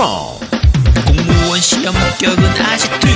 컴온 0.00 0.40
공무원 1.04 1.60
시험 1.60 1.94
합격은 1.94 2.42
아지트. 2.42 3.06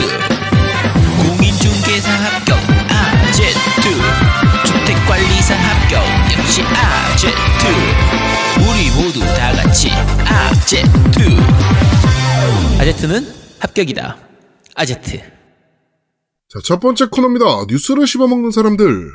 공인중개사 1.23 2.11
합격 2.11 2.59
아제트. 2.91 3.89
주택관리사 4.67 5.55
합격 5.55 6.05
역시 6.39 6.63
아제트. 6.63 7.67
우리 8.61 8.91
모두 8.91 9.21
다 9.21 9.53
같이 9.53 9.91
아제트. 10.27 11.21
아제트는 12.79 13.35
합격이다. 13.61 14.19
아제트. 14.75 15.19
자, 15.21 16.59
첫 16.67 16.81
번째 16.81 17.07
코너입니다. 17.07 17.65
뉴스를 17.67 18.07
씹어먹는 18.07 18.51
사람들. 18.51 19.11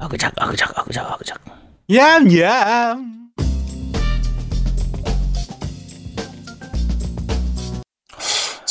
아그작 0.00 0.32
아그작 0.36 0.76
아그작 0.76 1.12
아그작. 1.12 1.38
얌얌. 1.92 3.23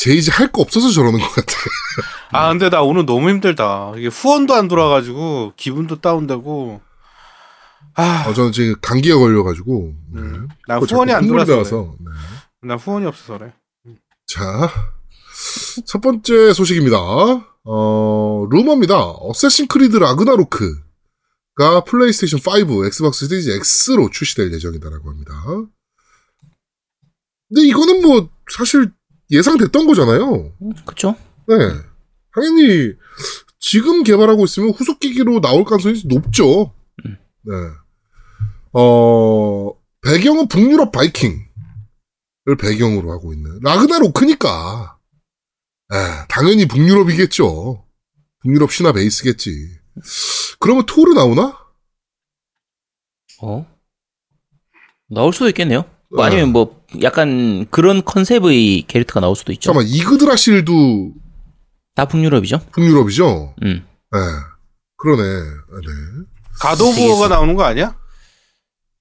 제 0.04 0.14
이제 0.14 0.34
할 0.34 0.52
거 0.52 0.62
없어서 0.62 0.90
저러는 0.92 1.18
것 1.18 1.30
같아. 1.30 1.54
아 2.32 2.50
근데 2.50 2.70
나 2.70 2.82
오늘 2.82 3.06
너무 3.06 3.30
힘들다. 3.30 3.94
이게 3.96 4.08
후원도 4.08 4.54
안 4.54 4.68
돌아가지고 4.68 5.54
기분도 5.56 6.02
다운되고. 6.02 6.82
아, 7.96 8.26
어, 8.28 8.34
저는 8.34 8.52
지금 8.52 8.76
감기가 8.82 9.18
걸려가지고. 9.18 9.94
네. 10.14 10.20
음, 10.22 10.50
나 10.68 10.78
후원이 10.80 11.14
안 11.14 11.26
돌아서. 11.26 11.54
나와서. 11.54 11.96
네. 12.00 12.06
그래. 12.60 12.68
나 12.68 12.76
후원이 12.76 13.06
없어서 13.06 13.38
그래. 13.38 13.54
자, 14.28 14.70
첫 15.86 16.02
번째 16.02 16.52
소식입니다. 16.52 16.98
어, 17.64 18.48
루머입니다. 18.52 19.00
어쌔신 19.00 19.68
크리드 19.68 19.96
라그나로크가 19.96 20.82
플레이스테이션 21.88 22.42
5, 22.46 22.86
엑스박스 22.88 23.26
시리즈 23.30 23.50
X로 23.90 24.10
출시될 24.10 24.52
예정이다라고 24.52 25.10
합니다. 25.10 25.34
근데 27.48 27.68
이거는 27.70 28.02
뭐, 28.02 28.30
사실 28.52 28.92
예상됐던 29.34 29.88
거잖아요. 29.88 30.54
그쵸 30.86 31.16
네. 31.48 31.56
당연히 32.34 32.94
지금 33.60 34.04
개발하고 34.04 34.46
있으면 34.46 34.70
후속 34.72 35.00
기기로 35.00 35.42
나올 35.42 35.64
가능성이 35.66 36.02
높죠. 36.06 36.74
음. 37.06 37.18
네. 37.44 37.54
어, 38.74 39.72
배경은 40.02 40.48
북유럽 40.48 40.92
바이킹을 40.92 41.38
배경으로 42.60 43.12
하고 43.12 43.34
있는 43.34 43.60
라그나로크니까. 43.62 44.98
에, 45.94 45.96
당연히 46.30 46.66
북유럽이겠죠. 46.68 47.86
북유럽 48.42 48.72
신화 48.72 48.92
베이스겠지. 48.94 49.52
그러면 50.60 50.86
토르 50.86 51.14
나오나? 51.14 51.58
어 53.42 53.68
나올 55.10 55.34
수도 55.34 55.48
있겠네요 55.50 55.84
뭐 56.10 56.22
네. 56.22 56.28
아니면 56.28 56.54
뭐 56.54 56.83
약간 57.02 57.66
그런 57.70 58.04
컨셉의 58.04 58.84
캐릭터가 58.88 59.20
나올 59.20 59.36
수도 59.36 59.52
있죠 59.54 59.72
잠깐만, 59.72 59.88
이그드라실도 59.88 61.12
다 61.96 62.06
북유럽이죠 62.06 62.60
북유럽이죠? 62.72 63.56
음. 63.64 63.86
예. 64.16 64.20
그러네. 64.98 65.24
네. 65.24 66.26
가도부어가 66.60 67.28
나오는 67.28 67.56
거 67.56 67.64
아니야? 67.64 67.96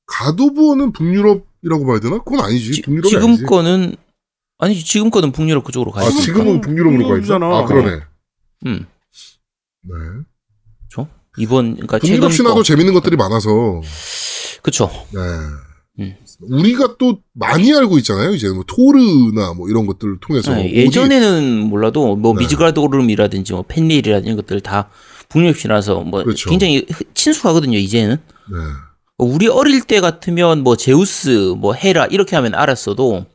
가도부어는 0.07 0.93
북유럽이라고 0.93 1.87
봐야 1.87 2.01
되나? 2.01 2.19
그건 2.19 2.41
아니지. 2.41 2.73
지, 2.73 2.83
북유럽이 2.83 3.09
지금 3.09 3.29
아니지. 3.29 3.45
거는 3.45 3.97
아니 4.59 4.79
지금 4.79 5.11
거는 5.11 5.33
북유럽 5.33 5.65
그쪽으로 5.65 5.93
아, 5.95 6.01
가야지. 6.01 6.23
지금은 6.23 6.61
북유럽으로 6.61 7.09
가 7.09 7.19
있잖아. 7.19 7.47
아, 7.47 7.65
그러네. 7.65 8.01
음, 8.67 8.87
네. 9.83 9.95
그렇죠. 10.91 11.09
이번 11.39 11.75
그러니까 11.75 11.99
북유럽 11.99 12.33
신화도 12.33 12.57
거, 12.57 12.63
재밌는 12.63 12.95
것들이 12.95 13.17
많아서. 13.17 13.81
그렇죠. 14.63 14.91
네. 15.13 15.21
음. 16.01 16.17
우리가 16.51 16.97
또 16.99 17.19
많이 17.35 17.73
알고 17.73 17.99
있잖아요. 17.99 18.33
이제 18.35 18.49
뭐 18.49 18.65
토르나 18.67 19.53
뭐 19.55 19.69
이런 19.69 19.87
것들을 19.87 20.19
통해서. 20.21 20.55
네, 20.55 20.73
예전에는 20.73 21.61
몰라도 21.69 22.17
뭐 22.17 22.35
네. 22.35 22.41
미즈가르도름이라든지 22.41 23.53
뭐 23.53 23.65
펜릴이라든지 23.67 24.27
이런 24.27 24.37
것들 24.37 24.61
다 24.61 24.89
북유럽 25.29 25.57
신화서 25.57 26.01
뭐 26.01 26.23
그렇죠. 26.25 26.51
굉장히 26.51 26.87
친숙하거든요. 27.15 27.79
이제는 27.79 28.17
네. 28.51 28.57
우리 29.19 29.47
어릴 29.49 29.83
때 29.83 30.01
같으면 30.01 30.63
뭐 30.63 30.77
제우스, 30.77 31.55
뭐 31.57 31.75
헤라 31.75 32.07
이렇게 32.07 32.35
하면 32.37 32.55
알았어도 32.55 33.27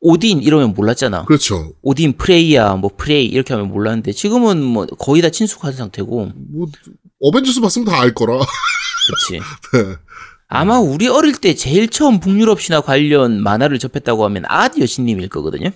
오딘 0.00 0.42
이러면 0.42 0.74
몰랐잖아. 0.74 1.24
그렇죠. 1.26 1.72
오딘, 1.82 2.14
프레이야, 2.16 2.74
뭐 2.74 2.90
프레이 2.96 3.24
이렇게 3.26 3.54
하면 3.54 3.68
몰랐는데 3.70 4.10
지금은 4.12 4.60
뭐 4.62 4.84
거의 4.86 5.22
다 5.22 5.30
친숙한 5.30 5.72
상태고, 5.72 6.32
뭐 6.52 6.66
어벤져스 7.20 7.60
봤으면 7.60 7.86
다 7.86 8.00
알 8.00 8.12
거라. 8.12 8.34
그렇지. 9.06 9.40
네. 9.74 9.96
아마 10.54 10.78
우리 10.78 11.08
어릴 11.08 11.32
때 11.40 11.54
제일 11.54 11.88
처음 11.88 12.20
북유럽 12.20 12.60
신화 12.60 12.82
관련 12.82 13.42
만화를 13.42 13.78
접했다고 13.78 14.22
하면 14.26 14.44
아 14.46 14.53
나의 14.53 14.80
여신님일 14.80 15.30
거거든요. 15.30 15.70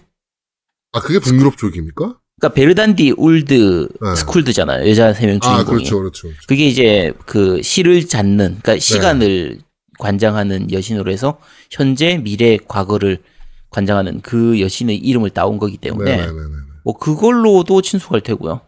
아, 0.93 1.01
그게 1.01 1.19
북유럽 1.19 1.57
쪽입니까? 1.57 2.19
그러니까 2.39 2.55
베르단디 2.55 3.15
울드 3.17 3.89
네. 4.03 4.15
스쿨드잖아요. 4.17 4.87
여자 4.91 5.15
세 5.15 5.27
명 5.27 5.41
주인공이. 5.41 5.63
아, 5.63 5.65
그렇죠. 5.65 5.99
그렇죠. 5.99 6.23
그렇죠. 6.29 6.41
그게 6.47 6.67
이제 6.67 7.15
그 7.25 7.63
시를 7.63 8.07
잡는, 8.07 8.59
그러니까 8.61 8.79
시간을 8.79 9.61
관장하는 9.99 10.71
여신으로 10.71 11.11
해서 11.11 11.39
현재, 11.71 12.19
미래, 12.19 12.59
과거를 12.69 13.23
관장하는 13.71 14.21
그 14.21 14.61
여신의 14.61 14.99
이름을 14.99 15.31
따온 15.31 15.57
거기 15.59 15.79
때문에 15.79 16.17
네네네. 16.19 16.39
뭐 16.85 16.99
그걸로도 16.99 17.81
친숙할 17.81 18.21
테고요. 18.21 18.61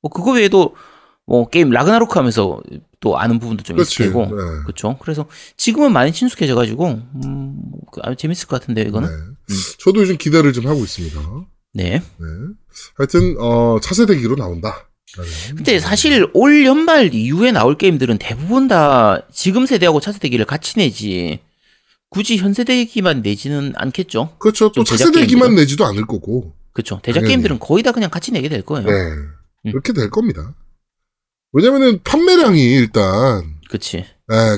뭐 0.00 0.10
그거 0.10 0.32
외에도 0.32 0.74
뭐 1.26 1.46
게임 1.50 1.68
라그나로크 1.68 2.18
하면서 2.18 2.62
또 3.00 3.18
아는 3.18 3.38
부분도 3.38 3.64
좀 3.64 3.76
그렇지. 3.76 3.98
테고. 3.98 4.26
네. 4.26 4.62
그렇죠. 4.64 4.98
그래서 5.00 5.26
지금은 5.56 5.92
많이 5.92 6.12
친숙해져 6.12 6.54
가지고 6.54 7.00
음, 7.24 7.60
그 7.90 8.00
아주 8.02 8.16
재밌을 8.16 8.46
것 8.46 8.60
같은데요, 8.60 8.86
이거는. 8.86 9.08
네. 9.08 9.54
저도 9.78 10.02
요즘 10.02 10.16
기대를 10.18 10.52
좀 10.52 10.66
하고 10.66 10.80
있습니다. 10.80 11.20
네. 11.72 11.90
네. 11.92 12.26
하여튼 12.96 13.36
어, 13.40 13.78
차세대기로 13.80 14.36
나온다. 14.36 14.86
근데 15.56 15.80
사실 15.80 16.30
올 16.34 16.64
연말 16.64 17.12
이후에 17.12 17.50
나올 17.50 17.76
게임들은 17.76 18.18
대부분 18.18 18.68
다 18.68 19.26
지금 19.32 19.66
세대하고 19.66 19.98
차세대기를 19.98 20.44
같이 20.44 20.76
내지 20.76 21.40
굳이 22.10 22.36
현 22.36 22.54
세대기만 22.54 23.22
내지는 23.22 23.72
않겠죠. 23.76 24.36
그렇죠. 24.38 24.70
또 24.70 24.84
차세대기만? 24.84 25.56
내지도 25.56 25.84
않을 25.86 26.06
거고. 26.06 26.52
그렇죠. 26.72 27.00
대작 27.02 27.20
당연히. 27.20 27.32
게임들은 27.32 27.58
거의 27.58 27.82
다 27.82 27.90
그냥 27.92 28.10
같이 28.10 28.30
내게 28.30 28.48
될 28.48 28.62
거예요. 28.62 28.86
네. 28.86 28.92
음. 28.92 29.72
그렇게 29.72 29.92
될 29.92 30.10
겁니다. 30.10 30.54
왜냐면은 31.52 32.00
판매량이 32.04 32.62
일단 32.62 33.56
그렇지. 33.68 33.98
에, 33.98 34.04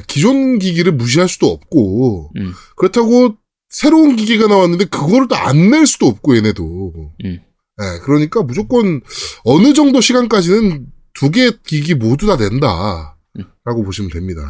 기존 0.07 0.59
기기를 0.59 0.93
무시할 0.93 1.29
수도 1.29 1.49
없고 1.51 2.33
음. 2.37 2.53
그렇다고 2.77 3.37
새로운 3.69 4.17
기기가 4.17 4.47
나왔는데 4.49 4.85
그거를 4.87 5.29
또 5.29 5.35
안 5.37 5.71
낼 5.71 5.87
수도 5.87 6.07
없고 6.07 6.37
얘네도. 6.37 7.13
음. 7.25 7.41
예, 7.81 7.99
그러니까 8.05 8.43
무조건 8.43 9.01
어느 9.45 9.73
정도 9.73 10.01
시간까지는 10.01 10.87
두 11.15 11.31
개 11.31 11.51
기기 11.67 11.95
모두 11.95 12.27
다 12.27 12.37
낸다. 12.37 13.17
음. 13.39 13.45
라고 13.65 13.83
보시면 13.83 14.11
됩니다. 14.11 14.43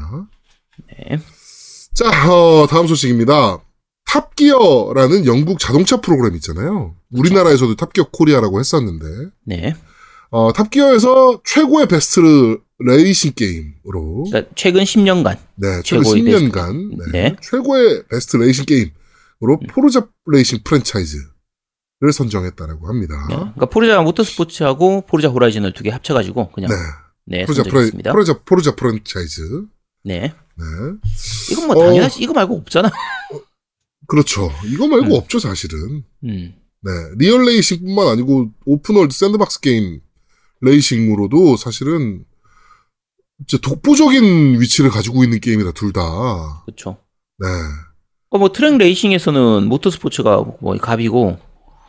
네. 0.89 1.19
자, 1.95 2.31
어, 2.33 2.67
다음 2.69 2.87
소식입니다. 2.87 3.59
탑기어라는 4.07 5.27
영국 5.27 5.59
자동차 5.59 6.01
프로그램 6.01 6.35
있잖아요. 6.37 6.97
우리나라에서도 7.13 7.77
탑기어 7.77 8.09
코리아라고 8.13 8.59
했었는데, 8.61 9.07
네. 9.45 9.75
어, 10.33 10.51
탑기어에서 10.53 11.43
최고의 11.45 11.89
베스트 11.89 12.59
레이싱 12.79 13.33
게임으로, 13.37 14.25
그러니까 14.31 14.51
최근 14.57 14.83
10년간 14.83 15.39
네, 15.57 15.83
최근 15.85 16.05
최고의 16.05 16.23
10년간, 16.23 16.91
베스트. 16.99 17.11
네, 17.13 17.23
네. 17.31 17.37
최고의 17.43 18.05
베스트 18.11 18.37
레이싱 18.39 18.65
게임으로 18.65 19.61
포르자 19.69 20.09
레이싱 20.27 20.61
프랜차이즈를 20.65 21.23
선정했다라고 22.13 22.89
합니다. 22.89 23.27
네. 23.29 23.37
그러니까 23.37 23.67
포르자 23.67 24.01
모터스포츠하고 24.01 25.03
포르자 25.07 25.29
호라이즌을 25.29 25.75
두 25.75 25.85
개 25.85 25.91
합쳐 25.91 26.15
가지고 26.15 26.51
그냥 26.53 26.71
네. 26.71 26.77
네, 27.39 27.45
포르자, 27.45 27.63
프레. 27.65 27.91
포르자, 28.11 28.41
포르자 28.45 28.75
프랜차이즈. 28.75 29.43
네. 30.05 30.21
네. 30.57 30.65
이건 31.53 31.67
뭐 31.69 31.77
어. 31.77 31.87
당연하지. 31.87 32.23
이거 32.23 32.33
말고 32.33 32.57
없잖아. 32.57 32.91
그렇죠. 34.09 34.51
이거 34.67 34.89
말고 34.89 35.07
음. 35.07 35.13
없죠, 35.13 35.39
사실은. 35.39 36.03
음. 36.25 36.55
네. 36.85 36.91
리얼 37.19 37.45
레이싱뿐만 37.45 38.09
아니고 38.09 38.51
open 38.65 38.87
world 38.87 39.15
sandbox 39.15 39.61
게임 39.61 40.01
레이싱으로도 40.63 41.57
사실은 41.57 42.25
진짜 43.47 43.61
독보적인 43.69 44.61
위치를 44.61 44.91
가지고 44.91 45.25
있는 45.25 45.41
게임이다, 45.41 45.73
둘 45.73 45.93
다. 45.93 46.63
그렇죠. 46.65 46.97
네. 47.39 47.49
어, 48.31 48.39
뭐 48.39 48.53
트랙 48.53 48.79
레이싱에서는 48.79 49.67
모터스포츠가 49.69 50.45
뭐 50.61 50.77
갑이고 50.79 51.39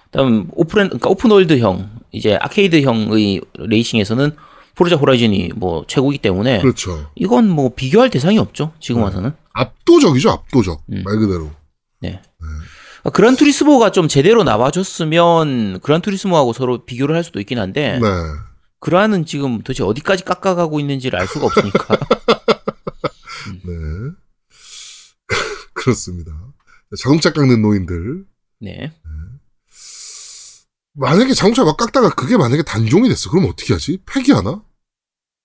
그다음 0.06 0.48
오픈 0.52 0.88
그러니까 0.88 1.10
open 1.10 1.34
world형 1.34 2.02
이제 2.12 2.38
아케이드형의 2.42 3.42
레이싱에서는 3.56 4.32
포르자 4.76 4.96
호라이즌이 4.96 5.52
뭐 5.56 5.86
최고이기 5.88 6.22
때문에 6.22 6.62
그렇죠. 6.62 7.12
이건 7.16 7.50
뭐 7.50 7.74
비교할 7.76 8.10
대상이 8.10 8.38
없죠. 8.40 8.74
지금 8.80 9.02
네. 9.02 9.06
와서는. 9.06 9.32
압도적이죠, 9.54 10.32
압도적. 10.32 10.84
음. 10.92 11.04
말 11.06 11.18
그대로. 11.18 11.52
아, 13.04 13.10
그란 13.10 13.36
투리스모가 13.36 13.92
좀 13.92 14.08
제대로 14.08 14.44
나와줬으면 14.44 15.82
그란 15.82 16.02
투리스모하고 16.02 16.54
서로 16.54 16.86
비교를 16.86 17.16
할 17.16 17.24
수도 17.24 17.40
있긴 17.40 17.60
한데 17.60 18.00
네. 18.02 18.08
그란은 18.84 19.26
지금 19.26 19.60
도대체 19.60 19.82
어디까지 19.82 20.26
깎아가고 20.26 20.78
있는지를 20.78 21.18
알 21.18 21.26
수가 21.26 21.46
없으니까. 21.46 21.96
네. 23.64 23.74
그렇습니다. 25.74 26.34
자동차 26.98 27.32
깎는 27.32 27.62
노인들. 27.62 28.26
네. 28.60 28.78
네. 28.78 28.94
만약에 30.96 31.34
자동차 31.34 31.64
막 31.64 31.78
깎다가 31.78 32.10
그게 32.10 32.36
만약에 32.36 32.64
단종이 32.64 33.08
됐어. 33.08 33.30
그럼 33.30 33.46
어떻게 33.46 33.74
하지? 33.74 34.00
폐기하나? 34.06 34.62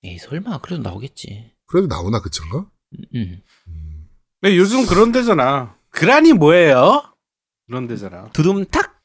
에이 0.02 0.19
설마 0.19 0.58
그래도 0.58 0.82
나오겠지. 0.82 1.52
그래도 1.67 1.87
나오나 1.87 2.20
그친가? 2.20 2.69
음. 3.14 3.41
네, 4.43 4.56
요즘 4.56 4.84
그런 4.84 5.12
데잖아. 5.12 5.76
그란이 5.91 6.32
뭐예요? 6.32 7.05
그런 7.69 7.87
데잖아. 7.87 8.31
두둠 8.32 8.64
탁. 8.64 9.00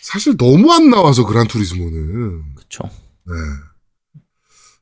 사실 0.00 0.38
너무 0.38 0.72
안 0.72 0.88
나와서 0.88 1.26
그란 1.26 1.46
투리스모는. 1.46 2.54
그쵸. 2.54 2.88
네. 3.26 3.34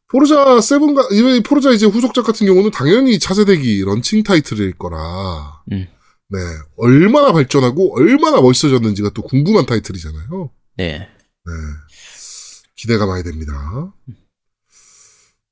포르자 0.08 0.60
세븐가 0.60 1.08
이 1.10 1.42
포르자 1.42 1.70
이제 1.70 1.86
후속작 1.86 2.24
같은 2.26 2.46
경우는 2.46 2.70
당연히 2.70 3.18
차세대기 3.18 3.82
런칭 3.84 4.22
타이틀일 4.22 4.72
거라. 4.72 5.62
음. 5.72 5.86
네. 6.28 6.38
얼마나 6.76 7.32
발전하고 7.32 7.96
얼마나 7.96 8.40
멋있어졌는지가 8.40 9.10
또 9.10 9.22
궁금한 9.22 9.64
타이틀이잖아요. 9.66 10.50
네. 10.76 10.98
네. 10.98 11.52
기대가 12.76 13.06
많이 13.06 13.22
됩니다. 13.22 13.94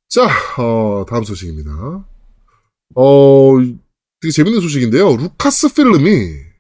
자, 0.09 0.29
어, 0.59 1.07
다음 1.09 1.25
소식입니다. 1.25 1.71
어, 2.97 3.55
되게 4.21 4.33
재밌는 4.33 4.61
소식인데요. 4.61 5.17
루카스 5.17 5.75
필름이 5.75 6.51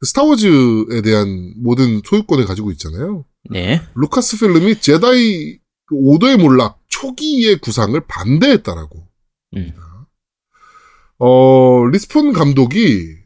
그 0.00 0.06
스타워즈에 0.06 1.00
대한 1.02 1.54
모든 1.56 2.02
소유권을 2.04 2.44
가지고 2.44 2.70
있잖아요. 2.72 3.24
네. 3.50 3.82
루카스 3.94 4.38
필름이 4.38 4.80
제다이 4.80 5.58
그 5.88 5.94
오더의 5.94 6.36
몰락 6.36 6.80
초기의 6.88 7.58
구상을 7.58 7.98
반대했다라고. 8.06 9.06
음. 9.56 9.72
어, 11.18 11.86
리스폰 11.86 12.32
감독이 12.32 13.16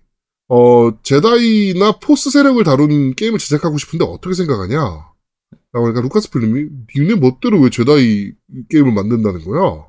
어, 0.49 0.91
제다이나 1.03 1.99
Force 1.99 2.31
세력을 2.31 2.63
다룬 2.65 3.15
게임을 3.15 3.39
제작하고 3.39 3.79
싶은데 3.79 4.05
어떻게 4.05 4.35
생각하냐? 4.35 4.79
라고 5.73 5.87
하니까 5.87 6.03
루카스 6.03 6.31
필름이 6.31 6.69
니네 6.97 7.17
멋대로 7.17 7.59
왜 7.61 7.71
제다이 7.71 8.33
게임을 8.69 8.93
만든다는 8.93 9.45
거야? 9.45 9.87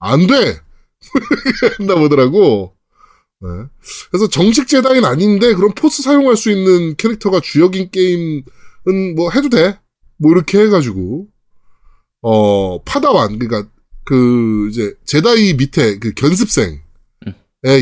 안 0.00 0.26
돼! 0.26 0.58
한다 1.78 1.94
보더라고. 1.94 2.74
네. 3.40 3.48
그래서 4.10 4.28
정식 4.28 4.66
제다이는 4.66 5.04
아닌데 5.04 5.54
그런 5.54 5.72
Force 5.72 6.02
사용할 6.02 6.36
수 6.36 6.50
있는 6.50 6.96
캐릭터가 6.96 7.40
주역인 7.40 7.90
게임은 7.90 9.14
뭐 9.16 9.30
해도 9.30 9.48
돼. 9.48 9.78
뭐 10.16 10.32
이렇게 10.32 10.60
해가지고 10.60 11.28
어 12.22 12.82
파다완 12.82 13.38
그러니까 13.38 13.70
그 14.04 14.68
이제 14.70 14.94
제다이 15.04 15.54
밑에 15.54 15.98
그 15.98 16.12
견습생의 16.14 16.80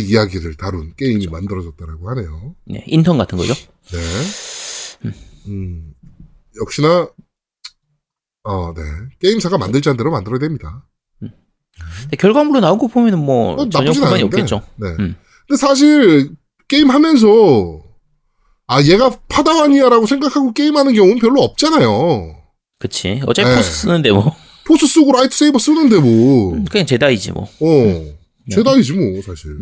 이야기를 0.03 0.57
다룬 0.57 0.95
게임이 0.97 1.27
만들어졌다라고 1.29 2.11
하네요. 2.11 2.55
네. 2.67 2.85
인턴 2.87 3.17
같은 3.19 3.39
거죠. 3.39 3.55
네. 3.93 5.11
음, 5.49 5.95
역시나, 6.61 7.09
어, 8.45 8.75
네. 8.75 8.83
게임사가 9.21 9.57
만들 9.59 9.81
자는 9.81 9.97
대로 9.97 10.11
만들어야 10.11 10.39
됩니다. 10.39 10.87
근데 11.19 12.17
결과물로 12.19 12.61
나온 12.61 12.79
거 12.79 12.87
보면은 12.89 13.19
뭐 13.19 13.55
어, 13.55 13.69
전혀 13.71 13.93
불만이. 13.93 14.23
없겠죠. 14.25 14.63
네. 14.77 14.89
음. 14.99 15.17
근데 15.49 15.59
사실, 15.59 16.37
게임 16.69 16.91
하면서, 16.91 17.83
아, 18.67 18.83
얘가 18.83 19.11
파다완이야라고 19.29 20.07
생각하고 20.07 20.53
게임하는 20.53 20.93
경우는 20.95 21.19
별로 21.19 21.41
없잖아요. 21.41 22.40
그치. 22.81 23.21
어차피 23.27 23.49
네. 23.49 23.55
Force 23.57 23.71
쓰는데 23.83 24.11
뭐 24.11 24.35
Force 24.67 24.87
쓰고 24.89 25.13
light 25.13 25.37
saber 25.37 25.59
쓰는데 25.59 25.99
뭐, 26.01 26.65
그냥 26.71 26.87
제다이지 26.87 27.33
뭐. 27.33 27.45
어, 27.45 28.17
제다이지 28.51 28.93
뭐, 28.95 29.23
사실. 29.23 29.61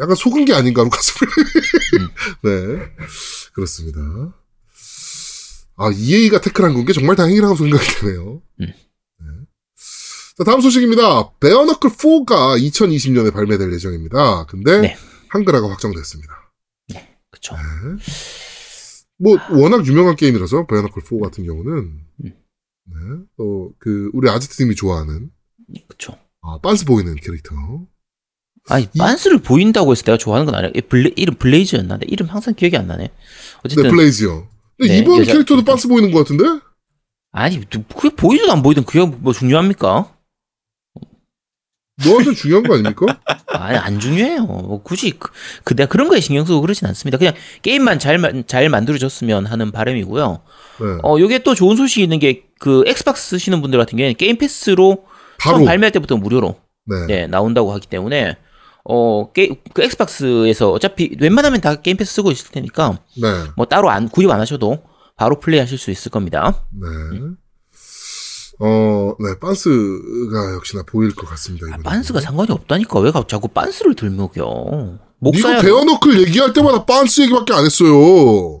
약간 0.00 0.16
속은 0.16 0.44
게 0.44 0.54
아닌가, 0.54 0.82
루카스 0.82 1.12
네. 2.42 2.50
그렇습니다. 3.52 4.00
아, 5.76 5.90
EA가 5.92 6.40
태클한 6.40 6.72
건 6.74 6.84
게 6.84 6.92
정말 6.92 7.16
다행이라고 7.16 7.54
생각이 7.56 7.86
되네요. 8.00 8.42
음. 8.60 8.66
네. 8.66 8.74
자, 10.38 10.44
다음 10.44 10.60
소식입니다. 10.60 11.30
베어너클 11.40 11.90
4가 11.90 12.60
2020년에 12.70 13.32
발매될 13.32 13.72
예정입니다. 13.72 14.46
근데 14.46 14.80
네. 14.80 14.96
한글화가 15.28 15.68
확정됐습니다. 15.70 16.32
그쵸. 17.30 17.54
네. 17.56 17.62
뭐 19.18 19.36
워낙 19.52 19.86
유명한 19.86 20.16
게임이라서 20.16 20.66
베어너클 20.66 21.02
4 21.02 21.16
같은 21.22 21.44
경우는 21.44 21.72
음. 22.24 22.32
네. 22.86 22.94
또그 23.36 24.10
우리 24.12 24.28
아지트님이 24.28 24.74
좋아하는 24.74 25.30
그쵸. 25.88 26.16
아, 26.42 26.58
빤스 26.62 26.84
보이는 26.84 27.14
캐릭터. 27.16 27.54
아니, 28.68 28.86
빤스를 28.98 29.38
보인다고 29.38 29.92
해서 29.92 30.02
내가 30.02 30.16
좋아하는 30.18 30.46
건 30.46 30.54
아니야. 30.54 30.70
얘 30.74 30.80
블레, 30.80 31.12
이름 31.16 31.34
블레이즈였나? 31.36 31.98
내 31.98 32.06
이름 32.08 32.26
항상 32.28 32.54
기억이 32.54 32.76
안 32.76 32.86
나네. 32.86 33.10
어쨌든. 33.62 33.84
네, 33.84 33.90
블레이즈요. 33.90 34.48
근데 34.78 34.92
네, 34.94 34.98
이번 35.00 35.20
여자- 35.20 35.32
캐릭터도 35.32 35.64
빤스 35.64 35.88
보이는 35.88 36.10
것 36.10 36.18
같은데? 36.18 36.44
아니, 37.32 37.60
그게 37.68 38.14
보이든 38.14 38.50
안 38.50 38.62
보이든 38.62 38.84
그게 38.84 39.04
뭐 39.04 39.32
중요합니까? 39.32 40.13
너한테 42.04 42.34
중요한 42.34 42.64
거 42.64 42.74
아닙니까? 42.74 43.06
아니, 43.46 43.76
안 43.78 44.00
중요해요. 44.00 44.44
뭐 44.46 44.82
굳이 44.82 45.12
그, 45.12 45.30
그 45.62 45.76
내가 45.76 45.88
그런 45.88 46.08
거에 46.08 46.20
신경 46.20 46.44
쓰고 46.44 46.60
그러진 46.60 46.86
않습니다. 46.88 47.18
그냥 47.18 47.34
게임만 47.62 47.98
잘, 47.98 48.18
만- 48.18 48.44
잘 48.46 48.68
만들어졌으면 48.68 49.46
하는 49.46 49.70
바람이고요. 49.70 50.40
네. 50.80 50.86
어, 51.04 51.16
요게 51.20 51.44
또 51.44 51.54
좋은 51.54 51.76
소식이 51.76 52.02
있는 52.02 52.18
게 52.18 52.42
그 52.60 52.82
엑스박스 52.86 53.28
쓰시는 53.28 53.60
분들 53.60 53.78
같은 53.78 53.98
경우에는 53.98 54.16
게임 54.16 54.38
패스로 54.38 55.04
바로. 55.38 55.56
처음 55.58 55.66
발매할 55.66 55.92
때부터 55.92 56.16
무료로 56.16 56.56
네. 56.86 57.06
네, 57.06 57.26
나온다고 57.26 57.72
하기 57.74 57.88
때문에 57.88 58.38
어, 58.84 59.30
게, 59.32 59.50
그 59.74 59.82
엑스박스에서 59.82 60.70
어차피 60.70 61.14
웬만하면 61.20 61.60
다 61.60 61.74
게임 61.74 61.98
패스 61.98 62.14
쓰고 62.14 62.30
있을 62.30 62.52
테니까 62.52 62.98
네. 63.20 63.28
뭐 63.56 63.66
따로 63.66 63.90
안 63.90 64.08
구입 64.08 64.30
안 64.30 64.40
하셔도 64.40 64.78
바로 65.16 65.40
플레이 65.40 65.60
하실 65.60 65.76
수 65.76 65.90
있을 65.90 66.10
겁니다. 66.10 66.64
네. 66.72 67.20
어, 68.60 69.14
네, 69.18 69.38
빤스가 69.40 70.54
역시나 70.54 70.82
보일 70.86 71.14
것 71.14 71.26
같습니다. 71.30 71.66
아. 71.72 71.78
빤스가 71.82 72.20
상관이 72.20 72.50
없다니까 72.52 73.00
왜 73.00 73.10
가- 73.10 73.24
자꾸 73.26 73.48
빤스를 73.48 73.94
들먹여? 73.94 74.98
목사야. 75.18 75.60
베어너클 75.60 76.20
얘기할 76.22 76.52
때마다 76.52 76.84
빤스 76.84 77.22
얘기밖에 77.22 77.52
안 77.54 77.64
했어요. 77.64 78.60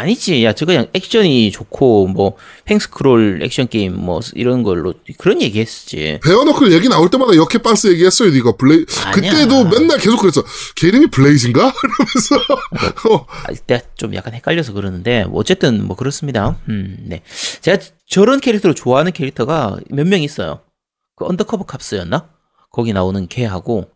아니지. 0.00 0.44
야, 0.44 0.52
저 0.52 0.64
그냥 0.66 0.86
액션이 0.94 1.50
좋고 1.50 2.06
뭐 2.06 2.36
횡스크롤 2.64 3.40
액션 3.42 3.66
게임 3.66 3.94
뭐 3.96 4.20
이런 4.34 4.62
걸로 4.62 4.94
그런 5.18 5.42
얘기 5.42 5.58
했지. 5.58 6.20
베어너클 6.22 6.72
얘기 6.72 6.88
나올 6.88 7.10
때마다 7.10 7.32
이렇게 7.32 7.58
빤스 7.58 7.88
얘기했어요, 7.88 8.30
네가 8.32 8.52
블레이. 8.52 8.86
아니야. 9.04 9.32
그때도 9.32 9.64
맨날 9.68 9.98
계속 9.98 10.18
그랬어. 10.18 10.44
걔 10.76 10.88
이름이 10.88 11.08
블레이즈인가? 11.08 11.72
이러면서. 11.82 13.10
어, 13.10 13.26
아, 13.28 13.52
내가 13.66 13.82
좀 13.96 14.14
약간 14.14 14.32
헷갈려서 14.32 14.72
그러는데 14.74 15.24
뭐 15.24 15.40
어쨌든 15.40 15.84
뭐 15.84 15.96
그렇습니다. 15.96 16.56
음, 16.68 16.96
네. 17.00 17.22
제가 17.60 17.78
저런 18.06 18.38
캐릭터를 18.40 18.74
좋아하는 18.76 19.10
캐릭터가 19.10 19.78
몇 19.90 20.06
명 20.06 20.22
있어요. 20.22 20.60
그 21.16 21.26
언더커버 21.26 21.64
캅스였나? 21.64 22.28
거기 22.70 22.92
나오는 22.92 23.26
걔하고 23.26 23.88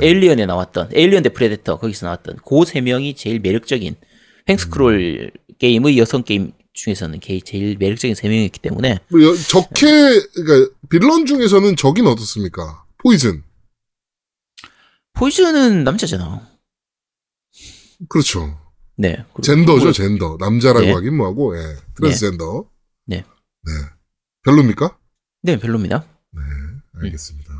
네. 0.00 0.06
에일리언에 0.06 0.46
나왔던 0.46 0.90
에일리언 0.94 1.22
대 1.22 1.28
프레데터 1.28 1.78
거기서 1.78 2.06
나왔던 2.06 2.38
그 2.46 2.64
세 2.64 2.80
명이 2.80 3.14
제일 3.16 3.38
매력적인 3.40 3.96
횡스크롤 4.46 5.32
게임의 5.58 5.98
여성 5.98 6.22
게임 6.24 6.52
중에서는 6.72 7.20
게- 7.20 7.40
제일 7.40 7.76
매력적인 7.76 8.14
세 8.14 8.28
명이었기 8.28 8.60
때문에 8.60 8.98
뭐 9.10 9.22
여- 9.22 9.34
적해, 9.36 10.20
그러니까 10.34 10.74
빌런 10.88 11.26
중에서는 11.26 11.76
적인 11.76 12.06
어떻습니까? 12.06 12.84
포이즌. 12.98 13.42
포이즌은 15.14 15.84
남자잖아. 15.84 16.48
그렇죠. 18.08 18.58
네. 18.96 19.16
그리고 19.34 19.42
젠더죠, 19.42 19.78
그걸- 19.78 19.92
젠더. 19.92 20.36
남자라고 20.40 20.86
네. 20.86 20.92
하긴 20.92 21.16
뭐하고, 21.16 21.56
예. 21.58 21.76
트랜스젠더. 21.96 22.68
네. 23.06 23.16
네. 23.64 23.72
별로입니까? 24.44 24.98
네, 25.42 25.58
별로입니다. 25.58 26.04
네, 26.32 26.40
알겠습니다. 27.02 27.51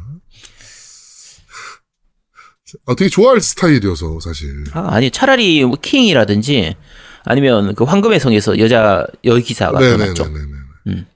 아, 2.87 2.95
되게 2.95 3.09
좋아할 3.09 3.41
스타일이어서, 3.41 4.21
사실. 4.21 4.65
아, 4.73 4.95
아니 4.95 5.11
차라리 5.11 5.65
뭐 5.65 5.77
킹이라든지 5.81 6.77
아니면 7.25 7.75
그 7.75 7.85
황금의 7.85 8.21
성에서 8.21 8.59
여자 8.59 9.07
여기사가 9.25 9.79
더 9.79 9.97
낫죠. 9.97 10.25
네네네네. 10.25 11.07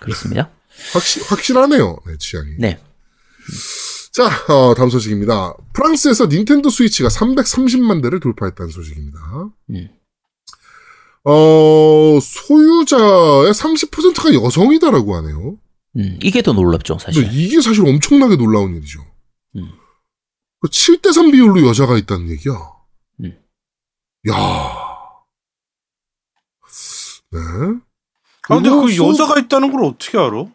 그렇습니다. 0.00 0.50
확실, 0.92 1.22
확실하네요. 1.24 1.98
네, 2.06 2.14
취향이. 2.18 2.50
네. 2.58 2.78
자, 4.12 4.26
어, 4.52 4.74
다음 4.74 4.90
소식입니다. 4.90 5.54
프랑스에서 5.72 6.26
닌텐도 6.26 6.70
스위치가 6.70 7.08
330만 7.08 8.02
대를 8.02 8.20
돌파했다는 8.20 8.70
소식입니다. 8.70 9.18
음. 9.70 9.88
어, 11.24 12.18
소유자의 12.20 13.52
30%가 13.52 14.34
여성이다라고 14.34 15.16
하네요. 15.16 15.58
음, 15.96 16.18
이게 16.22 16.40
더 16.42 16.52
놀랍죠, 16.52 16.98
사실. 16.98 17.28
이게 17.32 17.60
사실 17.60 17.86
엄청나게 17.86 18.36
놀라운 18.36 18.74
일이죠. 18.76 19.04
음. 20.60 20.62
그 20.62 20.68
7대3 20.68 21.32
비율로 21.32 21.66
여자가 21.66 21.96
있다는 21.96 22.28
얘기야. 22.30 22.52
음. 23.20 23.38
야 24.28 24.34
네. 27.32 27.38
아, 28.48 28.54
근데 28.54 28.68
그 28.68 28.96
여자가 28.96 29.38
있다는 29.40 29.70
걸 29.72 29.84
어떻게 29.84 30.18
알아? 30.18 30.46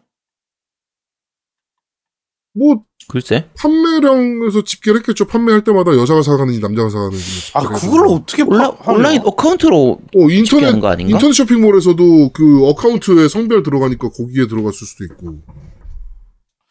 뭐 2.54 2.84
글쎄. 3.08 3.48
판매량에서 3.58 4.64
집계를 4.64 5.00
했겠죠. 5.00 5.26
판매할 5.26 5.62
때마다 5.64 5.92
여자가 5.96 6.22
사가는지 6.22 6.60
남자가 6.60 6.90
사가는지. 6.90 7.52
아 7.54 7.62
그걸 7.62 8.08
어떻게 8.08 8.42
온라? 8.42 8.70
온라인 8.86 9.20
account로 9.24 10.00
어, 10.16 10.30
인터넷 10.30 10.78
거 10.80 10.88
아닌가? 10.88 11.12
인터넷 11.12 11.32
쇼핑몰에서도 11.32 12.30
그 12.32 12.66
account에 12.66 13.28
성별 13.28 13.62
들어가니까 13.62 14.08
거기에 14.10 14.46
들어갔을 14.46 14.86
수도 14.86 15.04
있고. 15.04 15.42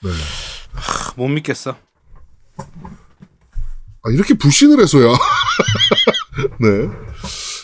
네. 0.03 0.09
아, 0.73 1.13
못 1.15 1.27
믿겠어. 1.27 1.75
아, 4.05 4.11
이렇게 4.11 4.33
불신을 4.35 4.79
해서야. 4.81 5.07
네. 6.59 6.67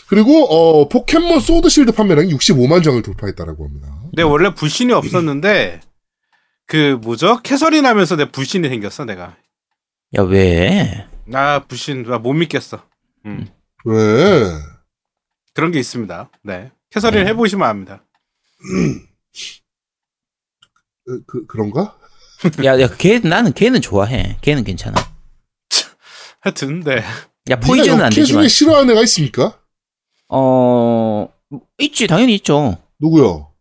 그리고 0.08 0.44
어, 0.46 0.88
포켓몬 0.88 1.40
소드 1.40 1.68
실드 1.68 1.92
판매량이 1.92 2.34
65만 2.34 2.82
장을 2.84 3.00
돌파했다라고 3.00 3.64
합니다. 3.66 3.88
내 4.12 4.22
원래 4.22 4.52
불신이 4.54 4.92
없었는데 4.92 5.80
그 6.66 6.98
뭐죠? 7.02 7.40
캐서린 7.42 7.86
하면서 7.86 8.16
내 8.16 8.30
불신이 8.30 8.68
생겼어 8.68 9.04
내가. 9.04 9.36
야 10.18 10.22
왜? 10.22 11.06
아 11.32 11.60
불신 11.66 12.04
아, 12.12 12.18
못 12.18 12.32
믿겠어. 12.34 12.82
왜? 13.84 14.42
그런 15.54 15.70
게 15.72 15.78
있습니다. 15.80 16.30
네. 16.42 16.70
캐서린 16.90 17.24
네. 17.24 17.30
해보시면 17.30 17.66
압니다. 17.68 18.04
에, 21.08 21.12
그 21.26 21.46
그런가? 21.46 21.96
야 22.64 22.78
야 22.80 22.88
걔 22.88 23.18
나는 23.20 23.52
걔는 23.54 23.80
좋아해. 23.80 24.36
걔는 24.42 24.64
괜찮아. 24.64 24.96
하여튼 26.42 26.80
네. 26.80 27.02
야 27.50 27.58
포이즌은 27.58 27.94
네가 27.96 28.06
안 28.06 28.10
되지만 28.10 28.42
중에 28.42 28.48
싫어하는 28.48 28.90
애가 28.92 29.02
있습니까? 29.04 29.58
어 30.28 31.28
있지 31.78 32.06
당연히 32.06 32.34
있죠. 32.36 32.78
누구요? 33.00 33.52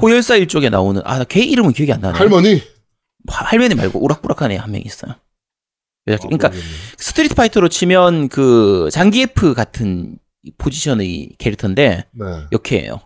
호열사 0.00 0.36
일쪽에 0.36 0.70
나오는 0.70 1.02
아 1.04 1.24
걔 1.24 1.40
이름은 1.44 1.72
기억이 1.72 1.92
안 1.92 2.00
나네. 2.00 2.16
할머니? 2.18 2.62
하- 3.28 3.44
할머니 3.44 3.74
말고 3.74 4.02
우락부락한 4.02 4.50
애 4.52 4.56
한 4.56 4.70
명 4.70 4.80
있어요. 4.82 5.14
여자- 6.06 6.24
아, 6.24 6.26
그러니까 6.26 6.48
모르겠네. 6.48 6.74
스트리트 6.98 7.34
파이터로 7.34 7.68
치면 7.68 8.28
그 8.28 8.88
장기F 8.92 9.54
같은 9.54 10.18
포지션의 10.58 11.34
캐릭터인데 11.38 12.06
네. 12.12 12.24
역해예요. 12.52 13.00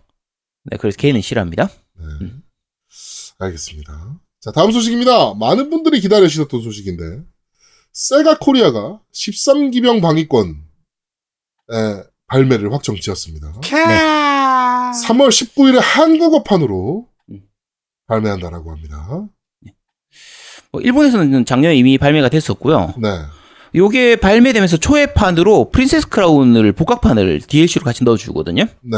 네, 0.64 0.76
그래서 0.78 0.96
걔는 0.96 1.20
싫어합니다. 1.20 1.66
네. 1.66 2.04
음. 2.22 2.42
알겠습니다. 3.38 4.20
자, 4.40 4.52
다음 4.52 4.70
소식입니다. 4.70 5.34
많은 5.34 5.68
분들이 5.70 6.00
기다리셨던 6.00 6.62
소식인데, 6.62 7.22
세가 7.94 8.38
코리아가 8.40 9.00
13기병 9.12 10.02
방위권, 10.02 10.56
에, 11.72 12.02
발매를 12.26 12.72
확정 12.72 12.96
지었습니다. 12.96 13.52
캐. 13.62 13.76
3월 13.76 15.28
19일에 15.28 15.78
한국어판으로 15.80 17.06
음. 17.30 17.42
발매한다라고 18.08 18.72
합니다. 18.72 19.28
뭐 20.72 20.80
일본에서는 20.80 21.44
작년에 21.44 21.76
이미 21.76 21.96
발매가 21.96 22.28
됐었고요. 22.28 22.94
네. 22.98 23.08
요게 23.76 24.16
발매되면서 24.16 24.76
초회판으로 24.78 25.70
프린세스 25.70 26.08
크라운을 26.08 26.72
복각판을 26.72 27.40
DLC로 27.42 27.84
같이 27.84 28.02
넣어주거든요. 28.02 28.64
네. 28.82 28.96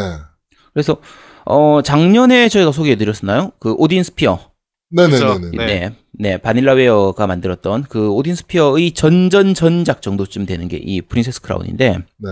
그래서 0.73 1.01
어 1.45 1.81
작년에 1.83 2.49
저희가 2.49 2.73
소개해드렸었나요? 2.73 3.53
그 3.59 3.73
오딘 3.75 4.03
스피어. 4.03 4.51
네네네네. 4.91 5.51
네. 5.51 5.67
네, 5.67 5.93
네, 6.13 6.37
바닐라웨어가 6.39 7.27
만들었던 7.27 7.85
그 7.89 8.11
오딘 8.11 8.35
스피어의 8.35 8.93
전전 8.93 9.55
전작 9.55 10.01
정도쯤 10.03 10.47
되는 10.47 10.69
게 10.69 10.79
이 10.79 11.03
프린세스 11.03 11.43
크라운인데, 11.43 11.99
네. 12.19 12.29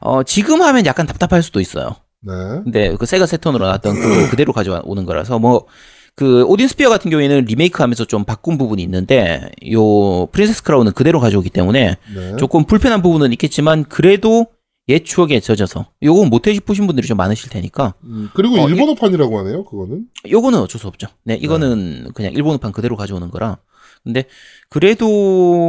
어 0.00 0.22
지금 0.22 0.62
하면 0.62 0.86
약간 0.86 1.06
답답할 1.06 1.42
수도 1.42 1.60
있어요. 1.60 1.96
네. 2.20 2.32
근데 2.64 2.96
그 2.96 3.06
세가 3.06 3.26
새턴으로 3.26 3.64
나왔던 3.66 3.94
그거 3.94 4.30
그대로 4.30 4.52
가져오는 4.52 5.04
거라서 5.04 5.38
뭐 5.38 5.66
그 6.14 6.44
오딘 6.44 6.68
스피어 6.68 6.88
같은 6.90 7.10
경우에는 7.10 7.46
리메이크하면서 7.46 8.04
좀 8.04 8.24
바꾼 8.24 8.58
부분이 8.58 8.82
있는데 8.82 9.50
요 9.72 10.26
프린세스 10.26 10.62
크라운은 10.62 10.92
그대로 10.92 11.20
가져오기 11.20 11.50
때문에 11.50 11.96
네. 12.14 12.36
조금 12.38 12.64
불편한 12.64 13.00
부분은 13.02 13.32
있겠지만 13.32 13.84
그래도 13.84 14.46
옛 14.92 15.04
추억에 15.04 15.40
젖어서 15.40 15.86
요거 16.02 16.26
못 16.26 16.46
해보신 16.46 16.86
분들이 16.86 17.06
좀 17.06 17.16
많으실 17.16 17.50
테니까 17.50 17.94
음, 18.04 18.30
그리고 18.34 18.60
어, 18.60 18.68
일본어판이라고 18.68 19.38
하네요, 19.40 19.64
그거는. 19.64 20.06
요거는 20.30 20.58
어쩔 20.60 20.80
수 20.80 20.86
없죠. 20.86 21.08
네, 21.24 21.34
이거는 21.34 22.10
그냥 22.14 22.32
일본어판 22.32 22.72
그대로 22.72 22.96
가져오는 22.96 23.30
거라. 23.30 23.58
근데 24.04 24.24
그래도 24.68 25.06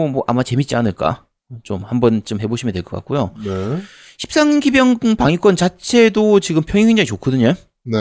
뭐 0.07 0.23
아마 0.27 0.43
재밌지 0.43 0.75
않을까. 0.75 1.25
좀 1.63 1.83
한 1.83 1.99
번쯤 1.99 2.39
해보시면 2.41 2.73
될 2.73 2.81
것 2.83 2.97
같고요. 2.97 3.33
네. 3.43 3.79
13기병 4.17 5.17
방위권 5.17 5.55
자체도 5.55 6.39
지금 6.39 6.63
평이 6.63 6.85
굉장히 6.85 7.05
좋거든요. 7.05 7.53
네. 7.83 7.97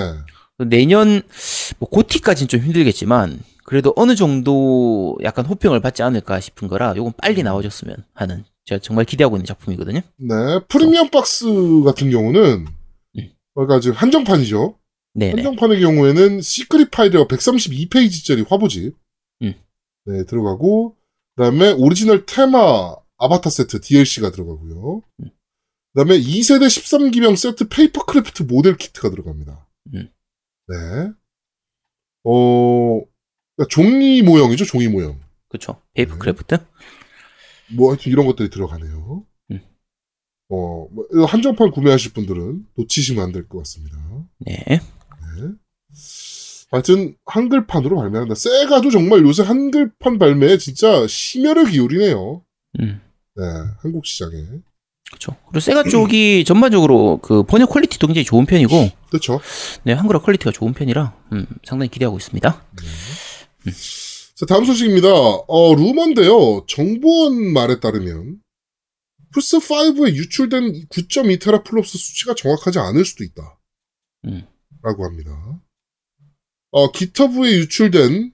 내년 0.66 1.22
뭐 1.78 1.88
고티까지는 1.90 2.48
좀 2.48 2.60
힘들겠지만 2.60 3.40
그래도 3.64 3.92
어느 3.96 4.14
정도 4.14 5.18
약간 5.22 5.44
호평을 5.44 5.80
받지 5.80 6.02
않을까 6.02 6.40
싶은 6.40 6.68
거라 6.68 6.94
요건 6.96 7.12
빨리 7.20 7.42
나와줬으면 7.42 7.96
하는 8.14 8.44
제가 8.64 8.80
정말 8.80 9.04
기대하고 9.04 9.36
있는 9.36 9.46
작품이거든요. 9.46 10.00
네. 10.16 10.34
프리미엄 10.68 11.10
박스 11.10 11.46
같은 11.84 12.10
경우는, 12.10 12.66
음. 13.18 13.28
그러니까 13.54 13.80
지금 13.80 13.96
한정판이죠. 13.96 14.78
네네. 15.14 15.42
한정판의 15.42 15.80
경우에는 15.80 16.40
secret 16.40 16.90
file이가 16.90 17.24
132페이지짜리 17.24 18.48
화보집 18.48 18.96
음. 19.42 19.54
네, 20.06 20.24
들어가고 20.24 20.96
그다음에 21.36 21.72
오리지널 21.72 22.24
테마 22.24 22.96
아바타 23.18 23.50
세트 23.50 23.80
DLC가 23.80 24.30
들어가고요. 24.30 25.02
음. 25.20 25.30
그다음에 25.92 26.18
2세대 26.18 26.66
13기병 26.66 27.36
세트 27.36 27.68
paper 27.68 28.04
craft 28.06 28.44
모델 28.44 28.76
키트가 28.76 29.10
들어갑니다. 29.10 29.68
음. 29.94 30.08
네. 30.68 30.76
어 32.24 33.00
그러니까 33.56 33.68
종이 33.68 34.22
모형이죠, 34.22 34.64
종이 34.64 34.88
모형. 34.88 35.20
그쵸. 35.48 35.80
paper 35.92 36.14
네. 36.14 36.18
craft? 36.18 36.56
뭐 37.76 37.90
하여튼 37.90 38.12
이런 38.12 38.26
것들이 38.26 38.50
들어가네요. 38.50 39.24
음. 39.50 39.60
어, 40.50 40.86
뭐 40.90 41.06
한정판 41.26 41.70
구매하실 41.70 42.12
분들은 42.12 42.66
놓치시면 42.76 43.24
안 43.24 43.32
될 43.32 43.48
것 43.48 43.58
같습니다. 43.58 43.96
네. 44.38 44.64
네. 44.68 44.78
하여튼 46.70 47.16
한글판으로 47.26 47.96
발매한다. 47.96 48.34
세가도 48.34 48.90
정말 48.90 49.20
요새 49.22 49.42
한글판 49.42 50.18
발매에 50.18 50.56
진짜 50.58 51.06
심혈을 51.06 51.70
기울이네요. 51.70 52.42
음. 52.80 53.00
네, 53.36 53.44
한국 53.82 54.06
시장에. 54.06 54.36
그쵸. 55.12 55.36
그리고 55.48 55.60
세가 55.60 55.84
쪽이 55.84 56.44
전반적으로 56.48 57.18
그 57.22 57.42
번역 57.42 57.68
quality도 57.70 58.06
굉장히 58.06 58.24
좋은 58.24 58.46
편이고, 58.46 58.88
그렇죠. 59.10 59.40
네, 59.84 59.92
한글화 59.92 60.22
quality가 60.22 60.50
좋은 60.52 60.72
편이라, 60.72 61.14
음, 61.32 61.46
상당히 61.64 61.90
기대하고 61.90 62.16
있습니다. 62.16 62.64
자, 64.42 64.46
다음 64.46 64.64
소식입니다. 64.64 65.08
어, 65.08 65.74
루머인데요. 65.76 66.66
정보원 66.66 67.52
말에 67.52 67.78
따르면 67.78 68.40
플스5에 69.36 70.16
유출된 70.16 70.88
9.2테라 70.88 71.62
FLOPS 71.62 71.96
수치가 71.96 72.34
정확하지 72.34 72.80
않을 72.80 73.04
수도 73.04 73.22
있다. 73.22 73.60
음. 74.24 74.44
라고 74.82 75.04
합니다. 75.04 75.62
어, 76.72 76.90
GitHub에 76.90 77.52
유출된 77.58 78.32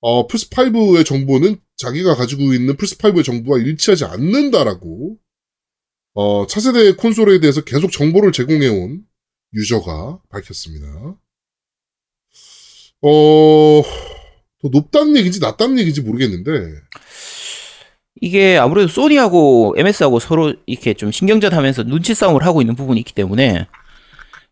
어, 0.00 0.26
플스5의 0.26 1.06
정보는 1.06 1.58
자기가 1.78 2.14
가지고 2.14 2.52
있는 2.52 2.76
플스5의 2.76 3.24
정보와 3.24 3.58
일치하지 3.60 4.04
않는다라고 4.04 5.16
어, 6.12 6.46
차세대 6.46 6.96
콘솔에 6.96 7.40
대해서 7.40 7.62
계속 7.64 7.90
정보를 7.90 8.32
제공해온 8.32 9.02
유저가 9.54 10.20
밝혔습니다. 10.28 11.18
어, 13.00 13.82
더 14.62 14.68
높다는 14.70 15.16
얘기인지 15.16 15.40
낮다는 15.40 15.78
얘기인지 15.78 16.00
모르겠는데, 16.02 16.50
이게 18.20 18.56
아무래도 18.58 18.88
소니하고 18.88 19.74
MS하고 19.76 20.18
서로 20.18 20.52
이렇게 20.66 20.94
좀 20.94 21.12
신경전 21.12 21.52
하면서 21.52 21.84
눈치 21.84 22.14
싸움을 22.14 22.44
하고 22.44 22.60
있는 22.60 22.74
부분이 22.74 22.98
있기 23.00 23.12
때문에 23.14 23.68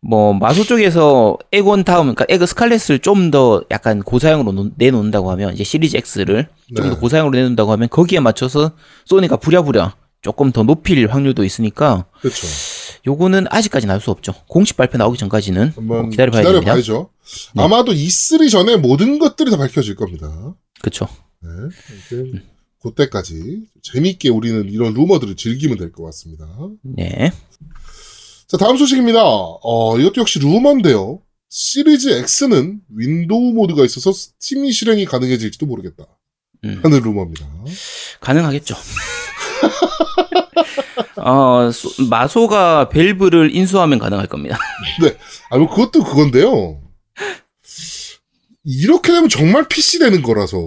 뭐 0.00 0.32
마소 0.34 0.62
쪽에서 0.64 1.36
에곤 1.52 1.82
다음 1.82 2.14
그러니까 2.14 2.26
에그 2.28 2.46
스칼렛을 2.46 3.00
좀 3.00 3.32
더 3.32 3.64
약간 3.72 4.02
고사양으로 4.04 4.52
놓- 4.52 4.72
내놓는다고 4.76 5.32
하면 5.32 5.52
이제 5.54 5.64
시리즈 5.64 5.96
X를 5.96 6.46
좀더 6.76 6.94
네. 6.94 7.00
고사양으로 7.00 7.32
내놓는다고 7.36 7.72
하면 7.72 7.88
거기에 7.88 8.20
맞춰서 8.20 8.72
소니가 9.06 9.38
부랴부랴 9.38 9.96
조금 10.26 10.50
더 10.50 10.64
높일 10.64 11.06
확률도 11.06 11.44
있으니까 11.44 12.06
그렇죠. 12.20 12.48
요거는 13.06 13.46
아직까지는 13.48 13.94
알 13.94 14.00
수 14.00 14.10
없죠. 14.10 14.34
공식 14.48 14.76
발표 14.76 14.98
나오기 14.98 15.16
전까지는 15.18 15.72
한번 15.76 15.86
뭐 15.86 16.08
기다려봐야 16.10 16.42
됩니다. 16.42 16.60
기다려봐야 16.60 16.82
죠. 16.82 17.10
네. 17.54 17.62
아마도 17.62 17.92
E3 17.92 18.50
전에 18.50 18.76
모든 18.76 19.20
것들이 19.20 19.52
다 19.52 19.56
밝혀질 19.56 19.94
겁니다. 19.94 20.56
그렇죠. 20.80 21.06
네. 21.40 22.40
그때까지 22.82 23.60
재미있게 23.82 24.28
우리는 24.30 24.68
이런 24.68 24.94
루머들을 24.94 25.36
즐기면 25.36 25.78
될 25.78 25.92
것 25.92 26.02
같습니다. 26.06 26.44
네. 26.82 27.30
자, 28.48 28.56
다음 28.56 28.76
소식입니다. 28.76 29.20
어, 29.24 29.96
이것도 30.00 30.20
역시 30.22 30.40
루머인데요. 30.40 31.20
시리즈 31.48 32.08
X는 32.42 32.80
윈도우 32.96 33.52
모드가 33.52 33.84
있어서 33.84 34.10
스팀이 34.12 34.72
실행이 34.72 35.04
가능해질지도 35.04 35.66
모르겠다. 35.66 36.04
음. 36.64 36.80
하는 36.82 37.00
루머입니다. 37.00 37.46
가능하겠죠. 38.20 38.74
어, 41.16 41.70
소- 41.72 42.04
마소가 42.08 42.88
Valve를 42.88 43.54
인수하면 43.54 43.98
가능할 43.98 44.26
겁니다. 44.26 44.58
아, 45.50 45.58
뭐 45.58 45.68
그것도 45.68 46.04
그건데요. 46.04 46.80
이렇게 48.64 49.12
되면 49.12 49.28
정말 49.28 49.66
PC 49.68 49.98
되는 50.00 50.22
거라서. 50.22 50.58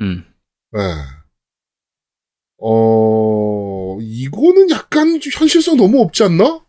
음. 0.00 0.24
예. 0.76 0.80
어, 2.64 3.98
이거는 4.00 4.70
약간 4.70 5.20
좀 5.20 5.32
현실성 5.34 5.76
너무 5.76 6.00
없지 6.02 6.22
않나? 6.24 6.60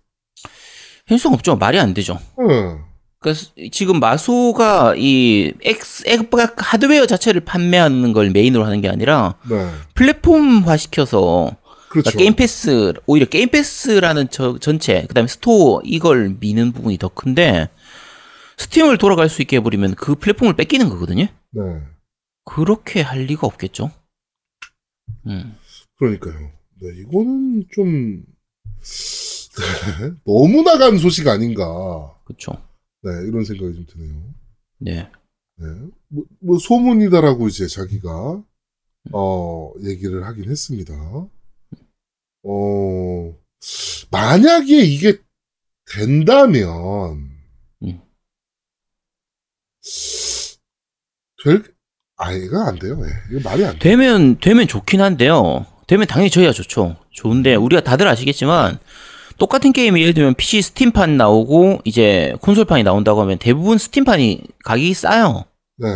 현실성 1.08 1.34
없죠. 1.34 1.56
말이 1.56 1.80
안 1.80 1.94
되죠. 1.94 2.20
예. 2.50 2.78
그래서 3.24 3.52
지금 3.72 4.00
마소가 4.00 4.96
이 4.98 5.54
X, 5.64 6.04
X 6.06 6.28
하드웨어 6.58 7.08
자체를 7.08 7.42
판매하는 7.42 8.14
걸 8.14 8.30
메인으로 8.30 8.64
하는 8.64 8.82
게 8.82 8.90
아니라 8.90 9.36
네. 9.50 9.72
플랫폼화 9.96 10.78
시켜서 10.78 11.56
그렇죠. 11.90 12.10
그러니까 12.10 12.20
게임 12.20 12.36
패스 12.36 12.94
오히려 13.06 13.26
게임 13.28 13.50
패스라는 13.50 14.28
저 14.30 14.58
전체 14.60 15.06
그다음에 15.08 15.28
스토어 15.28 15.82
이걸 15.84 16.36
미는 16.40 16.72
부분이 16.72 16.98
더 16.98 17.08
큰데 17.08 17.70
스팀을 18.58 18.98
돌아갈 18.98 19.30
수 19.30 19.42
있게 19.42 19.58
해버리면 19.58 19.96
그 19.96 20.16
플랫폼을 20.16 20.56
뺏기는 20.56 20.90
거거든요. 20.90 21.28
네. 21.52 21.62
그렇게 22.46 23.02
할 23.02 23.24
리가 23.24 23.48
없겠죠. 23.48 23.92
음. 25.28 25.56
그러니까요. 25.98 26.52
네, 26.82 26.90
이거는 27.00 27.66
좀, 27.72 28.24
네, 29.56 30.12
너무 30.26 30.64
나간 30.64 30.98
소식 30.98 31.28
아닌가. 31.28 31.64
그렇죠. 32.26 32.58
네, 33.04 33.12
이런 33.28 33.44
생각이 33.44 33.74
좀 33.76 33.86
드네요. 33.86 34.34
네. 34.80 35.12
네. 35.58 35.68
뭐, 36.08 36.24
뭐 36.40 36.58
소문이다라고 36.58 37.48
이제 37.48 37.68
자기가, 37.68 38.42
어, 39.12 39.72
얘기를 39.84 40.26
하긴 40.26 40.50
했습니다. 40.50 40.94
어, 42.44 43.38
만약에 44.10 44.82
이게 44.82 45.20
된다면, 45.94 47.30
음. 47.84 48.02
될, 51.44 51.64
아이가 52.16 52.68
안 52.68 52.80
돼요. 52.80 52.98
예. 53.04 53.36
이거 53.36 53.50
말이 53.50 53.66
안 53.66 53.74
돼. 53.74 53.80
되면 53.80 54.40
되면 54.40 54.68
좋긴 54.68 55.02
한데요. 55.02 55.66
되면 55.88 56.08
당연히 56.08 56.30
저희가 56.30 56.54
좋죠. 56.54 56.96
좋은데 57.12 57.56
우리가 57.56 57.84
다들 57.84 58.08
아시겠지만 58.08 58.80
똑같은 59.38 59.74
게임이 59.74 60.02
예를 60.02 60.14
들면 60.14 60.36
PC 60.36 60.62
스팀판 60.62 61.18
나오고 61.18 61.82
이제 61.84 62.34
콘솔판이 62.42 62.84
나온다고 62.84 63.22
하면 63.22 63.38
대부분 63.38 63.78
스팀판이 63.78 64.42
가격이 64.64 64.94
싸요. 64.94 65.46
네. 65.78 65.88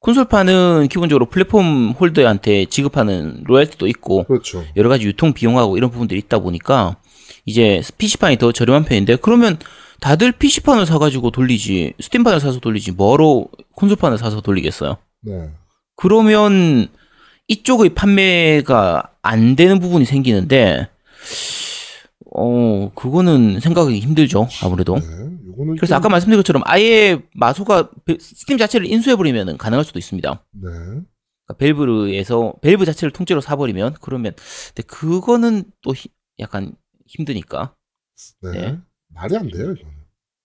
콘솔판은 0.00 0.88
기본적으로 0.88 1.26
플랫폼 1.26 1.90
홀더한테 1.90 2.66
지급하는 2.66 3.42
로얄티도 3.44 3.86
있고 3.88 4.24
그렇죠. 4.24 4.64
여러 4.76 4.88
가지 4.88 5.06
유통 5.06 5.32
비용하고 5.32 5.76
이런 5.76 5.90
부분들이 5.90 6.20
있다 6.20 6.38
보니까 6.38 6.96
이제 7.44 7.82
PC판이 7.98 8.36
더 8.36 8.52
저렴한 8.52 8.84
편인데 8.84 9.16
그러면 9.16 9.58
다들 10.00 10.32
PC판을 10.32 10.86
사가지고 10.86 11.32
돌리지 11.32 11.94
스팀판을 12.00 12.38
사서 12.38 12.60
돌리지 12.60 12.92
뭐로 12.92 13.48
콘솔판을 13.74 14.18
사서 14.18 14.40
돌리겠어요? 14.40 14.98
네. 15.22 15.50
그러면 15.96 16.88
이쪽의 17.48 17.90
판매가 17.90 19.10
안 19.22 19.56
되는 19.56 19.80
부분이 19.80 20.04
생기는데 20.04 20.88
어 22.40 22.92
그거는 22.94 23.60
생각하기 23.60 23.98
힘들죠 24.00 24.48
아무래도 24.62 24.94
네. 24.96 25.06
그래서 25.76 25.86
좀- 25.86 25.96
아까 25.96 26.08
말씀드린 26.08 26.38
것처럼 26.38 26.62
아예 26.66 27.20
마소가 27.34 27.90
베- 28.04 28.16
스팀 28.20 28.58
자체를 28.58 28.86
인수해버리면 28.86 29.56
가능할 29.58 29.84
수도 29.84 29.98
있습니다 29.98 30.44
네. 30.52 30.60
그러니까 30.70 31.04
Valve에서 31.58 32.54
Valve 32.62 32.84
자체를 32.84 33.10
통째로 33.12 33.40
사버리면 33.40 33.96
그러면 34.00 34.34
근데 34.68 34.82
그거는 34.86 35.64
또 35.82 35.92
히- 35.94 36.10
약간 36.38 36.74
힘드니까 37.06 37.74
네. 38.42 38.50
네. 38.52 38.78
말이 39.14 39.36
안 39.36 39.48
돼요, 39.48 39.72
이거는. 39.72 39.94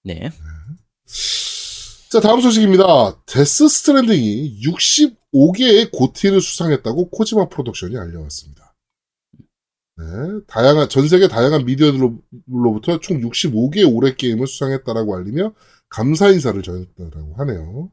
네 0.05 0.29
자, 2.09 2.19
다음 2.19 2.41
소식입니다. 2.41 3.23
데스 3.25 3.67
스트랜딩이 3.67 4.61
65개의 4.61 5.91
GOTY를 5.91 6.41
수상했다고 6.41 7.09
코지마 7.09 7.49
프로덕션이 7.49 7.97
알려왔습니다. 7.97 8.62
네, 9.95 10.05
다양한, 10.47 10.89
전 10.89 11.07
세계 11.07 11.27
다양한 11.27 11.65
미디어들로부터 11.65 12.99
총 12.99 13.21
65개의 13.21 13.93
올해 13.93 14.15
게임을 14.15 14.47
수상했다라고 14.47 15.15
알리며 15.15 15.53
감사 15.89 16.29
인사를 16.29 16.61
전했다라고 16.63 17.35
하네요. 17.37 17.91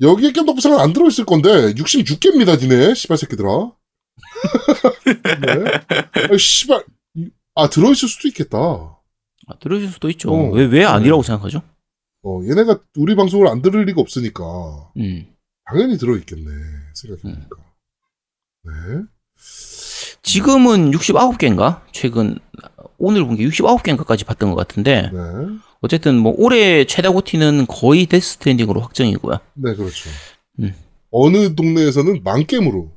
여기에 0.00 0.32
겜덕부상은 0.32 0.78
안 0.80 0.92
들어있을 0.92 1.24
건데, 1.24 1.72
66개입니다, 1.74 2.60
니네. 2.60 2.94
씨발 2.94 3.16
새끼들아. 3.18 3.48
네. 5.46 5.64
아, 6.32 6.36
씨발. 6.36 6.84
이- 7.14 7.30
아, 7.54 7.68
들어있을 7.68 8.08
수도 8.08 8.26
있겠다. 8.28 8.58
아, 9.46 9.58
들어줄 9.60 9.88
수도 9.88 10.08
있죠 10.10 10.30
어. 10.32 10.50
왜왜 10.52 10.84
아니라고 10.84 11.22
생각하죠 11.24 11.62
어, 12.22 12.40
얘네가 12.44 12.84
우리 12.98 13.16
방송을 13.16 13.48
안 13.48 13.62
들을 13.62 13.84
리가 13.84 14.00
없으니까 14.00 14.44
음 14.96 15.26
당연히 15.64 15.98
들어있겠네 15.98 16.44
생각해보니까. 16.94 17.56
네. 18.64 18.72
지금은 20.22 20.90
69개인가 20.92 21.80
최근 21.92 22.38
오늘 22.98 23.24
본 23.24 23.36
게 23.36 23.44
69개인가까지 23.48 24.26
봤던 24.26 24.50
것 24.50 24.56
같은데 24.56 25.10
네. 25.12 25.18
어쨌든 25.80 26.18
뭐 26.18 26.34
올해 26.36 26.84
최다 26.84 27.10
고티는 27.10 27.66
거의 27.66 28.04
데스 28.06 28.34
스탠딩으로 28.34 28.80
확정이고요. 28.80 29.38
네, 29.54 29.74
그렇죠. 29.74 30.10
음. 30.58 30.74
어느 31.10 31.54
동네에서는 31.54 32.22
만겜으로 32.22 32.90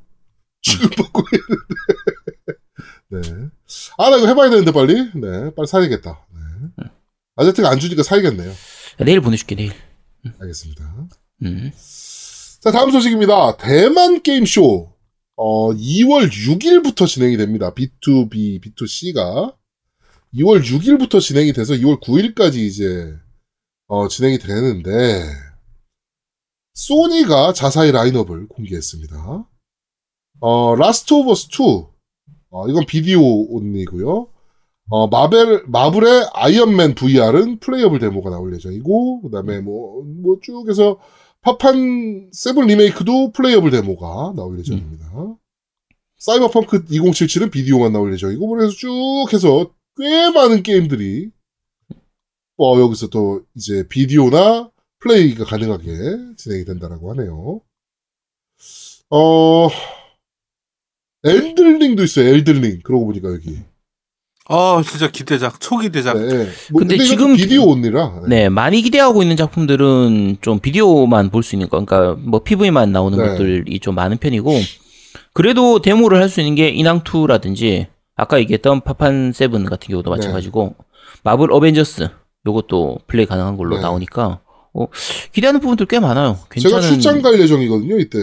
취급받고 0.61 1.23
있는데. 3.11 3.29
네. 3.31 3.47
아, 3.97 4.09
나 4.09 4.17
이거 4.17 4.27
해봐야 4.27 4.49
되는데, 4.49 4.71
빨리. 4.71 4.95
네, 5.15 5.51
빨리 5.55 5.67
사야겠다. 5.67 6.25
네. 6.77 6.85
아제트가 7.37 7.69
안 7.69 7.79
주니까 7.79 8.03
사야겠네요. 8.03 8.51
내일 8.99 9.21
보내줄게 9.21 9.55
내일. 9.55 9.71
알겠습니다. 10.39 10.83
음. 11.43 11.71
자, 12.61 12.71
다음 12.71 12.91
소식입니다. 12.91 13.57
대만 13.57 14.21
게임쇼. 14.21 14.92
어, 15.35 15.73
2월 15.73 16.29
6일부터 16.29 17.07
진행이 17.07 17.37
됩니다. 17.37 17.73
B2B, 17.73 18.61
B2C가. 18.61 19.55
2월 20.35 20.61
6일부터 20.63 21.19
진행이 21.21 21.53
돼서 21.53 21.73
2월 21.73 21.99
9일까지 22.01 22.57
이제, 22.57 23.13
어, 23.87 24.07
진행이 24.07 24.39
되는데, 24.39 25.23
소니가 26.73 27.53
자사의 27.53 27.91
라인업을 27.91 28.47
공개했습니다. 28.47 29.47
어, 30.39 30.75
라스트 30.75 31.13
오브 31.13 31.31
어스 31.31 31.47
2. 31.51 31.85
어, 32.49 32.67
이건 32.67 32.85
비디오 32.87 33.21
only고요. 33.21 34.27
어, 34.89 35.07
마벨, 35.07 35.63
마블의 35.67 36.29
아이언맨 36.33 36.95
VR은 36.95 37.59
playable 37.59 37.99
demo가 37.99 38.29
나올 38.29 38.53
예정이고, 38.53 39.21
그 39.21 39.29
다음에 39.31 39.59
뭐, 39.61 40.03
뭐 40.03 40.37
쭉 40.41 40.67
해서 40.69 40.99
파판 41.43 42.29
seven 42.31 42.67
리메이크도 42.67 43.33
playable 43.33 43.69
demo가 43.69 44.33
나올 44.35 44.57
예정입니다. 44.59 45.37
사이버펑크 46.17 46.85
2077은 46.85 47.51
비디오만 47.51 47.91
나올 47.91 48.13
예정이고, 48.13 48.47
그래서 48.47 48.73
쭉 48.73 48.89
해서 49.33 49.73
꽤 49.97 50.31
많은 50.31 50.63
게임들이, 50.63 51.31
어, 52.57 52.79
여기서 52.79 53.07
또 53.07 53.41
이제 53.55 53.85
비디오나 53.89 54.71
플레이가 54.99 55.43
가능하게 55.43 56.35
진행이 56.37 56.63
된다라고 56.63 57.11
하네요. 57.11 57.61
어, 59.09 59.67
엘들링도 61.25 62.03
있어요, 62.03 62.29
엘들링. 62.29 62.81
그러고 62.83 63.05
보니까 63.05 63.33
여기. 63.33 63.59
아 64.49 64.81
진짜 64.85 65.09
기대작 65.09 65.59
초기 65.61 65.89
대작. 65.89 66.17
네. 66.17 66.27
뭐, 66.71 66.79
근데 66.79 66.97
근데, 66.97 67.03
지금 67.05 67.35
비디오 67.35 67.63
온리라. 67.65 68.21
네 68.27 68.49
많이 68.49 68.81
기대하고 68.81 69.21
있는 69.23 69.37
작품들은 69.37 70.37
좀 70.41 70.59
비디오만 70.59 71.29
볼 71.29 71.43
수 71.43 71.55
있는 71.55 71.69
거, 71.69 71.83
그러니까 71.83 72.19
뭐 72.21 72.43
PV만 72.43 72.91
나오는 72.91 73.17
네. 73.17 73.23
것들이 73.25 73.79
좀 73.79 73.95
많은 73.95 74.17
편이고 74.17 74.51
그래도 75.33 75.81
demo를 75.81 76.21
할 76.21 76.29
수 76.29 76.41
있는 76.41 76.55
게 76.55 76.73
인왕2라든지 76.73 77.87
아까 78.15 78.39
얘기했던 78.39 78.81
파판 78.81 79.31
seven 79.33 79.63
같은 79.65 79.87
경우도 79.89 80.09
네. 80.11 80.17
마찬가지고 80.17 80.75
마블 81.23 81.51
어벤져스 81.51 82.09
요것도 82.45 82.99
플레이 83.07 83.25
가능한 83.25 83.55
걸로 83.55 83.77
네. 83.77 83.81
나오니까 83.81 84.41
어, 84.73 84.87
기대하는 85.31 85.61
부분들 85.61 85.85
꽤 85.85 85.99
많아요. 85.99 86.37
제가 86.59 86.79
괜찮은 86.79 86.81
출장 86.81 87.21
갈 87.21 87.39
예정이거든요, 87.39 87.97
이때. 87.99 88.17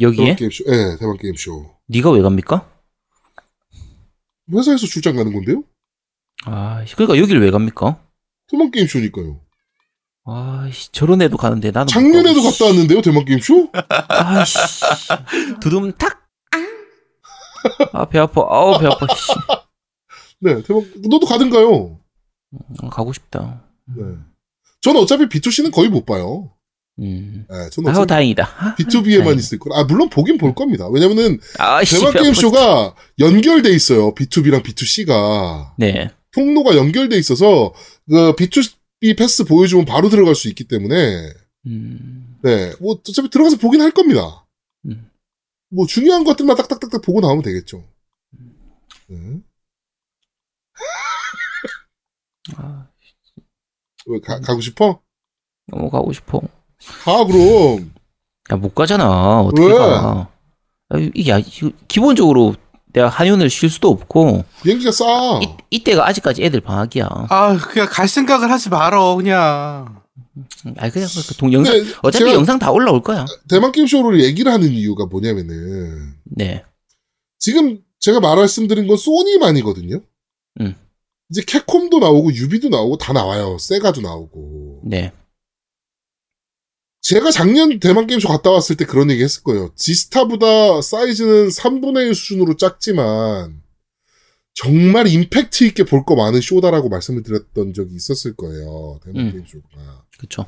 여기에 0.00 0.36
게임쇼. 0.36 0.64
네, 0.66 0.96
대만 0.98 1.16
게임쇼. 1.18 1.66
네가 1.88 2.10
왜 2.12 2.22
갑니까? 2.22 2.68
회사에서 4.52 4.86
출장 4.86 5.16
가는 5.16 5.32
건데요? 5.32 5.62
아, 6.44 6.84
그러니까 6.94 7.18
여기를 7.18 7.40
왜 7.42 7.50
갑니까? 7.50 8.02
대만 8.48 8.70
게임쇼니까요. 8.70 9.40
아이씨, 10.24 10.92
저런 10.92 11.22
애도 11.22 11.36
가는데 11.36 11.70
나는. 11.70 11.84
못 11.84 11.88
작년에도 11.88 12.42
갔다 12.42 12.66
왔는데요, 12.66 13.00
대만 13.02 13.24
게임쇼? 13.24 13.70
아이씨. 14.08 14.58
두둠 15.60 15.92
탁! 15.92 16.28
아, 17.92 18.06
배 18.06 18.18
아파. 18.18 18.42
아우, 18.48 18.78
배 18.78 18.86
아파. 18.86 19.06
씨. 19.14 19.32
네, 20.40 20.62
대만, 20.62 20.90
너도 21.08 21.26
가든가요? 21.26 21.98
음, 22.52 22.88
가고 22.90 23.12
싶다. 23.12 23.64
네. 23.96 24.02
저는 24.80 25.00
어차피 25.02 25.26
B2C는 25.26 25.72
거의 25.72 25.88
못 25.90 26.06
봐요. 26.06 26.52
음. 27.00 27.46
네, 27.48 27.70
저는 27.70 27.94
아우, 27.94 28.06
다행이다. 28.06 28.76
B2B에만 28.76 29.22
다행이다. 29.22 29.32
있을 29.40 29.58
거라. 29.58 29.80
아, 29.80 29.84
물론 29.84 30.10
보긴 30.10 30.36
볼 30.38 30.54
겁니다. 30.54 30.88
왜냐면은. 30.88 31.40
대만 31.56 32.08
아파, 32.08 32.20
게임 32.20 32.34
쇼가 32.34 32.94
연결돼 33.18 33.70
있어요. 33.70 34.14
B2B랑 34.14 34.62
B2C가. 34.62 35.72
네. 35.78 36.10
통로가 36.32 36.76
연결돼 36.76 37.16
있어서 37.18 37.72
그 38.08 38.34
B2 38.36 38.72
이 39.02 39.14
패스 39.14 39.44
보여주면 39.44 39.86
바로 39.86 40.08
들어갈 40.10 40.34
수 40.34 40.48
있기 40.48 40.64
때문에 40.64 41.32
음, 41.66 42.38
네, 42.42 42.72
뭐 42.80 43.00
어차피 43.06 43.30
들어가서 43.30 43.56
보긴 43.56 43.80
할 43.80 43.90
겁니다. 43.92 44.46
음. 44.84 45.10
뭐 45.70 45.86
중요한 45.86 46.24
것들만 46.24 46.56
딱딱딱딱 46.56 47.00
보고 47.02 47.20
나오면 47.20 47.42
되겠죠. 47.42 47.84
네. 49.08 49.40
아, 52.56 52.88
왜 54.06 54.20
가, 54.20 54.40
가고 54.40 54.60
싶어? 54.60 55.00
너무 55.66 55.90
가고 55.90 56.12
싶어. 56.12 56.40
가 57.04 57.24
그럼. 57.24 57.92
야, 58.50 58.56
못 58.56 58.74
가잖아. 58.74 59.40
어떻게 59.40 59.66
왜? 59.66 59.78
가? 59.78 60.28
아, 60.88 60.98
이게, 61.14 61.30
야, 61.30 61.38
이거 61.38 61.70
기본적으로 61.88 62.54
내가 62.92 63.08
한의원을 63.08 63.48
쉴 63.50 63.70
수도 63.70 63.88
없고, 63.88 64.44
비행기가 64.62 64.90
싸. 64.90 65.04
이, 65.42 65.48
이때가 65.70 66.06
아직까지 66.08 66.42
애들 66.42 66.60
방학이야. 66.60 67.08
아 67.28 67.56
그냥 67.56 67.88
갈 67.88 68.08
생각을 68.08 68.50
하지 68.50 68.68
말어 68.68 69.14
그냥. 69.16 70.00
아, 70.78 70.90
그냥 70.90 71.08
그 71.08 71.34
동, 71.34 71.52
영상, 71.52 71.74
근데 71.74 71.92
어차피 72.02 72.32
영상 72.32 72.58
다 72.58 72.70
올라올 72.70 73.02
거야. 73.02 73.26
대만 73.48 73.72
게임 73.72 73.86
쇼를 73.86 74.22
얘기를 74.22 74.50
하는 74.50 74.68
이유가 74.70 75.06
뭐냐면은 75.06 76.14
네. 76.24 76.64
지금 77.38 77.78
제가 78.00 78.20
말씀드린 78.20 78.86
건 78.86 78.96
소니만이거든요. 78.96 80.00
음. 80.60 80.74
이제 81.30 81.42
캡콤도 81.46 82.00
나오고 82.00 82.32
유비도 82.32 82.68
나오고 82.68 82.98
다 82.98 83.12
나와요. 83.12 83.56
세가도 83.58 84.00
나오고. 84.00 84.82
네. 84.84 85.12
제가 87.10 87.32
작년 87.32 87.80
대만 87.80 88.06
게임쇼 88.06 88.28
갔다 88.28 88.52
왔을 88.52 88.76
때 88.76 88.84
그런 88.84 89.10
얘기 89.10 89.24
했을 89.24 89.42
거예요. 89.42 89.72
지스타보다 89.74 90.80
사이즈는 90.80 91.48
3분의 91.48 92.06
1 92.06 92.14
수준으로 92.14 92.56
작지만 92.56 93.64
정말 94.54 95.08
임팩트 95.08 95.64
있게 95.64 95.82
볼 95.82 96.04
거 96.04 96.14
많은 96.14 96.40
쇼다라고 96.40 96.88
말씀을 96.88 97.24
드렸던 97.24 97.74
적이 97.74 97.96
있었을 97.96 98.36
거예요. 98.36 99.00
대만 99.02 99.26
음. 99.26 99.32
게임쇼가. 99.32 100.06
그쵸. 100.20 100.46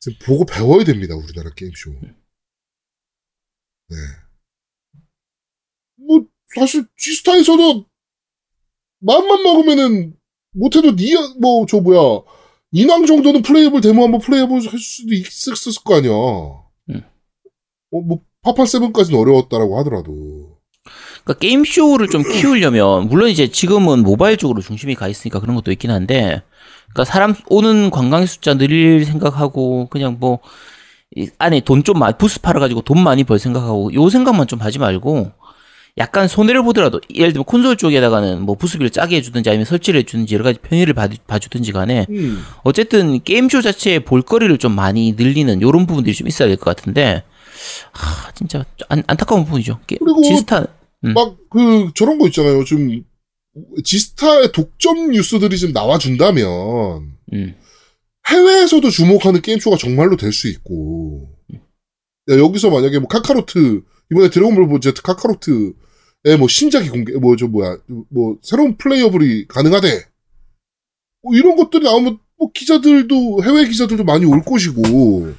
지금 0.00 0.18
보고 0.26 0.44
배워야 0.44 0.82
됩니다. 0.82 1.14
우리나라 1.14 1.50
게임쇼. 1.54 1.92
네. 1.92 3.96
뭐 5.98 6.26
사실 6.56 6.84
지스타에서도 6.96 7.86
마음만 8.98 9.42
먹으면은 9.44 10.16
못해도 10.50 10.96
니어 10.96 11.34
뭐저 11.40 11.78
뭐야 11.80 12.24
인왕 12.72 13.06
정도는 13.06 13.42
playable 13.42 13.80
demo 13.80 14.04
한번 14.04 14.20
playable 14.20 14.54
할 14.56 14.78
수도 14.78 15.14
있었을 15.14 15.82
거 15.84 15.96
아니야. 15.96 16.10
음. 16.90 17.02
어 17.92 18.00
뭐 18.00 18.20
파판 18.42 18.66
seven까지는 18.66 19.18
어려웠다라고 19.20 19.78
하더라도. 19.80 20.58
그러니까 21.24 21.38
게임 21.40 21.64
쇼를 21.64 22.08
좀 22.08 22.22
키우려면 22.24 23.08
물론 23.08 23.28
이제 23.28 23.48
지금은 23.48 24.02
모바일 24.02 24.36
쪽으로 24.36 24.60
중심이 24.60 24.96
가 24.96 25.06
있으니까 25.06 25.38
그런 25.38 25.54
것도 25.54 25.70
있긴 25.70 25.90
한데 25.92 26.42
그러니까 26.92 27.04
사람 27.04 27.34
오는 27.48 27.90
관광의 27.90 28.26
숫자 28.26 28.54
늘릴 28.54 29.04
생각하고 29.04 29.86
그냥 29.88 30.16
뭐 30.18 30.40
이 31.14 31.28
안에 31.38 31.60
돈 31.60 31.82
좀 31.84 31.98
많이 31.98 32.16
부스 32.16 32.40
팔아 32.40 32.58
가지고 32.58 32.80
돈 32.80 33.02
많이 33.02 33.22
벌 33.24 33.38
생각하고 33.38 33.92
요 33.92 34.08
생각만 34.08 34.46
좀 34.46 34.60
하지 34.60 34.78
말고 34.78 35.32
약간 35.98 36.26
손해를 36.26 36.62
보더라도 36.62 37.00
예를 37.14 37.32
들면 37.34 37.44
콘솔 37.44 37.76
쪽에다가는 37.76 38.40
뭐 38.42 38.54
부스비를 38.54 38.90
짜게 38.90 39.16
해주든지 39.16 39.50
아니면 39.50 39.66
설치를 39.66 40.00
해주든지 40.00 40.34
여러 40.34 40.42
가지 40.44 40.58
편의를 40.58 40.94
봐, 40.94 41.08
봐주든지 41.26 41.72
간에 41.72 42.06
음. 42.08 42.42
어쨌든 42.64 43.22
게임쇼 43.22 43.60
자체의 43.60 44.00
볼거리를 44.04 44.56
좀 44.58 44.72
많이 44.74 45.12
늘리는 45.12 45.60
요런 45.60 45.86
부분들이 45.86 46.14
좀 46.14 46.28
있어야 46.28 46.48
될 46.48 46.56
것 46.56 46.74
같은데 46.74 47.24
하 47.92 48.32
진짜 48.32 48.64
안, 48.88 49.02
안타까운 49.06 49.44
부분이죠. 49.44 49.80
게- 49.86 49.96
그리고 49.98 50.22
지스타 50.22 50.64
음. 51.04 51.12
막그 51.14 51.90
저런 51.94 52.18
거 52.18 52.26
있잖아요. 52.28 52.64
좀 52.64 53.02
지스타의 53.84 54.52
독점 54.52 55.10
뉴스들이 55.10 55.58
좀 55.58 55.72
나와준다면 55.72 56.46
음. 57.34 57.54
해외에서도 58.30 58.88
주목하는 58.88 59.42
게임쇼가 59.42 59.76
정말로 59.76 60.16
될 60.16 60.32
수 60.32 60.48
있고 60.48 61.28
야, 62.30 62.38
여기서 62.38 62.70
만약에 62.70 62.98
뭐 62.98 63.08
카카로트 63.08 63.82
이번에 64.12 64.30
드래곤볼 64.30 64.66
뭐 64.66 64.78
Z 64.80 65.02
카카로트의 65.02 65.72
뭐 66.38 66.46
신작이 66.48 66.88
공개 66.90 67.12
뭐 67.14 67.34
저 67.36 67.46
뭐야 67.48 67.78
뭐 68.10 68.38
새로운 68.42 68.76
플레이어블이 68.76 69.48
가능하대 69.48 70.06
뭐 71.22 71.34
이런 71.34 71.56
것들이 71.56 71.84
나오면 71.84 72.18
뭐 72.38 72.50
기자들도 72.52 73.42
해외 73.44 73.66
기자들도 73.66 74.04
많이 74.04 74.24
올 74.24 74.42
것이고 74.44 75.32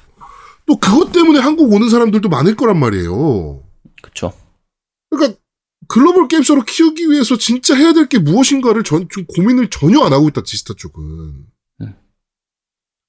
또 0.66 0.76
그것 0.78 1.12
때문에 1.12 1.38
한국 1.38 1.72
오는 1.72 1.88
사람들도 1.88 2.28
많을 2.28 2.56
거란 2.56 2.78
말이에요. 2.80 3.62
그쵸. 4.02 4.32
그러니까 5.10 5.38
글로벌 5.86 6.28
게임쇼를 6.28 6.64
키우기 6.64 7.10
위해서 7.10 7.36
진짜 7.36 7.74
해야 7.76 7.92
될 7.92 8.08
게 8.08 8.18
무엇인가를 8.18 8.82
전, 8.84 9.06
좀 9.10 9.26
고민을 9.26 9.68
전혀 9.68 10.00
안 10.00 10.12
하고 10.14 10.28
있다, 10.28 10.42
지스타 10.42 10.72
쪽은. 10.78 11.02
음. 11.82 11.94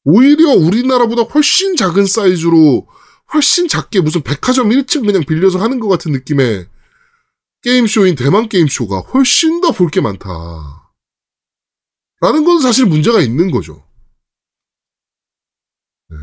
오히려 0.03 0.49
우리나라보다 0.53 1.23
훨씬 1.23 1.75
작은 1.77 2.05
사이즈로 2.05 2.87
훨씬 3.33 3.67
작게 3.67 4.01
무슨 4.01 4.21
백화점 4.23 4.69
1층 4.69 5.05
그냥 5.05 5.23
빌려서 5.25 5.59
하는 5.59 5.79
것 5.79 5.87
같은 5.87 6.11
느낌의 6.11 6.67
게임쇼인 7.61 8.15
대만 8.15 8.47
게임쇼가 8.49 8.99
훨씬 8.99 9.61
더 9.61 9.71
볼 9.71 9.89
게 9.89 10.01
많다. 10.01 10.29
라는 12.21 12.45
건 12.45 12.61
사실 12.61 12.85
문제가 12.85 13.21
있는 13.21 13.51
거죠. 13.51 13.85
네. 16.09 16.17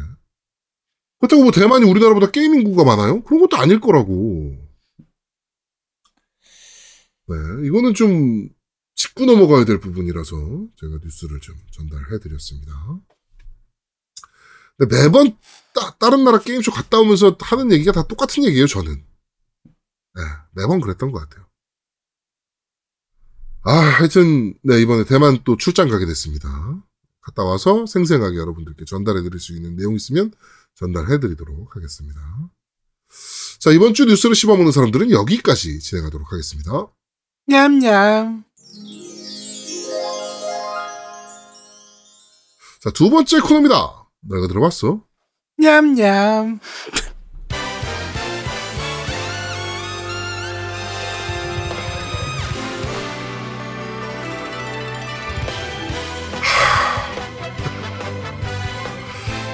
그렇다고 1.18 1.42
뭐 1.42 1.52
대만이 1.52 1.84
우리나라보다 1.84 2.30
게임 2.30 2.54
인구가 2.54 2.84
많아요? 2.84 3.22
그런 3.24 3.40
것도 3.42 3.56
아닐 3.56 3.80
거라고. 3.80 4.56
네, 7.28 7.36
이거는 7.66 7.94
좀 7.94 8.48
짚고 8.94 9.26
넘어가야 9.26 9.64
될 9.64 9.80
부분이라서 9.80 10.36
제가 10.76 10.98
뉴스를 11.02 11.40
좀 11.40 11.56
전달해 11.72 12.18
드렸습니다. 12.20 12.72
매번 14.78 15.36
따, 15.74 15.96
다른 15.98 16.24
나라 16.24 16.38
게임쇼 16.38 16.70
갔다 16.72 16.98
오면서 16.98 17.36
하는 17.40 17.72
얘기가 17.72 17.92
다 17.92 18.02
똑같은 18.06 18.44
얘기예요, 18.44 18.66
저는. 18.66 19.04
네, 20.14 20.22
매번 20.52 20.80
그랬던 20.80 21.10
것 21.12 21.20
같아요. 21.20 21.46
아, 23.64 23.72
하여튼, 23.72 24.54
네, 24.62 24.80
이번에 24.80 25.04
대만 25.04 25.42
또 25.44 25.56
출장 25.56 25.88
가게 25.88 26.04
됐습니다. 26.06 26.48
갔다 27.20 27.44
와서 27.44 27.86
생생하게 27.86 28.36
여러분들께 28.36 28.84
전달해 28.84 29.22
드릴 29.22 29.38
수 29.38 29.54
있는 29.54 29.76
내용 29.76 29.94
있으면 29.94 30.32
전달해 30.74 31.20
드리도록 31.20 31.76
하겠습니다. 31.76 32.20
자, 33.60 33.70
이번 33.70 33.94
주 33.94 34.04
뉴스를 34.04 34.34
씹어먹는 34.34 34.72
사람들은 34.72 35.12
여기까지 35.12 35.78
진행하도록 35.78 36.32
하겠습니다. 36.32 36.88
냠냠. 37.46 38.44
자, 42.80 42.90
두 42.90 43.10
번째 43.10 43.40
코너입니다. 43.40 44.10
너희가 44.22 44.48
들어봤어? 44.48 45.04
냠냠. 45.62 46.58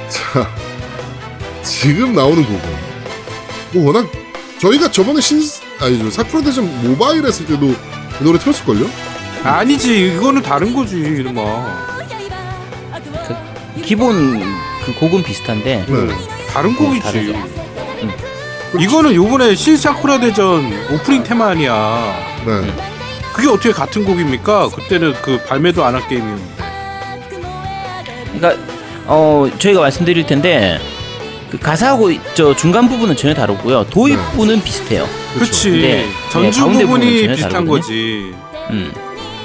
자, 0.09 0.49
지금 1.63 2.15
나오는 2.15 2.43
곡은 2.43 2.61
뭐 3.75 3.87
워낙 3.89 4.11
저희가 4.59 4.91
저번에 4.91 5.21
신 5.21 5.43
아니 5.79 5.99
저 5.99 6.11
사쿠라 6.11 6.43
대전 6.43 6.65
모바일 6.89 7.27
했을 7.27 7.45
때도 7.45 7.67
이 7.67 8.25
노래 8.25 8.39
틀었을걸요? 8.39 8.89
아니지 9.45 10.15
이거는 10.15 10.41
다른 10.41 10.73
거지 10.75 10.97
이놈아. 10.97 11.99
기본 13.85 14.43
그 14.89 14.95
곡은 15.01 15.23
비슷한데 15.23 15.85
네. 15.87 16.09
다른 16.51 16.75
곡이지. 16.75 17.03
다르죠. 17.03 17.35
이거는 18.79 19.15
요번에 19.15 19.55
신사쿠라 19.55 20.21
대전 20.21 20.73
오프닝 20.93 21.23
테마 21.25 21.49
아니야. 21.49 22.15
네. 22.47 22.75
그게 23.35 23.49
어떻게 23.49 23.71
같은 23.73 24.05
곡입니까? 24.05 24.69
그때는 24.71 25.15
그 25.23 25.39
발매도 25.47 25.85
안할 25.85 26.09
게임이었는데. 26.09 26.65
그러니까 28.35 28.63
어 29.07 29.49
저희가 29.59 29.81
말씀드릴 29.81 30.27
텐데 30.27 30.79
그 31.51 31.59
가사하고 31.59 32.11
저 32.35 32.55
중간 32.57 32.89
부분은 32.89 33.15
전혀 33.17 33.35
다르고요. 33.35 33.85
도입부는 33.91 34.63
비슷해요. 34.63 35.07
그렇지. 35.35 35.71
네. 35.71 36.09
전주 36.31 36.59
네, 36.61 36.65
가운데 36.65 36.85
부분이 36.85 37.21
전혀 37.23 37.35
비슷한 37.35 37.53
다르거든요. 37.53 37.81
거지. 37.81 38.35
음. 38.71 38.93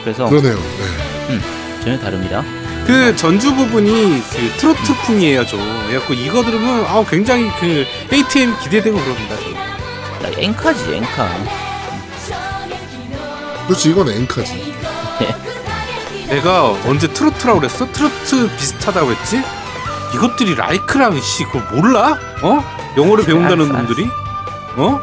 그래서 0.04 0.26
그러네요. 0.30 0.56
네. 0.56 1.40
전혀 1.84 2.00
다릅니다. 2.00 2.44
그 2.86 3.16
전주 3.16 3.56
부분이 3.56 4.22
그 4.32 4.52
트로트풍이에요, 4.58 5.46
좀. 5.46 5.60
그래갖고 5.88 6.14
이거 6.14 6.44
들으면 6.44 6.86
아 6.86 7.04
굉장히 7.10 7.50
그 7.60 7.86
ATM 8.12 8.58
기대되고 8.60 8.98
그럽니다. 8.98 9.36
저. 9.38 10.30
나 10.30 10.30
앵카지 10.38 10.94
앵카. 10.96 11.30
그렇지 13.68 13.90
이건 13.92 14.10
앵카지. 14.10 14.74
내가 16.28 16.72
언제 16.86 17.08
트로트라고 17.08 17.60
그랬어? 17.60 17.90
트로트 17.92 18.50
비슷하다고 18.58 19.12
했지? 19.12 19.42
이것들이 20.16 20.56
라이크랑 20.56 21.20
씨 21.22 21.44
그거 21.46 21.60
몰라? 21.74 22.18
어? 22.42 22.64
영어를 22.98 23.26
배운다는 23.26 23.66
알았어, 23.66 23.74
알았어. 23.74 23.88
놈들이? 23.88 24.10
어? 24.78 25.00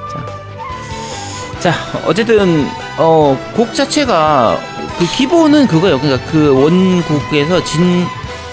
자 1.60 1.74
어쨌든 2.06 2.68
어 2.98 3.36
곡 3.54 3.74
자체가 3.74 4.58
그 5.00 5.06
기본은 5.16 5.66
그거예요. 5.66 5.98
그러니까 5.98 6.30
그 6.30 6.54
원곡에서 6.62 7.64
진 7.64 8.04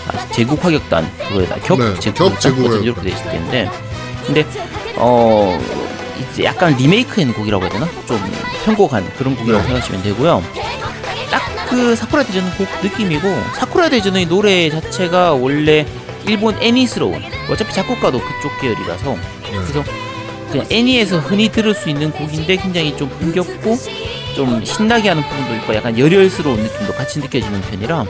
아, 0.08 0.28
제국 0.32 0.64
화격단 0.64 1.12
그거에다 1.28 1.58
격 1.58 1.78
네, 1.78 1.94
제국 2.00 2.18
격 2.18 2.40
제국 2.40 2.84
이렇게 2.84 3.02
돼 3.02 3.10
있을 3.10 3.24
텐데 3.24 3.70
근데 4.26 4.46
어 4.96 5.60
이제 6.18 6.46
약간 6.46 6.76
리메이크한 6.76 7.34
곡이라고 7.34 7.64
해야 7.64 7.72
되나 7.72 7.88
좀 8.08 8.20
편곡한 8.66 9.06
그런 9.18 9.36
곡이라고 9.36 9.62
네. 9.62 9.68
생각하시면 9.68 10.04
되고요. 10.04 10.44
딱 11.30 11.58
그 11.70 11.96
사쿠라 11.96 12.24
대전 12.24 12.50
곡 12.58 12.68
느낌이고 12.82 13.28
사쿠라 13.56 13.90
대전의 13.90 14.28
노래 14.28 14.70
자체가 14.70 15.34
원래 15.34 15.86
일본 16.26 16.56
애니스러운 16.62 17.22
어차피 17.50 17.74
작곡가도 17.74 18.20
그쪽 18.20 18.60
계열이라서 18.62 19.14
네. 19.14 19.52
그래서 19.52 19.84
그냥 20.52 20.66
애니에서 20.72 21.20
흔히 21.20 21.50
들을 21.50 21.74
수 21.74 21.90
있는 21.90 22.12
곡인데 22.12 22.56
굉장히 22.56 22.96
좀 22.96 23.10
흥겹고 23.20 23.78
좀 24.38 24.64
신나게 24.64 25.10
하는 25.10 25.24
부분도 25.24 25.56
있고 25.56 25.74
약간 25.74 25.98
열혈스러운 25.98 26.62
느낌도 26.62 26.94
같이 26.94 27.20
느껴지는 27.20 27.60
편이라 27.60 28.06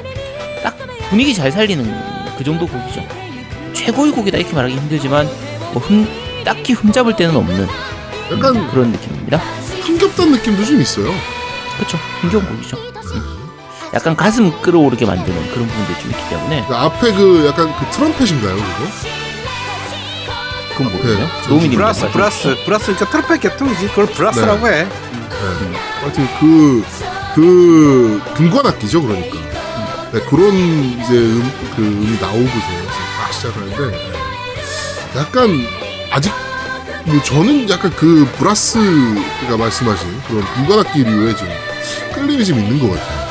딱 0.61 0.77
분위기 1.09 1.33
잘 1.33 1.49
살리는 1.49 1.89
그 2.37 2.43
정도 2.43 2.67
곡이죠. 2.67 3.01
최고의 3.71 4.11
곡이다 4.11 4.37
이렇게 4.37 4.53
말하기 4.53 4.75
힘들지만 4.75 5.25
뭐 5.71 5.81
흠, 5.81 6.05
딱히 6.43 6.73
흠잡을 6.73 7.15
데는 7.15 7.33
없는 7.33 7.65
약간 8.33 8.69
그런 8.71 8.91
느낌입니다. 8.91 9.37
흥겹다는 9.83 10.33
느낌도 10.33 10.65
좀 10.65 10.81
있어요. 10.81 11.13
그렇죠. 11.77 11.97
흥겨운 12.19 12.45
곡이죠. 12.45 12.77
약간 13.93 14.13
가슴 14.17 14.51
끓어오르게 14.61 15.05
만드는 15.05 15.51
그런 15.53 15.65
부분들이 15.65 15.99
좀 16.01 16.11
있기 16.11 16.29
때문에 16.29 16.65
그 16.67 16.75
앞에 16.75 17.13
그 17.13 17.45
약간 17.47 17.73
그 17.79 17.85
트럼펫인가요, 17.95 18.53
그거? 18.53 18.65
그건. 20.77 20.91
네, 20.91 21.27
노미님 21.47 21.77
브라스 21.77 22.09
brass 22.11 22.55
brass니까 22.65 23.09
트럼펫 23.09 23.39
계통이지 23.39 23.87
그걸 23.87 24.07
brass라고 24.07 24.67
해. 24.67 24.83
네. 24.83 24.89
하여튼 26.01 26.27
그, 26.39 26.83
그, 27.35 28.21
금관악기죠, 28.35 29.01
그러니까. 29.03 29.37
네, 30.11 30.21
그런 30.29 30.53
이제 30.53 31.13
음, 31.13 31.51
그 31.75 31.81
음이 31.81 32.19
나오고서 32.19 32.67
막 33.19 33.33
시작하는데, 33.33 33.91
네. 33.91 34.13
약간, 35.15 35.67
아직, 36.11 36.31
뭐 37.05 37.21
저는 37.23 37.69
약간 37.69 37.91
그 37.95 38.27
브라스가 38.37 39.57
말씀하신 39.57 40.21
그런 40.27 40.43
금관악기류에 40.55 41.35
좀 41.35 41.47
끌림이 42.15 42.45
좀 42.45 42.59
있는 42.59 42.79
것 42.79 42.89
같아요. 42.97 43.27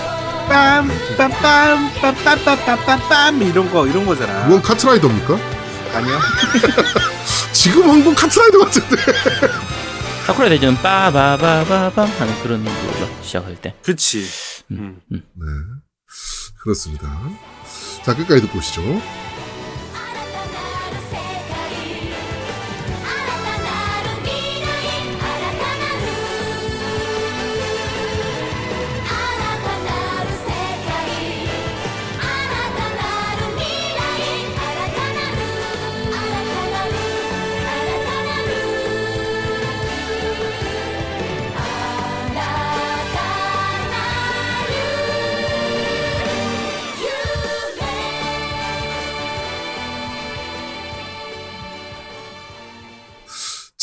빰 0.48 0.88
빰 1.16 1.28
빰 1.40 1.90
빰 2.00 2.14
빰 2.24 2.44
빰 2.44 2.56
빰 2.64 2.78
빰 2.86 3.00
빰 3.08 3.48
이런 3.48 3.70
거 3.70 3.86
이런 3.86 4.06
거잖아. 4.06 4.44
그건 4.44 4.62
카트라이더입니까? 4.62 5.38
아니야? 5.94 6.20
지금 7.52 7.90
한건 7.90 8.14
카트라이더 8.14 8.58
같은데. 8.60 8.96
사쿠라 10.26 10.48
대전은 10.48 10.76
빠바바바밤 10.82 12.08
하는 12.08 12.42
그런 12.42 12.64
거죠. 12.64 13.22
시작할 13.22 13.54
때. 13.60 13.74
그렇지. 13.82 14.24
음. 14.72 15.00
네. 15.08 15.20
그렇습니다. 16.62 17.06
자, 18.04 18.14
끝까지 18.16 18.40
듣고 18.42 18.58
오시죠.' 18.58 18.82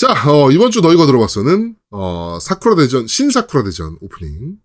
자, 0.04 0.30
어, 0.30 0.52
이번 0.52 0.70
주 0.70 0.82
너희가 0.82 1.06
들어봤어는, 1.06 1.78
어, 1.92 2.38
사쿠라 2.42 2.76
대전, 2.76 3.08
신사쿠라 3.08 3.64
대전 3.64 3.98
오프닝, 4.02 4.58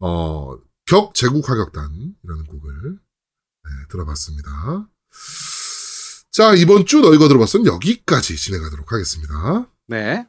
어, 0.00 0.56
격 0.86 1.14
제국 1.14 1.48
화격단이라는 1.48 2.46
곡을, 2.48 2.72
네, 2.90 3.70
들어봤습니다. 3.90 4.88
자, 6.32 6.54
이번 6.54 6.84
주 6.84 6.98
너희가 6.98 7.28
들어봤어는 7.28 7.66
여기까지 7.66 8.34
진행하도록 8.34 8.90
하겠습니다. 8.90 9.68
네. 9.86 10.26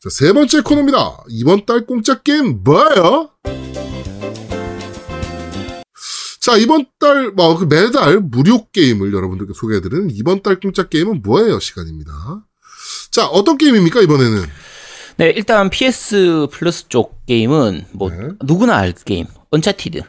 자, 0.00 0.08
세 0.08 0.32
번째 0.32 0.62
코너입니다. 0.62 1.24
이번 1.28 1.66
달 1.66 1.84
공짜 1.84 2.22
게임 2.22 2.62
뭐예요? 2.64 3.28
자, 6.48 6.56
이번 6.56 6.86
달, 6.98 7.30
뭐, 7.32 7.58
그 7.58 7.66
매달 7.66 8.20
무료 8.20 8.64
게임을 8.72 9.12
여러분들께 9.12 9.52
소개해드리는 9.54 10.08
이번 10.12 10.40
달 10.42 10.58
공짜 10.58 10.88
게임은 10.88 11.20
뭐예요? 11.20 11.60
시간입니다. 11.60 12.10
자, 13.10 13.26
어떤 13.26 13.58
게임입니까, 13.58 14.00
이번에는? 14.00 14.44
네, 15.18 15.26
일단 15.36 15.68
PS 15.68 16.46
플러스 16.50 16.88
쪽 16.88 17.26
게임은 17.26 17.84
뭐 17.92 18.08
네. 18.08 18.28
누구나 18.46 18.78
알 18.78 18.92
게임. 18.94 19.26
언차티드. 19.50 20.00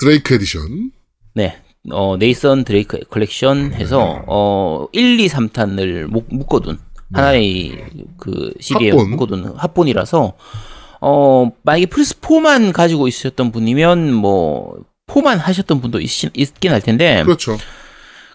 드레이크 0.00 0.34
에디션. 0.34 0.90
네. 1.34 1.62
어, 1.92 2.16
네이선 2.16 2.64
드레이크 2.64 2.98
컬렉션 3.08 3.74
해서 3.74 4.24
어 4.26 4.88
1, 4.90 5.20
2, 5.20 5.28
3탄을 5.28 6.06
묶어둔 6.06 6.78
하나의 7.12 7.84
그 8.18 8.52
시기에 8.58 8.90
합본. 8.90 9.10
묶어둔 9.10 9.54
합본이라서 9.58 10.32
어 11.02 11.52
만약에 11.62 11.86
플스 11.86 12.18
4만 12.20 12.72
가지고 12.72 13.06
있으셨던 13.06 13.52
분이면 13.52 14.14
뭐 14.14 14.82
4만 15.06 15.36
하셨던 15.38 15.80
분도 15.80 16.00
있, 16.00 16.08
있긴 16.34 16.72
할 16.72 16.80
텐데 16.80 17.22
그렇죠. 17.24 17.56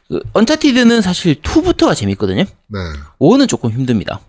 그 0.08 0.22
언차티드는 0.34 1.02
사실 1.02 1.36
2부터가 1.42 1.96
재밌거든요. 1.96 2.44
네. 2.44 2.80
1은 3.20 3.48
조금 3.48 3.72
힘듭니다. 3.72 4.20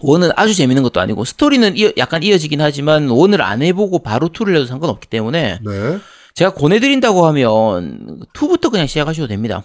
1은 0.00 0.32
아주 0.36 0.54
재밌는 0.54 0.82
것도 0.82 1.00
아니고 1.00 1.24
스토리는 1.24 1.76
이어- 1.76 1.92
약간 1.98 2.22
이어지긴 2.22 2.60
하지만 2.60 3.08
1을 3.08 3.40
안 3.40 3.62
해보고 3.62 4.00
바로 4.00 4.28
2를 4.28 4.54
해도 4.56 4.66
상관없기 4.66 5.08
때문에 5.08 5.58
네. 5.64 5.98
제가 6.34 6.54
권해드린다고 6.54 7.26
하면 7.26 8.20
2부터 8.34 8.70
그냥 8.70 8.86
시작하셔도 8.86 9.28
됩니다. 9.28 9.64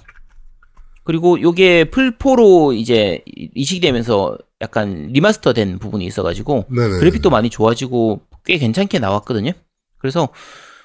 그리고 1.03 1.39
요게 1.41 1.85
플포로 1.85 2.73
이제 2.73 3.23
이식이 3.55 3.79
되면서 3.79 4.37
약간 4.59 5.07
remaster 5.13 5.53
된 5.53 5.79
부분이 5.79 6.03
있어가지고 6.05 6.65
네네. 6.69 6.99
그래픽도 6.99 7.29
많이 7.29 7.49
좋아지고 7.49 8.21
꽤 8.45 8.57
괜찮게 8.57 8.99
나왔거든요. 8.99 9.51
그래서 9.99 10.27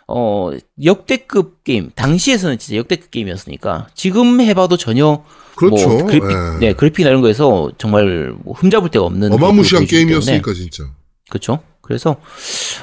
어 0.08 0.50
역대급 0.82 1.64
게임 1.64 1.90
당시에서는 1.94 2.58
진짜 2.58 2.76
역대급 2.78 3.10
게임이었으니까 3.10 3.88
지금 3.94 4.40
해봐도 4.40 4.76
전혀 4.76 5.24
그렇죠. 5.54 5.88
뭐 5.88 6.06
그래픽 6.06 6.30
예. 6.30 6.66
네 6.66 6.72
그래픽이나 6.72 7.10
이런 7.10 7.22
거에서 7.22 7.70
정말 7.78 8.34
뭐 8.42 8.54
흠잡을 8.54 8.90
데가 8.90 9.04
없는 9.04 9.32
어마무시한 9.32 9.86
게임이었으니까, 9.86 10.52
진짜. 10.54 10.84
그렇죠. 11.30 11.60
그래서 11.82 12.16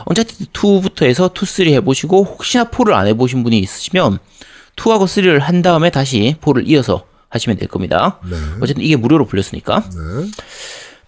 언차티드 0.05 0.51
2부터 0.51 1.03
해서 1.03 1.29
2, 1.29 1.45
3 1.45 1.67
해보시고 1.67 2.23
혹시나 2.23 2.65
4를 2.65 2.93
안 2.93 3.07
해보신 3.07 3.43
분이 3.43 3.57
있으시면 3.59 4.19
2하고 4.75 5.03
3를 5.03 5.39
한 5.39 5.61
다음에 5.61 5.89
다시 5.89 6.35
4를 6.41 6.67
이어서 6.67 7.05
하시면 7.29 7.57
될 7.57 7.67
겁니다. 7.67 8.19
네. 8.29 8.35
어쨌든 8.61 8.83
이게 8.83 8.95
무료로 8.95 9.25
풀렸으니까. 9.25 9.83
네. 9.89 10.31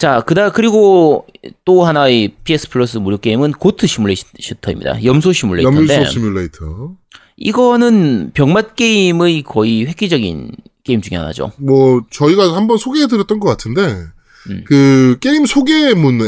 자, 0.01 0.21
그다 0.21 0.51
그리고 0.51 1.27
또 1.63 1.83
하나의 1.83 2.33
PS 2.43 2.71
플러스 2.71 2.97
무료 2.97 3.19
게임은 3.19 3.51
고트 3.51 3.85
시뮬레이터입니다. 3.85 5.03
염소 5.03 5.31
시뮬레이터인데 5.31 5.95
염소 5.95 6.09
시뮬레이터. 6.09 6.93
이거는 7.37 8.31
병맛 8.33 8.75
게임의 8.75 9.43
거의 9.43 9.85
획기적인 9.85 10.53
게임 10.83 11.01
중에 11.01 11.19
하나죠. 11.19 11.51
뭐 11.57 12.01
저희가 12.09 12.55
한번 12.55 12.79
소개해드렸던 12.79 13.39
것 13.39 13.47
같은데 13.49 14.07
음. 14.49 14.63
그 14.65 15.17
게임 15.21 15.45
소개문에 15.45 16.25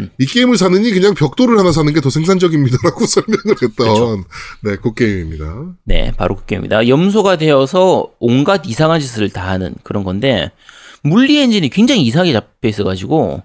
음. 0.00 0.10
이 0.18 0.26
게임을 0.26 0.56
사느니 0.58 0.90
그냥 0.90 1.14
벽돌을 1.14 1.56
하나 1.56 1.70
사는 1.70 1.92
게 1.92 2.00
더 2.00 2.10
생산적입니다라고 2.10 3.06
설명을 3.06 3.54
했던 3.62 3.70
그렇죠. 3.76 4.24
네, 4.64 4.74
그 4.82 4.92
게임입니다. 4.94 5.76
네, 5.84 6.12
바로 6.16 6.34
그 6.34 6.44
게임입니다. 6.46 6.88
염소가 6.88 7.36
되어서 7.36 8.08
온갖 8.18 8.62
이상한 8.66 8.98
짓을 8.98 9.30
다 9.30 9.48
하는 9.48 9.76
그런 9.84 10.02
건데 10.02 10.50
물리 11.04 11.38
엔진이 11.40 11.68
굉장히 11.68 12.02
이상하게 12.02 12.32
잡혀 12.32 12.68
있어가지고 12.68 13.42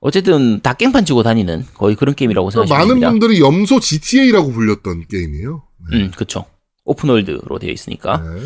어쨌든 0.00 0.60
다 0.60 0.72
깽판 0.74 1.04
치고 1.04 1.22
다니는 1.22 1.66
거의 1.74 1.94
그런 1.94 2.14
게임이라고 2.14 2.50
생각하시면 2.50 2.78
많은 2.78 2.88
됩니다. 2.88 3.10
분들이 3.10 3.40
염소 3.40 3.80
GTA라고 3.80 4.52
불렸던 4.52 5.06
게임이에요. 5.08 5.62
네. 5.92 5.96
음, 5.96 6.10
그렇죠. 6.14 6.44
오픈월드로 6.84 7.58
되어 7.58 7.70
있으니까 7.70 8.18
네. 8.18 8.42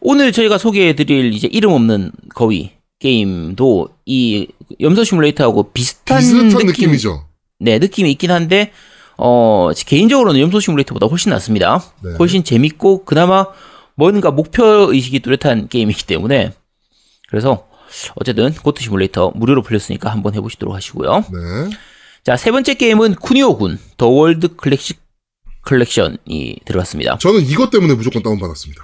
오늘 0.00 0.32
저희가 0.32 0.58
소개해드릴 0.58 1.32
이제 1.32 1.48
이름 1.50 1.72
없는 1.72 2.12
거위 2.34 2.72
게임도 2.98 3.88
이 4.04 4.48
염소 4.80 5.04
시뮬레이터하고 5.04 5.72
비슷한, 5.72 6.18
비슷한 6.18 6.48
느낌, 6.48 6.66
느낌이죠. 6.66 7.26
네, 7.60 7.78
느낌이 7.78 8.10
있긴 8.12 8.30
한데 8.30 8.72
어 9.16 9.70
개인적으로는 9.86 10.40
염소 10.40 10.60
시뮬레이터보다 10.60 11.06
훨씬 11.06 11.30
낫습니다. 11.30 11.82
네. 12.04 12.10
훨씬 12.18 12.44
재밌고 12.44 13.04
그나마 13.04 13.46
뭔가 13.94 14.30
목표 14.30 14.92
의식이 14.92 15.20
뚜렷한 15.20 15.68
게임이기 15.68 16.04
때문에 16.06 16.52
그래서 17.28 17.66
어쨌든 18.16 18.52
고트 18.52 18.82
시뮬레이터 18.82 19.32
무료로 19.34 19.62
풀렸으니까 19.62 20.10
한번 20.10 20.34
해보시도록 20.34 20.74
하시고요. 20.74 21.24
네. 21.32 21.76
자 22.24 22.36
세 22.36 22.50
번째 22.50 22.74
게임은 22.74 23.14
쿠니오군 23.14 23.78
더 23.96 24.08
월드 24.08 24.48
클래식 24.56 25.00
컬렉션이 25.62 26.60
들어갔습니다. 26.64 27.18
저는 27.18 27.42
이것 27.42 27.70
때문에 27.70 27.94
무조건 27.94 28.22
다운받았습니다. 28.22 28.82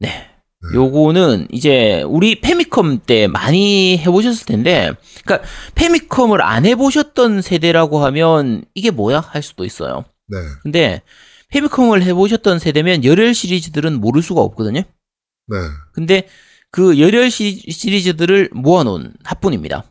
네. 0.00 0.30
요거는 0.72 1.48
이제 1.52 2.02
우리 2.06 2.40
패미컴 2.40 3.00
때 3.06 3.26
많이 3.26 3.98
해보셨을 3.98 4.46
텐데, 4.46 4.92
그러니까 5.22 5.46
패미컴을 5.74 6.40
안 6.40 6.64
해보셨던 6.64 7.42
세대라고 7.42 8.02
하면 8.06 8.64
이게 8.74 8.90
뭐야 8.90 9.20
할 9.20 9.42
수도 9.42 9.66
있어요. 9.66 10.06
네. 10.26 10.38
근데 10.62 11.02
패미컴을 11.50 12.02
해보셨던 12.02 12.58
세대면 12.58 13.04
열혈 13.04 13.34
시리즈들은 13.34 14.00
모를 14.00 14.22
수가 14.22 14.40
없거든요. 14.40 14.80
네. 14.80 15.56
근데 15.92 16.28
그 16.74 16.98
열혈 16.98 17.30
시, 17.30 17.60
시리즈들을 17.70 18.50
모아놓은 18.52 19.12
합본입니다. 19.22 19.84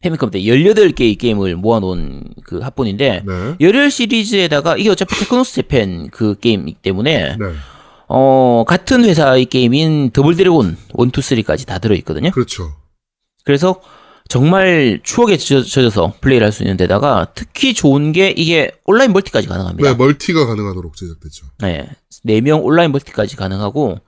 패미컴 0.00 0.30
때 0.30 0.38
18개의 0.40 1.18
게임을 1.18 1.56
모아놓은 1.56 2.22
그 2.44 2.60
합본인데, 2.60 3.24
네. 3.26 3.56
열혈 3.60 3.90
시리즈에다가 3.90 4.76
이게 4.76 4.90
어차피 4.90 5.16
테크노스 5.18 5.54
재팬 5.56 6.10
그 6.10 6.38
게임이기 6.38 6.78
때문에 6.82 7.36
네. 7.36 7.46
어 8.06 8.62
같은 8.68 9.04
회사의 9.04 9.46
게임인 9.46 10.10
더블 10.12 10.36
드래곤 10.36 10.66
1, 10.68 10.74
2, 11.08 11.10
3까지 11.10 11.66
다 11.66 11.80
들어있거든요. 11.80 12.30
그렇죠. 12.30 12.72
그래서 13.42 13.80
정말 14.28 15.00
추억에 15.02 15.36
젖- 15.36 15.64
젖어서 15.64 16.14
플레이를 16.20 16.44
할 16.46 16.52
수 16.52 16.62
있는 16.62 16.76
데다가 16.76 17.32
특히 17.34 17.74
좋은 17.74 18.12
게 18.12 18.30
이게 18.30 18.70
온라인 18.84 19.12
multi까지 19.12 19.48
가능합니다. 19.48 19.90
네, 19.90 19.96
multi가 19.96 20.46
가능하도록 20.46 20.96
제작됐죠. 20.96 21.46
네. 21.58 21.88
4명 22.24 22.62
온라인 22.62 22.92
multi까지 22.92 23.34
가능하고 23.36 23.98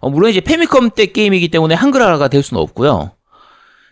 어, 0.00 0.10
물론 0.10 0.30
이제 0.30 0.40
패미컴 0.40 0.90
때 0.90 1.06
게임이기 1.06 1.48
때문에 1.48 1.74
한글화가 1.74 2.28
될 2.28 2.42
수는 2.42 2.62
없고요. 2.62 3.12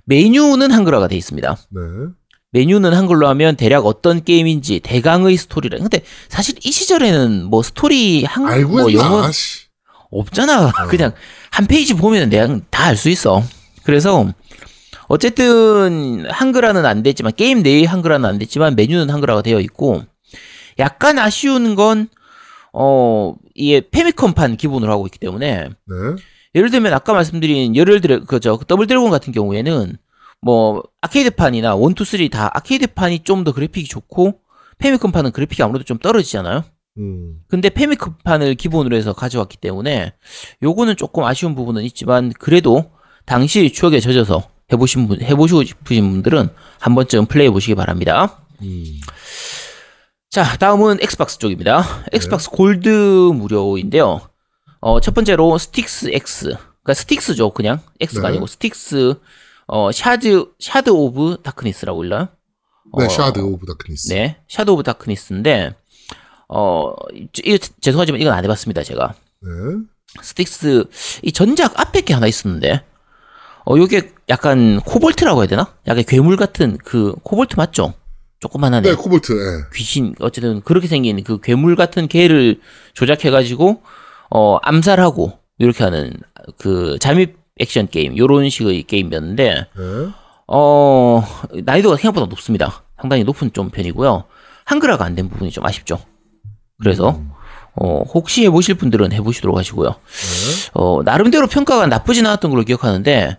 메뉴는 0.04 0.70
한글화가 0.70 1.08
돼 1.08 1.16
있습니다. 1.16 1.56
네. 1.70 1.80
메뉴는 2.52 2.94
한글로 2.94 3.26
하면 3.28 3.56
대략 3.56 3.86
어떤 3.86 4.22
게임인지 4.22 4.80
대강의 4.80 5.36
스토리를. 5.36 5.78
근데 5.78 6.02
사실 6.28 6.54
이 6.64 6.70
시절에는 6.70 7.44
뭐 7.44 7.62
스토리 7.62 8.24
한 8.24 8.46
알고 8.46 8.70
뭐? 8.72 8.92
영어 8.92 9.24
아씨. 9.24 9.66
없잖아. 10.10 10.70
그냥 10.88 11.12
한 11.50 11.66
페이지 11.66 11.94
보면 11.94 12.30
내가 12.30 12.58
다알 12.70 12.96
수 12.96 13.08
있어. 13.10 13.42
그래서 13.82 14.32
어쨌든 15.08 16.24
한글화는 16.30 16.86
안 16.86 17.02
됐지만 17.02 17.32
게임 17.36 17.62
내의 17.62 17.84
한글화는 17.84 18.28
안 18.28 18.38
됐지만 18.38 18.74
메뉴는 18.74 19.10
한글화가 19.10 19.42
되어 19.42 19.60
있고 19.60 20.02
약간 20.78 21.18
아쉬운 21.18 21.74
건 21.74 22.08
어, 22.72 23.34
이게 23.56 23.80
패미컴판 23.90 24.56
기본으로 24.56 24.92
하고 24.92 25.06
있기 25.06 25.18
때문에 25.18 25.68
네. 25.68 25.94
예를 26.54 26.70
들면 26.70 26.92
아까 26.92 27.12
말씀드린 27.12 27.74
예를 27.76 28.00
들어 28.00 28.24
그저 28.24 28.58
더블 28.66 28.86
드래곤 28.86 29.10
같은 29.10 29.32
경우에는 29.32 29.96
뭐 30.42 30.82
아케이드판이나 31.00 31.74
1, 31.74 31.76
2, 31.76 32.28
3다 32.28 32.50
아케이드판이 32.54 33.20
좀 33.20 33.44
더 33.44 33.52
그래픽이 33.52 33.88
좋고 33.88 34.40
패미컴판은 34.78 35.32
그래픽이 35.32 35.62
아무래도 35.62 35.84
좀 35.84 35.98
떨어지잖아요. 35.98 36.64
음. 36.98 37.40
근데 37.48 37.68
패미컴판을 37.70 38.54
기본으로 38.54 38.96
해서 38.96 39.12
가져왔기 39.12 39.56
때문에 39.58 40.12
요거는 40.62 40.96
조금 40.96 41.24
아쉬운 41.24 41.54
부분은 41.54 41.82
있지만 41.84 42.32
그래도 42.38 42.90
당시 43.24 43.70
추억에 43.72 44.00
젖어서 44.00 44.48
해보신 44.72 45.08
분 45.08 45.20
해보시고 45.22 45.64
싶으신 45.64 46.10
분들은 46.10 46.48
한 46.78 46.94
번쯤 46.94 47.26
플레이해 47.26 47.50
보시기 47.50 47.74
바랍니다. 47.74 48.38
음. 48.62 48.84
자, 50.36 50.44
다음은 50.58 50.98
엑스박스 51.00 51.38
쪽입니다. 51.38 51.82
엑스박스 52.12 52.50
골드 52.50 52.90
무료인데요. 52.90 54.20
어, 54.80 55.00
첫 55.00 55.14
번째로 55.14 55.56
스틱스 55.56 56.10
X. 56.12 56.44
그러니까 56.82 56.92
스틱스죠, 56.92 57.52
그냥. 57.52 57.80
X가 58.00 58.20
네. 58.20 58.28
아니고 58.28 58.46
스틱스 58.46 59.14
어, 59.66 59.90
shard 59.92 60.52
Shard 60.58 60.90
of 60.90 61.38
Darkness라고 61.42 62.04
읽어요? 62.04 62.28
네, 62.98 63.06
어, 63.06 63.08
Shard 63.08 63.38
of 63.38 63.64
Darkness. 63.64 64.12
네. 64.12 64.36
Shard 64.46 64.70
of 64.72 64.82
Darkness인데 64.82 65.74
어, 66.50 66.92
이 67.14 67.58
죄송하지만 67.80 68.20
이건 68.20 68.34
안 68.34 68.44
해봤습니다, 68.44 68.82
제가. 68.82 69.14
네. 69.40 69.50
스틱스 70.20 70.84
이 71.22 71.32
전작 71.32 71.80
앞에 71.80 72.02
게 72.02 72.12
하나 72.12 72.26
있었는데 72.26 72.84
어 73.64 73.74
요게 73.78 74.12
약간 74.28 74.80
코볼트라고 74.80 75.40
해야 75.40 75.48
되나? 75.48 75.72
약간 75.86 76.04
괴물 76.06 76.36
같은 76.36 76.76
그 76.84 77.14
코볼트 77.22 77.56
맞죠? 77.56 77.94
조그만하네. 78.40 78.88
네, 78.90 78.94
코볼트. 78.94 79.32
네. 79.32 79.64
귀신 79.74 80.14
어쨌든 80.20 80.60
그렇게 80.62 80.86
생긴 80.86 81.22
그 81.24 81.40
괴물 81.40 81.76
같은 81.76 82.06
걔를 82.08 82.60
조작해 82.94 83.30
가지고 83.30 83.82
어 84.30 84.58
암살하고 84.62 85.38
이렇게 85.58 85.84
하는 85.84 86.12
그 86.58 86.98
잠입 87.00 87.36
액션 87.58 87.88
게임 87.88 88.16
요런 88.16 88.50
식의 88.50 88.82
게임이었는데 88.84 89.54
네. 89.76 90.08
어 90.48 91.22
난이도가 91.64 91.96
생각보다 91.96 92.26
높습니다. 92.26 92.84
상당히 93.00 93.24
높은 93.24 93.52
좀 93.52 93.70
편이고요. 93.70 94.24
한글화가 94.64 95.04
안 95.04 95.14
된 95.14 95.28
부분이 95.28 95.50
좀 95.50 95.64
아쉽죠. 95.64 95.98
그래서 96.78 97.10
음. 97.10 97.30
어 97.74 98.02
혹시 98.02 98.44
해보실 98.44 98.74
분들은 98.76 99.12
해보시도록 99.12 99.56
하시고요. 99.56 99.88
네. 99.88 100.70
어, 100.74 101.02
나름대로 101.04 101.46
평가가 101.46 101.86
나쁘진 101.86 102.26
않았던 102.26 102.50
걸로 102.50 102.62
기억하는데, 102.64 103.38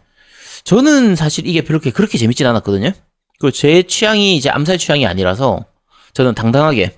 저는 0.63 1.15
사실 1.15 1.47
이게 1.47 1.61
그렇게, 1.61 1.91
그렇게 1.91 2.17
재밌진 2.19 2.45
않았거든요? 2.47 2.91
그리고 3.39 3.51
제 3.51 3.83
취향이 3.83 4.35
이제 4.35 4.49
암살 4.49 4.77
취향이 4.77 5.05
아니라서, 5.05 5.65
저는 6.13 6.33
당당하게, 6.35 6.97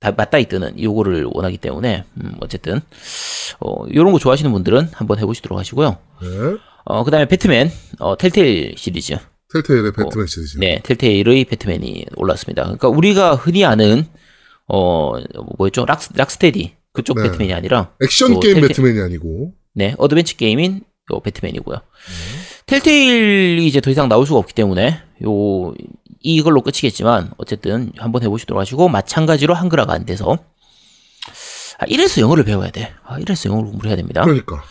다 0.00 0.12
맞다이 0.12 0.46
뜨는 0.46 0.80
요거를 0.82 1.26
원하기 1.30 1.58
때문에, 1.58 2.04
음, 2.22 2.34
어쨌든, 2.40 2.80
어, 3.60 3.84
요런 3.94 4.12
거 4.12 4.18
좋아하시는 4.18 4.50
분들은 4.50 4.88
한번 4.92 5.18
해보시도록 5.18 5.58
하시고요. 5.58 5.98
네. 6.22 6.28
어, 6.84 7.04
그 7.04 7.10
다음에 7.10 7.26
배트맨, 7.28 7.70
어, 7.98 8.16
텔테일 8.16 8.74
시리즈. 8.78 9.16
텔테일의 9.52 9.92
배트맨 9.92 10.26
시리즈. 10.26 10.56
네, 10.58 10.80
텔테일의 10.82 11.44
배트맨이 11.44 12.06
올랐습니다. 12.16 12.62
그러니까 12.62 12.88
우리가 12.88 13.34
흔히 13.34 13.64
아는, 13.66 14.06
어, 14.68 15.12
뭐였죠? 15.58 15.84
락, 15.84 16.00
락스테디. 16.14 16.76
그쪽 16.92 17.18
네. 17.18 17.24
배트맨이 17.24 17.52
아니라, 17.52 17.92
액션 18.02 18.32
또 18.32 18.40
게임 18.40 18.54
텔테- 18.56 18.68
배트맨이 18.68 18.98
아니고. 19.00 19.52
네, 19.74 19.94
어드벤처 19.98 20.36
게임인 20.36 20.82
요 21.12 21.20
배트맨이고요. 21.20 21.76
텔테일이 22.70 23.66
이제 23.66 23.80
더 23.80 23.90
이상 23.90 24.08
나올 24.08 24.24
수가 24.24 24.38
없기 24.38 24.54
때문에 24.54 25.02
요 25.24 25.74
이걸로 26.20 26.60
끝이겠지만 26.62 27.32
어쨌든 27.36 27.90
한번 27.98 28.22
해보시도록 28.22 28.60
하시고 28.60 28.88
마찬가지로 28.88 29.54
한글화가 29.54 29.92
안 29.92 30.06
돼서 30.06 30.38
아, 31.78 31.84
이래서 31.88 32.20
영어를 32.20 32.44
배워야 32.44 32.70
돼. 32.70 32.92
아, 33.04 33.18
이래서 33.18 33.48
영어를 33.48 33.70
공부를 33.70 33.88
해야 33.88 33.96
됩니다. 33.96 34.22
그러니까. 34.22 34.62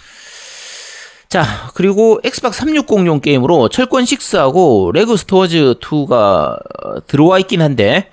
자, 1.28 1.44
그리고 1.74 2.22
엑스박스 2.24 2.64
360용 2.64 3.22
게임으로 3.22 3.68
철권 3.68 4.06
6하고 4.06 4.94
레고 4.94 5.18
스타워즈 5.18 5.76
2가 5.82 7.06
들어와 7.06 7.40
있긴 7.40 7.62
한데 7.62 8.10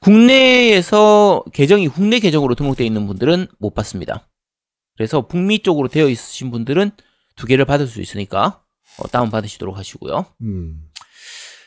국내에서 0.00 1.44
계정이 1.52 1.88
국내 1.88 2.20
계정으로 2.20 2.54
등록되어 2.54 2.86
있는 2.86 3.06
분들은 3.06 3.48
못 3.58 3.74
받습니다. 3.74 4.26
그래서 4.96 5.26
북미 5.26 5.58
쪽으로 5.58 5.88
되어 5.88 6.08
있으신 6.08 6.50
분들은 6.50 6.92
두 7.36 7.46
개를 7.46 7.66
받을 7.66 7.86
수 7.86 8.00
있으니까 8.00 8.62
어, 8.98 9.08
다운 9.08 9.30
받으시도록 9.30 9.76
하시고요. 9.76 10.26
음. 10.42 10.82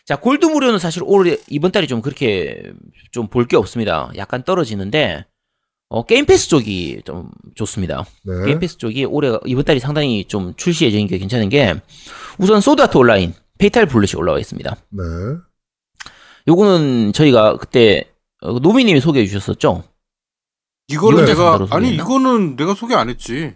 자, 0.06 0.16
골드 0.16 0.46
무료는 0.46 0.80
사실 0.80 1.04
올해 1.06 1.38
이번 1.50 1.72
달이 1.72 1.88
좀 1.88 2.02
그렇게 2.02 2.72
좀 3.12 3.28
볼 3.28 3.46
게 3.46 3.56
없습니다. 3.58 4.10
약간 4.16 4.44
떨어지는데 4.44 5.26
어, 5.90 6.06
게임 6.06 6.26
패스 6.26 6.50
쪽이 6.50 7.02
좀 7.06 7.30
좋습니다. 7.56 8.06
네. 8.24 8.46
게임 8.46 8.60
패스 8.60 8.78
쪽이 8.78 9.06
올해 9.06 9.38
이번 9.46 9.64
달이 9.66 9.80
상당히 9.80 10.26
좀 10.26 10.54
출시 10.56 10.86
예정인 10.86 11.08
게 11.08 11.18
괜찮은 11.18 11.50
게 11.50 11.76
우선 12.38 12.62
소드아트 12.62 12.98
온라인 12.98 13.34
Fatal 13.58 13.86
Bullet이 13.86 14.16
올라와 14.18 14.40
있습니다. 14.40 14.76
네. 14.90 15.04
요거는 16.48 17.14
저희가 17.14 17.58
그때 17.58 18.06
어, 18.42 18.54
노미님이 18.60 19.02
소개해 19.02 19.26
주셨었죠. 19.28 19.84
이거는 20.88 21.26
네. 21.26 21.34
내가 21.34 21.68
아니? 21.70 21.94
이거는 21.94 22.56
내가 22.56 22.74
소개 22.74 22.96
안 22.96 23.10
했지. 23.10 23.54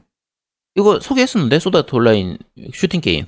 이거 0.75 0.99
소개했었는데 0.99 1.59
소드아트 1.59 1.95
온라인 1.95 2.37
슈팅 2.73 3.01
게임. 3.01 3.25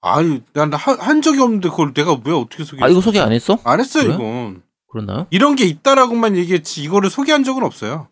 아니 0.00 0.42
난한 0.52 1.22
적이 1.22 1.40
없는데 1.40 1.68
그걸 1.70 1.92
내가 1.92 2.16
왜 2.24 2.32
어떻게 2.32 2.64
소개? 2.64 2.84
아 2.84 2.88
이거 2.88 3.00
소개 3.00 3.18
안 3.18 3.32
했어? 3.32 3.58
안 3.64 3.80
했어 3.80 4.00
그래? 4.02 4.14
이건. 4.14 4.62
그렇나요? 4.90 5.26
이런 5.30 5.54
게 5.56 5.64
있다라고만 5.64 6.36
얘기했지 6.36 6.82
이거를 6.82 7.10
소개한 7.10 7.44
적은 7.44 7.62
없어요. 7.62 8.08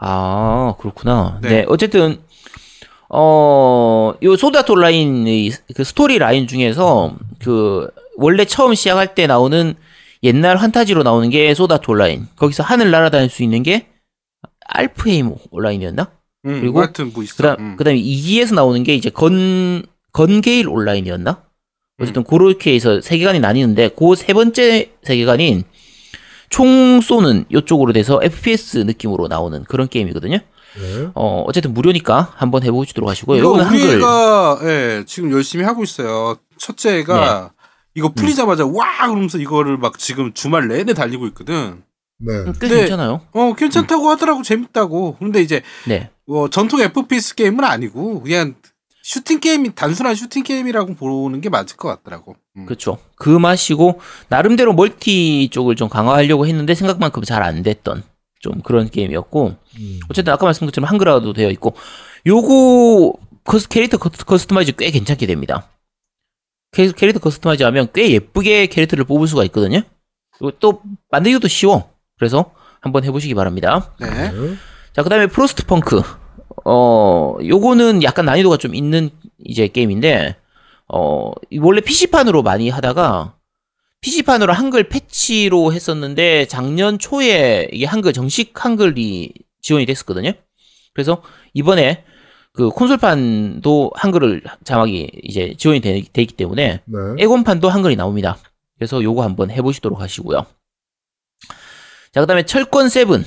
아 0.00 0.74
그렇구나. 0.78 1.38
네. 1.42 1.48
네, 1.48 1.64
어쨌든 1.68 2.22
어요 3.08 4.36
소드아트 4.38 4.72
온라인의 4.72 5.52
그 5.74 5.84
스토리 5.84 6.18
라인 6.18 6.46
중에서 6.46 7.14
그 7.40 7.88
원래 8.16 8.44
처음 8.44 8.74
시작할 8.74 9.14
때 9.14 9.26
나오는 9.26 9.74
옛날 10.22 10.56
환타지로 10.56 11.02
나오는 11.02 11.28
게 11.30 11.52
소드아트 11.54 11.90
온라인. 11.90 12.26
거기서 12.36 12.62
하늘 12.62 12.90
날아다닐 12.90 13.28
수 13.28 13.42
있는 13.42 13.62
게 13.62 13.88
알프헤임 14.66 15.34
온라인이었나? 15.50 16.10
음, 16.46 16.60
그리고 16.60 16.80
하여튼 16.80 17.12
뭐. 17.12 17.22
그다음 17.36 17.56
음. 17.58 17.76
그다음에 17.76 18.00
2기에서 18.00 18.54
나오는 18.54 18.82
게 18.82 18.94
이제 18.94 19.10
건 19.10 19.84
건게일 20.14 20.68
온라인이었나? 20.68 21.42
어쨌든 22.00 22.22
음. 22.22 22.24
그렇게 22.24 22.74
해서 22.74 23.00
세계관이 23.02 23.40
나뉘는데 23.40 23.90
그 23.90 24.14
세 24.16 24.32
번째 24.32 24.90
세계관인 25.02 25.64
총 26.48 27.00
쏘는 27.00 27.44
이쪽으로 27.50 27.92
돼서 27.92 28.20
FPS 28.22 28.78
느낌으로 28.78 29.28
나오는 29.28 29.62
그런 29.64 29.88
게임이거든요. 29.88 30.38
네. 30.38 31.08
어 31.14 31.44
어쨌든 31.46 31.72
무료니까 31.74 32.32
한번 32.34 32.62
해보시도록 32.64 33.08
하시고요. 33.10 33.38
이거 33.38 33.48
이거는 33.50 33.64
한글 33.64 33.88
우리가 33.94 34.58
예, 34.64 35.04
지금 35.06 35.30
열심히 35.32 35.64
하고 35.64 35.82
있어요. 35.84 36.36
첫째가 36.58 37.50
네. 37.52 37.64
이거 37.96 38.08
풀리자마자 38.12 38.66
와 38.66 39.06
그러면서 39.06 39.38
이거를 39.38 39.76
막 39.78 39.98
지금 39.98 40.32
주말 40.32 40.66
내내 40.68 40.94
달리고 40.94 41.26
있거든. 41.28 41.82
네. 42.18 42.32
음, 42.34 42.52
꽤 42.60 42.68
네. 42.68 42.76
괜찮아요. 42.80 43.20
어 43.32 43.52
괜찮다고 43.56 44.08
하더라고 44.10 44.42
재밌다고. 44.42 45.16
근데 45.18 45.40
이제 45.42 45.62
네. 45.86 46.10
뭐 46.26 46.50
전통 46.50 46.80
FPS 46.80 47.34
게임은 47.36 47.62
아니고 47.64 48.22
그냥 48.22 48.54
슈팅 49.06 49.38
게임이 49.38 49.74
단순한 49.74 50.14
슈팅 50.14 50.42
게임이라고 50.42 50.94
보는 50.94 51.42
게 51.42 51.50
맞을 51.50 51.76
것 51.76 51.88
같더라고. 51.88 52.36
음. 52.56 52.64
그렇죠. 52.64 52.96
그 53.16 53.28
맛이고 53.28 54.00
나름대로 54.28 54.72
멀티 54.72 55.50
쪽을 55.52 55.76
좀 55.76 55.90
강화하려고 55.90 56.46
했는데 56.46 56.74
생각만큼 56.74 57.22
잘 57.22 57.42
안 57.42 57.62
됐던 57.62 58.02
좀 58.40 58.62
그런 58.62 58.88
게임이었고 58.88 59.56
음. 59.78 60.00
어쨌든 60.08 60.32
아까 60.32 60.46
말씀드린 60.46 60.68
것처럼 60.70 60.88
한글화도 60.88 61.34
되어 61.34 61.50
있고 61.50 61.74
요거 62.26 63.12
cus, 63.44 63.68
캐릭터 63.68 63.98
cus- 63.98 64.24
customize 64.24 64.72
꽤 64.76 64.90
괜찮게 64.90 65.26
됩니다. 65.26 65.68
캐, 66.72 66.90
캐릭터 66.92 67.20
customize 67.20 67.62
하면 67.62 67.88
꽤 67.92 68.10
예쁘게 68.10 68.68
캐릭터를 68.68 69.04
뽑을 69.04 69.28
수가 69.28 69.44
있거든요. 69.44 69.82
또 70.60 70.80
만들기도 71.10 71.46
쉬워. 71.48 71.90
그래서 72.18 72.52
한번 72.80 73.04
해보시기 73.04 73.34
바랍니다. 73.34 73.92
네. 74.00 74.30
네. 74.30 74.54
자, 74.94 75.02
그 75.02 75.10
다음에 75.10 75.26
프로스트 75.26 75.66
펑크. 75.66 76.00
어, 76.64 77.36
요거는 77.44 78.02
약간 78.02 78.24
난이도가 78.24 78.56
좀 78.56 78.74
있는 78.74 79.10
이제 79.44 79.68
게임인데, 79.68 80.36
어, 80.88 81.32
이 81.50 81.58
원래 81.58 81.80
PC판으로 81.80 82.42
많이 82.42 82.70
하다가, 82.70 83.36
PC판으로 84.00 84.52
한글 84.52 84.88
패치로 84.88 85.72
했었는데, 85.72 86.46
작년 86.46 86.98
초에 86.98 87.68
이게 87.72 87.86
한글, 87.86 88.12
정식 88.12 88.64
한글이 88.64 89.32
지원이 89.60 89.86
됐었거든요. 89.86 90.32
그래서 90.94 91.22
이번에 91.52 92.04
그 92.52 92.70
콘솔판도 92.70 93.92
한글을 93.94 94.42
자막이 94.62 95.10
이제 95.22 95.54
지원이 95.58 95.80
되, 95.80 96.02
되기 96.12 96.34
때문에, 96.34 96.80
네. 96.84 96.98
엑원판도 97.18 97.68
한글이 97.68 97.96
나옵니다. 97.96 98.38
그래서 98.78 99.02
요거 99.02 99.22
한번 99.22 99.50
해보시도록 99.50 100.00
하시고요. 100.00 100.46
자, 102.12 102.20
그 102.20 102.26
다음에 102.26 102.44
철권 102.44 102.88
seven. 102.88 103.24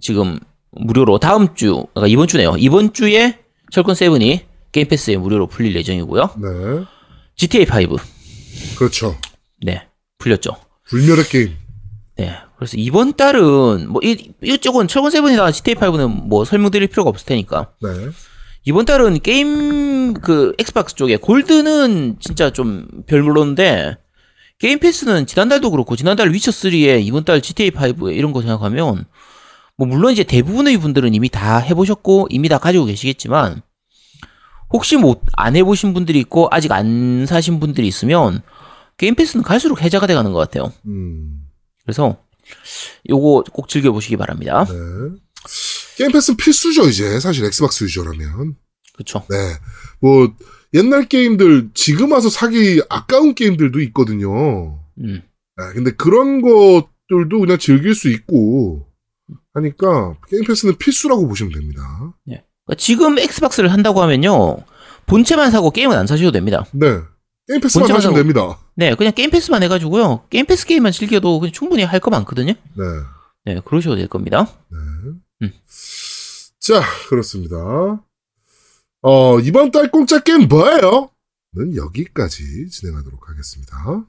지금 0.00 0.38
무료로 0.72 1.18
다음 1.18 1.54
주, 1.54 1.86
그러니까 1.94 2.08
이번 2.08 2.28
주네요. 2.28 2.54
이번 2.58 2.92
주에 2.92 3.38
철권 3.70 3.94
seven이 3.94 4.44
게임 4.72 4.88
패스에 4.88 5.16
무료로 5.16 5.46
풀릴 5.46 5.74
예정이고요. 5.76 6.30
네. 6.36 6.84
GTA5. 7.36 7.98
그렇죠. 8.76 9.16
네. 9.62 9.86
풀렸죠. 10.18 10.56
불멸의 10.84 11.24
게임. 11.28 11.56
네. 12.16 12.34
그래서 12.56 12.76
이번 12.76 13.14
달은, 13.14 13.88
뭐, 13.88 14.00
이, 14.02 14.32
이쪽은 14.42 14.88
철권 14.88 15.10
seven이나 15.10 15.50
GTA5는 15.50 16.28
뭐 16.28 16.44
설명드릴 16.44 16.88
필요가 16.88 17.10
없을 17.10 17.26
테니까. 17.26 17.72
네. 17.80 17.88
이번 18.64 18.84
달은 18.84 19.20
게임 19.20 20.14
그 20.14 20.52
엑스박스 20.58 20.94
쪽에 20.94 21.16
골드는 21.16 22.16
진짜 22.20 22.50
좀 22.50 22.86
별로인데 23.06 23.96
게임 24.58 24.78
패스는 24.78 25.26
지난달도 25.26 25.70
그렇고 25.70 25.96
지난달 25.96 26.32
위쳐 26.32 26.50
3에 26.50 27.02
이번 27.02 27.24
달 27.24 27.40
GTA 27.40 27.70
5에 27.70 28.14
이런 28.14 28.32
거 28.32 28.42
생각하면 28.42 29.06
뭐 29.78 29.86
물론 29.86 30.12
이제 30.12 30.24
대부분의 30.24 30.76
분들은 30.78 31.14
이미 31.14 31.28
다 31.30 31.58
해보셨고 31.58 32.26
이미 32.30 32.48
다 32.48 32.58
가지고 32.58 32.84
계시겠지만 32.84 33.62
혹시 34.70 34.96
뭐안 34.96 35.56
해보신 35.56 35.94
분들이 35.94 36.18
있고 36.20 36.48
아직 36.50 36.72
안 36.72 37.24
사신 37.26 37.60
분들이 37.60 37.86
있으면 37.86 38.42
게임 38.98 39.14
패스는 39.14 39.44
갈수록 39.44 39.80
해자가 39.80 40.06
돼가는 40.06 40.32
것 40.32 40.38
같아요. 40.38 40.72
음. 40.86 41.44
그래서 41.84 42.18
요거 43.08 43.44
꼭 43.52 43.68
즐겨보시기 43.68 44.16
바랍니다. 44.16 44.66
네. 44.68 44.74
게임 45.96 46.12
패스는 46.12 46.36
필수죠, 46.36 46.88
이제. 46.88 47.20
사실 47.20 47.44
엑스박스 47.44 47.84
유저라면. 47.84 48.56
그쵸? 48.96 49.24
네. 49.30 49.36
뭐, 50.00 50.34
옛날 50.74 51.08
게임들, 51.08 51.70
지금 51.74 52.12
와서 52.12 52.28
사기 52.28 52.82
아까운 52.88 53.34
게임들도 53.34 53.80
있거든요. 53.82 54.80
음. 54.98 55.22
네, 55.56 55.64
근데 55.74 55.92
그런 55.92 56.42
것들도 56.42 57.40
그냥 57.40 57.58
즐길 57.58 57.94
수 57.94 58.08
있고, 58.10 58.87
하니까, 59.54 60.16
게임 60.28 60.44
패스는 60.44 60.76
필수라고 60.78 61.26
보시면 61.28 61.52
됩니다. 61.52 61.82
그러니까 62.24 62.44
지금 62.78 63.18
엑스박스를 63.18 63.72
한다고 63.72 64.02
하면요. 64.02 64.58
본체만 65.06 65.50
사고 65.50 65.70
게임은 65.70 65.96
안 65.96 66.06
사셔도 66.06 66.32
됩니다. 66.32 66.66
네. 66.72 67.00
게임 67.48 67.60
패스만 67.62 67.84
하시면 67.84 68.00
사고- 68.02 68.16
됩니다. 68.16 68.58
네, 68.76 68.94
그냥 68.94 69.12
게임 69.14 69.30
패스만 69.30 69.62
해가지고요. 69.62 70.24
게임 70.28 70.44
패스 70.46 70.66
게임만 70.66 70.92
즐겨도 70.92 71.50
충분히 71.50 71.82
할 71.82 71.98
거 72.00 72.10
많거든요. 72.10 72.52
네. 72.52 72.84
네, 73.46 73.60
그러셔도 73.64 73.96
될 73.96 74.06
겁니다. 74.06 74.46
네. 74.70 74.78
음. 75.42 75.52
자, 76.60 76.82
그렇습니다. 77.08 77.56
어, 79.00 79.40
이번 79.40 79.70
달 79.70 79.90
공짜 79.90 80.18
게임 80.20 80.46
뭐예요? 80.48 81.10
는 81.54 81.74
여기까지 81.76 82.68
진행하도록 82.68 83.28
하겠습니다. 83.30 84.04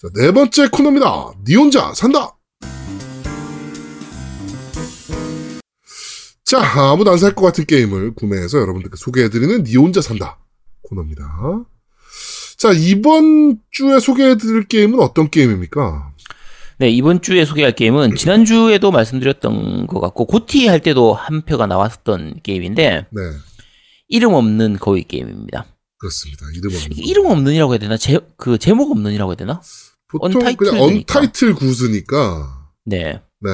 자, 0.00 0.08
네 0.14 0.30
번째 0.32 0.68
코너입니다. 0.68 1.32
니 1.44 1.56
혼자 1.56 1.92
산다! 1.94 2.36
자, 6.44 6.60
아무도 6.92 7.10
안 7.10 7.18
살 7.18 7.34
것 7.34 7.42
같은 7.46 7.66
게임을 7.66 8.14
구매해서 8.14 8.58
여러분들께 8.58 8.96
소개해드리는 8.96 9.64
니 9.64 9.76
혼자 9.76 10.00
산다 10.00 10.38
코너입니다. 10.82 11.24
자, 12.56 12.72
이번 12.72 13.58
주에 13.70 13.98
소개해드릴 14.00 14.64
게임은 14.68 15.00
어떤 15.00 15.30
게임입니까? 15.30 16.12
네, 16.78 16.88
이번 16.90 17.20
주에 17.20 17.44
소개할 17.44 17.72
게임은 17.72 18.14
지난주에도 18.14 18.90
말씀드렸던 18.92 19.88
것 19.88 20.00
같고, 20.00 20.26
고티 20.26 20.68
할 20.68 20.80
때도 20.80 21.12
한 21.12 21.42
표가 21.42 21.66
나왔었던 21.66 22.40
게임인데, 22.44 23.06
네, 23.10 23.20
이름 24.08 24.32
없는 24.34 24.78
거위 24.78 25.02
게임입니다. 25.02 25.66
그렇습니다. 25.98 26.46
이름 26.54 26.72
없는. 26.74 26.96
이름 26.96 27.26
없는이라고 27.26 27.72
해야 27.72 27.78
되나? 27.78 27.96
제, 27.96 28.20
그 28.36 28.58
제목 28.58 28.90
없는이라고 28.92 29.32
해야 29.32 29.36
되나? 29.36 29.60
보통 30.08 30.40
그냥 30.56 30.74
언타이틀드니까. 30.80 30.84
언타이틀 30.84 31.54
구스니까, 31.54 32.72
네, 32.84 33.22
네, 33.40 33.50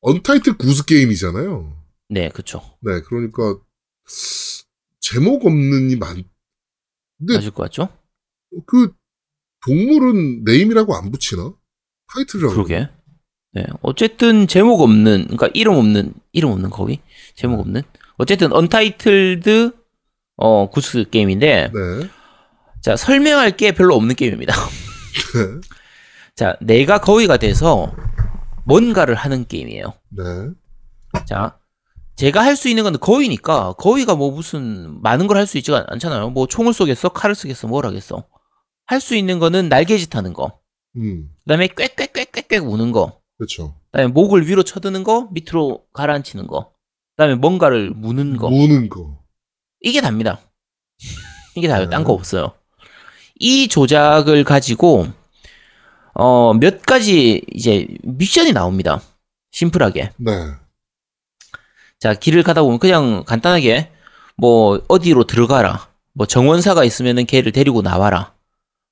Untitled 0.00 0.56
Goose 0.56 0.84
Game이잖아요. 0.84 1.76
네, 2.08 2.28
그쵸. 2.28 2.62
네, 2.80 3.00
그러니까 3.02 3.58
제목 5.00 5.44
없는이 5.46 5.96
많. 5.96 6.22
근데 7.18 7.34
맞을 7.34 7.50
것 7.50 7.64
같죠? 7.64 7.88
그 8.66 8.92
동물은 9.66 10.44
name이라고 10.44 10.94
안 10.96 11.10
붙이나? 11.10 11.52
타이틀이라고. 12.12 12.54
그러게. 12.54 12.88
네, 13.52 13.66
어쨌든 13.82 14.46
제목 14.46 14.80
없는, 14.80 15.24
그러니까 15.24 15.48
이름 15.54 15.74
없는, 15.74 16.14
이름 16.32 16.50
없는 16.52 16.70
거위? 16.70 17.00
제목 17.34 17.60
없는? 17.60 17.82
어쨌든 18.16 18.52
Untitled 18.52 19.72
어 20.36 20.70
Goose 20.70 21.04
Game인데, 21.10 21.72
네. 21.74 22.08
자 22.80 22.96
설명할 22.96 23.56
게 23.56 23.72
별로 23.72 23.96
없는 23.96 24.14
게임입니다. 24.14 24.54
네. 26.40 26.44
자, 26.46 26.56
내가 26.60 26.98
거위가 27.00 27.36
돼서 27.36 27.92
뭔가를 28.64 29.14
하는 29.14 29.46
게임이에요. 29.46 29.92
네. 30.08 30.24
자, 31.26 31.58
제가 32.16 32.42
할 32.42 32.56
수 32.56 32.68
있는 32.68 32.82
건 32.84 32.98
거위니까 32.98 33.74
거위가 33.74 34.14
뭐 34.14 34.30
무슨 34.30 35.00
많은 35.02 35.26
걸 35.26 35.36
할 35.36 35.46
수 35.46 35.58
있지가 35.58 35.86
않잖아요. 35.88 36.30
뭐 36.30 36.46
총을 36.46 36.72
쏘겠어, 36.72 37.10
칼을 37.10 37.34
쓰겠어, 37.34 37.66
뭘 37.68 37.84
하겠어. 37.86 38.24
할 38.86 39.00
수 39.00 39.14
있는 39.14 39.38
거는 39.38 39.68
날개짓 39.68 40.16
하는 40.16 40.32
거. 40.32 40.58
음, 40.96 41.30
그다음에 41.44 41.68
꽥꽥꽥꽥꽥 41.68 42.66
우는 42.66 42.90
거. 42.92 43.20
그렇죠. 43.38 43.74
그다음에 43.92 44.10
목을 44.12 44.46
위로 44.48 44.62
쳐드는 44.62 45.04
거, 45.04 45.28
밑으로 45.32 45.84
가라앉히는 45.92 46.46
거. 46.46 46.72
그다음에 47.16 47.34
뭔가를 47.36 47.90
무는 47.90 48.36
거. 48.36 48.48
무는 48.50 48.88
거. 48.88 49.18
이게 49.82 50.00
답니다. 50.00 50.40
이게 51.54 51.68
다요. 51.68 51.84
네. 51.84 51.90
딴거 51.90 52.12
없어요. 52.12 52.52
이 53.38 53.68
조작을 53.68 54.44
가지고 54.44 55.06
어, 56.22 56.52
몇 56.52 56.82
가지 56.82 57.40
이제 57.54 57.86
미션이 58.02 58.52
나옵니다. 58.52 59.00
심플하게. 59.52 60.10
네. 60.18 60.32
자, 61.98 62.12
길을 62.12 62.42
가다 62.42 62.62
보면 62.62 62.78
그냥 62.78 63.24
간단하게 63.24 63.90
뭐 64.36 64.82
어디로 64.86 65.24
들어가라. 65.24 65.88
뭐 66.12 66.26
정원사가 66.26 66.84
있으면은 66.84 67.24
걔를 67.24 67.52
데리고 67.52 67.80
나와라. 67.80 68.34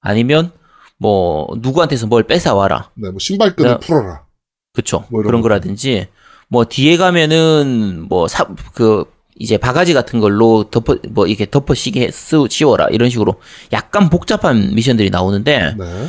아니면 0.01 0.53
뭐 0.97 1.49
누구한테서 1.59 2.07
뭘 2.07 2.23
뺏어 2.23 2.55
와라. 2.55 2.91
네, 2.95 3.11
뭐 3.11 3.19
신발끈을 3.19 3.71
네. 3.73 3.87
풀어라. 3.87 4.25
그쵸. 4.73 5.05
뭐 5.11 5.23
그런 5.23 5.43
거. 5.43 5.49
거라든지 5.49 6.09
뭐 6.49 6.65
뒤에 6.65 6.97
가면은 6.97 8.07
뭐사그 8.09 9.05
이제 9.37 9.59
바가지 9.59 9.93
같은 9.93 10.19
걸로 10.19 10.65
덮어 10.71 10.97
뭐 11.11 11.27
이렇게 11.27 11.49
덮어 11.49 11.75
씌게 11.75 12.11
쓰 12.11 12.39
씌워라 12.49 12.89
이런 12.89 13.11
식으로 13.11 13.39
약간 13.73 14.09
복잡한 14.09 14.75
미션들이 14.75 15.11
나오는데 15.11 15.75
네. 15.77 16.09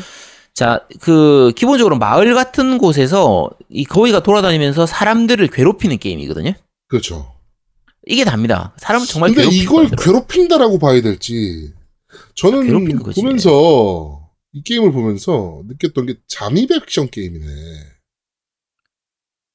자 0.60 0.86
그 1.00 1.54
기본적으로 1.56 1.98
마을 1.98 2.34
같은 2.36 2.78
곳에서 2.78 3.50
이 3.70 3.86
거위가 3.86 4.22
돌아다니면서 4.22 4.86
사람들을 4.86 5.48
괴롭히는 5.48 5.98
게임이거든요. 5.98 6.54
그렇죠. 6.88 7.34
이게 8.06 8.26
답니다. 8.26 8.74
사람을 8.78 9.08
정말 9.08 9.34
근데 9.34 9.48
이걸 9.56 9.84
만들어요. 9.84 10.06
괴롭힌다라고 10.06 10.80
봐야 10.80 11.02
될지 11.02 11.74
저는 12.36 13.00
거지. 13.00 13.22
보면서 13.22 14.30
이 14.52 14.64
게임을 14.64 14.92
보면서 14.92 15.62
느꼈던 15.68 16.06
게 16.08 16.16
잠입 16.28 16.72
액션 16.72 17.10
게임이네. 17.10 17.46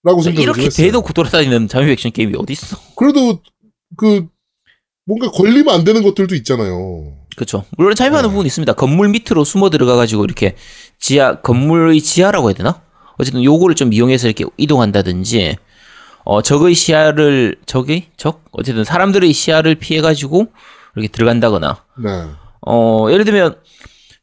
라고 0.05 0.23
생각을 0.23 0.43
이렇게 0.43 0.67
했어요. 0.67 0.87
대놓고 0.87 1.13
돌아다니는 1.13 1.69
자유 1.69 1.91
액션 1.91 2.13
게임이 2.13 2.35
어디 2.37 2.53
있어? 2.53 2.77
그래도 2.95 3.41
그 3.97 4.29
뭔가 5.07 5.31
걸리면 5.31 5.75
안 5.75 5.85
되는 5.85 6.03
것들도 6.03 6.35
있잖아요. 6.37 7.13
그렇죠. 7.37 7.65
물론 7.77 7.95
잠입하는 7.95 8.29
네. 8.29 8.31
부분이 8.31 8.47
있습니다. 8.47 8.73
건물 8.75 9.09
밑으로 9.09 9.45
숨어 9.45 9.71
들어가가지고 9.71 10.25
이렇게 10.25 10.57
지하 10.99 11.41
건물의 11.41 12.01
지하라고 12.01 12.49
해야 12.49 12.55
되나? 12.55 12.83
어쨌든 13.19 13.45
요거를 13.45 13.75
좀 13.77 13.93
이용해서 13.93 14.29
이렇게 14.29 14.45
이동한다든지 14.57 15.57
어 16.25 16.43
적의 16.43 16.75
시야를 16.75 17.57
적의 17.67 18.09
적 18.17 18.45
어쨌든 18.53 18.85
사람들의 18.85 19.33
시야를 19.33 19.75
피해가지고 19.75 20.47
이렇게 20.97 21.09
들어간다거나 21.09 21.85
네. 22.03 22.09
어 22.67 23.09
예를 23.11 23.25
들면 23.25 23.57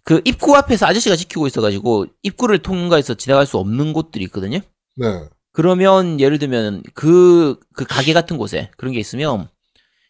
그 0.03 0.21
입구 0.25 0.55
앞에서 0.55 0.87
아저씨가 0.87 1.15
지키고 1.15 1.45
있어가지고 1.47 2.07
입구를 2.23 2.59
통과해서 2.59 3.13
지나갈 3.13 3.45
수 3.45 3.57
없는 3.57 3.93
곳들이 3.93 4.25
있거든요. 4.25 4.59
네. 4.95 5.23
그러면 5.53 6.19
예를 6.19 6.39
들면 6.39 6.81
그, 6.93 7.59
그 7.73 7.85
가게 7.85 8.13
같은 8.13 8.37
곳에 8.37 8.71
그런 8.77 8.93
게 8.93 8.99
있으면 8.99 9.49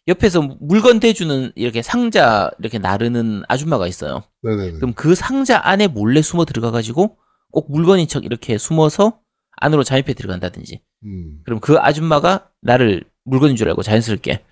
옆에서 0.08 0.42
물건 0.60 0.98
대주는 1.00 1.52
이렇게 1.54 1.82
상자 1.82 2.50
이렇게 2.58 2.78
나르는 2.78 3.44
아줌마가 3.48 3.86
있어요. 3.86 4.24
네네네. 4.42 4.72
그럼 4.72 4.94
그 4.94 5.14
상자 5.14 5.60
안에 5.62 5.86
몰래 5.86 6.22
숨어 6.22 6.44
들어가가지고 6.44 7.16
꼭 7.52 7.70
물건인 7.70 8.08
척 8.08 8.24
이렇게 8.24 8.58
숨어서 8.58 9.20
안으로 9.56 9.84
잠입해 9.84 10.14
들어간다든지. 10.14 10.80
음. 11.04 11.40
그럼 11.44 11.60
그 11.60 11.76
아줌마가 11.78 12.48
나를 12.60 13.04
물건인 13.24 13.56
줄 13.56 13.68
알고 13.68 13.82
자연스럽게 13.82 14.42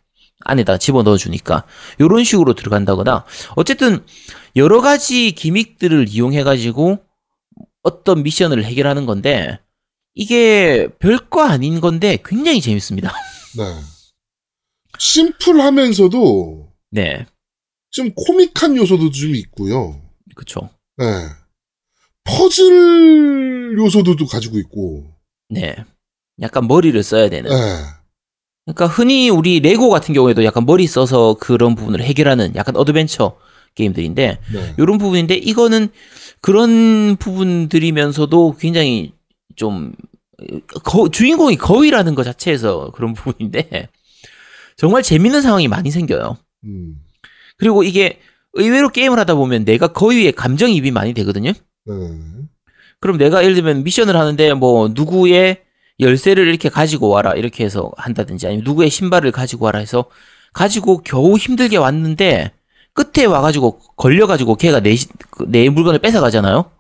안에다 0.43 0.79
집어 0.79 1.03
넣어주니까 1.03 1.65
요런 2.01 2.25
식으로 2.25 2.55
들어간다거나 2.55 3.25
어쨌든 3.57 4.05
여러 4.57 4.81
가지 4.81 5.33
기믹들을 5.33 6.09
이용해가지고 6.09 6.99
어떤 7.83 8.23
미션을 8.23 8.65
해결하는 8.65 9.07
건데 9.07 9.59
이게 10.15 10.89
별거 10.99 11.43
아닌 11.43 11.81
건데 11.81 12.19
굉장히 12.25 12.61
재밌습니다. 12.61 13.13
네. 13.57 13.65
심플하면서도 15.01 16.69
네, 16.91 17.27
좀 17.91 18.11
코믹한 18.15 18.77
요소도 18.77 19.11
좀 19.11 19.35
있고요. 19.35 20.01
그쵸. 20.35 20.69
네. 20.99 21.05
퍼즐 22.25 23.77
요소도 23.79 24.27
가지고 24.27 24.59
있고. 24.59 25.07
네. 25.49 25.75
약간 26.43 26.67
머리를 26.69 27.03
써야 27.03 27.29
되는. 27.31 27.51
네. 27.51 27.57
그러니까 28.67 28.87
흔히 28.87 29.31
우리 29.31 29.61
레고 29.61 29.89
같은 29.89 30.15
경우에도 30.15 30.45
약간 30.45 30.65
머리 30.67 30.87
써서 30.87 31.35
그런 31.41 31.75
부분을 31.75 32.03
해결하는 32.03 32.55
약간 32.55 32.77
어드벤처 32.77 33.37
게임들인데 33.75 34.39
네. 34.53 34.75
이런 34.79 34.99
부분인데 34.99 35.35
이거는 35.37 35.89
그런 36.41 37.17
부분들이면서도 37.17 38.57
굉장히 38.59 39.13
좀 39.57 39.93
거- 40.85 41.09
주인공이 41.09 41.57
거위라는 41.57 42.15
것 42.15 42.25
자체에서 42.25 42.91
그런 42.93 43.15
부분인데 43.15 43.89
정말 44.81 45.03
재밌는 45.03 45.43
상황이 45.43 45.69
많이 45.69 45.91
생겨요. 45.91 46.39
음. 46.65 46.95
그리고 47.59 47.83
이게 47.83 48.19
의외로 48.55 48.89
게임을 48.89 49.19
하다 49.19 49.35
보면 49.35 49.67
내가 49.67 49.89
거위에 49.89 50.31
감정이입이 50.31 50.91
많이 50.91 51.13
되거든요. 51.13 51.53
네. 51.85 51.95
그럼 52.99 53.19
내가 53.19 53.43
예를 53.43 53.55
들면 53.57 53.85
미션을 53.85 54.17
하는데 54.17 54.55
뭐 54.55 54.89
누구의 54.89 55.61
열쇠를 56.01 56.49
이렇게 56.49 56.71
가지고 56.71 57.09
와라 57.09 57.35
이렇게 57.35 57.63
해서 57.63 57.91
한다든지 57.99 58.47
아니면 58.47 58.65
누구의 58.65 58.89
신발을 58.89 59.33
가지고 59.33 59.67
와라 59.67 59.81
해서 59.81 60.07
가지고 60.55 61.03
겨우 61.03 61.37
힘들게 61.37 61.77
왔는데 61.77 62.53
끝에 62.95 63.27
와가지고 63.27 63.81
걸려가지고 63.97 64.55
걔가 64.57 64.81
내, 64.81 64.97
시- 64.97 65.09
그내 65.31 65.69
물건을 65.69 65.99
뺏어가잖아요. 65.99 66.71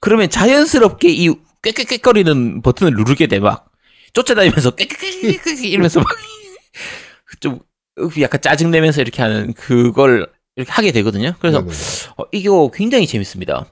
그러면 0.00 0.30
자연스럽게 0.30 1.10
이 1.12 1.28
꽥꽥꽥거리는 1.62 2.62
버튼을 2.62 2.94
누르게 2.94 3.26
돼 3.26 3.38
막 3.40 3.70
쫓아다니면서 4.14 4.70
꽥꽥꽥꽥 4.70 5.64
이러면서 5.66 6.00
막 6.00 6.08
좀 7.40 7.60
약간 8.20 8.40
짜증 8.40 8.70
내면서 8.70 9.00
이렇게 9.00 9.20
하는 9.22 9.52
그걸 9.52 10.26
이렇게 10.56 10.70
하게 10.72 10.92
되거든요. 10.92 11.34
그래서 11.40 11.60
네네. 11.60 11.72
어, 12.18 12.24
이거 12.32 12.70
굉장히 12.72 13.06
재밌습니다. 13.06 13.66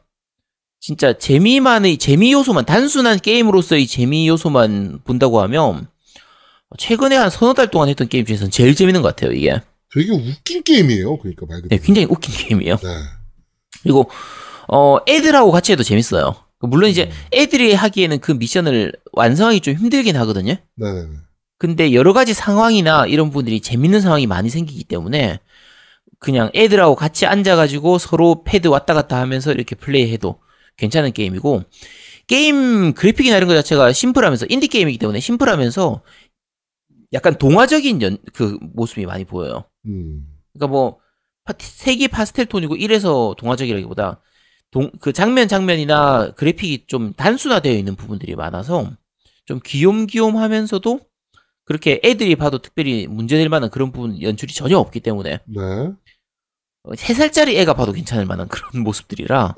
진짜 0.81 1.13
재미만의 1.17 1.99
재미 1.99 2.33
요소만 2.33 2.65
단순한 2.65 3.19
게임으로서의 3.19 3.87
재미 3.87 4.29
요소만 4.29 5.01
본다고 5.05 5.41
하면 5.43 5.89
최근에 6.79 7.17
한 7.17 7.31
서너 7.31 7.55
달 7.55 7.71
동안 7.71 7.89
했던 7.89 8.09
게임 8.09 8.25
중에서는 8.25 8.51
제일 8.51 8.75
재밌는 8.75 9.03
것 9.03 9.09
같아요. 9.09 9.33
이게 9.33 9.61
되게 9.93 10.11
웃긴 10.13 10.63
게임이에요. 10.63 11.19
그러니까 11.19 11.47
말 11.47 11.57
네, 11.59 11.63
그대로. 11.63 11.83
굉장히 11.83 12.07
웃긴 12.11 12.35
게임이에요. 12.35 12.77
네. 12.77 12.89
그리고 13.83 14.11
어 14.69 14.99
애들하고 15.09 15.51
같이 15.51 15.73
해도 15.73 15.83
재밌어요. 15.83 16.35
물론 16.61 16.91
이제 16.91 17.05
음. 17.05 17.11
애들이 17.33 17.73
하기에는 17.73 18.19
그 18.21 18.33
미션을 18.33 18.93
완성하기 19.13 19.61
좀 19.61 19.75
힘들긴 19.75 20.17
하거든요. 20.17 20.57
네네네. 20.77 21.09
근데 21.59 21.93
여러 21.93 22.13
가지 22.13 22.35
상황이나 22.35 23.07
이런 23.07 23.29
부분들이 23.29 23.61
재밌는 23.61 24.01
상황이 24.01 24.27
많이 24.27 24.49
생기기 24.49 24.85
때문에 24.85 25.41
그냥 26.21 26.51
애들하고 26.55 26.95
같이 26.95 27.27
앉아가지고 27.27 27.99
서로 27.99 28.43
패드 28.45 28.69
왔다 28.69 28.95
갔다 28.95 29.21
하면서 29.21 29.53
이렇게 29.53 29.75
플레이해도 29.75 30.41
괜찮은 30.77 31.13
게임이고 31.13 31.65
게임 32.29 32.93
그래픽이나 32.95 33.37
이런 33.37 33.49
것 33.49 33.55
자체가 33.55 33.93
심플하면서 33.93 34.47
인디 34.49 34.69
게임이기 34.69 34.99
때문에 34.99 35.21
심플하면서 35.21 36.03
약간 37.13 37.39
동화적인 37.39 38.03
연, 38.03 38.19
그 38.35 38.59
모습이 38.61 39.07
많이 39.07 39.25
보여요. 39.25 39.65
음. 39.87 40.27
그러니까 40.53 40.71
뭐 40.73 40.99
파- 41.45 41.55
색이 41.59 42.09
파스텔 42.09 42.47
톤이고 42.47 42.77
이래서 42.77 43.35
동화적이라기보다 43.39 44.21
동, 44.71 44.91
그 45.01 45.13
장면 45.13 45.49
장면이나 45.49 46.33
그래픽이 46.37 46.85
좀 46.87 47.15
단순화되어 47.15 47.73
있는 47.73 47.97
부분들이 47.97 48.37
많아서 48.37 48.91
좀 49.47 49.61
귀염귀염하면서도 49.65 51.01
그렇게 51.69 52.01
애들이 52.03 52.35
봐도 52.35 52.59
특별히 52.59 53.07
문제될 53.07 53.51
만한 53.51 53.69
그런 53.69 53.93
부분 53.93 54.21
연출이 54.23 54.55
전혀 54.55 54.79
없기 54.79 55.01
때문에 55.01 55.41
네. 55.45 55.61
어, 55.61 56.93
3살짜리 56.93 57.57
애가 57.59 57.75
봐도 57.75 57.93
괜찮을 57.93 58.25
만한 58.25 58.49
그런 58.49 58.71
모습들이라 58.83 59.55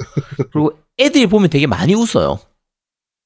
그리고 0.52 0.76
애들이 0.98 1.26
보면 1.28 1.50
되게 1.50 1.68
많이 1.68 1.94
웃어요. 1.94 2.40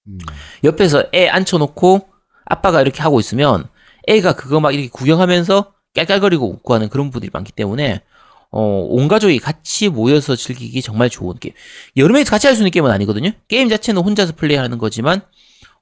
음. 0.06 0.18
옆에서 0.64 1.04
애 1.14 1.28
앉혀놓고 1.28 2.06
아빠가 2.44 2.82
이렇게 2.82 3.00
하고 3.00 3.20
있으면 3.20 3.64
애가 4.06 4.34
그거 4.36 4.60
막 4.60 4.72
이렇게 4.72 4.88
구경하면서 4.90 5.72
깔깔거리고 5.94 6.46
웃고 6.50 6.74
하는 6.74 6.90
그런 6.90 7.10
분들이 7.10 7.30
많기 7.32 7.52
때문에 7.52 8.02
어, 8.50 8.60
온 8.62 9.08
가족이 9.08 9.38
같이 9.38 9.88
모여서 9.88 10.36
즐기기 10.36 10.82
정말 10.82 11.08
좋은 11.08 11.38
게임. 11.40 11.54
명이서 11.96 12.30
같이 12.30 12.46
할 12.46 12.54
수 12.54 12.60
있는 12.60 12.70
게임은 12.70 12.90
아니거든요. 12.90 13.30
게임 13.48 13.70
자체는 13.70 14.02
혼자서 14.02 14.34
플레이하는 14.36 14.76
거지만 14.76 15.22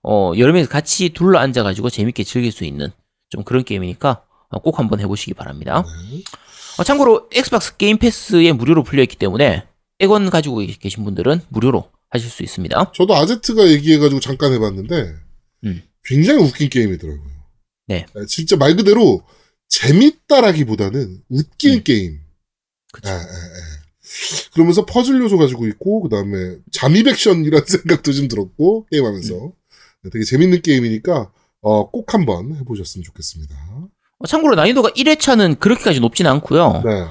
어, 0.02 0.32
여러 0.36 0.52
명이서 0.52 0.68
같이 0.70 1.10
둘러 1.10 1.38
앉아가지고 1.38 1.90
재밌게 1.90 2.24
즐길 2.24 2.52
수 2.52 2.64
있는 2.64 2.90
좀 3.28 3.44
그런 3.44 3.64
게임이니까 3.64 4.24
어, 4.48 4.58
꼭 4.60 4.78
한번 4.78 5.00
해보시기 5.00 5.34
바랍니다. 5.34 5.84
네. 6.10 6.22
어, 6.78 6.84
참고로 6.84 7.28
엑스박스 7.32 7.76
게임 7.76 7.98
패스에 7.98 8.52
무료로 8.52 8.82
풀려있기 8.82 9.16
때문에 9.16 9.66
엑원 9.98 10.30
가지고 10.30 10.56
계신 10.80 11.04
분들은 11.04 11.42
무료로 11.48 11.90
하실 12.10 12.28
수 12.28 12.42
있습니다. 12.42 12.92
저도 12.94 13.14
아제트가 13.14 13.68
얘기해가지고 13.68 14.20
잠깐 14.20 14.52
해봤는데 14.52 15.14
음. 15.64 15.82
굉장히 16.04 16.42
웃긴 16.42 16.68
게임이더라고요. 16.68 17.32
네. 17.86 18.06
진짜 18.26 18.56
말 18.56 18.76
그대로 18.76 19.22
재밌다라기보다는 19.68 21.22
웃긴 21.28 21.74
음. 21.74 21.82
게임. 21.84 22.20
그쵸. 22.92 23.08
예, 23.08 23.14
예, 23.14 23.18
예. 23.18 23.82
그러면서 24.52 24.84
퍼즐 24.84 25.20
요소 25.20 25.38
가지고 25.38 25.66
있고 25.68 26.02
그 26.02 26.08
다음에 26.10 26.56
잠입 26.70 27.08
액션이라는 27.08 27.64
생각도 27.66 28.12
좀 28.12 28.28
들었고 28.28 28.86
게임하면서 28.90 29.34
네, 29.34 29.50
되게 30.10 30.24
재밌는 30.24 30.62
게임이니까 30.62 31.30
어, 31.60 31.90
꼭 31.90 32.12
한번 32.14 32.56
해보셨으면 32.56 33.04
좋겠습니다. 33.04 33.54
어, 34.18 34.26
참고로 34.26 34.56
난이도가 34.56 34.90
1회차는 34.90 35.60
그렇게까지 35.60 36.00
높진 36.00 36.26
않고요. 36.26 36.82
네. 36.84 37.04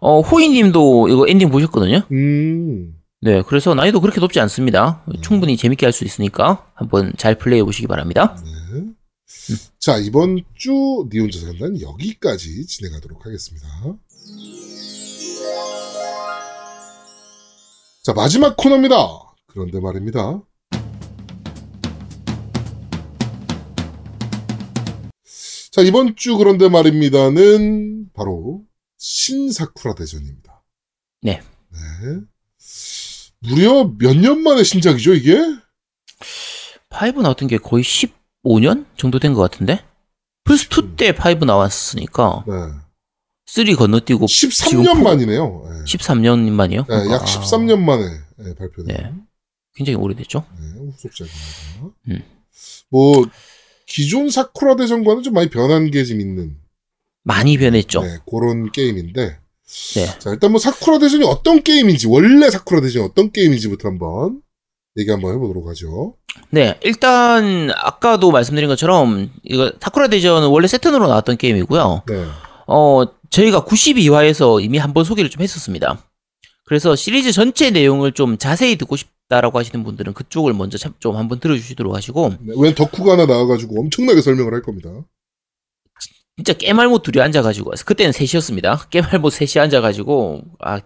어, 0.00 0.20
호이님도 0.20 1.08
이거 1.08 1.28
엔딩 1.28 1.50
보셨거든요. 1.50 2.02
음. 2.10 2.94
네, 3.20 3.42
그래서 3.46 3.72
난이도 3.74 4.00
그렇게 4.00 4.20
높지 4.20 4.40
않습니다. 4.40 5.04
충분히 5.20 5.56
재밌게 5.56 5.86
할 5.86 5.92
수 5.92 6.04
있으니까 6.04 6.66
한번 6.74 7.12
잘 7.16 7.36
플레이해 7.38 7.62
보시기 7.64 7.86
바랍니다. 7.86 8.36
네. 8.44 8.82
자, 9.78 9.98
이번 9.98 10.42
주 10.56 11.06
니혼자 11.12 11.38
상단 11.38 11.80
여기까지 11.80 12.66
진행하도록 12.66 13.24
하겠습니다. 13.24 13.66
자, 18.02 18.12
마지막 18.12 18.56
코너입니다. 18.56 18.96
그런데 19.46 19.78
말입니다. 19.78 20.42
자, 25.72 25.80
이번 25.80 26.16
주 26.16 26.36
그런데 26.36 26.68
말입니다는 26.68 28.10
바로 28.12 28.62
신사쿠라 28.98 29.94
대전입니다. 29.94 30.62
네. 31.22 31.40
네. 31.72 32.20
무려 33.40 33.84
몇 33.98 34.14
년 34.14 34.42
만에 34.42 34.62
신작이죠, 34.64 35.14
이게? 35.14 35.38
5 36.90 37.22
나왔던 37.22 37.48
게 37.48 37.56
거의 37.56 37.82
15년 37.82 38.84
정도 38.98 39.18
된 39.18 39.32
것 39.34 39.40
같은데? 39.50 39.82
플스2 40.44 40.96
때 40.98 41.12
5 41.14 41.44
나왔으니까 41.46 42.44
네. 42.46 42.54
3 43.46 43.74
건너뛰고 43.74 44.26
13년 44.26 45.02
만이네요. 45.02 45.68
네. 45.70 45.84
13년 45.84 46.50
만이요? 46.50 46.84
네, 46.86 46.94
약 47.12 47.24
13년 47.24 47.78
만에 47.80 48.04
네, 48.36 48.54
발표된 48.54 48.86
네. 48.94 49.12
굉장히 49.74 49.96
오래됐죠? 49.96 50.44
네, 50.60 50.90
후속작입니다. 50.92 51.96
음. 52.08 52.22
뭐 52.90 53.24
기존 53.92 54.30
사쿠라 54.30 54.76
대전과는 54.76 55.22
좀 55.22 55.34
많이 55.34 55.48
변한 55.50 55.90
게 55.90 56.04
좀 56.04 56.20
있는 56.20 56.56
많이 57.24 57.56
변했죠. 57.58 58.02
네, 58.02 58.18
그런 58.28 58.72
게임인데. 58.72 59.38
네. 59.94 60.06
자, 60.18 60.30
일단 60.30 60.50
뭐 60.50 60.58
사쿠라 60.58 60.98
대전이 60.98 61.24
어떤 61.24 61.62
게임인지, 61.62 62.08
원래 62.08 62.50
사쿠라 62.50 62.80
대전이 62.80 63.04
어떤 63.04 63.30
게임인지부터 63.30 63.88
한번 63.88 64.40
얘기 64.98 65.10
한번 65.10 65.34
해보도록 65.34 65.68
하죠. 65.68 66.16
네, 66.50 66.78
일단 66.82 67.70
아까도 67.76 68.30
말씀드린 68.30 68.68
것처럼 68.68 69.30
이거 69.44 69.72
사쿠라 69.80 70.08
대전은 70.08 70.48
원래 70.48 70.66
세턴으로 70.66 71.06
나왔던 71.06 71.36
게임이고요. 71.36 72.02
네. 72.08 72.26
어, 72.66 73.04
저희가 73.30 73.64
92화에서 73.64 74.62
이미 74.62 74.78
한번 74.78 75.04
소개를 75.04 75.30
좀 75.30 75.42
했었습니다. 75.42 76.02
그래서 76.64 76.96
시리즈 76.96 77.32
전체 77.32 77.70
내용을 77.70 78.12
좀 78.12 78.36
자세히 78.38 78.76
듣고 78.76 78.96
싶 78.96 79.08
다라고 79.32 79.58
하시는 79.58 79.82
분들은 79.82 80.12
그쪽을 80.12 80.52
먼저 80.52 80.76
참- 80.76 80.92
좀 81.00 81.16
한번 81.16 81.40
들어주시도록 81.40 81.94
하시고 81.94 82.34
네, 82.40 82.52
웬 82.58 82.74
덕후가 82.74 83.12
하나 83.12 83.24
나와가지고 83.24 83.80
엄청나게 83.80 84.20
설명을 84.20 84.52
할 84.52 84.60
겁니다. 84.60 84.90
진짜 86.36 86.52
깨말못 86.52 87.02
둘이 87.02 87.22
앉아가지고 87.22 87.72
그때는 87.86 88.12
셋이었습니다. 88.12 88.88
깨말못 88.90 89.32
셋이 89.32 89.62
앉아가지고 89.62 90.42
아 90.60 90.80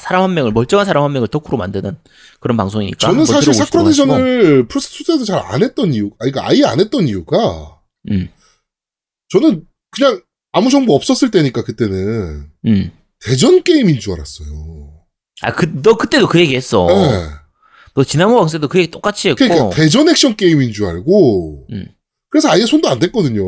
사람 0.00 0.22
한 0.22 0.34
명을 0.34 0.52
멀쩡한 0.52 0.86
사람 0.86 1.02
한 1.04 1.12
명을 1.12 1.28
덕후로 1.28 1.58
만드는 1.58 1.98
그런 2.40 2.56
방송이니까 2.56 2.98
저는 2.98 3.24
사실 3.26 3.52
사쿠라 3.52 3.84
플스2 3.84 5.06
때도 5.06 5.24
잘안 5.24 5.62
했던 5.62 5.92
이유, 5.92 6.10
아니, 6.18 6.30
그러니까 6.30 6.48
아예 6.48 6.64
안 6.64 6.78
했던 6.80 7.08
이유가, 7.08 7.80
음, 8.10 8.28
저는 9.30 9.66
그냥 9.90 10.22
아무 10.52 10.70
정보 10.70 10.94
없었을 10.94 11.30
때니까 11.30 11.64
그때는 11.64 12.48
음. 12.66 12.92
대전 13.24 13.62
게임인 13.64 13.98
줄 13.98 14.14
알았어요. 14.14 15.04
아, 15.42 15.52
그, 15.52 15.82
너 15.82 15.96
그때도 15.96 16.28
그 16.28 16.38
얘기 16.38 16.54
했어. 16.54 16.86
네. 16.86 17.41
너 17.94 18.04
지난번 18.04 18.38
방송에도 18.38 18.68
그 18.68 18.78
얘기 18.78 18.90
똑같이 18.90 19.28
했고. 19.28 19.36
그러니까 19.36 19.70
대전 19.70 20.08
액션 20.08 20.36
게임인 20.36 20.72
줄 20.72 20.86
알고, 20.86 21.66
음. 21.70 21.86
그래서 22.30 22.50
아예 22.50 22.64
손도 22.64 22.88
안 22.88 22.98
댔거든요. 22.98 23.44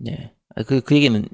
네. 0.00 0.32
아, 0.56 0.62
그, 0.62 0.80
그 0.80 0.94
얘기는 0.96 1.24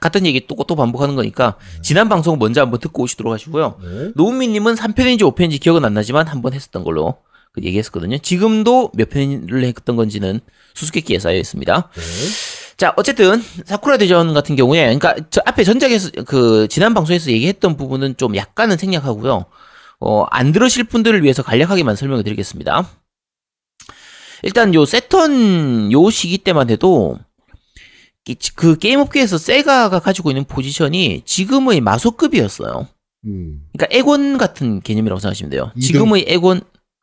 같은 0.00 0.26
얘기 0.26 0.46
또, 0.46 0.56
또 0.66 0.76
반복하는 0.76 1.16
거니까 1.16 1.56
네. 1.76 1.82
지난 1.82 2.08
방송 2.08 2.38
먼저 2.38 2.60
한번 2.60 2.80
듣고 2.80 3.04
오시도록 3.04 3.32
하시고요. 3.32 3.78
네. 3.82 4.10
노은미님은 4.14 4.74
3편인지 4.74 5.20
5편인지 5.20 5.60
기억은 5.60 5.84
안 5.84 5.94
나지만 5.94 6.26
한번 6.26 6.52
했었던 6.52 6.84
걸로 6.84 7.16
그 7.52 7.62
얘기했었거든요. 7.64 8.18
지금도 8.18 8.92
몇 8.94 9.08
편을 9.08 9.64
했던 9.64 9.96
건지는 9.96 10.40
수수께끼에 10.74 11.18
쌓여 11.18 11.36
있습니다. 11.36 11.90
네. 11.94 12.02
자, 12.76 12.94
어쨌든 12.96 13.42
사쿠라 13.64 13.96
대전 13.96 14.32
같은 14.34 14.56
경우에 14.56 14.82
그러니까 14.82 15.16
저 15.30 15.42
앞에 15.44 15.64
전작에서 15.64 16.10
그 16.26 16.66
지난 16.68 16.94
방송에서 16.94 17.30
얘기했던 17.30 17.76
부분은 17.76 18.16
좀 18.16 18.36
약간은 18.36 18.76
생략하고요. 18.76 19.46
어, 20.00 20.22
안 20.30 20.52
들으실 20.52 20.84
분들을 20.84 21.22
위해서 21.22 21.42
간략하게만 21.42 21.94
설명을 21.96 22.24
드리겠습니다. 22.24 22.88
일단 24.42 24.72
요 24.74 24.84
세턴 24.86 25.92
요 25.92 26.10
시기 26.10 26.38
때만 26.38 26.70
해도 26.70 27.18
이- 28.26 28.36
그 28.54 28.78
게임 28.78 29.00
업계에서 29.00 29.36
세가가 29.38 30.00
가지고 30.00 30.30
있는 30.30 30.44
포지션이 30.44 31.22
지금의 31.24 31.80
마소급이었어요. 31.80 32.88
음. 33.26 33.62
그러니까 33.72 33.94
엑원 33.96 34.38
같은 34.38 34.80
개념이라고 34.80 35.20
생각하시면 35.20 35.50
돼요. 35.50 35.72
이등. 35.76 35.86
지금의 35.86 36.24
엑원, 36.28 36.60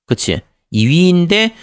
그치. 0.08 0.42
2위인데 0.74 1.54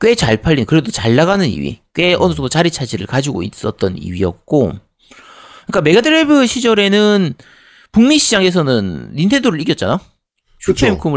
꽤 0.00 0.14
잘 0.14 0.40
팔린, 0.40 0.64
그래도 0.64 0.90
잘 0.90 1.14
나가는 1.14 1.46
2위. 1.46 1.78
꽤 1.94 2.14
어느 2.14 2.34
정도 2.34 2.48
자리 2.48 2.70
차지를 2.70 3.06
가지고 3.06 3.42
있었던 3.42 3.96
2위였고. 3.96 4.80
그러니까 5.66 5.80
메가드라이브 5.82 6.46
시절에는 6.46 7.34
북미 7.92 8.18
시장에서는 8.18 9.12
닌텐도를 9.14 9.60
이겼잖아? 9.60 10.00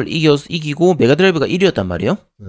이겨, 0.08 0.38
이기고 0.50 0.96
메가드라이브가 0.96 1.48
1위였단 1.48 1.86
말이에요. 1.86 2.18
네. 2.38 2.46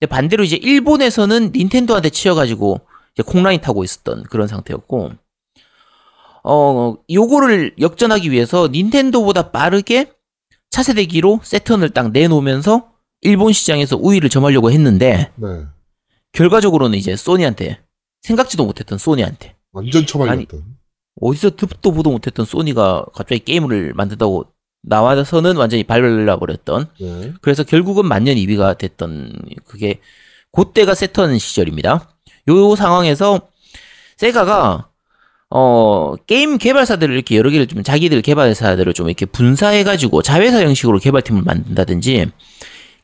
근데 0.00 0.10
반대로 0.10 0.44
이제 0.44 0.56
일본에서는 0.56 1.52
닌텐도한테 1.54 2.10
치여가지고 2.10 2.80
이제 3.14 3.22
콩라인 3.24 3.60
타고 3.60 3.84
있었던 3.84 4.24
그런 4.24 4.48
상태였고, 4.48 5.12
어, 6.42 6.94
요거를 7.10 7.76
역전하기 7.80 8.30
위해서 8.30 8.68
닌텐도보다 8.68 9.50
빠르게 9.50 10.12
차세대기로 10.70 11.40
세턴을 11.42 11.90
딱 11.90 12.10
내놓으면서 12.10 12.90
일본 13.20 13.52
시장에서 13.52 13.96
우위를 13.96 14.28
점하려고 14.28 14.70
했는데, 14.70 15.30
네. 15.36 15.64
결과적으로는 16.32 16.98
이제 16.98 17.16
소니한테, 17.16 17.80
생각지도 18.22 18.66
못했던 18.66 18.98
소니한테, 18.98 19.54
완전 19.72 20.04
처발렸던. 20.04 20.62
어디서 21.20 21.56
듣도 21.56 21.92
보도 21.92 22.10
못했던 22.10 22.44
소니가 22.44 23.06
갑자기 23.14 23.44
게임을 23.44 23.94
만든다고 23.94 24.46
나와서는 24.86 25.56
완전히 25.56 25.84
발라 25.84 26.36
버렸던 26.36 26.86
네. 27.00 27.32
그래서 27.40 27.62
결국은 27.64 28.06
만년 28.06 28.36
2위가 28.36 28.78
됐던 28.78 29.32
그게 29.66 30.00
그때가 30.52 30.94
세턴 30.94 31.38
시절입니다. 31.38 32.08
요 32.48 32.76
상황에서 32.76 33.48
세가가 34.16 34.88
어 35.50 36.14
게임 36.26 36.58
개발사들을 36.58 37.14
이렇게 37.14 37.36
여러 37.36 37.50
개를 37.50 37.66
좀 37.66 37.82
자기들 37.82 38.22
개발사들을 38.22 38.92
좀 38.94 39.08
이렇게 39.08 39.26
분사해 39.26 39.84
가지고 39.84 40.22
자회사 40.22 40.62
형식으로 40.62 40.98
개발팀을 40.98 41.42
만든다든지 41.42 42.26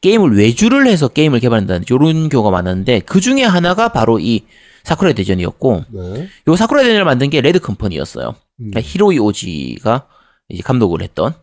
게임을 0.01 0.37
외주를 0.37 0.87
해서 0.87 1.09
게임을 1.09 1.41
개발한다든지 1.41 1.93
이런 1.93 2.29
경우가 2.29 2.51
많았는데 2.51 3.01
그 3.01 3.21
중에 3.21 3.45
하나가 3.45 3.89
바로 3.91 4.19
이 4.19 4.45
사쿠라 4.85 5.13
대전이었고 5.13 5.85
네. 5.91 6.29
요 6.49 6.57
사쿠라 6.57 6.83
대전을 6.83 7.05
만든 7.05 7.31
게 7.31 7.41
레드 7.41 7.59
컴퍼니였어요. 7.59 8.29
음. 8.29 8.71
그러니까 8.71 8.81
히로이 8.81 9.19
오지가 9.19 10.07
이제 10.49 10.63
감독을 10.63 11.03
했던 11.03 11.35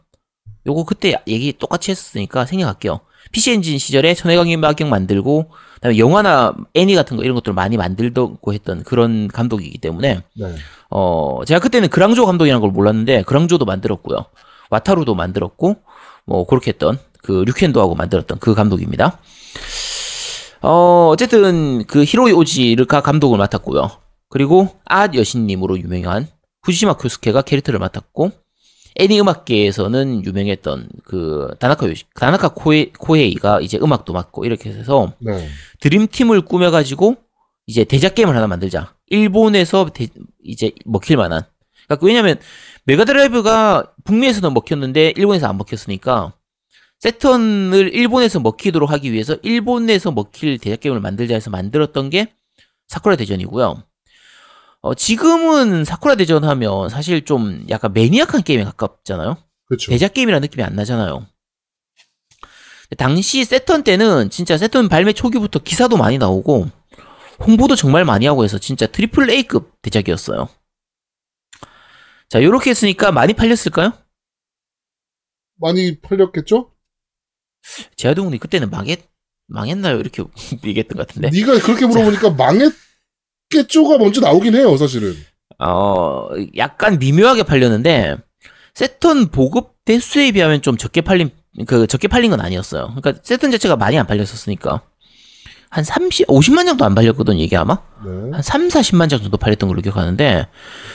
요거 0.67 0.83
그때 0.83 1.15
얘기 1.27 1.53
똑같이 1.53 1.91
했으니까 1.91 2.45
생략할게요. 2.45 2.99
PC 3.31 3.51
엔진 3.51 3.77
시절에 3.77 4.13
천외마경 4.13 4.89
만들고 4.89 5.49
그다음에 5.75 5.97
영화나 5.97 6.53
애니 6.73 6.95
같은 6.95 7.17
거 7.17 7.23
이런 7.23 7.35
것들을 7.35 7.53
많이 7.53 7.77
만들고 7.77 8.53
했던 8.53 8.83
그런 8.83 9.27
감독이기 9.27 9.77
때문에 9.79 10.23
네. 10.33 10.55
어 10.89 11.41
제가 11.45 11.59
그때는 11.59 11.89
그랑조 11.89 12.25
감독이라는 12.25 12.61
걸 12.61 12.71
몰랐는데 12.71 13.23
그랑조도 13.23 13.65
만들었고요. 13.65 14.25
와타루도 14.69 15.15
만들었고 15.15 15.77
뭐 16.25 16.45
그렇게 16.45 16.71
했던 16.71 16.99
그 17.21 17.43
류켄도하고 17.45 17.95
만들었던 17.95 18.39
그 18.39 18.53
감독입니다. 18.53 19.19
어 20.61 21.09
어쨌든 21.11 21.85
그 21.85 22.03
히로이 22.03 22.31
오지가 22.33 23.01
감독을 23.01 23.37
맡았고요. 23.37 23.91
그리고 24.29 24.69
아 24.85 25.07
여신님으로 25.13 25.79
유명한 25.79 26.27
후지시마 26.63 26.95
코스케가 26.95 27.43
캐릭터를 27.43 27.79
맡았고 27.79 28.31
애니 28.99 29.19
음악계에서는 29.21 30.25
유명했던 30.25 30.89
그 31.03 31.49
다나카 31.59 31.87
요시 31.87 32.05
다나카 32.15 32.49
코에, 32.49 32.91
코헤이가 32.97 33.61
이제 33.61 33.77
음악도 33.81 34.13
맡고 34.13 34.45
이렇게 34.45 34.71
해서 34.71 35.13
네. 35.19 35.47
드림팀을 35.79 36.41
꾸며가지고 36.41 37.15
이제 37.67 37.83
대작 37.83 38.15
게임을 38.15 38.35
하나 38.35 38.47
만들자. 38.47 38.95
일본에서 39.07 39.89
대- 39.93 40.07
이제 40.43 40.71
먹힐 40.85 41.17
만한. 41.17 41.43
그러니까 41.87 42.05
왜냐면 42.05 42.39
메가드라이브가 42.85 43.93
북미에서는 44.03 44.53
먹혔는데 44.53 45.13
일본에서 45.15 45.47
안 45.47 45.57
먹혔으니까 45.57 46.33
세턴을 46.99 47.93
일본에서 47.93 48.39
먹히도록 48.39 48.89
하기 48.91 49.11
위해서 49.13 49.37
일본에서 49.43 50.11
먹힐 50.11 50.57
대작 50.57 50.79
게임을 50.79 50.99
만들자 50.99 51.35
해서 51.35 51.49
만들었던 51.51 52.09
게 52.09 52.33
사쿠라 52.87 53.15
대전이고요. 53.17 53.83
어, 54.81 54.93
지금은 54.93 55.83
사쿠라 55.85 56.15
대전 56.15 56.43
하면 56.43 56.89
사실 56.89 57.25
좀 57.25 57.65
약간 57.69 57.93
매니악한 57.93 58.43
게임에 58.43 58.63
가깝잖아요. 58.63 59.37
그렇죠. 59.65 59.91
대작 59.91 60.13
게임이라는 60.13 60.41
느낌이 60.45 60.63
안 60.63 60.75
나잖아요. 60.75 61.25
당시 62.97 63.43
세턴 63.43 63.83
때는 63.83 64.29
진짜 64.29 64.57
세턴 64.57 64.87
발매 64.87 65.11
초기부터 65.13 65.59
기사도 65.59 65.97
많이 65.97 66.17
나오고 66.17 66.69
홍보도 67.45 67.75
정말 67.75 68.05
많이 68.05 68.25
하고 68.25 68.43
해서 68.43 68.57
진짜 68.59 68.87
triple 68.87 69.29
A급 69.29 69.81
대작이었어요. 69.81 70.47
자, 72.29 72.41
요렇게 72.43 72.69
했으니까 72.69 73.11
많이 73.11 73.33
팔렸을까요? 73.33 73.91
많이 75.59 75.99
팔렸겠죠? 75.99 76.71
제아동훈이 77.97 78.37
그때는 78.37 78.69
망했, 78.69 79.01
망했나요? 79.47 79.99
이렇게 79.99 80.23
얘기했던 80.63 80.97
것 80.97 81.07
같은데. 81.07 81.29
네가 81.29 81.59
그렇게 81.59 81.85
물어보니까 81.85 82.31
망했 82.31 82.71
겠죠가 83.49 83.97
먼저 83.97 84.21
나오긴 84.21 84.55
해요, 84.55 84.75
사실은. 84.77 85.15
어, 85.59 86.29
약간 86.57 86.99
미묘하게 86.99 87.43
팔렸는데, 87.43 88.17
세턴 88.73 89.29
보급 89.29 89.73
대수에 89.85 90.31
비하면 90.31 90.61
좀 90.61 90.77
적게 90.77 91.01
팔린, 91.01 91.31
그, 91.65 91.87
적게 91.87 92.07
팔린 92.07 92.29
건 92.29 92.41
아니었어요. 92.41 92.93
그러니까 92.95 93.21
세턴 93.23 93.51
자체가 93.51 93.75
많이 93.75 93.97
안 93.97 94.05
팔렸었으니까. 94.05 94.81
한 95.69 95.83
30, 95.83 96.27
50만 96.27 96.65
정도 96.65 96.85
안 96.85 96.95
팔렸거든, 96.95 97.37
이게 97.37 97.57
아마? 97.57 97.79
네. 98.05 98.31
한 98.31 98.41
3, 98.41 98.67
40만 98.69 99.09
장 99.09 99.21
정도 99.21 99.37
팔렸던 99.37 99.67
걸로 99.67 99.81
기억하는데, 99.81 100.47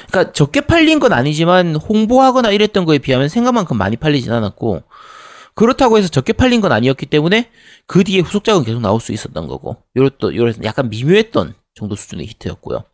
그러니까 0.09 0.33
적게 0.33 0.63
팔린 0.63 0.99
건 0.99 1.13
아니지만 1.13 1.77
홍보하거나 1.77 2.51
이랬던 2.51 2.85
거에 2.85 2.99
비하면 2.99 3.29
생각만큼 3.29 3.77
많이 3.77 3.97
팔리진 3.97 4.33
않았고, 4.33 4.83
그렇다고 5.55 5.99
해서 5.99 6.09
적게 6.09 6.33
팔린 6.33 6.63
건 6.63 6.73
아니었기 6.73 7.07
때문에 7.07 7.51
그 7.87 8.05
뒤에 8.05 8.21
후속작은 8.21 8.65
계속 8.65 8.81
나올 8.81 9.01
수 9.01 9.13
있었던 9.13 9.47
거고, 9.47 9.77
요랬던, 9.97 10.35
요랬던 10.35 10.65
약간 10.65 10.89
미묘했던 10.89 11.55
정도 11.83 11.97
수준의 11.97 12.27
히트였고요. 12.27 12.85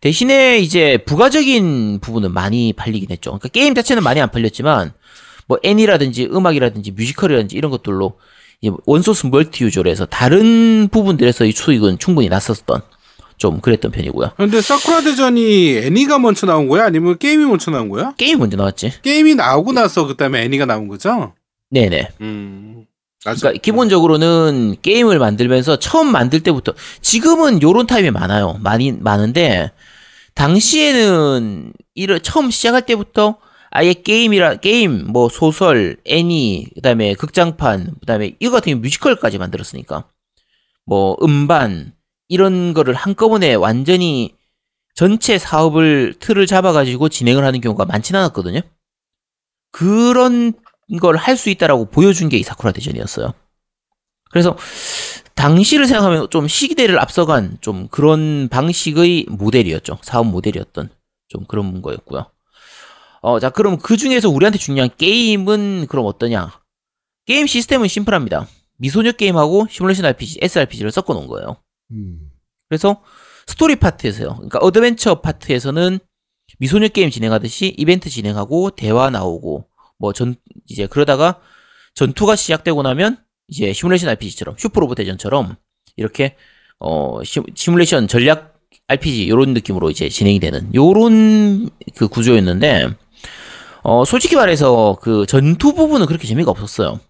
대신에 0.00 0.58
이제 0.58 0.98
부가적인 0.98 2.00
부분은 2.00 2.32
많이 2.32 2.72
팔리긴 2.72 3.10
했죠. 3.10 3.30
그러니까 3.30 3.48
게임 3.48 3.74
자체는 3.74 4.02
많이 4.02 4.20
안 4.20 4.30
팔렸지만, 4.30 4.92
뭐 5.46 5.58
애니라든지 5.62 6.28
음악이라든지 6.32 6.92
뮤지컬이라든지 6.92 7.56
이런 7.56 7.70
것들로 7.70 8.18
one 8.84 8.98
source 8.98 9.26
multi 9.26 9.64
use로 9.64 9.88
해서 9.90 10.06
다른 10.06 10.88
부분들에서 10.90 11.44
이 11.44 11.52
수익은 11.52 11.98
충분히 11.98 12.28
났었던 12.28 12.82
좀 13.36 13.60
그랬던 13.60 13.90
편이고요. 13.92 14.32
근데 14.36 14.60
사쿠라 14.60 15.02
대전이 15.02 15.76
애니가 15.76 16.18
먼저 16.18 16.46
나온 16.46 16.68
거야? 16.68 16.84
아니면 16.86 17.18
게임이 17.18 17.44
먼저 17.44 17.70
나온 17.70 17.88
거야? 17.88 18.14
게임 18.16 18.38
먼저 18.38 18.56
나왔지. 18.56 19.02
게임이 19.02 19.34
나오고 19.34 19.72
나서 19.72 20.06
그다음에 20.06 20.42
애니가 20.44 20.64
나온 20.64 20.88
거죠? 20.88 21.34
네네. 21.70 22.08
음. 22.22 22.86
그러니까 23.34 23.60
기본적으로는 23.60 24.76
게임을 24.82 25.18
만들면서 25.18 25.78
처음 25.78 26.12
만들 26.12 26.42
때부터 26.42 26.74
지금은 27.00 27.62
요런 27.62 27.86
타입이 27.86 28.10
많아요. 28.10 28.58
많이 28.60 28.92
많은데 28.92 29.72
당시에는 30.34 31.72
이를 31.94 32.20
처음 32.20 32.50
시작할 32.50 32.86
때부터 32.86 33.38
아예 33.70 33.92
게임이라 33.92 34.56
게임 34.56 35.06
뭐 35.06 35.28
소설, 35.28 35.96
애니, 36.06 36.68
그다음에 36.76 37.14
극장판, 37.14 37.94
그다음에 38.00 38.36
이거 38.38 38.52
같은 38.52 38.72
경우 38.72 38.82
뮤지컬까지 38.82 39.38
만들었으니까 39.38 40.04
뭐 40.84 41.16
음반 41.22 41.92
이런 42.28 42.74
거를 42.74 42.94
한꺼번에 42.94 43.54
완전히 43.54 44.34
전체 44.94 45.38
사업을 45.38 46.14
틀을 46.20 46.46
잡아가지고 46.46 47.08
진행을 47.08 47.44
하는 47.44 47.60
경우가 47.60 47.84
많지는 47.84 48.20
않았거든요. 48.20 48.60
그런 49.72 50.54
걸 51.00 51.16
할 51.16 51.36
수 51.36 51.50
있다라고 51.50 51.86
보여준 51.86 52.28
게 52.28 52.36
이 52.38 52.42
사쿠라 52.42 52.72
대전이었어요. 52.72 53.32
그래서 54.30 54.56
당시를 55.34 55.86
생각하면 55.86 56.28
좀 56.30 56.48
시기대를 56.48 56.98
앞서간 56.98 57.58
좀 57.60 57.88
그런 57.88 58.48
방식의 58.48 59.26
모델이었죠. 59.28 59.98
사업 60.02 60.26
모델이었던 60.26 60.90
좀 61.28 61.44
그런 61.46 61.82
거였고요. 61.82 62.30
어, 63.22 63.40
자, 63.40 63.50
그럼 63.50 63.78
그 63.78 63.96
중에서 63.96 64.28
우리한테 64.30 64.58
중요한 64.58 64.90
게임은 64.96 65.86
그럼 65.88 66.06
어떠냐? 66.06 66.60
게임 67.26 67.46
시스템은 67.46 67.88
심플합니다. 67.88 68.46
미소녀 68.78 69.12
게임하고 69.12 69.66
시뮬레이션 69.70 70.04
RPG, 70.06 70.38
SRPG를 70.42 70.92
섞어 70.92 71.14
놓은 71.14 71.26
거예요. 71.26 71.56
음. 71.92 72.30
그래서 72.68 73.02
스토리 73.46 73.76
파트에서요. 73.76 74.34
그러니까 74.36 74.58
어드벤처 74.60 75.20
파트에서는 75.22 75.98
미소녀 76.58 76.88
게임 76.88 77.10
진행하듯이 77.10 77.74
이벤트 77.76 78.08
진행하고 78.10 78.70
대화 78.70 79.10
나오고 79.10 79.66
뭐 79.98 80.12
전 80.12 80.36
이제 80.66 80.86
그러다가 80.86 81.40
전투가 81.94 82.36
시작되고 82.36 82.82
나면 82.82 83.18
이제 83.48 83.72
시뮬레이션 83.72 84.08
RPG처럼 84.10 84.56
슈퍼로봇 84.58 84.96
대전처럼 84.96 85.56
이렇게 85.96 86.36
어 86.78 87.22
시, 87.24 87.40
시뮬레이션 87.54 88.08
전략 88.08 88.54
RPG 88.88 89.28
요런 89.28 89.54
느낌으로 89.54 89.90
이제 89.90 90.08
진행이 90.08 90.38
되는 90.40 90.72
요런 90.74 91.70
그 91.96 92.08
구조였는데 92.08 92.88
어 93.82 94.04
솔직히 94.04 94.36
말해서 94.36 94.98
그 95.00 95.26
전투 95.26 95.72
부분은 95.74 96.06
그렇게 96.06 96.26
재미가 96.26 96.50
없었어요. 96.50 97.00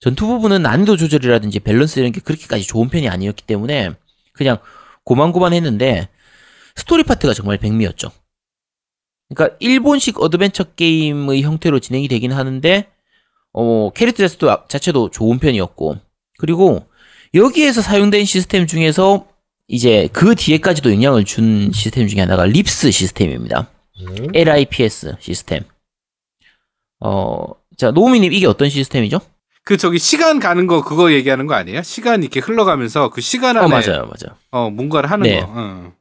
전투 0.00 0.26
부분은 0.26 0.62
난이도 0.62 0.96
조절이라든지 0.96 1.60
밸런스 1.60 2.00
이런 2.00 2.10
게 2.12 2.20
그렇게까지 2.20 2.64
좋은 2.66 2.88
편이 2.88 3.08
아니었기 3.08 3.44
때문에 3.44 3.90
그냥 4.32 4.58
고만고만 5.04 5.52
했는데 5.52 6.08
스토리 6.74 7.02
파트가 7.02 7.34
정말 7.34 7.58
백미였죠. 7.58 8.10
그러니까 9.34 9.56
일본식 9.60 10.20
어드벤처 10.20 10.64
게임의 10.64 11.42
형태로 11.42 11.78
진행이 11.78 12.08
되긴 12.08 12.32
하는데 12.32 12.86
어, 13.52 13.90
캐릭터 13.94 14.26
자체도, 14.26 14.66
자체도 14.68 15.10
좋은 15.10 15.38
편이었고 15.38 15.96
그리고 16.38 16.86
여기에서 17.34 17.80
사용된 17.80 18.24
시스템 18.24 18.66
중에서 18.66 19.26
이제 19.68 20.08
그 20.12 20.34
뒤에까지도 20.34 20.92
영향을 20.92 21.24
준 21.24 21.70
시스템 21.72 22.08
중에 22.08 22.20
하나가 22.20 22.44
LIPS 22.44 22.90
시스템입니다. 22.90 23.68
음. 24.00 24.28
LIPS 24.34 25.16
시스템. 25.20 25.62
어, 26.98 27.44
자, 27.76 27.92
노우미님 27.92 28.32
이게 28.32 28.46
어떤 28.46 28.68
시스템이죠? 28.68 29.20
그 29.64 29.76
저기 29.76 29.98
시간 29.98 30.40
가는 30.40 30.66
거 30.66 30.82
그거 30.82 31.12
얘기하는 31.12 31.46
거 31.46 31.54
아니에요? 31.54 31.82
시간 31.82 32.22
이렇게 32.22 32.40
흘러가면서 32.40 33.10
그 33.10 33.20
시간 33.20 33.56
안에 33.56 33.66
어, 33.66 33.68
맞아요, 33.68 34.02
맞아요. 34.06 34.36
어, 34.50 34.70
뭔가를 34.70 35.10
하는 35.10 35.22
네. 35.22 35.40
거. 35.40 35.52
응. 35.56 35.92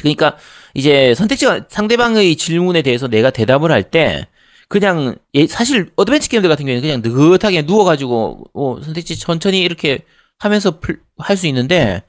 그러니까 0.00 0.36
이제 0.74 1.14
선택지가 1.14 1.66
상대방의 1.68 2.36
질문에 2.36 2.82
대해서 2.82 3.08
내가 3.08 3.30
대답을 3.30 3.72
할 3.72 3.90
때 3.90 4.26
그냥 4.68 5.16
예, 5.34 5.46
사실 5.48 5.90
어드벤처 5.96 6.28
게임들 6.28 6.48
같은 6.48 6.64
경우에는 6.66 6.82
그냥 6.82 7.02
느긋하게 7.02 7.62
누워가지고 7.62 8.44
어, 8.54 8.80
선택지 8.82 9.18
천천히 9.18 9.60
이렇게 9.62 10.04
하면서 10.38 10.78
할 11.18 11.36
수 11.36 11.46
있는데 11.48 12.02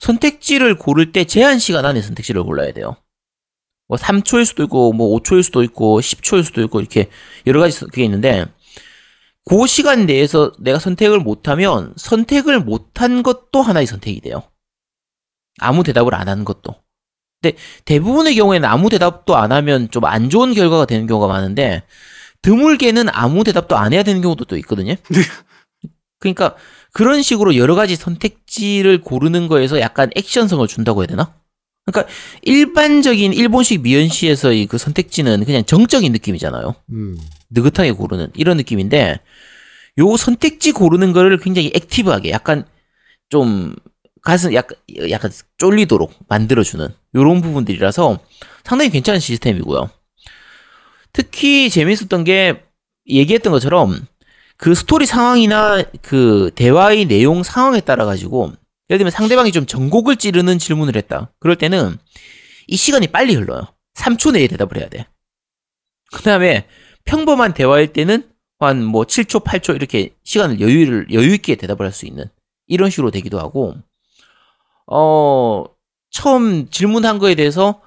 선택지를 0.00 0.76
고를 0.76 1.12
때 1.12 1.24
제한 1.24 1.58
시간 1.58 1.86
안에 1.86 2.02
선택지를 2.02 2.42
골라야 2.44 2.72
돼요. 2.72 2.96
뭐 3.88 3.96
3초일 3.98 4.44
수도 4.44 4.64
있고 4.64 4.92
뭐 4.92 5.16
5초일 5.18 5.42
수도 5.42 5.62
있고 5.62 6.00
10초일 6.00 6.44
수도 6.44 6.62
있고 6.62 6.80
이렇게 6.80 7.08
여러 7.46 7.60
가지 7.60 7.78
그게 7.80 8.04
있는데 8.04 8.46
그 9.44 9.66
시간 9.66 10.06
내에서 10.06 10.52
내가 10.58 10.78
선택을 10.78 11.20
못하면 11.20 11.94
선택을 11.96 12.60
못한 12.60 13.22
것도 13.22 13.62
하나의 13.62 13.86
선택이 13.86 14.20
돼요. 14.20 14.42
아무 15.58 15.82
대답을 15.84 16.14
안 16.14 16.28
하는 16.28 16.44
것도. 16.44 16.74
근데 17.46 17.56
대부분의 17.84 18.34
경우에는 18.34 18.68
아무 18.68 18.90
대답도 18.90 19.36
안 19.36 19.52
하면 19.52 19.88
좀 19.90 20.04
안 20.04 20.30
좋은 20.30 20.54
결과가 20.54 20.86
되는 20.86 21.06
경우가 21.06 21.26
많은데 21.26 21.82
드물게는 22.42 23.08
아무 23.10 23.44
대답도 23.44 23.76
안 23.76 23.92
해야 23.92 24.02
되는 24.02 24.20
경우도 24.22 24.44
또 24.44 24.56
있거든요. 24.58 24.94
그러니까 26.18 26.54
그런 26.92 27.22
식으로 27.22 27.56
여러 27.56 27.74
가지 27.74 27.96
선택지를 27.96 29.00
고르는 29.00 29.48
거에서 29.48 29.80
약간 29.80 30.10
액션성을 30.16 30.66
준다고 30.68 31.02
해야 31.02 31.06
되나? 31.06 31.34
그러니까 31.84 32.12
일반적인 32.42 33.32
일본식 33.32 33.82
미연시에서의 33.82 34.66
그 34.66 34.78
선택지는 34.78 35.44
그냥 35.44 35.64
정적인 35.64 36.10
느낌이잖아요. 36.12 36.74
음. 36.90 37.18
느긋하게 37.50 37.92
고르는 37.92 38.30
이런 38.34 38.56
느낌인데 38.56 39.20
요 39.98 40.16
선택지 40.16 40.72
고르는 40.72 41.12
거를 41.12 41.38
굉장히 41.38 41.70
액티브하게 41.74 42.30
약간 42.30 42.64
좀 43.28 43.74
가슴 44.26 44.52
약간 44.54 44.76
약간 45.08 45.30
쫄리도록 45.56 46.12
만들어주는 46.28 46.88
요런 47.14 47.42
부분들이라서 47.42 48.18
상당히 48.64 48.90
괜찮은 48.90 49.20
시스템이고요. 49.20 49.88
특히 51.12 51.70
재밌었던 51.70 52.24
게 52.24 52.64
얘기했던 53.08 53.52
것처럼 53.52 54.04
그 54.56 54.74
스토리 54.74 55.06
상황이나 55.06 55.84
그 56.02 56.50
대화의 56.56 57.04
내용 57.04 57.44
상황에 57.44 57.80
따라 57.80 58.04
가지고 58.04 58.52
예를 58.90 58.98
들면 58.98 59.12
상대방이 59.12 59.52
좀 59.52 59.64
전곡을 59.64 60.16
찌르는 60.16 60.58
질문을 60.58 60.96
했다. 60.96 61.30
그럴 61.38 61.54
때는 61.54 61.96
이 62.66 62.76
시간이 62.76 63.06
빨리 63.06 63.36
흘러요. 63.36 63.62
3초 63.94 64.32
내에 64.32 64.48
대답을 64.48 64.78
해야 64.78 64.88
돼. 64.88 65.06
그 66.12 66.22
다음에 66.22 66.66
평범한 67.04 67.54
대화일 67.54 67.92
때는 67.92 68.28
한 68.58 68.82
뭐 68.82 69.04
7초, 69.04 69.44
8초 69.44 69.76
이렇게 69.76 70.14
시간을 70.24 70.60
여유를 70.60 71.12
여유 71.12 71.34
있게 71.34 71.54
대답을 71.54 71.86
할 71.86 71.92
수 71.92 72.06
있는 72.06 72.24
이런 72.66 72.90
식으로 72.90 73.12
되기도 73.12 73.38
하고 73.38 73.76
어 74.86 75.64
처음 76.10 76.68
질문한 76.70 77.18
거에 77.18 77.34
대해서 77.34 77.82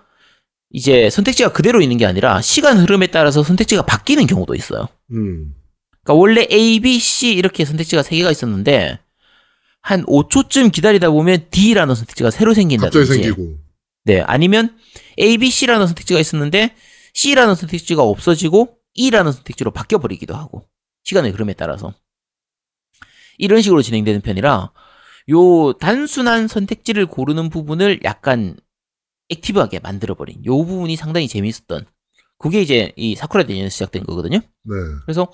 이제 0.71 1.09
선택지가 1.09 1.51
그대로 1.51 1.81
있는 1.81 1.97
게 1.97 2.05
아니라 2.05 2.41
시간 2.41 2.77
흐름에 2.77 3.07
따라서 3.07 3.43
선택지가 3.43 3.83
바뀌는 3.83 4.27
경우도 4.27 4.55
있어요. 4.55 4.87
음. 5.11 5.55
그러니까 6.03 6.13
원래 6.13 6.47
A, 6.51 6.79
B, 6.79 6.99
C 6.99 7.31
이렇게 7.33 7.65
선택지가 7.65 8.03
세 8.03 8.15
개가 8.17 8.31
있었는데 8.31 8.99
한 9.81 10.05
5초쯤 10.05 10.71
기다리다 10.71 11.09
보면 11.09 11.47
D라는 11.49 11.95
선택지가 11.95 12.31
새로 12.31 12.51
갑자기 12.51 12.61
생긴다든지 12.61 13.13
생기고. 13.13 13.57
네, 14.03 14.21
아니면 14.21 14.77
A, 15.19 15.37
B, 15.37 15.49
C라는 15.49 15.87
선택지가 15.87 16.19
있었는데 16.19 16.75
C라는 17.13 17.55
선택지가 17.55 18.03
없어지고 18.03 18.77
E라는 18.93 19.31
선택지로 19.31 19.71
바뀌어 19.71 19.97
버리기도 19.97 20.35
하고 20.35 20.63
시간의 21.03 21.31
흐름에 21.31 21.53
따라서 21.53 21.93
이런 23.37 23.61
식으로 23.61 23.81
진행되는 23.81 24.21
편이라 24.21 24.71
요 25.29 25.73
단순한 25.73 26.47
선택지를 26.47 27.05
고르는 27.05 27.49
부분을 27.49 27.99
약간 28.03 28.57
액티브하게 29.29 29.79
만들어 29.79 30.15
버린 30.15 30.43
요 30.45 30.57
부분이 30.57 30.95
상당히 30.95 31.27
재미있었던 31.27 31.85
그게 32.37 32.61
이제 32.61 32.93
이 32.95 33.15
사쿠라 33.15 33.43
대전에서 33.43 33.69
시작된 33.69 34.03
거거든요. 34.03 34.37
네. 34.37 34.75
그래서 35.05 35.27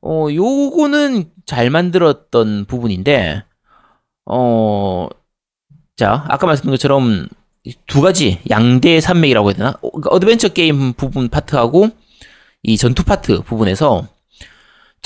어 0.00 0.28
요거는 0.32 1.32
잘 1.44 1.70
만들었던 1.70 2.66
부분인데 2.66 3.44
어 4.26 5.08
자, 5.96 6.26
아까 6.28 6.46
말씀드린 6.46 6.72
것처럼 6.74 7.26
두 7.86 8.02
가지 8.02 8.38
양대 8.50 9.00
산맥이라고 9.00 9.48
해야 9.48 9.56
되나? 9.56 9.70
어, 9.80 9.90
그러니까 9.90 10.10
어드벤처 10.10 10.50
게임 10.50 10.92
부분 10.92 11.28
파트하고 11.28 11.88
이 12.62 12.76
전투 12.76 13.02
파트 13.02 13.40
부분에서 13.42 14.06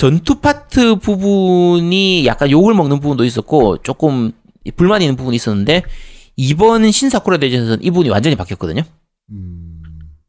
전투 0.01 0.39
파트 0.39 0.95
부분이 0.95 2.25
약간 2.25 2.49
욕을 2.49 2.73
먹는 2.73 3.01
부분도 3.01 3.23
있었고 3.23 3.83
조금 3.83 4.31
불만 4.75 5.03
있는 5.03 5.15
부분이 5.15 5.35
있었는데 5.35 5.83
이번 6.35 6.91
신사쿠라 6.91 7.37
대전에서는 7.37 7.83
이 7.83 7.91
부분이 7.91 8.09
완전히 8.09 8.35
바뀌었거든요. 8.35 8.81
음. 9.29 9.83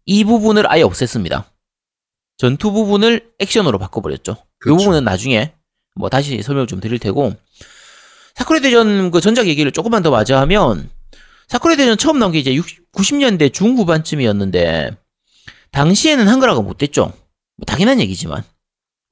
이 0.04 0.24
부분을 0.24 0.70
아예 0.70 0.82
없앴습니다. 0.82 1.44
전투 2.36 2.70
부분을 2.70 3.32
액션으로 3.38 3.78
바꿔버렸죠. 3.78 4.32
이 4.32 4.44
그쵸. 4.58 4.76
부분은 4.76 5.04
나중에 5.04 5.54
뭐 5.94 6.10
다시 6.10 6.42
설명을 6.42 6.66
좀 6.66 6.78
드릴 6.78 6.98
테고 6.98 7.32
사쿠라 8.34 8.60
대전 8.60 9.10
그 9.10 9.22
전작 9.22 9.46
얘기를 9.46 9.72
조금만 9.72 10.02
더 10.02 10.10
마저 10.10 10.36
하면 10.36 10.90
사쿠라 11.48 11.76
대전 11.76 11.96
처음 11.96 12.18
나온 12.18 12.32
게 12.32 12.38
이제 12.40 12.54
60, 12.54 12.92
90년대 12.92 13.54
중후반쯤이었는데 13.54 14.98
당시에는 15.70 16.28
한글화가 16.28 16.60
못 16.60 16.76
됐죠. 16.76 17.14
뭐 17.56 17.64
당연한 17.64 18.00
얘기지만 18.00 18.44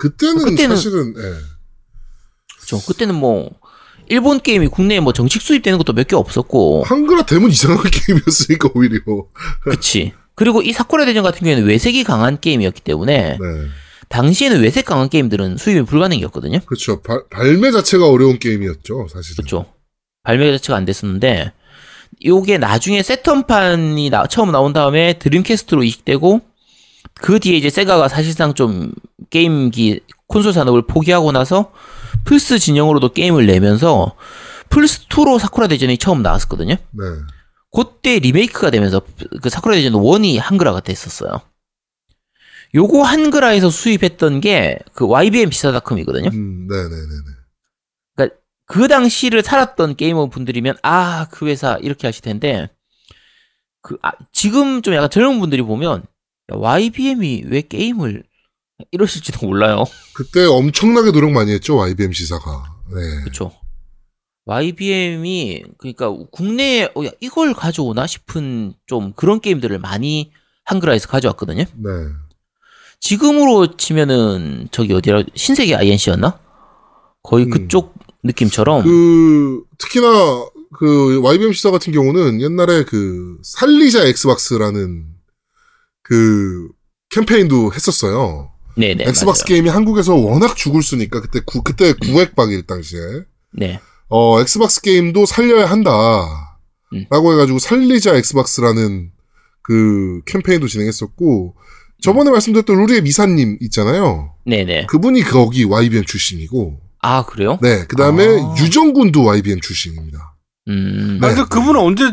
그때는, 0.00 0.44
그때는- 0.44 0.68
사실은 0.70 1.14
예. 1.16 1.22
그렇죠. 2.56 2.84
그때는 2.86 3.14
뭐 3.14 3.50
일본 4.08 4.40
게임이 4.40 4.66
국내에 4.68 4.98
뭐 5.00 5.12
정식 5.12 5.40
수입되는 5.42 5.78
것도 5.78 5.92
몇 5.92 6.06
개 6.08 6.16
없었고 6.16 6.82
한글화 6.84 7.26
되면 7.26 7.50
이상한 7.50 7.78
게임이었으니까 7.90 8.70
오히려. 8.74 8.98
그치 9.62 10.12
그리고 10.34 10.62
이 10.62 10.72
사쿠라 10.72 11.04
대전 11.04 11.22
같은 11.22 11.40
경우에는 11.40 11.64
외색이 11.66 12.02
강한 12.04 12.40
게임이었기 12.40 12.80
때문에 12.80 13.38
네. 13.38 13.38
당시에는 14.08 14.60
외색 14.62 14.86
강한 14.86 15.08
게임들은 15.08 15.56
수입이 15.58 15.82
불가능이었거든요 15.82 16.60
그렇죠. 16.66 17.00
발- 17.02 17.22
발매 17.30 17.70
자체가 17.70 18.08
어려운 18.08 18.38
게임이었죠, 18.40 19.06
사실은. 19.12 19.36
그렇죠 19.36 19.66
발매 20.24 20.50
자체가 20.58 20.76
안 20.76 20.84
됐었는데 20.84 21.52
요게 22.24 22.58
나중에 22.58 23.02
세턴판이 23.04 24.10
나- 24.10 24.26
처음 24.26 24.50
나온 24.50 24.72
다음에 24.72 25.18
드림캐스트로 25.20 25.84
이식되고 25.84 26.40
그 27.14 27.38
뒤에 27.40 27.56
이제 27.56 27.70
세가가 27.70 28.08
사실상 28.08 28.54
좀 28.54 28.92
게임기 29.30 30.00
콘솔 30.26 30.52
산업을 30.52 30.86
포기하고 30.86 31.32
나서 31.32 31.72
플스 32.24 32.58
진영으로도 32.58 33.12
게임을 33.12 33.46
내면서 33.46 34.16
플스 34.68 35.06
2로 35.08 35.38
사쿠라 35.38 35.66
대전이 35.68 35.98
처음 35.98 36.22
나왔었거든요. 36.22 36.74
네. 36.74 37.04
그때 37.72 38.18
리메이크가 38.18 38.70
되면서 38.70 39.02
그 39.42 39.48
사쿠라 39.48 39.76
대전 39.76 39.92
1이 39.94 40.38
한글화가 40.38 40.80
됐었어요. 40.80 41.40
요거 42.74 43.02
한글화에서 43.02 43.68
수입했던 43.70 44.40
게 44.40 44.78
그 44.92 45.06
YBM 45.06 45.50
비사닷컴이거든요. 45.50 46.30
음, 46.32 46.66
네네네네. 46.68 47.30
그 48.66 48.86
당시를 48.86 49.42
살았던 49.42 49.96
게이머 49.96 50.28
분들이면 50.28 50.76
아 50.82 51.26
그 51.32 51.48
회사 51.48 51.76
이렇게 51.82 52.06
하실 52.06 52.22
텐데 52.22 52.68
그 53.82 53.96
아, 54.02 54.12
지금 54.30 54.80
좀 54.82 54.94
약간 54.94 55.10
젊은 55.10 55.40
분들이 55.40 55.62
보면 55.62 56.02
야, 56.02 56.02
YBM이 56.50 57.44
왜 57.46 57.62
게임을 57.62 58.24
이러실지도 58.90 59.46
몰라요. 59.46 59.84
그때 60.14 60.44
엄청나게 60.44 61.12
노력 61.12 61.30
많이 61.32 61.52
했죠, 61.52 61.76
YBM 61.76 62.12
시사가. 62.12 62.76
네. 62.94 63.20
그렇죠. 63.22 63.52
YBM이 64.46 65.62
그러니까 65.78 66.10
국내에 66.30 66.90
어, 66.96 67.04
야, 67.04 67.10
이걸 67.20 67.54
가져오나 67.54 68.06
싶은 68.06 68.74
좀 68.86 69.12
그런 69.14 69.40
게임들을 69.40 69.78
많이 69.78 70.32
한글화해서 70.64 71.08
가져왔거든요. 71.08 71.64
네. 71.64 71.90
지금으로 73.00 73.76
치면은 73.76 74.68
저기 74.70 74.92
어디라 74.92 75.24
신세계 75.34 75.74
INC였나? 75.74 76.38
거의 77.22 77.46
음. 77.46 77.50
그쪽 77.50 77.94
느낌처럼 78.22 78.82
그, 78.84 79.62
특히나, 79.78 80.46
그, 80.78 81.20
YBM 81.22 81.52
시사 81.52 81.70
같은 81.70 81.92
경우는 81.92 82.40
옛날에 82.40 82.84
그, 82.84 83.38
살리자 83.42 84.04
엑스박스라는 84.04 85.06
그, 86.10 86.68
캠페인도 87.10 87.72
했었어요. 87.72 88.50
네네 88.76 89.04
엑스박스 89.06 89.42
맞아요. 89.42 89.48
게임이 89.48 89.68
한국에서 89.68 90.14
워낙 90.16 90.56
죽을 90.56 90.82
수니까, 90.82 91.20
그때 91.20 91.40
구, 91.46 91.62
그때 91.62 91.92
구획박일 91.92 92.66
당시에. 92.66 93.00
네 93.52 93.80
어, 94.08 94.40
엑스박스 94.40 94.80
게임도 94.82 95.24
살려야 95.26 95.66
한다. 95.66 95.90
음. 96.92 97.06
라고 97.10 97.32
해가지고 97.32 97.60
살리자 97.60 98.16
엑스박스라는 98.16 99.12
그 99.62 100.20
캠페인도 100.26 100.66
진행했었고, 100.66 101.54
저번에 102.02 102.30
말씀드렸던 102.30 102.76
루리의 102.76 103.02
미사님 103.02 103.58
있잖아요. 103.60 104.34
네네 104.46 104.86
그분이 104.86 105.22
거기 105.22 105.64
YBM 105.64 106.04
출신이고, 106.06 106.80
아 107.02 107.24
그래요? 107.24 107.58
네, 107.62 107.84
그 107.86 107.94
다음에 107.96 108.24
아. 108.24 108.54
유정군도 108.58 109.22
YBM 109.24 109.60
출신입니다. 109.60 110.36
음 110.68 111.18
네. 111.20 111.26
아, 111.26 111.34
근데 111.34 111.48
그분은 111.48 111.80
언제 111.80 112.04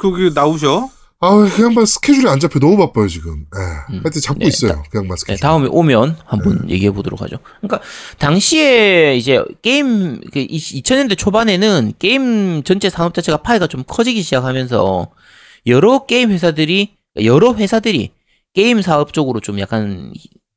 거기 0.00 0.30
나오셔? 0.32 0.88
아, 1.24 1.48
그 1.54 1.62
양반 1.62 1.86
스케줄이 1.86 2.28
안 2.28 2.40
잡혀 2.40 2.58
너무 2.58 2.76
바빠요, 2.76 3.06
지금. 3.06 3.46
예. 3.56 3.94
음. 3.94 4.00
하여튼 4.02 4.20
잡고 4.20 4.40
네, 4.40 4.46
있어요, 4.48 4.82
그 4.90 4.98
양반 4.98 5.16
네, 5.16 5.20
스케줄. 5.20 5.40
다음에 5.40 5.68
오면 5.70 6.16
한번 6.24 6.68
얘기해 6.68 6.90
보도록 6.90 7.22
하죠. 7.22 7.38
그러니까 7.60 7.80
당시에 8.18 9.14
이제 9.16 9.40
게임 9.62 10.20
그 10.20 10.44
2000년대 10.44 11.16
초반에는 11.16 11.92
게임 12.00 12.64
전체 12.64 12.90
산업 12.90 13.14
자체가 13.14 13.38
파이가 13.38 13.68
좀 13.68 13.84
커지기 13.86 14.20
시작하면서 14.22 15.12
여러 15.66 16.06
게임 16.06 16.32
회사들이 16.32 16.96
여러 17.22 17.54
회사들이 17.54 18.10
게임 18.52 18.82
사업 18.82 19.12
쪽으로 19.12 19.38
좀 19.38 19.60
약간 19.60 20.12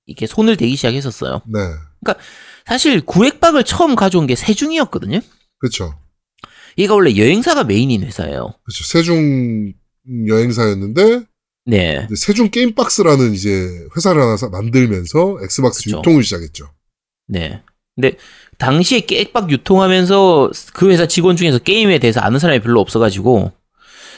이렇게 0.07 0.25
손을 0.25 0.57
대기 0.57 0.75
시작했었어요. 0.75 1.41
네. 1.45 1.59
사실 2.65 3.01
구획박을 3.01 3.63
처음 3.65 3.95
가져온 3.95 4.25
게 4.25 4.35
세중이었거든요. 4.35 5.19
그렇죠. 5.59 5.93
얘가 6.79 6.95
원래 6.95 7.15
여행사가 7.15 7.65
메인인 7.65 8.03
회사예요. 8.03 8.55
그렇죠. 8.63 8.83
세중 8.83 9.73
여행사였는데, 10.27 11.23
네. 11.65 12.07
세중 12.15 12.49
게임박스라는 12.49 13.33
이제 13.33 13.67
회사를 13.95 14.21
하나 14.21 14.37
사- 14.37 14.49
만들면서 14.49 15.37
엑스박스 15.43 15.83
그쵸. 15.83 15.97
유통을 15.97 16.23
시작했죠. 16.23 16.69
네. 17.27 17.61
근데 17.95 18.17
당시에 18.57 18.99
깨박 19.01 19.49
유통하면서 19.51 20.51
그 20.73 20.89
회사 20.91 21.07
직원 21.07 21.35
중에서 21.37 21.59
게임에 21.59 21.97
대해서 21.99 22.19
아는 22.19 22.39
사람이 22.39 22.59
별로 22.59 22.81
없어가지고 22.81 23.51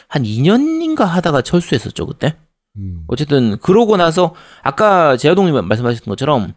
한 0.09 0.23
2년인가 0.23 1.05
하다가 1.05 1.41
철수했었죠 1.43 2.05
그때. 2.07 2.35
음. 2.77 3.03
어쨌든 3.07 3.57
그러고 3.59 3.95
나서 3.97 4.35
아까 4.63 5.15
제아동님 5.15 5.67
말씀하셨던 5.67 6.11
것처럼 6.11 6.53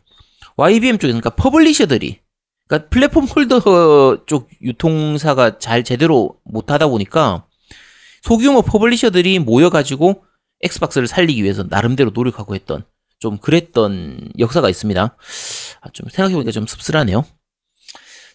YBM 0.56 0.98
쪽에 0.98 1.12
그러니까 1.12 1.30
퍼블리셔들이 1.30 2.18
그러니까 2.66 2.88
플랫폼 2.88 3.24
홀더 3.24 4.24
쪽 4.26 4.48
유통사가 4.62 5.58
잘 5.58 5.84
제대로 5.84 6.36
못하다 6.44 6.88
보니까 6.88 7.44
소규모 8.22 8.62
퍼블리셔들이 8.62 9.38
모여가지고 9.38 10.24
엑스박스를 10.62 11.06
살리기 11.08 11.42
위해서 11.42 11.64
나름대로 11.68 12.10
노력하고 12.12 12.54
했던 12.54 12.84
좀 13.18 13.38
그랬던 13.38 14.30
역사가 14.38 14.68
있습니다. 14.68 15.16
아, 15.80 15.88
좀 15.92 16.08
생각해보니까 16.10 16.50
좀 16.52 16.66
씁쓸하네요. 16.66 17.24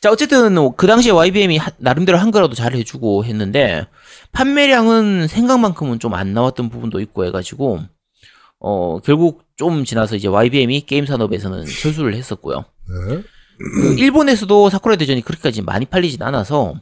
자, 0.02 0.12
어쨌든 0.12 0.56
그 0.76 0.86
당시에 0.88 1.12
YBM이 1.12 1.60
나름대로 1.78 2.18
한글화도 2.20 2.54
잘 2.54 2.74
해주고 2.76 3.26
했는데 3.26 3.88
판매량은 4.34 5.28
생각만큼은 5.28 6.00
좀 6.00 6.14
안 6.14 6.34
나왔던 6.34 6.70
부분도 6.70 7.00
있고 7.02 7.26
해가지고 7.26 7.80
어 8.60 9.00
결국 9.00 9.44
좀 9.58 9.84
지나서 9.86 10.16
이제 10.16 10.28
YBM이 10.28 10.82
게임 10.82 11.06
산업에서는 11.06 11.66
철수를 11.66 12.14
했었고요. 12.16 12.66
네. 13.10 13.22
그 13.58 13.96
일본에서도 13.98 14.70
사쿠라 14.70 14.98
대전이 14.98 15.22
그렇게까지 15.22 15.62
많이 15.62 15.86
팔리진 15.86 16.22
않아서 16.22 16.76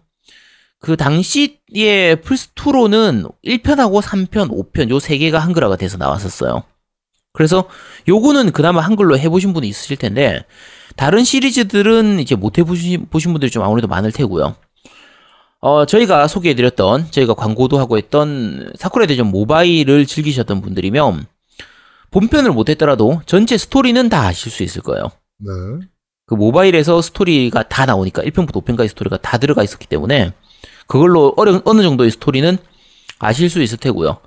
그 0.83 0.97
당시에 0.97 2.15
플스2로는 2.25 3.31
1편하고 3.45 4.01
3편, 4.01 4.49
5편 4.51 4.89
요 4.89 4.99
세 4.99 5.17
개가 5.17 5.39
한글화가 5.39 5.77
돼서 5.77 5.97
나왔었어요. 5.97 6.63
그래서 7.31 7.69
요거는 8.09 8.51
그나마 8.51 8.81
한글로 8.81 9.17
해보신 9.17 9.53
분이 9.53 9.65
있으실 9.65 9.95
텐데 9.95 10.43
다른 10.97 11.23
시리즈들은 11.23 12.19
이제 12.19 12.35
못 12.35 12.57
해보신 12.57 13.07
보신 13.09 13.31
분들이 13.31 13.49
좀 13.49 13.63
아무래도 13.63 13.87
많을 13.87 14.11
테고요. 14.11 14.55
어, 15.61 15.85
저희가 15.85 16.27
소개해드렸던, 16.27 17.11
저희가 17.11 17.33
광고도 17.35 17.79
하고 17.79 17.97
했던 17.97 18.73
사쿠라 18.77 19.05
대전 19.05 19.27
모바일을 19.27 20.05
즐기셨던 20.05 20.59
분들이면 20.61 21.25
본편을 22.11 22.51
못했더라도 22.51 23.21
전체 23.25 23.57
스토리는 23.57 24.09
다 24.09 24.23
아실 24.27 24.51
수 24.51 24.63
있을 24.63 24.81
거예요. 24.81 25.05
네. 25.39 25.87
그 26.25 26.35
모바일에서 26.35 27.01
스토리가 27.01 27.69
다 27.69 27.85
나오니까 27.85 28.21
1편부터 28.23 28.65
5편까지 28.65 28.89
스토리가 28.89 29.17
다 29.21 29.37
들어가 29.37 29.63
있었기 29.63 29.87
때문에 29.87 30.33
그걸로 30.87 31.33
어느, 31.37 31.61
어느 31.65 31.81
정도의 31.81 32.11
스토리는 32.11 32.57
아실 33.19 33.49
수 33.49 33.61
있을 33.61 33.77
테고요. 33.77 34.17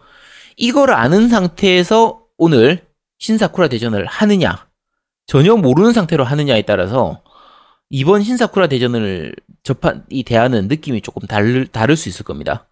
이거를 0.57 0.95
아는 0.95 1.29
상태에서 1.29 2.21
오늘 2.39 2.87
신사쿠라 3.19 3.69
대전을 3.69 4.07
하느냐, 4.07 4.67
전혀 5.27 5.57
모르는 5.57 5.93
상태로 5.93 6.25
하느냐에 6.25 6.63
따라서 6.63 7.23
이번 7.91 8.23
신사쿠라 8.23 8.67
대전을 8.69 9.35
접한 9.63 10.05
이 10.11 10.23
대화는 10.23 10.69
느낌이 10.69 11.01
조금 11.03 11.27
다를, 11.27 11.67
다를 11.67 11.97
수 11.97 12.09
있을 12.09 12.25
겁니다. 12.25 12.67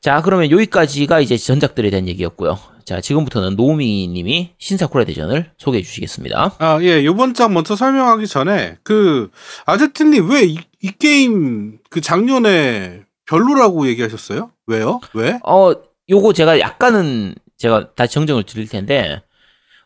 자, 0.00 0.22
그러면 0.22 0.50
여기까지가 0.50 1.20
이제 1.20 1.36
전작들에 1.36 1.90
대한 1.90 2.06
얘기였고요. 2.08 2.58
자, 2.84 3.00
지금부터는 3.00 3.56
노미 3.56 4.08
님이 4.08 4.52
신사쿠라 4.58 5.04
대전을 5.04 5.50
소개해 5.58 5.82
주시겠습니다. 5.82 6.54
아, 6.58 6.78
예, 6.82 7.04
요번 7.04 7.34
장 7.34 7.52
먼저 7.52 7.76
설명하기 7.76 8.26
전에, 8.26 8.76
그, 8.82 9.30
아제트 9.66 10.04
님 10.04 10.30
왜 10.30 10.44
이 10.80 10.92
게임, 10.98 11.78
그 11.90 12.00
작년에 12.00 13.02
별로라고 13.26 13.88
얘기하셨어요? 13.88 14.52
왜요? 14.68 15.00
왜? 15.14 15.40
어, 15.44 15.72
요거 16.08 16.32
제가 16.32 16.60
약간은 16.60 17.34
제가 17.58 17.94
다시 17.94 18.14
정정을 18.14 18.44
드릴 18.44 18.68
텐데, 18.68 19.20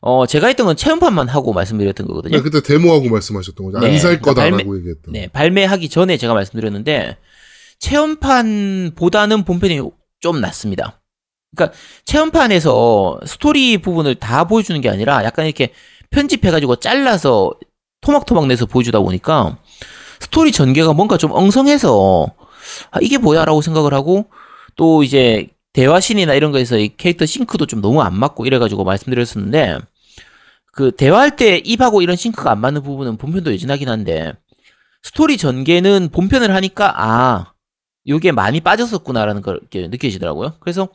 어, 0.05 0.26
제가 0.26 0.48
했던 0.48 0.66
건 0.66 0.76
체험판만 0.76 1.28
하고 1.28 1.53
말씀드렸던 1.53 2.09
거거든요. 2.09 2.36
네, 2.36 2.42
그때 2.42 2.61
데모하고 2.61 3.09
말씀하셨던 3.09 3.66
거죠. 3.66 3.78
네, 3.78 3.92
안살 3.92 4.20
그러니까 4.20 4.34
거다라고 4.34 4.76
얘기했던. 4.78 5.12
네, 5.12 5.28
발매하기 5.28 5.88
전에 5.88 6.16
제가 6.16 6.34
말씀드렸는데, 6.34 7.16
체험판보다는 7.78 9.44
본편이 9.44 9.80
좀 10.20 10.40
낫습니다. 10.40 11.00
그러니까 11.55 11.76
체험판에서 12.05 13.20
스토리 13.26 13.78
부분을 13.78 14.16
다 14.16 14.44
보여주는 14.44 14.80
게 14.80 14.88
아니라 14.90 15.22
약간 15.24 15.46
이렇게 15.46 15.72
편집해가지고 16.11 16.76
잘라서 16.76 17.53
토막토막 18.00 18.46
내서 18.46 18.66
보여주다 18.66 19.00
보니까 19.00 19.59
스토리 20.18 20.50
전개가 20.50 20.92
뭔가 20.94 21.16
좀 21.16 21.30
엉성해서 21.30 22.26
아, 22.90 22.98
이게 23.00 23.18
뭐야라고 23.18 23.61
생각을 23.61 23.94
하고 23.94 24.26
또 24.76 25.03
이제 25.03 25.48
대화신이나 25.74 26.34
이런 26.34 26.53
거에서 26.53 26.78
이 26.78 26.90
캐릭터 26.96 27.26
싱크도 27.26 27.66
좀 27.66 27.80
너무 27.80 28.03
안 28.03 28.14
맞고 28.14 28.46
이래가지고 28.46 28.84
말씀드렸었는데 28.84 29.78
그 30.72 30.90
대화할 30.96 31.36
때 31.36 31.58
입하고 31.58 32.02
이런 32.02 32.16
싱크가 32.16 32.50
안 32.50 32.60
맞는 32.60 32.82
부분은 32.82 33.18
본편도 33.18 33.52
예진하긴 33.52 33.88
한데 33.88 34.32
스토리 35.02 35.36
전개는 35.36 36.08
본편을 36.10 36.52
하니까 36.54 36.94
아 36.96 37.52
요게 38.08 38.32
많이 38.32 38.60
빠졌었구나라는 38.60 39.42
걸 39.42 39.60
느껴지더라고요. 39.72 40.56
그래서 40.60 40.88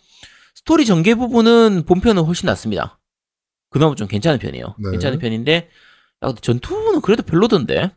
스토리 0.55 0.85
전개 0.85 1.13
부분은 1.15 1.83
본편은 1.85 2.23
훨씬 2.23 2.47
낫습니다. 2.47 2.99
그나마 3.69 3.95
좀 3.95 4.07
괜찮은 4.07 4.39
편이에요. 4.39 4.75
네. 4.79 4.91
괜찮은 4.91 5.19
편인데 5.19 5.53
야, 5.55 6.27
근데 6.27 6.41
전투는 6.41 7.01
그래도 7.01 7.21
별로던데. 7.23 7.91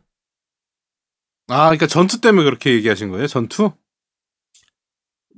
아, 1.47 1.65
그러니까 1.65 1.87
전투 1.87 2.21
때문에 2.21 2.43
그렇게 2.45 2.71
얘기하신 2.73 3.09
거예요? 3.09 3.27
전투? 3.27 3.71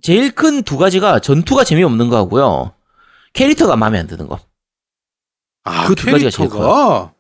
제일 0.02 0.32
큰 0.36 0.64
두 0.64 0.78
가지가 0.78 1.20
전투가 1.20 1.64
재미없는 1.64 2.10
거하고요. 2.10 2.74
캐릭터가 3.32 3.78
마음에 3.78 3.98
안 3.98 4.08
드는 4.08 4.28
거. 4.28 4.40
아, 5.64 5.88
그 5.88 5.96
두 5.96 6.12
가지가 6.12 6.30
제일 6.30 6.50
캐릭터가. 6.50 7.14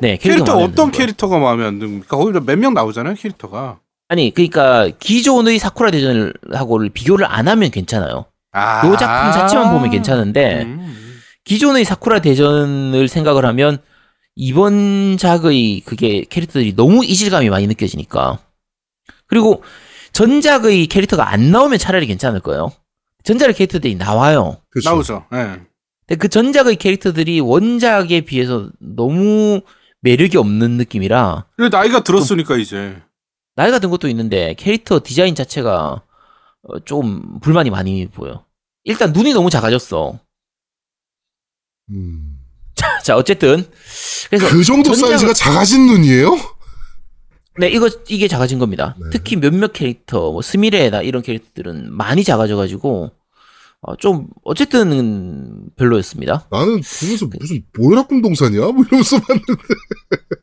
네, 0.00 0.16
캐릭터 0.18 0.56
어떤. 0.58 0.90
캐릭터가 0.90 1.38
마음에 1.38 1.64
안 1.64 1.78
듭니까? 1.78 2.16
거기다 2.16 2.40
몇명 2.40 2.74
나오잖아요, 2.74 3.14
캐릭터가. 3.14 3.78
아니, 4.08 4.32
그러니까 4.32 4.88
기존의 5.00 5.58
사쿠라 5.58 5.90
대전하고를 5.90 6.90
비교를 6.90 7.26
안 7.26 7.48
하면 7.48 7.70
괜찮아요. 7.70 8.26
아. 8.52 8.86
요 8.86 8.96
작품 8.96 9.32
자체만 9.32 9.72
보면 9.72 9.90
괜찮은데 9.90 10.62
음. 10.62 11.20
기존의 11.44 11.84
사쿠라 11.84 12.20
대전을 12.20 13.08
생각을 13.08 13.44
하면 13.46 13.78
이번 14.34 15.16
작의 15.18 15.80
그게 15.84 16.24
캐릭터들이 16.28 16.74
너무 16.76 17.04
이질감이 17.04 17.48
많이 17.50 17.66
느껴지니까 17.66 18.38
그리고 19.26 19.62
전작의 20.12 20.86
캐릭터가 20.86 21.28
안 21.30 21.50
나오면 21.50 21.78
차라리 21.78 22.06
괜찮을 22.06 22.40
거예요. 22.40 22.72
전작의 23.24 23.54
캐릭터들이 23.54 23.96
나와요. 23.96 24.58
그렇죠. 24.70 24.90
나오죠. 24.90 25.24
예. 25.34 25.60
근데 26.06 26.18
그 26.18 26.28
전작의 26.28 26.76
캐릭터들이 26.76 27.40
원작에 27.40 28.20
비해서 28.22 28.70
너무 28.78 29.60
매력이 30.00 30.36
없는 30.36 30.72
느낌이라 30.72 31.46
그리고 31.56 31.76
나이가 31.76 32.02
들었으니까 32.04 32.56
이제. 32.58 32.96
나이가 33.56 33.78
든 33.78 33.90
것도 33.90 34.08
있는데 34.08 34.54
캐릭터 34.54 35.00
디자인 35.02 35.34
자체가 35.34 36.02
어, 36.62 36.80
좀 36.84 37.40
불만이 37.40 37.70
많이 37.70 38.06
보여. 38.06 38.44
일단 38.84 39.12
눈이 39.12 39.32
너무 39.32 39.50
작아졌어. 39.50 40.18
음. 41.90 42.38
자 43.02 43.16
어쨌든 43.16 43.66
그래서 44.28 44.48
그 44.48 44.62
정도 44.62 44.90
전작은- 44.92 45.06
사이즈가 45.08 45.32
작아진 45.32 45.86
눈이에요? 45.86 46.36
네, 47.58 47.68
이거 47.70 47.88
이게 48.08 48.28
작아진 48.28 48.58
겁니다. 48.58 48.94
네. 49.00 49.06
특히 49.12 49.36
몇몇 49.36 49.72
캐릭터, 49.72 50.30
뭐 50.30 50.42
스미레나 50.42 51.00
이런 51.00 51.22
캐릭터들은 51.22 51.90
많이 51.90 52.22
작아져가지고 52.22 53.12
어, 53.86 53.94
좀 53.94 54.26
어쨌든 54.42 55.70
별로였습니다. 55.76 56.48
나는 56.50 56.80
보면서 57.00 57.26
무슨 57.38 57.64
모여락군 57.78 58.20
동산이야? 58.20 58.72
뭐 58.72 58.84
이러면서 58.84 59.20
봤는데. 59.20 59.52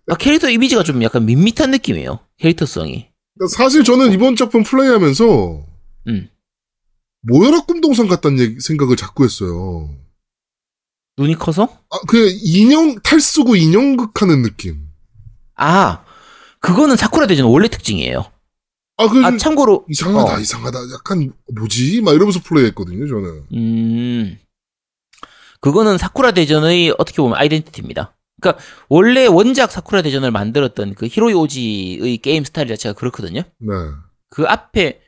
아, 0.07 0.15
캐릭터 0.15 0.49
이미지가 0.49 0.83
좀 0.83 1.03
약간 1.03 1.25
밋밋한 1.25 1.69
느낌이에요. 1.71 2.19
캐릭터성이. 2.37 3.09
그러니까 3.37 3.57
사실 3.57 3.83
저는 3.83 4.13
이번 4.13 4.37
작품 4.37 4.63
플레이하면서 4.63 5.65
음. 6.07 6.29
모여락군 7.23 7.81
동산 7.81 8.07
같다는 8.07 8.39
얘기- 8.39 8.59
생각을 8.61 8.95
자꾸 8.95 9.25
했어요. 9.25 9.89
눈이 11.17 11.35
커서? 11.35 11.63
아, 11.89 11.97
그 12.07 12.29
인형 12.43 12.95
탈 13.03 13.19
쓰고 13.19 13.57
인형극 13.57 14.21
하는 14.21 14.41
느낌. 14.41 14.87
아, 15.55 16.05
그거는 16.61 16.95
사쿠라 16.95 17.27
대전 17.27 17.47
원래 17.47 17.67
특징이에요. 17.67 18.25
아, 18.97 19.07
그 19.07 19.25
아, 19.25 19.35
참고로 19.37 19.85
이상하다, 19.89 20.35
어. 20.35 20.39
이상하다. 20.39 20.79
약간 20.93 21.33
뭐지? 21.55 22.01
막 22.01 22.13
이러면서 22.13 22.39
플레이했거든요, 22.43 23.07
저는. 23.07 23.43
음, 23.53 24.37
그거는 25.61 25.97
사쿠라 25.97 26.31
대전의 26.31 26.95
어떻게 26.97 27.17
보면 27.21 27.37
아이덴티티입니다. 27.37 28.15
그러니까 28.39 28.63
원래 28.89 29.25
원작 29.25 29.71
사쿠라 29.71 30.01
대전을 30.01 30.29
만들었던 30.31 30.95
그 30.95 31.07
히로이 31.07 31.33
오지의 31.33 32.17
게임 32.17 32.43
스타일 32.43 32.67
자체가 32.67 32.93
그렇거든요. 32.93 33.41
네. 33.59 33.73
그 34.29 34.43
앞에 34.43 34.99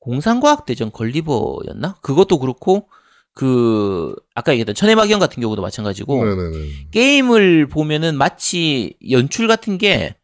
공상과학 0.00 0.64
대전 0.64 0.90
걸리버였나? 0.90 1.96
그것도 2.00 2.38
그렇고 2.38 2.88
그 3.34 4.14
아까 4.34 4.52
얘기했던 4.52 4.74
천해막연 4.74 5.20
같은 5.20 5.40
경우도 5.40 5.62
마찬가지고 5.62 6.24
네네네. 6.24 6.88
게임을 6.90 7.68
보면은 7.68 8.16
마치 8.16 8.94
연출 9.10 9.46
같은 9.46 9.78
게 9.78 10.16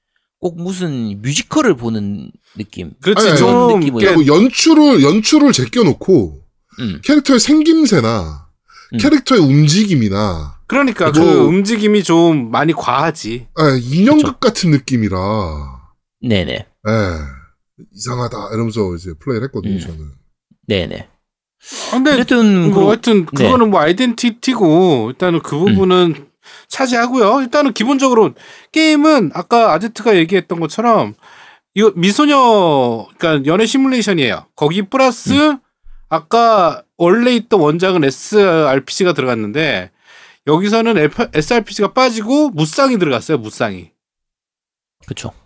꼭 0.45 0.61
무슨 0.61 1.23
뮤지컬을 1.23 1.75
보는 1.75 2.31
느낌. 2.59 2.91
그렇지 3.01 3.29
아니, 3.31 3.39
좀 3.39 3.81
그리고 3.81 4.27
연출을, 4.27 5.03
연출을 5.03 5.53
제껴놓고 5.53 6.43
음. 6.81 7.01
캐릭터의 7.03 7.41
생김새나 7.41 8.47
음. 8.93 8.99
캐릭터의 8.99 9.41
움직임이나 9.41 10.59
그러니까 10.67 11.11
그리고- 11.13 11.25
그 11.33 11.39
움직임이 11.47 12.03
좀 12.03 12.51
많이 12.51 12.75
과하지. 12.75 13.47
아, 13.55 13.71
인형극 13.71 14.39
그쵸. 14.39 14.39
같은 14.39 14.71
느낌이라 14.71 15.17
네네. 16.21 16.53
예, 16.53 16.93
이상하다 17.95 18.49
이러면서 18.53 18.95
이제 18.97 19.15
플레이를 19.19 19.47
했거든요, 19.49 19.77
음. 19.77 19.81
저는. 19.81 19.99
네네. 20.67 21.09
아, 21.89 21.91
근데 21.93 22.11
어쨌든 22.13 22.71
뭐 22.71 22.83
그 22.85 22.89
하여튼 22.91 23.25
네. 23.33 23.45
그거는 23.45 23.71
뭐 23.71 23.81
아이덴티티고 23.81 25.09
일단은 25.13 25.41
그 25.41 25.57
부분은 25.59 26.27
차지하고요. 26.69 27.41
일단은 27.43 27.73
기본적으로 27.73 28.33
게임은 28.73 29.31
아까 29.35 29.73
아제트가 29.73 30.17
얘기했던 30.17 30.61
것처럼 30.61 31.15
이거 31.75 31.93
미소녀 31.97 33.07
그러니까 33.19 33.51
연애 33.51 33.67
시뮬레이션이에요. 33.67 34.47
거기 34.57 34.83
플러스 34.83 35.57
아까 36.09 36.83
원래 36.97 37.35
있던 37.35 37.61
원작은 37.61 38.05
SRPG가 38.05 39.13
들어갔는데 39.15 39.91
여기서는 40.47 40.99
F- 40.99 41.27
SRPG가 41.33 41.93
빠지고 41.93 42.51
무쌍이 42.51 42.99
들어갔어요. 42.99 43.39
무쌍이. 43.39 43.91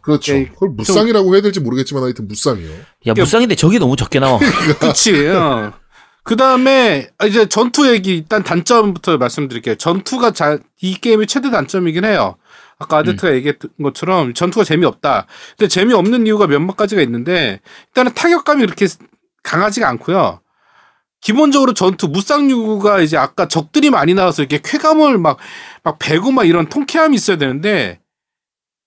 그렇죠. 0.03 0.34
예, 0.34 0.46
그걸 0.46 0.68
무쌍이라고 0.70 1.34
해야 1.34 1.42
될지 1.42 1.59
모르겠지만 1.61 2.03
하여튼 2.05 2.28
무쌍이요. 2.28 2.70
야 3.09 3.14
무쌍인데 3.14 3.55
저게 3.57 3.78
너무 3.78 3.96
적게 3.96 4.20
나와. 4.20 4.38
그치. 4.78 5.26
어. 5.28 5.72
그 6.29 6.37
다음에 6.37 7.09
이제 7.24 7.49
전투 7.49 7.91
얘기 7.91 8.14
일단 8.16 8.45
단점부터 8.45 9.16
말씀드릴게요. 9.16 9.76
전투가 9.76 10.33
자, 10.33 10.59
이 10.83 10.95
게임의 10.95 11.26
최대 11.26 11.51
단점이긴 11.51 12.05
해요. 12.05 12.37
아까 12.79 12.99
아데트가 12.99 13.33
얘기했던 13.33 13.70
것처럼 13.83 14.35
전투가 14.35 14.62
재미없다. 14.62 15.24
근데 15.57 15.68
재미없는 15.68 16.26
이유가 16.26 16.47
몇몇 16.47 16.76
가지가 16.76 17.01
있는데 17.01 17.61
일단은 17.87 18.12
타격감이 18.12 18.61
그렇게 18.61 18.87
강하지가 19.43 19.89
않고요. 19.89 20.41
기본적으로 21.22 21.72
전투 21.72 22.09
무쌍류가 22.09 23.01
이제 23.01 23.16
아까 23.16 23.49
적들이 23.49 23.89
많이 23.89 24.12
나와서 24.12 24.43
이렇게 24.43 24.61
쾌감을 24.62 25.16
막막 25.16 25.99
배고 25.99 26.31
막 26.31 26.47
이런 26.47 26.68
통쾌함이 26.68 27.16
있어야 27.16 27.39
되는데 27.39 28.01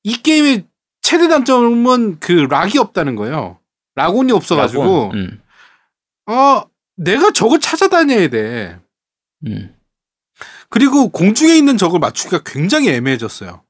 이 0.03 0.21
게임의 0.21 0.67
최대 1.01 1.27
단점은 1.27 2.19
그 2.19 2.33
락이 2.33 2.77
없다는 2.77 3.15
거예요. 3.15 3.57
락온이 3.95 4.31
없어가지고 4.31 5.11
음. 5.15 5.41
아, 6.27 6.65
내가 7.01 7.31
적을 7.31 7.59
찾아다녀야 7.59 8.29
돼. 8.29 8.79
음. 9.47 9.75
그리고 10.69 11.09
공중에 11.09 11.55
있는 11.55 11.77
적을 11.77 11.99
맞추기가 11.99 12.41
굉장히 12.45 12.89
애매해졌어요. 12.89 13.63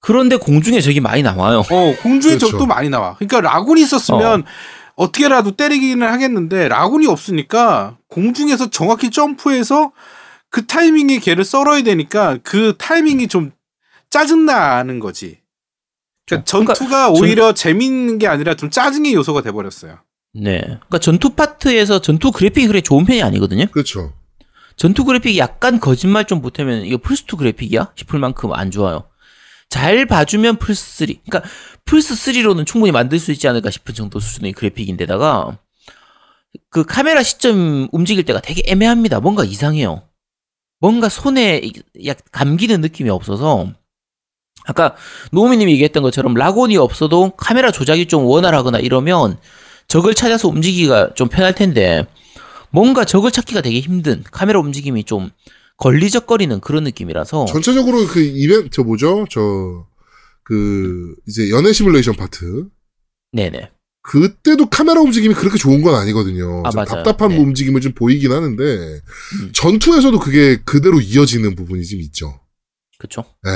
그런데 0.00 0.36
공중에 0.36 0.80
적이 0.80 1.00
많이 1.00 1.22
나와요. 1.22 1.60
어, 1.60 1.96
공중에 2.02 2.36
그렇죠. 2.36 2.50
적도 2.50 2.66
많이 2.66 2.90
나와. 2.90 3.14
그러니까 3.14 3.40
라군이 3.40 3.80
있었으면 3.82 4.44
어. 4.96 5.06
떻게라도 5.06 5.56
때리기는 5.56 6.06
하겠는데 6.06 6.68
라군이 6.68 7.06
없으니까 7.06 7.96
공중에서 8.08 8.70
정확히 8.70 9.10
점프해서 9.10 9.92
그 10.50 10.66
타이밍에 10.66 11.18
걔를 11.18 11.44
썰어야 11.44 11.82
되니까 11.82 12.38
그 12.42 12.74
타이밍이 12.78 13.28
좀 13.28 13.50
짜증나는 14.10 15.00
거지. 15.00 15.40
그러니까 16.26 16.44
그러니까 16.48 16.74
전투가 16.74 17.10
오히려 17.10 17.54
재밌는 17.54 18.18
게 18.18 18.28
아니라 18.28 18.54
좀 18.54 18.70
짜증의 18.70 19.14
요소가 19.14 19.40
돼버렸어요. 19.40 19.98
네. 20.34 20.60
그러니까 20.60 20.98
전투 20.98 21.30
파트에서 21.30 22.00
전투 22.00 22.32
그래픽이 22.32 22.66
그래 22.66 22.80
좋은 22.80 23.04
편이 23.04 23.22
아니거든요. 23.22 23.66
그렇죠. 23.66 24.12
전투 24.76 25.04
그래픽이 25.04 25.38
약간 25.38 25.78
거짓말 25.78 26.24
좀 26.26 26.42
보태면 26.42 26.84
이거 26.84 26.96
플스2 26.96 27.38
그래픽이야? 27.38 27.92
싶을 27.94 28.18
만큼 28.18 28.52
안 28.52 28.70
좋아요. 28.70 29.04
잘 29.70 30.06
봐주면 30.06 30.56
플스3. 30.58 31.20
그러니까 31.24 31.48
플스3로는 31.86 32.66
충분히 32.66 32.90
만들 32.92 33.18
수 33.18 33.30
있지 33.32 33.46
않을까 33.48 33.70
싶은 33.70 33.94
정도 33.94 34.18
수준의 34.20 34.52
그래픽인데다가 34.52 35.58
그 36.70 36.84
카메라 36.84 37.22
시점 37.22 37.88
움직일 37.92 38.24
때가 38.24 38.40
되게 38.40 38.62
애매합니다. 38.66 39.20
뭔가 39.20 39.44
이상해요. 39.44 40.02
뭔가 40.80 41.08
손에 41.08 41.60
이- 41.62 41.72
약 42.06 42.18
감기는 42.32 42.80
느낌이 42.80 43.10
없어서 43.10 43.72
아까 44.66 44.96
노우미님이 45.32 45.72
얘기했던 45.72 46.02
것처럼 46.02 46.34
락온이 46.34 46.76
없어도 46.76 47.30
카메라 47.36 47.70
조작이 47.70 48.06
좀 48.06 48.24
원활하거나 48.24 48.78
이러면 48.80 49.38
적을 49.88 50.14
찾아서 50.14 50.48
움직이기가 50.48 51.14
좀 51.14 51.28
편할 51.28 51.54
텐데 51.54 52.06
뭔가 52.70 53.04
적을 53.04 53.30
찾기가 53.30 53.60
되게 53.60 53.80
힘든 53.80 54.24
카메라 54.30 54.60
움직임이 54.60 55.04
좀 55.04 55.30
걸리적거리는 55.76 56.60
그런 56.60 56.84
느낌이라서 56.84 57.46
전체적으로 57.46 58.06
그 58.06 58.20
이벤트 58.20 58.70
저 58.70 58.82
뭐죠? 58.82 59.26
저 59.30 59.86
그 60.44 61.16
이제 61.26 61.50
연애 61.50 61.72
시뮬레이션 61.72 62.14
파트 62.14 62.68
네네 63.32 63.70
그때도 64.02 64.68
카메라 64.68 65.00
움직임이 65.00 65.34
그렇게 65.34 65.56
좋은 65.56 65.80
건 65.80 65.94
아니거든요. 65.94 66.62
아, 66.66 66.70
좀. 66.70 66.84
답답한 66.84 67.30
네. 67.30 67.38
움직임을 67.38 67.80
좀 67.80 67.92
보이긴 67.92 68.32
하는데 68.32 68.62
음. 68.62 69.52
전투에서도 69.54 70.18
그게 70.18 70.58
그대로 70.62 71.00
이어지는 71.00 71.54
부분이 71.54 71.86
좀 71.86 72.00
있죠. 72.00 72.38
그쵸 72.98 73.24
예. 73.46 73.50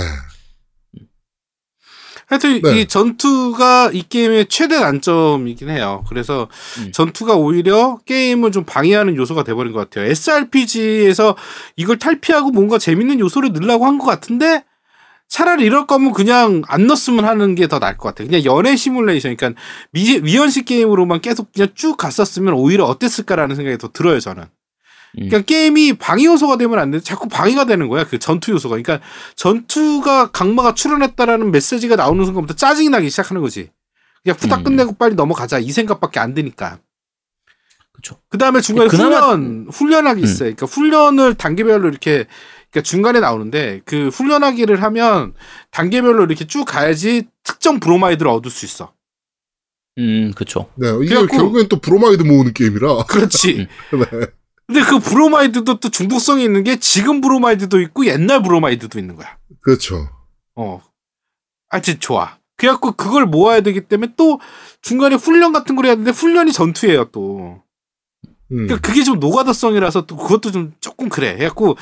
하여튼 2.29 2.61
네. 2.61 2.81
이 2.81 2.87
전투가 2.87 3.91
이 3.93 4.03
게임의 4.07 4.47
최대 4.49 4.79
단점이긴 4.79 5.71
해요. 5.71 6.05
그래서 6.09 6.49
음. 6.79 6.93
전투가 6.93 7.35
오히려 7.37 7.99
게임을 8.05 8.53
좀 8.53 8.65
방해하는 8.65 9.17
요소가 9.17 9.45
돼버린 9.45 9.73
것 9.73 9.79
같아요. 9.89 10.11
SRPG에서 10.11 11.37
이걸 11.77 11.99
탈피하고 11.99 12.51
뭔가 12.51 12.79
재밌는 12.79 13.19
요소를 13.21 13.53
넣으려고 13.53 13.87
한 13.87 13.99
것 13.99 14.05
같은데 14.07 14.65
차라리 15.29 15.65
이럴 15.65 15.87
거면 15.87 16.13
그냥 16.13 16.63
안 16.69 16.87
넣었으면 16.87 17.25
하는 17.25 17.55
게 17.55 17.67
더 17.67 17.79
나을 17.79 17.97
것 17.97 18.09
같아요. 18.09 18.29
그냥 18.29 18.45
연애 18.45 18.77
시뮬레이션, 18.77 19.37
그러니까 19.37 19.61
미, 19.93 20.21
미연식 20.21 20.65
게임으로만 20.67 21.21
계속 21.21 21.53
그냥 21.53 21.69
쭉 21.75 21.97
갔었으면 21.97 22.55
오히려 22.55 22.85
어땠을까라는 22.85 23.57
생각이 23.57 23.77
더 23.79 23.91
들어요, 23.93 24.21
저는. 24.21 24.45
음. 25.17 25.29
그러니까 25.29 25.41
게임이 25.43 25.95
방해 25.95 26.25
요소가 26.27 26.57
되면 26.59 26.79
안 26.79 26.91
돼. 26.91 27.01
자꾸 27.01 27.29
방해가 27.29 27.65
되는 27.65 27.89
거야. 27.89 28.05
그 28.05 28.19
전투 28.19 28.53
요소가. 28.53 28.77
그러니까 28.77 29.05
전투가 29.37 30.31
강마가 30.31 30.75
출연했다라는 30.75 31.51
메시지가 31.51 31.97
나오는 31.97 32.25
순간부터 32.25 32.55
짜증이 32.55 32.89
나기 32.91 33.09
시작하는 33.11 33.41
거지. 33.43 33.71
그냥 34.23 34.37
후딱 34.39 34.59
음. 34.61 34.65
끝내고 34.65 34.93
빨리 34.97 35.15
넘어가자. 35.15 35.59
이 35.59 35.71
생각밖에 35.71 36.21
안 36.21 36.35
드니까. 36.35 36.79
그쵸. 37.93 38.17
그 38.29 38.39
다음에 38.39 38.61
중간에 38.61 38.89
그나마- 38.89 39.21
훈련, 39.33 39.67
훈련하기 39.73 40.21
음. 40.21 40.25
있어요. 40.25 40.55
그러니까 40.55 40.67
훈련을 40.67 41.35
단계별로 41.35 41.89
이렇게, 41.89 42.27
그러니까 42.71 42.83
중간에 42.83 43.19
나오는데 43.21 43.81
그 43.87 44.09
훈련하기를 44.09 44.83
하면 44.83 45.35
단계별로 45.71 46.25
이렇게 46.25 46.47
쭉 46.47 46.65
가야지 46.65 47.27
특정 47.43 47.81
브로마이드를 47.81 48.31
얻을 48.31 48.51
수 48.51 48.67
있어. 48.67 48.93
음, 49.99 50.33
그쵸. 50.37 50.71
네, 50.77 50.87
이게 51.03 51.15
결국엔 51.27 51.69
또 51.69 51.81
브로마이드 51.81 52.23
모으는 52.23 52.53
게임이라. 52.53 53.05
그렇지. 53.09 53.67
음. 53.93 53.99
네. 54.11 54.27
근데 54.69 54.83
그 54.83 54.99
브로마이드도 54.99 55.81
또 55.81 55.89
중독성이 55.89 56.45
있는 56.45 56.63
게 56.63 56.79
지금 56.79 57.23
브로마이드도 57.23 57.81
있고 57.81 58.05
옛날 58.07 58.43
브로마이드도 58.43 58.99
있는 58.99 59.17
거야. 59.17 59.39
그렇죠. 59.63 60.09
어. 60.55 60.83
하여튼 61.71 61.99
좋아. 61.99 62.37
그래갖고 62.59 62.93
그걸 62.93 63.25
모아야 63.25 63.63
되기 63.63 63.81
때문에 63.81 64.13
또 64.17 64.41
중간에 64.83 65.15
훈련 65.17 65.53
같은 65.55 65.75
걸 65.75 65.87
해야 65.87 65.95
되는데 65.95 66.11
훈련이 66.11 66.53
전투예요 66.53 67.07
또. 67.13 67.63
음. 68.51 68.67
그러니까 68.67 68.79
그게 68.81 69.05
좀 69.05 69.19
노가다성이라서 69.21 70.05
또 70.05 70.17
그것도 70.17 70.53
좀 70.53 70.75
조금 70.81 71.09
그래. 71.09 71.37
해갖고 71.39 71.79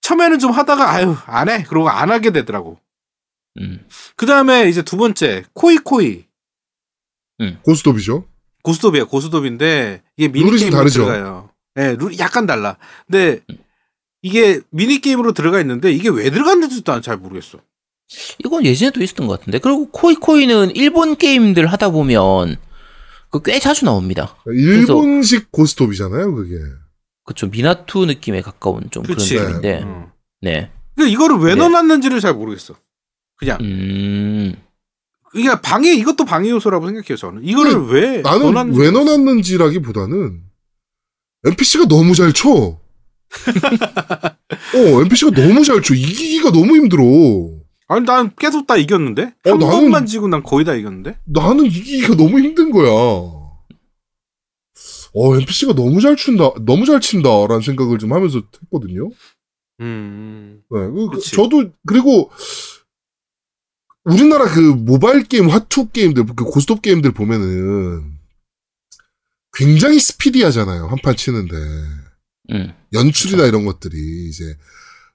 처음에는 0.00 0.38
좀 0.38 0.52
하다가 0.52 0.90
아유 0.90 1.14
안 1.26 1.50
해. 1.50 1.64
그러고 1.64 1.90
안 1.90 2.10
하게 2.10 2.30
되더라고. 2.30 2.78
음. 3.60 3.86
그 4.16 4.24
다음에 4.24 4.68
이제 4.70 4.82
두 4.82 4.96
번째 4.96 5.44
코이 5.52 5.78
코이 5.78 6.24
고스톱이죠. 7.62 8.26
고스톱이야 8.62 9.04
고스톱인데 9.04 10.02
이게 10.16 10.28
미니 10.28 10.70
다르죠. 10.70 11.04
들어가요. 11.04 11.50
네, 11.76 11.94
룰이 11.94 12.18
약간 12.18 12.46
달라. 12.46 12.76
근데 13.06 13.40
이게 14.22 14.60
미니 14.70 15.00
게임으로 15.00 15.32
들어가 15.32 15.60
있는데 15.60 15.92
이게 15.92 16.08
왜 16.08 16.30
들어갔는지도 16.30 16.90
난 16.90 17.02
잘 17.02 17.16
모르겠어. 17.18 17.58
이건 18.44 18.64
예전에도 18.64 19.02
있었던 19.02 19.26
것 19.26 19.38
같은데. 19.38 19.58
그리고 19.58 19.88
코이코이는 19.90 20.74
일본 20.74 21.16
게임들 21.16 21.66
하다 21.66 21.90
보면 21.90 22.56
그 23.30 23.40
꽤 23.42 23.58
자주 23.58 23.84
나옵니다. 23.84 24.34
일본식 24.46 25.52
고스톱이잖아요, 25.52 26.34
그게. 26.34 26.54
그쵸. 27.24 27.48
미나투 27.48 28.06
느낌에 28.06 28.40
가까운 28.40 28.88
좀 28.90 29.02
그치. 29.02 29.34
그런 29.34 29.46
느낌인데. 29.60 29.82
어. 29.84 30.12
네. 30.40 30.70
근데 30.94 31.10
이거를 31.10 31.36
왜 31.38 31.54
네. 31.54 31.56
넣어놨는지를 31.56 32.20
잘 32.20 32.32
모르겠어. 32.34 32.74
그냥 33.36 33.58
음. 33.60 34.54
이게 35.34 35.50
방해 35.60 35.92
이것도 35.94 36.24
방해 36.24 36.48
요소라고 36.48 36.86
생각해요 36.86 37.16
저는. 37.16 37.44
이거를 37.44 37.88
왜 37.88 38.22
나는 38.22 38.40
넣어놨는지 38.44 38.80
왜. 38.80 38.90
넣어놨는지라기보다는 38.90 40.40
NPC가 41.46 41.86
너무 41.86 42.14
잘 42.14 42.32
쳐. 42.32 42.48
어, 43.30 45.02
NPC가 45.02 45.30
너무 45.32 45.64
잘 45.64 45.82
쳐. 45.82 45.94
이기기가 45.94 46.50
너무 46.52 46.76
힘들어. 46.76 47.02
아니 47.88 48.04
난 48.04 48.32
계속 48.36 48.66
다 48.66 48.76
이겼는데 48.76 49.22
어, 49.22 49.50
한 49.50 49.58
나는- 49.58 49.70
번만 49.70 50.06
지고 50.06 50.26
난 50.28 50.42
거의 50.42 50.64
다 50.64 50.74
이겼는데. 50.74 51.18
나는 51.24 51.66
이기기가 51.66 52.16
너무 52.16 52.38
힘든 52.40 52.70
거야. 52.70 52.90
어, 55.18 55.34
NPC가 55.38 55.72
너무 55.74 56.00
잘 56.00 56.16
춘다, 56.16 56.50
너무 56.66 56.84
잘 56.84 57.00
친다라는 57.00 57.60
생각을 57.62 57.98
좀 57.98 58.12
하면서 58.12 58.42
했거든요. 58.64 59.08
음. 59.80 60.60
네, 60.70 60.78
그- 60.88 61.08
그치. 61.10 61.30
저도 61.36 61.70
그리고 61.86 62.30
우리나라 64.04 64.44
그 64.46 64.60
모바일 64.60 65.22
게임, 65.24 65.48
화투 65.48 65.88
게임들, 65.90 66.26
그 66.36 66.44
고스톱 66.44 66.82
게임들 66.82 67.12
보면은 67.12 68.15
굉장히 69.56 69.98
스피디하잖아요. 69.98 70.86
한 70.88 70.98
판 71.02 71.16
치는데 71.16 71.54
음. 72.52 72.72
연출이나 72.92 73.46
이런 73.46 73.64
것들이 73.64 74.28
이제 74.28 74.56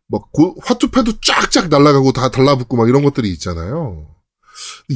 막 0.07 0.31
고- 0.31 0.55
화투패도 0.61 1.21
쫙쫙 1.21 1.69
날아가고 1.69 2.11
다 2.11 2.29
달라붙고 2.31 2.75
막 2.77 2.89
이런 2.89 3.03
것들이 3.03 3.29
있잖아요. 3.33 4.07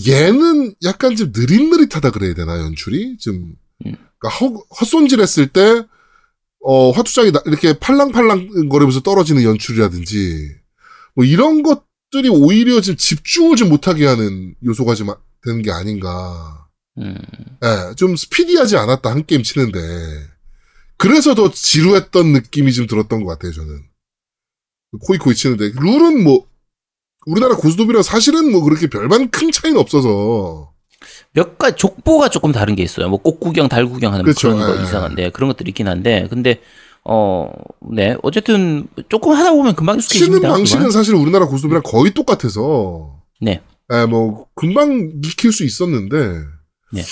얘는 0.07 0.75
약간 0.83 1.15
좀 1.15 1.31
느릿느릿하다 1.35 2.11
그래야 2.11 2.33
되나 2.33 2.59
연출이 2.59 3.17
좀 3.17 3.55
음. 3.85 3.95
그러니까 4.19 4.29
헛, 4.39 4.65
헛손질했을 4.81 5.47
때 5.47 5.83
어, 6.61 6.91
화투장이 6.91 7.31
나- 7.31 7.43
이렇게 7.45 7.77
팔랑팔랑 7.79 8.69
거리면서 8.69 9.01
떨어지는 9.01 9.43
연출이라든지 9.43 10.49
뭐 11.15 11.23
이런 11.23 11.63
것들이 11.63 12.27
오히려 12.29 12.81
좀 12.81 12.97
집중을 12.97 13.55
좀 13.55 13.69
못하게 13.69 14.05
하는 14.07 14.55
요소가 14.65 14.95
좀 14.95 15.11
아- 15.11 15.17
되는 15.43 15.61
게 15.61 15.71
아닌가. 15.71 16.64
음. 16.97 17.17
예, 17.63 17.95
좀 17.95 18.15
스피디하지 18.15 18.77
않았다 18.77 19.09
한 19.09 19.25
게임 19.25 19.43
치는데 19.43 19.79
그래서 20.97 21.35
더 21.35 21.51
지루했던 21.51 22.31
느낌이 22.33 22.71
좀 22.73 22.87
들었던 22.87 23.23
것 23.23 23.31
같아요 23.31 23.51
저는 23.51 23.81
코이코이 25.05 25.35
치는데 25.35 25.71
룰은 25.75 26.23
뭐 26.23 26.47
우리나라 27.25 27.55
고스톱이랑 27.55 28.03
사실은 28.03 28.51
뭐 28.51 28.61
그렇게 28.61 28.87
별반 28.87 29.29
큰 29.29 29.51
차이는 29.51 29.79
없어서 29.79 30.71
몇 31.33 31.57
가지 31.57 31.75
족보가 31.77 32.29
조금 32.29 32.51
다른 32.51 32.75
게 32.75 32.83
있어요. 32.83 33.09
뭐 33.09 33.19
꽃구경, 33.19 33.67
달구경 33.67 34.13
하는 34.13 34.23
그렇죠. 34.23 34.49
그런 34.53 34.59
거 34.59 34.79
예. 34.79 34.83
이상한데 34.83 35.29
그런 35.31 35.49
것들이 35.49 35.69
있긴 35.69 35.87
한데 35.87 36.27
근데 36.29 36.61
어, 37.03 37.51
네. 37.91 38.15
어쨌든 38.23 38.87
조금 39.09 39.33
하다 39.33 39.51
보면 39.51 39.75
금방 39.75 39.99
치는 39.99 40.05
익숙해집니다. 40.05 40.49
방식은 40.49 40.79
그거는. 40.79 40.91
사실 40.91 41.13
우리나라 41.15 41.45
고스톱이랑 41.45 41.83
거의 41.83 42.13
똑같아서 42.13 43.19
네. 43.41 43.61
예, 43.93 44.05
뭐 44.05 44.47
금방 44.55 45.11
익힐 45.23 45.51
수 45.51 45.63
있었는데 45.63 46.43
네. 46.95 47.03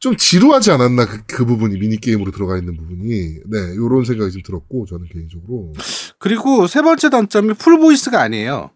좀 0.00 0.16
지루하지 0.16 0.70
않았나 0.72 1.06
그, 1.06 1.22
그 1.26 1.44
부분이 1.46 1.78
미니 1.78 1.96
게임으로 1.98 2.30
들어가 2.30 2.56
있는 2.58 2.76
부분이 2.76 3.08
네 3.08 3.58
이런 3.74 4.04
생각이 4.04 4.32
좀 4.32 4.42
들었고 4.42 4.86
저는 4.88 5.06
개인적으로 5.12 5.72
그리고 6.18 6.66
세 6.66 6.82
번째 6.82 7.10
단점이 7.10 7.54
full 7.54 7.78
voice가 7.78 8.20
아니에요. 8.20 8.70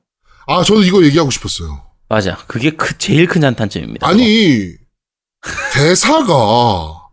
아 0.47 0.63
저도 0.63 0.83
이거 0.83 1.03
얘기하고 1.05 1.31
싶었어요. 1.31 1.83
맞아. 2.09 2.37
그게 2.47 2.71
그 2.71 2.97
제일 2.99 3.27
큰 3.27 3.43
단점입니다. 3.55 4.07
아니 4.07 4.73
대사가 5.73 7.09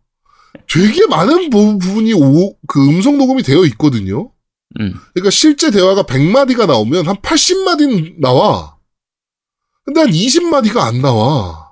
되게 0.71 1.05
많은 1.07 1.49
부- 1.49 1.77
부분이 1.77 2.13
오, 2.13 2.55
그 2.67 2.85
음성 2.87 3.17
녹음이 3.17 3.43
되어 3.43 3.65
있거든요. 3.65 4.31
음. 4.79 4.93
그러니까 5.13 5.29
실제 5.29 5.69
대화가 5.71 6.03
100마디가 6.03 6.65
나오면 6.67 7.07
한 7.07 7.15
80마디는 7.17 8.19
나와. 8.19 8.76
근데 9.84 10.01
한 10.01 10.09
20마디가 10.09 10.77
안 10.77 11.01
나와. 11.01 11.64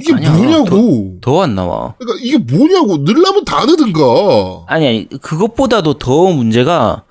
이게 0.00 0.14
아니야, 0.14 0.30
뭐냐고. 0.32 1.18
더 1.20 1.42
안 1.42 1.54
나와. 1.54 1.94
그러니까 1.98 2.20
이게 2.24 2.38
뭐냐고. 2.38 2.98
늘라면 2.98 3.44
다 3.44 3.64
넣든가. 3.64 4.00
아니, 4.66 4.86
아니, 4.86 5.08
그것보다도 5.20 5.94
더 5.98 6.26
문제가 6.30 7.04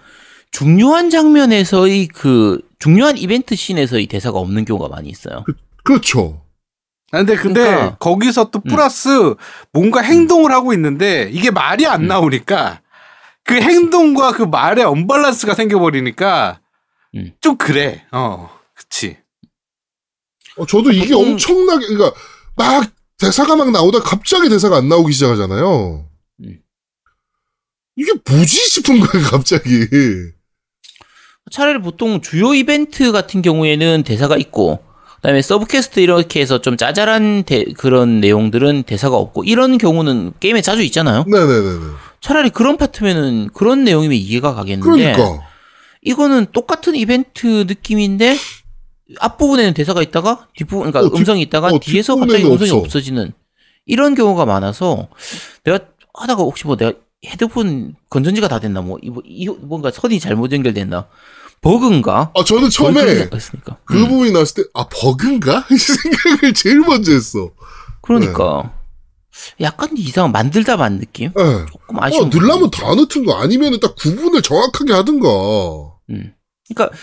중요한 0.51 1.09
장면에서의 1.09 2.07
그, 2.07 2.61
중요한 2.79 3.17
이벤트 3.17 3.55
씬에서의 3.55 4.07
대사가 4.07 4.39
없는 4.39 4.65
경우가 4.65 4.87
많이 4.87 5.09
있어요. 5.09 5.43
그 5.83 5.93
렇죠. 5.93 6.41
아, 7.11 7.19
근데 7.19 7.35
근데 7.35 7.61
그러니까. 7.63 7.95
거기서 7.97 8.51
또 8.51 8.59
음. 8.65 8.69
플러스 8.69 9.35
뭔가 9.71 10.01
행동을 10.01 10.51
하고 10.51 10.73
있는데 10.73 11.29
이게 11.31 11.51
말이 11.51 11.85
안 11.87 12.03
음. 12.03 12.07
나오니까 12.07 12.81
그 13.43 13.55
행동과 13.55 14.33
그 14.33 14.43
말의 14.43 14.83
언밸런스가 14.83 15.53
생겨버리니까 15.55 16.59
음. 17.15 17.31
좀 17.39 17.57
그래. 17.57 18.05
어, 18.11 18.49
그치. 18.73 19.17
어, 20.57 20.65
저도 20.65 20.91
이게 20.91 21.13
보통- 21.13 21.31
엄청나게, 21.33 21.87
그러니까 21.87 22.11
막 22.57 22.89
대사가 23.17 23.55
막 23.55 23.71
나오다 23.71 23.99
갑자기 23.99 24.49
대사가 24.49 24.77
안 24.77 24.89
나오기 24.89 25.13
시작하잖아요. 25.13 26.05
음. 26.41 26.59
이게 27.95 28.11
뭐지 28.29 28.57
싶은 28.69 28.99
거예요, 28.99 29.25
갑자기. 29.27 29.87
차라리 31.51 31.79
보통 31.81 32.21
주요 32.21 32.53
이벤트 32.53 33.11
같은 33.11 33.41
경우에는 33.41 34.03
대사가 34.03 34.35
있고, 34.37 34.79
그다음에 35.17 35.41
sub 35.41 35.63
quest 35.63 35.99
이렇게 36.01 36.41
해서 36.41 36.61
좀 36.61 36.77
짜잘한 36.77 37.43
대- 37.43 37.65
그런 37.77 38.19
내용들은 38.19 38.83
대사가 38.83 39.15
없고 39.15 39.45
이런 39.45 39.77
경우는 39.77 40.33
게임에 40.39 40.61
자주 40.61 40.81
있잖아요. 40.83 41.23
네네네네. 41.27 41.79
차라리 42.21 42.49
그런 42.49 42.77
파트면은 42.77 43.49
그런 43.53 43.83
내용이면 43.83 44.17
이해가 44.17 44.53
가겠는데 44.55 45.13
그러니까. 45.13 45.47
이거는 46.01 46.47
똑같은 46.51 46.95
이벤트 46.95 47.65
느낌인데 47.67 48.37
앞부분에는 49.19 49.73
대사가 49.73 50.01
있다가 50.01 50.47
뒷부분 50.55 50.91
그러니까 50.91 50.99
어, 50.99 51.09
뒷- 51.09 51.19
음성이 51.19 51.41
있다가 51.43 51.67
어, 51.67 51.79
뒤에서 51.79 52.15
갑자기 52.17 52.43
음성이 52.45 52.71
없어. 52.71 52.77
없어지는 52.77 53.31
이런 53.85 54.15
경우가 54.15 54.45
많아서 54.45 55.07
내가 55.63 55.79
하다가 56.13 56.43
혹시 56.43 56.65
뭐 56.67 56.75
내가 56.75 56.93
헤드폰 57.25 57.95
건전지가 58.09 58.47
다 58.47 58.59
됐나 58.59 58.81
뭐 58.81 58.97
이거 59.01 59.21
이 59.25 59.47
뭔가 59.47 59.91
선이 59.91 60.19
잘못 60.19 60.51
연결됐나 60.51 61.07
버그인가? 61.61 62.31
아 62.35 62.43
저는 62.43 62.69
처음에. 62.69 63.29
그 63.85 63.97
부분이 64.07 64.31
나왔을 64.31 64.63
때 64.63 64.69
아 64.73 64.87
버그인가 64.89 65.65
이 65.71 65.75
생각을 65.77 66.53
제일 66.53 66.79
먼저 66.81 67.11
했어. 67.13 67.49
그러니까 68.01 68.73
약간 69.61 69.89
이상 69.97 70.31
만들다 70.31 70.77
만 70.77 70.99
느낌? 70.99 71.31
예. 71.37 71.65
조금 71.71 71.99
아쉬운. 72.01 72.25
어, 72.25 72.29
늘라면 72.31 72.69
다 72.71 72.93
넣든 72.95 73.25
거 73.25 73.35
아니면 73.35 73.79
딱 73.79 73.95
구분을 73.95 74.41
정확하게 74.41 74.93
하든가. 74.93 75.27
음. 76.09 76.33
그러니까 76.69 76.95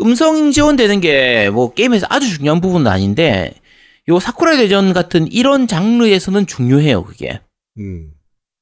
음성 0.00 0.50
지원되는 0.50 1.00
게 1.00 1.50
뭐 1.52 1.72
게임에서 1.74 2.06
아주 2.10 2.28
중요한 2.36 2.60
부분은 2.60 2.90
아닌데 2.90 3.54
요 4.08 4.18
사쿠라 4.20 4.56
대전 4.56 4.92
같은 4.92 5.30
이런 5.32 5.66
장르에서는 5.66 6.46
중요해요 6.46 7.04
그게. 7.04 7.40
음. 7.78 8.10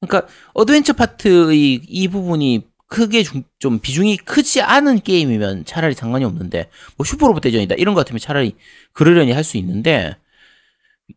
그러니까 0.00 0.28
어드벤처 0.54 0.92
파트의 0.94 1.80
이 1.86 2.08
부분이 2.08 2.66
크게 2.88 3.22
중- 3.22 3.44
좀 3.58 3.78
비중이 3.78 4.18
크지 4.18 4.60
않은 4.60 5.00
게임이면 5.00 5.64
차라리 5.64 5.94
상관이 5.94 6.24
없는데 6.24 6.68
뭐 6.96 7.04
슈퍼로봇 7.06 7.42
대전이다 7.42 7.76
이런 7.76 7.94
거 7.94 8.00
같으면 8.00 8.18
차라리 8.18 8.54
그러려니 8.92 9.32
할 9.32 9.44
수 9.44 9.56
있는데 9.56 10.16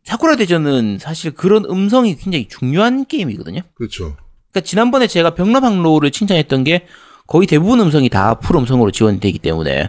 사쿠라 0.04 0.36
대전은 0.36 0.98
사실 1.00 1.32
그런 1.32 1.64
음성이 1.66 2.16
굉장히 2.16 2.48
중요한 2.48 3.06
게임이거든요. 3.06 3.60
그렇죠. 3.74 4.16
그러니까 4.50 4.60
지난번에 4.66 5.06
제가 5.06 5.34
벽람항로를 5.34 6.10
칭찬했던 6.10 6.64
게 6.64 6.86
거의 7.26 7.46
대부분 7.46 7.80
음성이 7.80 8.08
다 8.08 8.34
풀 8.40 8.56
음성으로 8.56 8.90
지원이 8.90 9.20
되기 9.20 9.38
때문에 9.38 9.88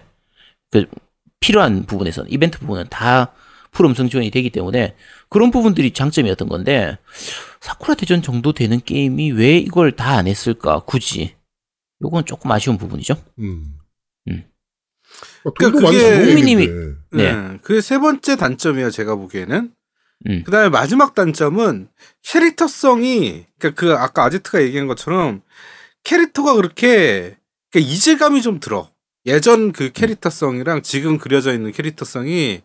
그 0.71 0.85
필요한 1.39 1.85
부분에서는 1.85 2.31
이벤트 2.31 2.59
부분은 2.59 2.87
다 2.89 3.33
풀 3.77 3.85
음성 3.85 4.09
지원이 4.09 4.31
되기 4.31 4.49
때문에 4.49 4.95
그런 5.29 5.51
부분들이 5.51 5.91
장점이었던 5.91 6.49
건데 6.49 6.97
사쿠라 7.61 7.93
대전 7.93 8.23
정도 8.23 8.51
되는 8.51 8.81
게임이 8.83 9.31
왜 9.33 9.57
이걸 9.57 9.91
다 9.91 10.17
안 10.17 10.25
했을까 10.25 10.79
굳이 10.79 11.35
요건 12.01 12.25
조금 12.25 12.51
아쉬운 12.51 12.79
부분이죠. 12.79 13.15
음. 13.37 13.77
음. 14.29 14.43
아, 15.45 15.51
그러니까 15.55 15.87
그게 15.91 16.25
농민님이-. 16.25 16.67
네. 17.11 17.33
네. 17.33 17.57
그게 17.61 17.81
세 17.81 17.99
번째 17.99 18.35
단점이에요, 18.35 18.89
제가 18.89 19.15
보기에는. 19.15 19.71
음. 20.27 20.43
그 20.43 20.49
다음에 20.49 20.69
마지막 20.69 21.13
단점은 21.13 21.89
캐릭터성이, 22.23 23.45
그러니까 23.59 23.79
그 23.79 23.93
아까 23.93 24.23
아지트가 24.23 24.63
얘기한 24.63 24.87
것처럼 24.87 25.43
캐릭터가 26.03 26.55
그렇게 26.55 27.37
그러니까 27.69 27.91
이질감이 27.93 28.41
좀 28.41 28.59
들어. 28.59 28.89
예전 29.27 29.71
그 29.73 29.91
캐릭터성이랑 29.91 30.81
지금 30.81 31.17
그려져 31.17 31.53
있는 31.53 31.71
캐릭터성이 31.71 32.61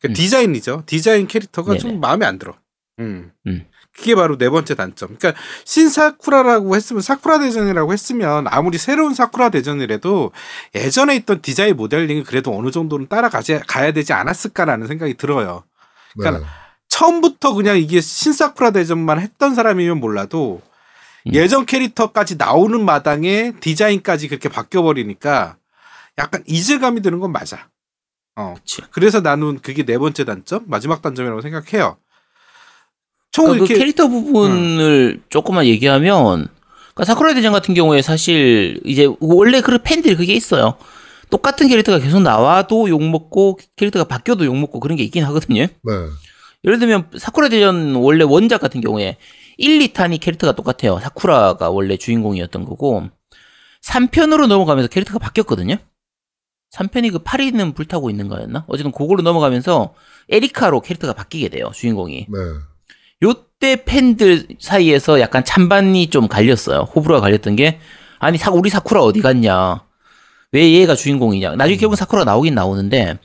그러니까 0.00 0.08
음. 0.08 0.12
디자인이죠. 0.14 0.82
디자인 0.86 1.26
캐릭터가 1.26 1.72
네네. 1.72 1.78
좀 1.78 2.00
마음에 2.00 2.24
안 2.26 2.38
들어. 2.38 2.54
음. 2.98 3.30
음. 3.46 3.66
그게 3.94 4.14
바로 4.14 4.38
네 4.38 4.48
번째 4.48 4.74
단점. 4.74 5.16
그러니까 5.18 5.40
신사쿠라라고 5.64 6.76
했으면 6.76 7.02
사쿠라 7.02 7.40
대전이라고 7.40 7.92
했으면 7.92 8.46
아무리 8.48 8.78
새로운 8.78 9.12
사쿠라 9.12 9.50
대전이라도 9.50 10.32
예전에 10.74 11.16
있던 11.16 11.42
디자인 11.42 11.76
모델링이 11.76 12.22
그래도 12.22 12.56
어느 12.56 12.70
정도는 12.70 13.08
따라가야 13.08 13.60
가야 13.66 13.92
되지 13.92 14.12
않았을까라는 14.12 14.86
생각이 14.86 15.14
들어요. 15.14 15.64
네. 16.16 16.22
그러니까 16.22 16.48
처음부터 16.88 17.54
그냥 17.54 17.76
이게 17.76 18.00
신사쿠라 18.00 18.70
대전만 18.70 19.20
했던 19.20 19.54
사람이면 19.54 19.98
몰라도 19.98 20.62
음. 21.26 21.34
예전 21.34 21.66
캐릭터까지 21.66 22.36
나오는 22.36 22.82
마당에 22.84 23.52
디자인까지 23.60 24.28
그렇게 24.28 24.48
바뀌어 24.48 24.82
버리니까 24.82 25.57
약간 26.18 26.42
이질감이 26.46 27.00
드는 27.00 27.20
건 27.20 27.32
맞아. 27.32 27.70
어. 28.36 28.54
그치. 28.56 28.82
그래서 28.90 29.20
나는 29.20 29.58
그게 29.60 29.84
네 29.84 29.98
번째 29.98 30.24
단점, 30.24 30.64
마지막 30.66 31.02
단점이라고 31.02 31.40
생각해요. 31.40 31.96
총 33.30 33.46
그러니까 33.46 33.66
그 33.66 33.72
이렇게 33.72 33.78
캐릭터 33.78 34.08
부분을 34.08 35.22
조금만 35.28 35.66
얘기하면 35.66 36.48
그러니까 36.94 37.04
사쿠라 37.04 37.34
대전 37.34 37.52
같은 37.52 37.74
경우에 37.74 38.02
사실 38.02 38.80
이제 38.84 39.08
원래 39.20 39.60
그 39.60 39.78
팬들이 39.78 40.16
그게 40.16 40.34
있어요. 40.34 40.76
똑같은 41.30 41.68
캐릭터가 41.68 41.98
계속 41.98 42.20
나와도 42.20 42.88
욕먹고 42.88 43.58
캐릭터가 43.76 44.04
바뀌어도 44.04 44.46
욕먹고 44.46 44.80
그런 44.80 44.96
게 44.96 45.04
있긴 45.04 45.24
하거든요. 45.24 45.62
네. 45.62 45.92
예를 46.64 46.78
들면 46.78 47.10
사쿠라 47.16 47.50
대전 47.50 47.94
원래 47.94 48.24
원작 48.24 48.60
같은 48.60 48.80
경우에 48.80 49.16
1, 49.58 49.78
2탄이 49.80 50.20
캐릭터가 50.20 50.54
똑같아요. 50.54 50.98
사쿠라가 51.00 51.70
원래 51.70 51.96
주인공이었던 51.96 52.64
거고 52.64 53.08
3편으로 53.82 54.46
넘어가면서 54.46 54.88
캐릭터가 54.88 55.18
바뀌었거든요. 55.18 55.76
3편이 56.72 57.12
그 57.12 57.18
파리는 57.20 57.72
불타고 57.72 58.10
있는 58.10 58.28
거였나? 58.28 58.64
어쨌든 58.68 58.92
그걸로 58.92 59.22
넘어가면서 59.22 59.94
에리카로 60.28 60.80
캐릭터가 60.80 61.14
바뀌게 61.14 61.48
돼요. 61.48 61.70
주인공이. 61.74 62.26
네. 62.28 62.38
요때 63.22 63.84
팬들 63.84 64.46
사이에서 64.60 65.20
약간 65.20 65.44
찬반이 65.44 66.08
좀 66.08 66.28
갈렸어요. 66.28 66.80
호불호가 66.94 67.20
갈렸던 67.20 67.56
게 67.56 67.80
아니 68.18 68.38
사 68.38 68.50
우리 68.50 68.70
사쿠라 68.70 69.02
어디 69.02 69.20
갔냐? 69.20 69.84
왜 70.52 70.72
얘가 70.72 70.94
주인공이냐? 70.94 71.56
나중에 71.56 71.76
결국 71.78 71.96
사쿠라가 71.96 72.30
나오긴 72.30 72.54
나오는데 72.54 73.18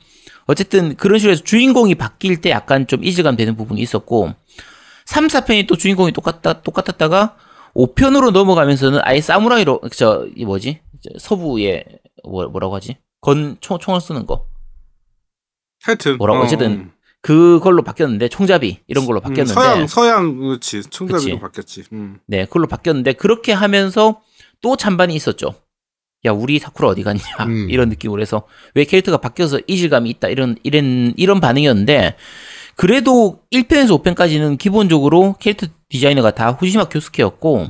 어쨌든 0.46 0.94
그런 0.96 1.18
식으로 1.18 1.32
해서 1.32 1.42
주인공이 1.44 1.94
바뀔 1.94 2.40
때 2.40 2.50
약간 2.50 2.86
좀 2.86 3.04
이질감 3.04 3.36
되는 3.36 3.56
부분이 3.56 3.80
있었고 3.80 4.32
3, 5.06 5.26
4편이 5.28 5.66
또 5.68 5.76
주인공이 5.76 6.12
똑같다 6.12 6.62
똑같았다가 6.62 7.36
5편으로 7.74 8.30
넘어가면서는 8.30 9.00
아예 9.04 9.20
사무라이로 9.20 9.80
저 9.96 10.26
이 10.36 10.44
뭐지? 10.44 10.80
저 11.02 11.10
서부의 11.18 11.84
뭐, 12.24 12.46
뭐라고 12.48 12.74
하지? 12.74 12.96
건 13.24 13.56
총, 13.60 13.78
총을 13.78 14.00
쓰는 14.00 14.26
거 14.26 14.46
하여튼 15.82 16.18
뭐라고 16.18 16.40
어, 16.40 16.44
어쨌든 16.44 16.92
그걸로 17.22 17.82
바뀌었는데 17.82 18.28
총잡이 18.28 18.80
이런 18.86 19.06
걸로 19.06 19.20
음, 19.20 19.22
바뀌었는데 19.22 19.54
서양 19.54 19.86
서양 19.86 20.36
그렇지 20.36 20.82
총잡이로 20.82 21.38
그치. 21.38 21.40
바뀌었지. 21.40 21.84
음. 21.92 22.18
네, 22.26 22.44
그걸로 22.44 22.66
바뀌었는데 22.66 23.14
그렇게 23.14 23.52
하면서 23.52 24.20
또 24.60 24.76
찬반이 24.76 25.14
있었죠. 25.14 25.54
야, 26.26 26.32
우리 26.32 26.58
사쿠라 26.58 26.90
어디 26.90 27.02
갔냐? 27.02 27.22
음. 27.46 27.68
이런 27.72 27.88
느낌으로 27.88 28.20
해서 28.20 28.46
왜 28.74 28.84
캐릭터가 28.84 29.16
바뀌어서 29.16 29.58
이질감이 29.66 30.10
있다 30.10 30.28
이런 30.28 30.56
이런 30.62 31.14
이런 31.16 31.40
반응이었는데 31.40 32.16
그래도 32.76 33.40
1편에서 33.50 34.02
5편까지는 34.02 34.58
기본적으로 34.58 35.36
캐릭터 35.40 35.66
디자이너가 35.88 36.32
다 36.32 36.50
후지마 36.50 36.90
교스케였고 36.90 37.68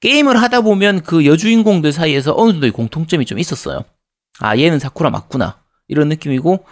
게임을 0.00 0.40
하다 0.40 0.62
보면 0.62 1.02
그 1.02 1.26
여주인공들 1.26 1.92
사이에서 1.92 2.32
어느 2.34 2.52
정도의 2.52 2.72
공통점이 2.72 3.26
좀 3.26 3.38
있었어요. 3.38 3.84
아, 4.40 4.56
얘는 4.56 4.78
사쿠라 4.78 5.10
맞구나. 5.10 5.58
이런 5.88 6.08
느낌이고 6.08 6.64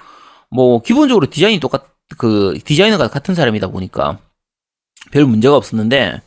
뭐 0.51 0.83
기본적으로 0.83 1.29
디자인이 1.29 1.61
똑같 1.61 1.85
그 2.19 2.57
디자이너가 2.65 3.09
같은 3.09 3.35
사람이다 3.35 3.67
보니까 3.69 4.19
별 5.11 5.25
문제가 5.25 5.57
없었는데 5.57 6.23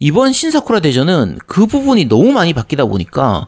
이번 0.00 0.32
신사쿠라 0.32 0.80
대전은 0.80 1.38
그 1.46 1.66
부분이 1.66 2.06
너무 2.06 2.32
많이 2.32 2.52
바뀌다 2.54 2.86
보니까 2.86 3.46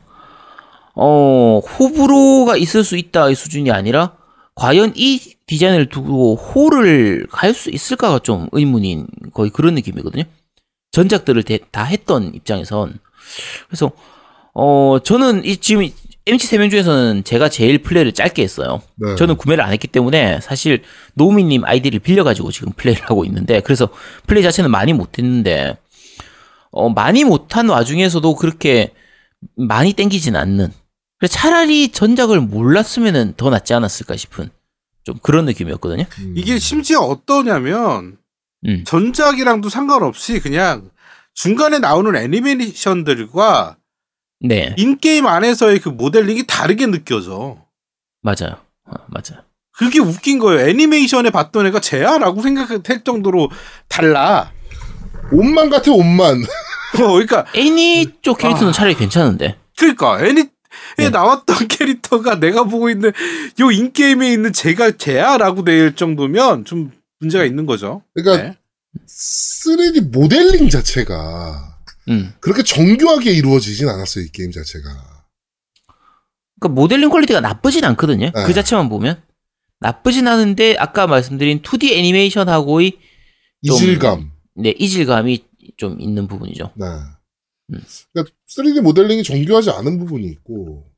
어 0.95 1.59
호불호가 1.59 2.57
있을 2.57 2.85
수 2.85 2.97
있다의 2.97 3.35
수준이 3.35 3.71
아니라 3.73 4.17
과연 4.55 4.93
이 4.95 5.19
디자인을 5.47 5.89
두고 5.89 6.37
호를 6.37 7.27
갈 7.31 7.53
수 7.55 7.71
있을까가 7.71 8.21
좀 8.21 8.49
의문인 8.53 9.09
거의 9.33 9.51
그런 9.51 9.75
느낌이거든요. 9.75 10.23
전작들을 10.93 11.43
대- 11.43 11.59
다 11.73 11.83
했던 11.83 12.33
입장에선 12.35 13.01
그래서 13.67 13.91
어 14.55 14.99
저는 15.03 15.45
이 15.45 15.57
지금 15.57 15.89
MC 16.27 16.47
세명 16.47 16.71
중에서는 16.71 17.25
제가 17.25 17.51
제일 17.51 17.79
플레이를 17.83 18.13
짧게 18.13 18.43
했어요. 18.43 18.81
네. 18.97 19.15
저는 19.17 19.37
구매를 19.37 19.63
안 19.63 19.73
했기 19.73 19.89
때문에 19.89 20.41
사실 20.41 20.83
노우미님 21.15 21.65
아이디를 21.65 22.01
빌려가지고 22.01 22.51
지금 22.51 22.73
플레이를 22.73 23.05
하고 23.05 23.25
있는데 23.27 23.61
그래서 23.61 23.89
플레이 24.27 24.43
자체는 24.43 24.71
많이 24.71 24.93
못했는데 24.93 25.77
어 26.71 26.89
많이 26.89 27.25
못한 27.25 27.69
와중에서도 27.69 28.35
그렇게 28.37 28.95
많이 29.57 29.93
땡기진 29.93 30.35
않는 30.35 30.73
그래서 31.19 31.35
차라리 31.35 31.91
전작을 31.91 32.41
몰랐으면은 32.41 33.35
더 33.37 33.51
낫지 33.51 33.75
않았을까 33.75 34.17
싶은 34.17 34.49
좀 35.05 35.17
그런 35.23 35.45
느낌이었거든요. 35.45 36.05
음. 36.21 36.35
이게 36.37 36.59
심지어 36.59 37.01
어떠냐면 37.01 38.17
음. 38.67 38.83
전작이랑도 38.87 39.69
상관없이 39.69 40.41
그냥 40.41 40.91
중간에 41.35 41.79
나오는 41.79 42.17
애니메이션들과 42.17 43.77
네, 44.47 44.75
인게임 44.77 45.27
안에서의 45.27 45.81
그 45.81 45.89
모델링이 45.89 46.45
다르게 46.47 46.87
느껴져. 46.87 47.57
맞아요. 48.23 48.59
어, 48.87 48.95
맞아요. 49.09 49.45
그게 49.73 49.99
웃긴 49.99 50.39
거예요. 50.39 50.69
애니메이션에 50.69 51.31
봤던 51.31 51.67
애가 51.67 51.81
쟤야라고 51.81 52.43
생각할 52.43 52.83
정도로 53.05 53.51
달라. 53.89 54.53
옷만 55.33 55.71
같아 55.71 55.91
옷만. 55.93 56.43
어, 57.01 57.13
그러니까 57.13 57.47
애니 57.55 58.19
쪽 58.23 58.39
캐릭터는 58.39 58.69
아. 58.69 58.73
차라리 58.73 58.95
괜찮은데. 58.95 59.57
그러니까 59.77 60.25
애니에 60.25 60.45
네. 60.99 61.11
나왔던 61.11 61.67
캐릭터가 61.69 62.39
내가 62.39 62.65
보고 62.65 62.89
있는 62.89 63.13
요 63.61 63.71
인게임에 63.71 64.33
있는 64.33 64.53
쟤가 64.53 64.93
쟤야라고 64.93 65.65
될 65.65 65.97
정도면 65.97 66.65
좀 66.65 66.93
문제가 67.19 67.45
있는 67.45 67.67
거죠. 67.67 68.03
그러니까 68.15 68.45
네. 68.45 68.57
3D 69.09 70.11
모델링 70.13 70.69
자체가 70.69 71.74
음. 72.09 72.33
그렇게 72.41 72.63
정교하게 72.63 73.33
이루어지진 73.33 73.89
않았어요 73.89 74.25
이 74.25 74.29
게임 74.29 74.51
자체가. 74.51 75.25
그러니까 76.61 76.81
모델링 76.81 77.09
quality가 77.11 77.41
나쁘진 77.41 77.85
않거든요. 77.85 78.31
네. 78.35 78.45
그 78.47 78.53
자체만 78.53 78.89
보면 78.89 79.23
나쁘진 79.81 80.29
않은데 80.29 80.77
아까 80.79 81.07
말씀드린 81.07 81.63
2D 81.63 81.93
애니메이션하고의 81.93 82.93
좀- 83.67 83.77
이질감. 83.77 84.31
네, 84.57 84.71
이질감이 84.71 85.45
좀 85.77 86.01
있는 86.01 86.29
부분이죠. 86.29 86.73
네. 86.77 86.87
그러니까 88.13 88.35
3D 88.49 88.81
모델링이 88.83 89.23
정교하지 89.25 89.71
않은 89.71 89.99
부분이 89.99 90.27
있고 90.29 90.91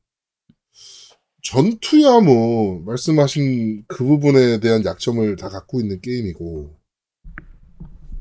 전투야 1.43 2.19
뭐 2.19 2.81
말씀하신 2.85 3.85
그 3.87 4.03
부분에 4.03 4.59
대한 4.59 4.83
약점을 4.83 5.35
다 5.37 5.47
갖고 5.49 5.79
있는 5.79 6.01
게임이고 6.01 6.76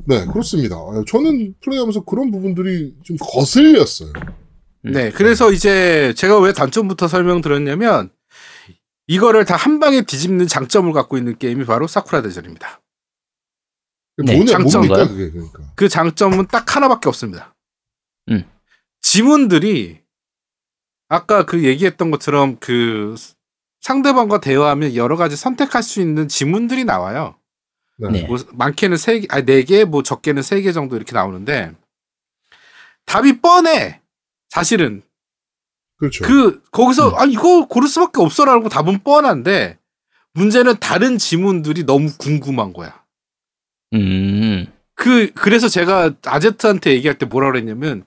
네 0.07 0.25
그렇습니다. 0.27 0.77
아, 0.77 1.03
저는 1.07 1.55
플레이하면서 1.63 2.05
그런 2.05 2.31
부분들이 2.31 2.95
좀 3.03 3.17
거슬렸어요. 3.21 4.13
네, 4.83 5.11
그래서 5.11 5.51
이제 5.51 6.15
제가 6.17 6.39
왜 6.39 6.53
단점부터 6.53 7.09
설명드렸냐면 7.09 8.11
이거를 9.09 9.45
다 9.45 9.57
한 9.57 9.81
방에 9.81 10.03
뒤집는 10.03 10.47
장점을 10.47 10.93
갖고 10.93 11.17
있는 11.19 11.37
게임이 11.39 11.65
바로 11.65 11.87
사쿠라 11.89 12.23
대전입니다. 12.23 12.81
네, 14.25 14.37
뭐냐 14.37 14.53
장점가요? 14.53 14.89
뭡니까 14.91 15.09
그게 15.13 15.31
그러니까. 15.31 15.59
그 15.75 15.89
장점은 15.89 16.47
딱 16.47 16.75
하나밖에 16.77 17.09
없습니다. 17.09 17.55
음. 18.31 18.45
지문들이 19.03 20.01
아까 21.09 21.45
그 21.47 21.65
얘기했던 21.65 22.11
것처럼 22.11 22.57
그 22.61 23.15
상대방과 23.81 24.41
대화하면 24.41 24.95
여러 24.95 25.17
가지 25.17 25.37
선택할 25.37 25.83
수 25.83 26.01
있는 26.01 26.29
지문들이 26.29 26.85
나와요. 26.85 27.37
네. 27.99 28.11
네. 28.11 28.23
뭐 28.27 28.37
많게는 28.53 28.97
세 28.97 29.21
개, 29.21 29.27
아니 29.31 29.45
네 29.47 29.63
개, 29.63 29.85
뭐 29.85 30.03
적게는 30.03 30.43
세 30.43 30.61
개 30.63 30.73
정도 30.73 30.97
이렇게 30.97 31.13
나오는데 31.15 31.73
답이 33.07 33.41
뻔해. 33.41 34.01
사실은 34.51 35.03
그렇죠. 35.99 36.25
그 36.25 36.63
거기서 36.71 37.11
음. 37.11 37.15
아 37.17 37.25
이거 37.25 37.67
고를 37.67 37.89
수밖에 37.89 38.21
없어라고 38.21 38.69
답은 38.69 39.03
뻔한데 39.03 39.79
문제는 40.35 40.77
다른 40.81 41.17
지문들이 41.19 41.85
너무 41.85 42.11
궁금한 42.19 42.73
거야. 42.73 43.03
음. 43.95 44.67
그 44.95 45.31
그래서 45.35 45.69
제가 45.69 46.13
아제트한테 46.25 46.93
얘기할 46.93 47.19
때 47.19 47.27
뭐라 47.27 47.51
그랬냐면 47.51 48.05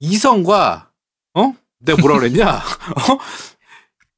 이성과 0.00 0.90
어 1.34 1.54
내가 1.78 2.00
뭐라 2.00 2.18
그랬냐 2.18 2.46
어 2.56 3.18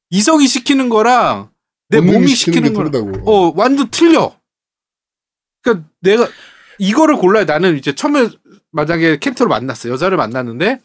이성이 0.09 0.47
시키는 0.47 0.89
거랑 0.89 1.49
내 1.89 1.99
몸이 2.01 2.27
시키는 2.27 2.35
시키는 2.35 2.69
게 2.69 2.75
거랑 2.75 2.91
다르다고. 2.91 3.31
어 3.31 3.53
완전 3.55 3.89
틀려. 3.89 4.35
그러니까 5.63 5.87
내가 6.01 6.27
이거를 6.77 7.15
골라야 7.15 7.45
나는 7.45 7.77
이제 7.77 7.95
처음에 7.95 8.29
만약에 8.71 9.17
캐릭터를 9.17 9.49
만났어 9.49 9.89
여자를 9.89 10.17
만났는데 10.17 10.79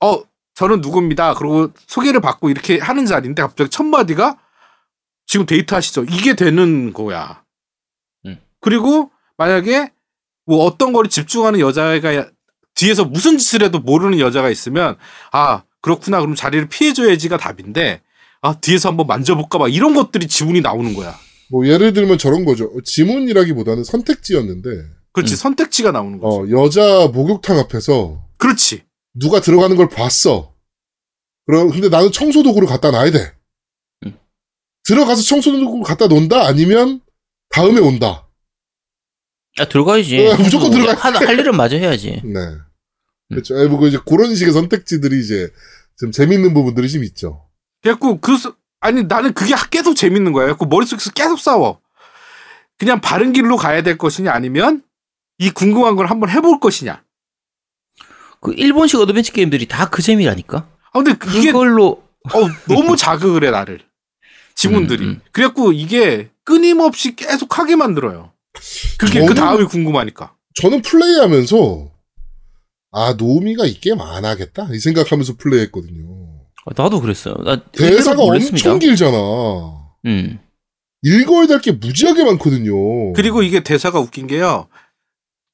어 0.00 0.22
저는 0.54 0.80
누구입니다. 0.80 1.34
그리고 1.34 1.70
소개를 1.86 2.20
받고 2.20 2.48
이렇게 2.48 2.78
하는 2.78 3.06
자리인데 3.06 3.42
갑자기 3.42 3.70
첫 3.70 3.84
마디가 3.84 4.38
지금 5.26 5.46
데이트 5.46 5.74
하시죠. 5.74 6.04
이게 6.04 6.34
되는 6.34 6.92
거야. 6.92 7.42
음. 8.26 8.40
그리고 8.60 9.10
만약에 9.36 9.92
뭐 10.46 10.64
어떤 10.64 10.92
거를 10.92 11.10
집중하는 11.10 11.60
여자가 11.60 12.26
뒤에서 12.74 13.04
무슨 13.04 13.38
짓을 13.38 13.62
해도 13.62 13.80
모르는 13.80 14.18
여자가 14.20 14.50
있으면 14.50 14.96
아 15.32 15.62
그렇구나 15.80 16.20
그럼 16.20 16.34
자리를 16.34 16.68
피해줘야지가 16.68 17.36
답인데 17.36 18.02
아 18.40 18.54
뒤에서 18.54 18.90
한번 18.90 19.06
만져볼까 19.06 19.58
봐 19.58 19.68
이런 19.68 19.94
것들이 19.94 20.28
지문이 20.28 20.60
나오는 20.60 20.94
거야. 20.94 21.14
뭐 21.50 21.66
예를 21.66 21.92
들면 21.92 22.18
저런 22.18 22.44
거죠. 22.44 22.70
지문이라기보다는 22.82 23.84
선택지였는데 23.84 24.70
그렇지 25.12 25.34
음. 25.34 25.36
선택지가 25.36 25.92
나오는 25.92 26.18
거지. 26.18 26.52
어, 26.54 26.62
여자 26.64 27.06
목욕탕 27.08 27.58
앞에서 27.58 28.24
그렇지. 28.38 28.82
누가 29.14 29.40
들어가는 29.40 29.76
걸 29.76 29.88
봤어. 29.88 30.54
그럼 31.46 31.70
근데 31.70 31.88
나는 31.88 32.10
청소 32.10 32.42
도구를 32.42 32.66
갖다 32.66 32.90
놔야 32.90 33.10
돼. 33.10 33.34
음. 34.06 34.18
들어가서 34.84 35.22
청소 35.22 35.52
도구를 35.52 35.84
갖다 35.84 36.06
놓는다 36.06 36.46
아니면 36.46 37.00
다음에 37.50 37.80
온다. 37.80 38.28
아 39.58 39.68
들어가야지. 39.68 40.16
네, 40.16 40.36
무조건 40.36 40.70
들어가야 40.72 40.96
할, 40.96 41.14
할 41.28 41.38
일은 41.38 41.56
마저 41.56 41.76
해야지. 41.76 42.20
네. 42.24 42.40
그렇죠. 43.28 43.60
예, 43.62 43.66
뭐 43.68 43.86
이제 43.86 43.98
그런 44.04 44.34
식의 44.34 44.52
선택지들이 44.52 45.20
이제 45.20 45.48
좀 45.98 46.10
재밌는 46.10 46.54
부분들이 46.54 46.88
좀 46.90 47.04
있죠. 47.04 47.48
그래갖고 47.82 48.20
그 48.20 48.36
수- 48.36 48.56
아니 48.84 49.02
나는 49.04 49.32
그게 49.32 49.54
계속 49.70 49.94
재밌는 49.94 50.32
거야. 50.32 50.44
그래갖고 50.44 50.66
머릿속에서 50.66 51.10
계속 51.12 51.38
싸워. 51.40 51.80
그냥 52.78 53.00
바른 53.00 53.32
길로 53.32 53.56
가야 53.56 53.82
될 53.82 53.96
것이냐 53.96 54.30
아니면 54.30 54.82
이 55.38 55.48
궁금한 55.50 55.96
걸 55.96 56.06
한번 56.06 56.28
해볼 56.28 56.60
것이냐. 56.60 57.02
그 58.40 58.52
일본식 58.52 59.00
어드벤처 59.00 59.32
게임들이 59.32 59.66
다 59.68 59.88
그 59.88 60.02
재미라니까. 60.02 60.68
아 60.92 61.02
근데 61.02 61.12
이게 61.38 61.50
그걸로 61.50 62.02
어, 62.34 62.40
너무 62.68 62.94
자극을 62.96 63.44
해 63.44 63.50
나를 63.50 63.80
지문들이. 64.54 65.04
음, 65.04 65.08
음. 65.12 65.20
그래갖고 65.32 65.72
이게 65.72 66.30
끊임없이 66.44 67.16
계속 67.16 67.58
하게 67.58 67.76
만들어요. 67.76 68.32
그게 68.98 69.20
그 69.20 69.32
저는- 69.32 69.36
다음이 69.36 69.64
궁금하니까. 69.64 70.34
저는 70.60 70.82
플레이하면서 70.82 71.90
아 72.92 73.14
노미가 73.14 73.64
이 73.64 73.80
게임 73.80 74.00
안 74.02 74.26
하겠다 74.26 74.68
이 74.72 74.78
생각하면서 74.78 75.36
플레이했거든요. 75.38 76.23
아, 76.66 76.70
나도 76.76 77.00
그랬어요. 77.00 77.34
나 77.44 77.56
대사가. 77.72 78.22
엄청 78.22 78.78
길잖아. 78.78 79.16
음. 80.06 80.38
읽어야 81.02 81.46
될 81.46 81.60
게 81.60 81.72
무지하게 81.72 82.24
많거든요. 82.24 83.12
그리고 83.12 83.42
이게 83.42 83.62
대사가 83.62 84.00
웃긴 84.00 84.26
게요. 84.26 84.68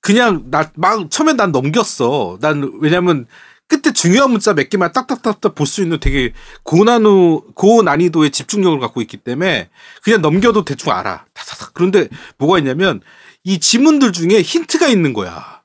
그냥 0.00 0.44
나 0.50 0.70
막 0.76 1.10
처음엔 1.10 1.36
난 1.36 1.50
넘겼어. 1.52 2.38
난 2.40 2.78
왜냐면 2.80 3.26
끝에 3.66 3.92
중요한 3.92 4.30
문자 4.30 4.54
몇 4.54 4.68
개만 4.70 4.92
딱딱딱딱 4.92 5.54
볼 5.54 5.66
수 5.66 5.82
있는 5.82 5.98
되게 6.00 6.32
고난우 6.62 7.42
고난이도의 7.54 8.30
집중력을 8.30 8.78
갖고 8.80 9.00
있기 9.02 9.16
때문에 9.18 9.68
그냥 10.02 10.22
넘겨도 10.22 10.64
대충 10.64 10.92
알아. 10.92 11.24
타타타. 11.34 11.70
그런데 11.74 12.08
뭐가 12.38 12.58
있냐면 12.58 13.00
이 13.44 13.58
지문들 13.58 14.12
중에 14.12 14.42
힌트가 14.42 14.86
있는 14.88 15.12
거야. 15.12 15.62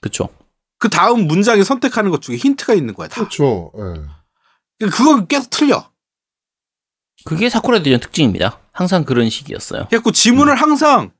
그쵸. 0.00 0.28
그 0.78 0.88
다음 0.88 1.26
문장에 1.26 1.64
선택하는 1.64 2.10
것 2.10 2.22
중에 2.22 2.36
힌트가 2.36 2.74
있는 2.74 2.94
거야. 2.94 3.08
다. 3.08 3.16
그렇죠. 3.16 3.72
예. 3.76 4.17
그거 4.78 5.24
계속 5.26 5.50
틀려. 5.50 5.90
그게 7.24 7.48
사쿠라 7.50 7.82
대전 7.82 8.00
특징입니다. 8.00 8.60
항상 8.72 9.04
그런 9.04 9.28
식이었어요. 9.28 9.86
그래갖고 9.88 10.12
지문을 10.12 10.54
항상 10.54 11.10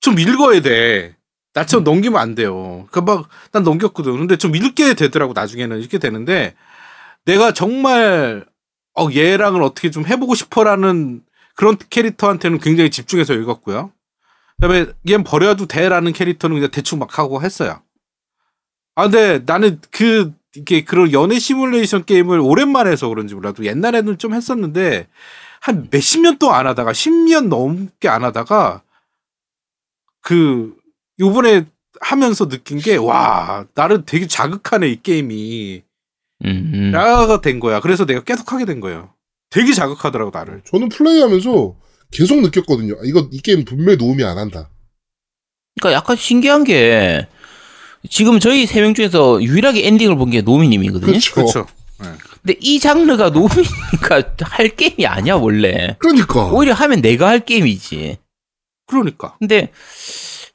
좀 0.00 0.18
읽어야 0.18 0.60
돼. 0.60 1.16
나처럼 1.54 1.84
넘기면 1.84 2.20
안 2.20 2.34
돼요. 2.34 2.86
그 2.90 2.98
막, 2.98 3.28
난 3.50 3.62
넘겼거든. 3.62 4.18
근데 4.18 4.36
좀 4.36 4.54
읽게 4.54 4.92
되더라고, 4.92 5.32
나중에는. 5.32 5.80
읽게 5.80 5.98
되는데, 5.98 6.54
내가 7.24 7.52
정말, 7.52 8.44
어, 8.94 9.08
얘랑은 9.10 9.62
어떻게 9.62 9.90
좀 9.90 10.06
해보고 10.06 10.34
싶어라는 10.34 11.24
그런 11.54 11.78
캐릭터한테는 11.88 12.58
굉장히 12.58 12.90
집중해서 12.90 13.32
읽었고요. 13.32 13.90
그 14.56 14.60
다음에, 14.60 14.86
얘는 15.08 15.24
버려도 15.24 15.64
돼라는 15.64 16.12
캐릭터는 16.12 16.56
그냥 16.56 16.70
대충 16.70 16.98
막 16.98 17.18
하고 17.18 17.42
했어요. 17.42 17.80
아, 18.94 19.04
근데 19.04 19.42
나는 19.46 19.80
그, 19.90 20.34
이게 20.56 20.84
그런 20.84 21.12
연애 21.12 21.38
시뮬레이션 21.38 22.04
게임을 22.04 22.40
오랜만에 22.40 22.90
해서 22.90 23.08
그런지 23.08 23.34
몰라도 23.34 23.64
옛날에는 23.64 24.18
좀 24.18 24.34
했었는데, 24.34 25.06
한 25.60 25.88
몇십 25.90 26.20
년 26.22 26.38
동안 26.38 26.60
안 26.60 26.66
하다가 26.68 26.92
10년 26.92 27.48
넘게 27.48 28.08
안 28.08 28.24
하다가 28.24 28.82
그 30.20 30.76
요번에 31.18 31.64
하면서 32.00 32.46
느낀 32.48 32.78
게 32.78 32.96
와 32.96 33.66
나를 33.74 34.04
되게 34.04 34.26
자극하네 34.26 34.88
이 34.88 35.02
게임이 35.02 35.82
음, 36.44 36.70
음. 36.74 36.90
라가 36.92 37.40
된 37.40 37.58
거야 37.58 37.80
그래서 37.80 38.04
내가 38.04 38.22
계속 38.22 38.52
하게 38.52 38.64
된 38.66 38.80
거예요 38.80 39.14
되게 39.50 39.72
자극하더라고 39.72 40.30
나를 40.30 40.62
저는 40.66 40.88
플레이하면서 40.90 41.74
계속 42.12 42.40
느꼈거든요. 42.42 42.94
아, 42.94 42.98
이거 43.04 43.28
이 43.32 43.38
게임 43.40 43.64
분명히 43.64 43.96
노음이 43.96 44.22
안 44.22 44.38
한다. 44.38 44.70
그러니까 45.80 45.98
약간 45.98 46.16
신기한 46.16 46.64
게 46.64 47.26
지금 48.10 48.38
저희 48.40 48.66
세 48.66 48.80
명 48.80 48.94
중에서 48.94 49.42
유일하게 49.42 49.86
엔딩을 49.86 50.16
본 50.16 50.30
게 50.30 50.40
노미님이거든요. 50.42 51.06
그렇죠. 51.12 51.34
그렇죠 51.34 51.66
근데 52.42 52.58
이 52.60 52.78
장르가 52.78 53.30
노미니까 53.30 54.22
할 54.42 54.68
게임이 54.68 55.06
아니야 55.06 55.34
원래. 55.34 55.96
그러니까 55.98 56.46
오히려 56.46 56.74
하면 56.74 57.00
내가 57.00 57.28
할 57.28 57.40
게임이지. 57.44 58.18
그러니까 58.86 59.34
근데 59.38 59.70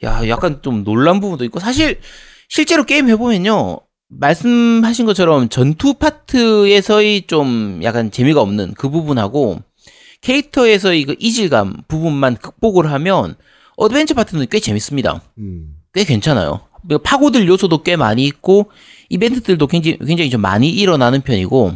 야 0.03 0.27
약간 0.27 0.61
좀 0.61 0.83
놀란 0.83 1.19
부분도 1.19 1.43
있고 1.45 1.59
사실 1.59 1.99
실제로 2.47 2.83
게임 2.85 3.09
해보면요 3.09 3.79
말씀하신 4.09 5.05
것처럼 5.05 5.49
전투 5.49 5.93
파트에서의 5.95 7.27
좀 7.27 7.79
약간 7.83 8.11
재미가 8.11 8.41
없는 8.41 8.73
그 8.77 8.89
부분하고 8.89 9.61
캐릭터에서의 10.21 11.03
그 11.05 11.15
이질감 11.19 11.83
부분만 11.87 12.35
극복을 12.37 12.91
하면 12.91 13.35
어드벤처 13.77 14.13
파트는 14.13 14.47
꽤 14.49 14.59
재밌습니다. 14.59 15.21
음. 15.39 15.75
꽤 15.93 16.03
괜찮아요. 16.03 16.61
파고들 17.03 17.47
요소도 17.47 17.83
꽤 17.83 17.95
많이 17.95 18.25
있고 18.25 18.71
이벤트들도 19.09 19.65
굉장히 19.67 19.97
굉장히 19.99 20.29
좀 20.29 20.41
많이 20.41 20.69
일어나는 20.69 21.21
편이고 21.21 21.75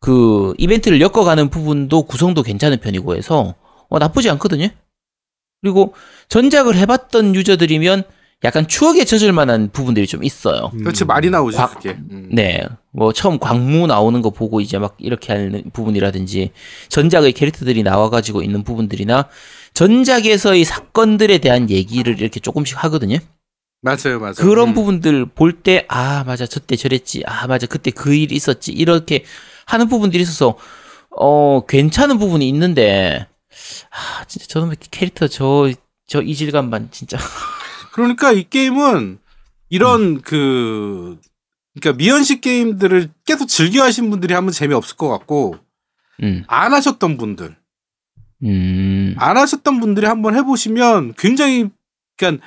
그 0.00 0.54
이벤트를 0.58 1.00
엮어가는 1.00 1.48
부분도 1.50 2.02
구성도 2.04 2.42
괜찮은 2.42 2.78
편이고 2.80 3.16
해서 3.16 3.54
어, 3.88 3.98
나쁘지 3.98 4.30
않거든요. 4.30 4.68
그리고 5.62 5.94
전작을 6.28 6.76
해봤던 6.76 7.34
유저들이면 7.34 8.04
약간 8.44 8.66
추억에 8.66 9.04
젖을 9.04 9.32
만한 9.32 9.68
부분들이 9.70 10.06
좀 10.06 10.24
있어요. 10.24 10.70
음. 10.72 10.78
그렇지 10.78 11.04
많이 11.04 11.28
나오지 11.28 11.58
과- 11.58 11.68
그게 11.68 11.90
음. 11.90 12.30
네, 12.32 12.64
뭐 12.90 13.12
처음 13.12 13.38
광무 13.38 13.86
나오는 13.86 14.22
거 14.22 14.30
보고 14.30 14.62
이제 14.62 14.78
막 14.78 14.96
이렇게 14.98 15.34
하는 15.34 15.62
부분이라든지 15.74 16.52
전작의 16.88 17.32
캐릭터들이 17.32 17.82
나와가지고 17.82 18.42
있는 18.42 18.64
부분들이나 18.64 19.28
전작에서의 19.74 20.64
사건들에 20.64 21.38
대한 21.38 21.68
얘기를 21.68 22.18
이렇게 22.18 22.40
조금씩 22.40 22.82
하거든요. 22.84 23.18
맞아요, 23.82 24.18
맞아요. 24.20 24.34
그런 24.34 24.68
음. 24.68 24.74
부분들 24.74 25.26
볼 25.26 25.62
때 25.62 25.84
아 25.88 26.24
맞아 26.24 26.46
저때 26.46 26.76
저랬지 26.76 27.22
아 27.26 27.46
맞아 27.46 27.66
그때 27.66 27.90
그 27.90 28.14
일이 28.14 28.34
있었지 28.34 28.72
이렇게 28.72 29.24
하는 29.66 29.88
부분들이 29.88 30.22
있어서 30.22 30.56
어 31.10 31.64
괜찮은 31.66 32.18
부분이 32.18 32.46
있는데 32.48 33.26
아 33.90 34.24
진짜 34.26 34.46
저놈의 34.46 34.76
캐릭터 34.90 35.28
저 35.28 35.70
저 36.10 36.20
이질감만 36.20 36.88
진짜 36.90 37.16
그러니까 37.94 38.32
이 38.32 38.42
게임은 38.50 39.20
이런 39.68 40.02
음. 40.02 40.20
그 40.22 41.20
그러니까 41.78 41.96
미연식 41.96 42.40
게임들을 42.40 43.10
계속 43.24 43.46
즐겨 43.46 43.84
하신 43.84 44.10
분들이 44.10 44.34
하면 44.34 44.50
재미없을 44.50 44.96
것 44.96 45.08
같고 45.08 45.56
음, 46.24 46.42
안 46.48 46.72
하셨던 46.74 47.16
분들 47.16 47.54
음, 48.42 49.14
안 49.18 49.36
하셨던 49.36 49.78
분들이 49.78 50.06
한번 50.06 50.34
해보시면 50.34 51.14
굉장히 51.16 51.68
그러니까 52.16 52.44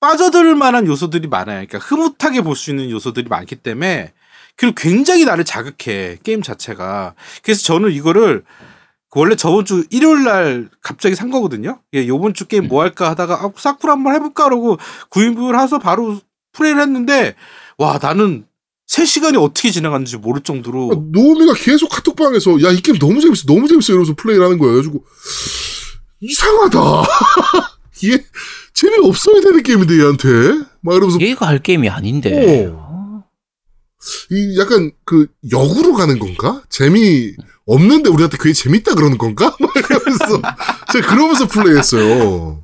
빠져들 0.00 0.54
만한 0.56 0.86
요소들이 0.86 1.28
많아요. 1.28 1.66
그러니까 1.66 1.78
흐뭇하게 1.78 2.40
볼 2.42 2.56
수 2.56 2.70
있는 2.70 2.90
요소들이 2.90 3.28
많기 3.28 3.56
때문에 3.56 4.12
그리고 4.56 4.74
굉장히 4.76 5.24
나를 5.24 5.44
자극해 5.44 6.18
게임 6.22 6.42
자체가. 6.42 7.14
그래서 7.42 7.62
저는 7.62 7.92
이거를 7.92 8.42
원래 9.14 9.34
저번 9.36 9.64
주 9.64 9.84
일요일 9.90 10.24
날 10.24 10.68
갑자기 10.82 11.14
산 11.14 11.30
거거든요. 11.30 11.80
예, 11.94 12.06
요번 12.06 12.32
주 12.34 12.46
게임 12.46 12.68
뭐 12.68 12.82
할까 12.82 13.10
하다가 13.10 13.34
아, 13.34 13.50
사쿠라 13.56 13.92
한번 13.94 14.14
해볼까 14.14 14.44
그러고 14.44 14.78
구인분을 15.10 15.58
해서 15.58 15.78
바로 15.78 16.20
플레이를 16.52 16.80
했는데 16.82 17.34
와 17.78 17.98
나는 18.00 18.46
3시간이 18.88 19.40
어떻게 19.40 19.70
지나갔는지 19.70 20.16
모를 20.16 20.42
정도로 20.42 21.08
노미가 21.12 21.54
계속 21.54 21.88
카톡방에서 21.88 22.62
야 22.62 22.70
이 22.72 22.80
게임 22.80 22.98
너무 22.98 23.20
재밌어 23.20 23.44
너무 23.46 23.68
재밌어 23.68 23.92
이러면서 23.92 24.14
플레이를 24.14 24.44
하는 24.44 24.58
거예요. 24.58 24.74
그래가지고 24.74 25.04
이상하다. 26.20 26.78
이게 28.02 28.24
재미없어야 28.80 29.42
되는 29.42 29.62
게임인데 29.62 29.98
얘한테 30.00 30.28
막 30.80 30.94
이러면서 30.94 31.20
얘가 31.20 31.46
할 31.46 31.58
게임이 31.58 31.90
아닌데 31.90 32.66
어. 32.72 33.24
이 34.30 34.58
약간 34.58 34.90
그 35.04 35.26
역으로 35.52 35.92
가는 35.92 36.18
건가? 36.18 36.62
재미 36.70 37.34
없는데 37.66 38.08
우리한테 38.08 38.38
그게 38.38 38.54
재밌다 38.54 38.94
그러는 38.94 39.18
건가? 39.18 39.54
막 39.60 39.70
이러면서 39.76 40.40
제가 40.92 41.08
그러면서 41.08 41.46
플레이했어요. 41.46 42.62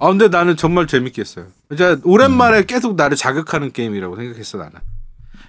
아 0.00 0.08
근데 0.08 0.26
나는 0.26 0.56
정말 0.56 0.88
재밌게 0.88 1.20
했어요. 1.20 1.46
진짜 1.68 2.00
오랜만에 2.02 2.64
계속 2.64 2.96
나를 2.96 3.16
자극하는 3.16 3.70
게임이라고 3.70 4.16
생각했어 4.16 4.58
나는. 4.58 4.72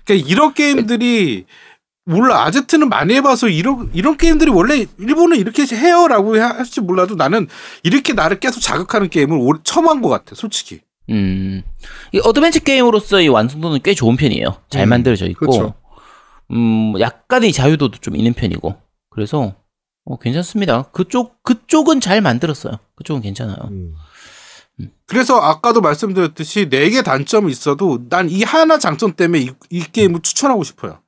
그러니까 0.05 0.29
이런 0.29 0.53
게임들이 0.53 1.45
몰라 2.05 2.43
아제트는 2.45 2.87
많이 2.89 3.15
해봐서 3.15 3.49
이런 3.49 3.89
이런 3.93 4.15
게임들이 4.17 4.51
원래 4.51 4.85
일본은 4.99 5.37
이렇게 5.37 5.65
해요라고 5.65 6.39
할지 6.39 6.81
몰라도 6.81 7.15
나는 7.15 7.47
이렇게 7.83 8.13
나를 8.13 8.39
계속 8.39 8.59
자극하는 8.61 9.09
게임을 9.09 9.37
올- 9.39 9.59
처음 9.63 9.87
한 9.87 10.01
것 10.01 10.09
같아 10.09 10.35
솔직히. 10.35 10.81
음. 11.09 11.63
이 12.13 12.19
어드벤처 12.23 12.59
게임으로서의 12.59 13.29
완성도는 13.29 13.79
꽤 13.83 13.93
좋은 13.93 14.15
편이에요. 14.17 14.57
잘 14.69 14.83
음, 14.83 14.89
만들어져 14.89 15.25
있고, 15.27 15.45
그렇죠. 15.45 15.73
음, 16.51 16.93
약간의 16.99 17.51
자유도도 17.53 17.99
좀 17.99 18.15
있는 18.15 18.33
편이고, 18.33 18.75
그래서 19.11 19.55
어, 20.05 20.17
괜찮습니다. 20.19 20.83
그쪽 20.91 21.41
그쪽은 21.43 22.01
잘 22.01 22.21
만들었어요. 22.21 22.77
그쪽은 22.95 23.21
괜찮아요. 23.21 23.57
음. 23.69 23.93
그래서 25.07 25.37
아까도 25.39 25.79
말씀드렸듯이 25.81 26.69
네 26.69 26.89
개 26.89 27.01
단점이 27.01 27.51
있어도 27.51 28.07
난 28.09 28.29
이 28.29 28.43
하나 28.43 28.77
장점 28.79 29.13
때문에 29.13 29.41
이, 29.43 29.51
이 29.69 29.79
게임을 29.81 30.21
추천하고 30.21 30.63
싶어요. 30.63 30.99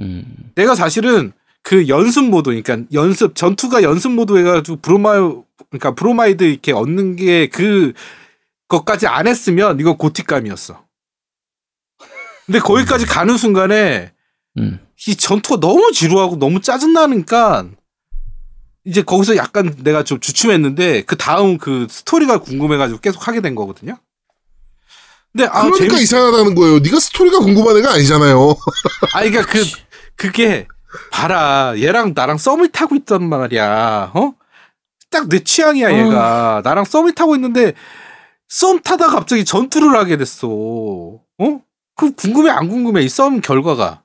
음, 0.00 0.24
내가 0.54 0.74
사실은 0.74 1.32
그 1.62 1.88
연습 1.88 2.24
모드, 2.24 2.50
그러니까 2.50 2.78
연습 2.92 3.34
전투가 3.34 3.82
연습 3.82 4.12
모드 4.12 4.36
해가지고 4.36 4.78
브로마이, 4.80 5.20
그러니까 5.70 5.94
브로마이드 5.94 6.44
이렇게 6.44 6.72
얻는 6.72 7.16
게 7.16 7.48
그것까지 7.52 9.06
안 9.06 9.26
했으면 9.26 9.78
이거 9.80 9.96
GOTY감이었어. 9.96 10.84
근데 12.46 12.58
거기까지 12.60 13.06
가는 13.06 13.36
순간에 13.36 14.12
음, 14.58 14.80
이 15.06 15.16
전투가 15.16 15.60
너무 15.60 15.92
지루하고 15.92 16.36
너무 16.36 16.60
짜증나니까 16.60 17.68
이제 18.84 19.02
거기서 19.02 19.36
약간 19.36 19.74
내가 19.82 20.04
좀 20.04 20.20
주춤했는데 20.20 21.02
그 21.02 21.16
다음 21.16 21.58
그 21.58 21.86
스토리가 21.90 22.38
궁금해가지고 22.38 23.00
계속 23.00 23.26
하게 23.26 23.40
된 23.40 23.54
거거든요. 23.54 23.98
근데 25.32 25.46
아 25.48 25.62
그러니까 25.62 25.88
재밌. 25.88 26.02
이상하다는 26.02 26.54
거예요. 26.54 26.78
네가 26.78 27.00
스토리가 27.00 27.40
궁금한 27.40 27.76
애가 27.78 27.92
아니잖아요. 27.92 28.56
아 29.12 29.22
그러니까 29.22 29.44
그 29.44 29.64
그게 30.16 30.66
봐라 31.10 31.74
얘랑 31.78 32.12
나랑 32.14 32.38
썸을 32.38 32.68
타고 32.70 32.94
있단 32.96 33.28
말이야. 33.28 34.12
어? 34.14 34.32
딱 35.10 35.28
내 35.28 35.38
취향이야 35.42 35.92
얘가 36.06 36.60
나랑 36.64 36.84
썸을 36.84 37.14
타고 37.14 37.34
있는데 37.36 37.74
썸 38.48 38.80
타다 38.82 39.08
갑자기 39.08 39.44
전투를 39.44 39.96
하게 39.96 40.16
됐어. 40.16 40.48
어? 40.48 41.60
그 41.96 42.12
궁금해 42.14 42.50
안 42.50 42.68
궁금해 42.68 43.02
이 43.02 43.08
썸 43.08 43.40
결과가. 43.40 44.02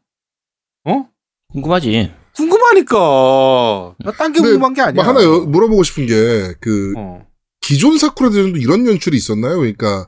어? 0.86 1.06
궁금하지. 1.52 2.12
궁금하니까. 2.36 3.96
나딴게 4.00 4.40
근데 4.40 4.50
궁금한 4.52 4.74
게 4.74 4.82
아니야. 4.82 4.94
뭐 4.94 5.04
하나 5.04 5.24
여- 5.24 5.42
물어보고 5.46 5.84
싶은 5.84 6.06
게그 6.08 6.94
어. 6.98 7.26
기존 7.62 7.98
사쿠라 7.98 8.30
대전도 8.30 8.58
이런 8.58 8.86
연출이 8.88 9.18
있었나요? 9.18 9.58
그러니까 9.58 10.08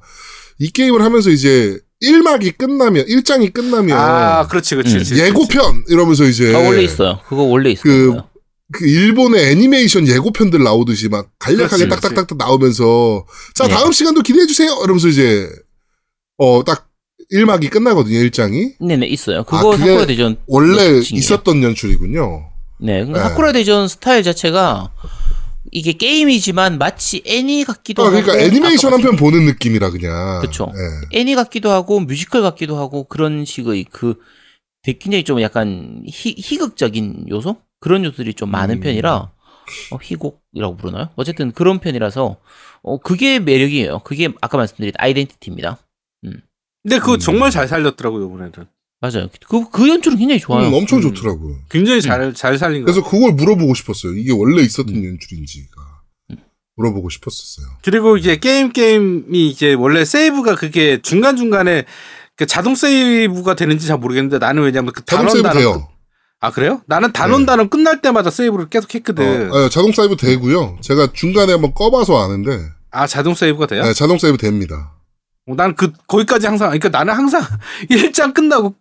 이 0.60 0.70
게임을 0.72 1.02
하면서 1.04 1.30
이제 1.30 1.80
1막이 2.04 2.58
끝나면 2.58 3.06
1장이 3.06 3.54
끝나면 3.54 3.98
아, 3.98 4.48
그렇지, 4.48 4.76
그렇지. 4.76 4.96
음. 4.96 5.04
그렇지, 5.04 5.20
예고편 5.22 5.86
이러면서 5.90 6.26
이제 6.26 6.54
아, 6.54 6.60
원래 6.60 6.82
있어요. 6.84 7.20
그거 7.28 7.44
원래 7.44 7.72
있어요. 7.72 7.84
그- 8.14 8.22
그 8.72 8.88
일본의 8.88 9.52
애니메이션 9.52 10.08
예고편들 10.08 10.64
나오듯이 10.64 11.08
막 11.08 11.30
간략하게 11.38 11.86
그렇지, 11.86 11.90
딱딱딱딱 11.90 12.38
나오면서 12.38 13.26
자 13.54 13.68
네. 13.68 13.74
다음 13.74 13.92
시간도 13.92 14.22
기대해 14.24 14.48
주세요 14.48 14.72
이러면서 14.84 15.10
이제 15.10 15.48
어딱 16.38 16.88
1막이 17.32 17.70
끝나거든요 17.70 18.18
1장이 18.18 18.74
네네 18.80 19.06
있어요. 19.08 19.44
그거 19.44 19.74
아, 19.74 19.78
사쿠라 19.78 20.06
대전 20.08 20.38
원래. 20.48 20.98
있었던 21.00 21.62
연출이군요 21.62 22.46
네, 22.80 22.94
그러니까 23.06 23.20
네. 23.24 23.30
사쿠라 23.30 23.52
대전 23.52 23.88
스타일 23.88 24.24
자체가 24.24 24.92
이게 25.76 25.94
게임이지만 25.94 26.78
마치 26.78 27.24
애니 27.26 27.64
같기도 27.64 28.04
아, 28.04 28.06
하고 28.06 28.22
그러니까 28.22 28.38
애니메이션 28.45 28.94
한 28.94 29.02
편 29.02 29.16
보는 29.16 29.45
느낌이라 29.45 29.90
그냥 29.90 30.40
그쵸. 30.41 30.72
예. 30.76 31.20
애니 31.20 31.34
같기도 31.36 31.72
하고 31.72 32.00
뮤지컬 32.00 32.44
같기도 32.44 32.78
하고 32.78 33.06
그런 33.06 33.44
식의 33.44 33.86
그 33.91 34.20
되게 34.84 35.00
굉장히 35.00 35.24
좀 35.24 35.41
약간 35.41 36.04
희, 36.08 36.36
희극적인 36.38 37.26
요소 37.30 37.56
그런 37.80 38.06
요소들이 38.06 38.36
좀 38.36 38.52
많은 38.52 38.76
음. 38.76 38.80
편이라 38.82 39.32
어, 39.91 39.98
희곡이라고 40.02 40.78
부르나요? 40.78 41.10
어쨌든 41.16 41.52
그런 41.52 41.80
편이라서 41.80 42.38
어 42.84 42.98
그게 43.00 43.40
매력이에요. 43.40 44.00
그게 44.00 44.30
아까 44.41 44.58
말씀드린 44.58 44.94
아이덴티티입니다. 44.98 45.80
근데 46.84 47.00
그거 47.00 47.14
음. 47.14 47.20
정말 47.20 47.50
잘 47.50 47.68
살렸더라고요, 47.68 48.26
이번에는. 48.28 48.52
맞아요. 49.04 49.28
그, 49.50 49.70
그 49.70 49.90
연출은 49.90 50.18
굉장히 50.18 50.40
좋아요. 50.40 50.66
음, 50.70 50.74
엄청 50.74 51.00
음. 51.00 51.02
좋더라고요 51.02 51.58
굉장히 51.70 52.02
잘, 52.02 52.34
잘 52.34 52.58
살린 52.58 52.86
거. 52.86 52.86
그래서 52.86 53.04
그걸 53.08 53.34
물어보고 53.34 53.74
싶었어요 53.74 54.14
이게 54.16 54.32
원래 54.32 54.62
있었던 54.64 54.96
음. 54.96 55.04
연출인지가 55.04 55.74
물어보고 56.78 57.10
싶었었어요 57.10 57.68
그리고 57.84 58.16
이제 58.16 58.38
게임 58.38 58.72
게임이 58.72 59.50
이제 59.50 59.74
원래 59.74 60.06
세이브가 60.06 60.56
그게 60.56 61.02
중간 61.02 61.36
중간에 61.36 61.84
그 62.38 62.46
자동 62.46 62.76
세이브가 62.76 63.56
되는지 63.56 63.88
잘 63.88 63.98
모르겠는데 63.98 64.40
나는 64.40 64.64
왜냐면 64.64 64.94
그 64.94 65.04
자동 65.06 65.26
단원 65.28 65.32
세이브 65.34 65.48
단원 65.50 65.62
돼요 65.62 65.74
끝- 65.88 65.94
아 66.40 66.52
그래요? 66.52 66.82
나는 66.88 67.12
단원 67.12 67.42
네. 67.42 67.46
단원 67.48 67.70
끝날 67.70 68.02
때마다 68.02 68.30
세이브를 68.30 68.68
계속 68.70 68.94
했거든. 68.96 69.52
어, 69.54 69.64
예, 69.66 69.70
자동 69.70 69.92
세이브 69.92 70.16
되고요 70.16 70.78
제가 70.82 71.10
중간에 71.14 71.52
한번 71.52 71.74
꺼봐서 71.74 72.24
아는데 72.24 72.58
아 72.92 73.06
자동 73.06 73.34
세이브가 73.36 73.68
돼요? 73.68 73.84
예, 73.86 73.94
자동 73.94 74.18
세이브 74.18 74.38
됩니다 74.38 74.94
어, 75.48 75.54
나는 75.56 75.76
그 75.76 75.92
거기까지 76.08 76.48
항상 76.48 76.70
그러니까 76.70 76.90
나는 76.90 77.14
항상 77.14 77.42
1장 77.92 78.34
끝나고 78.34 78.76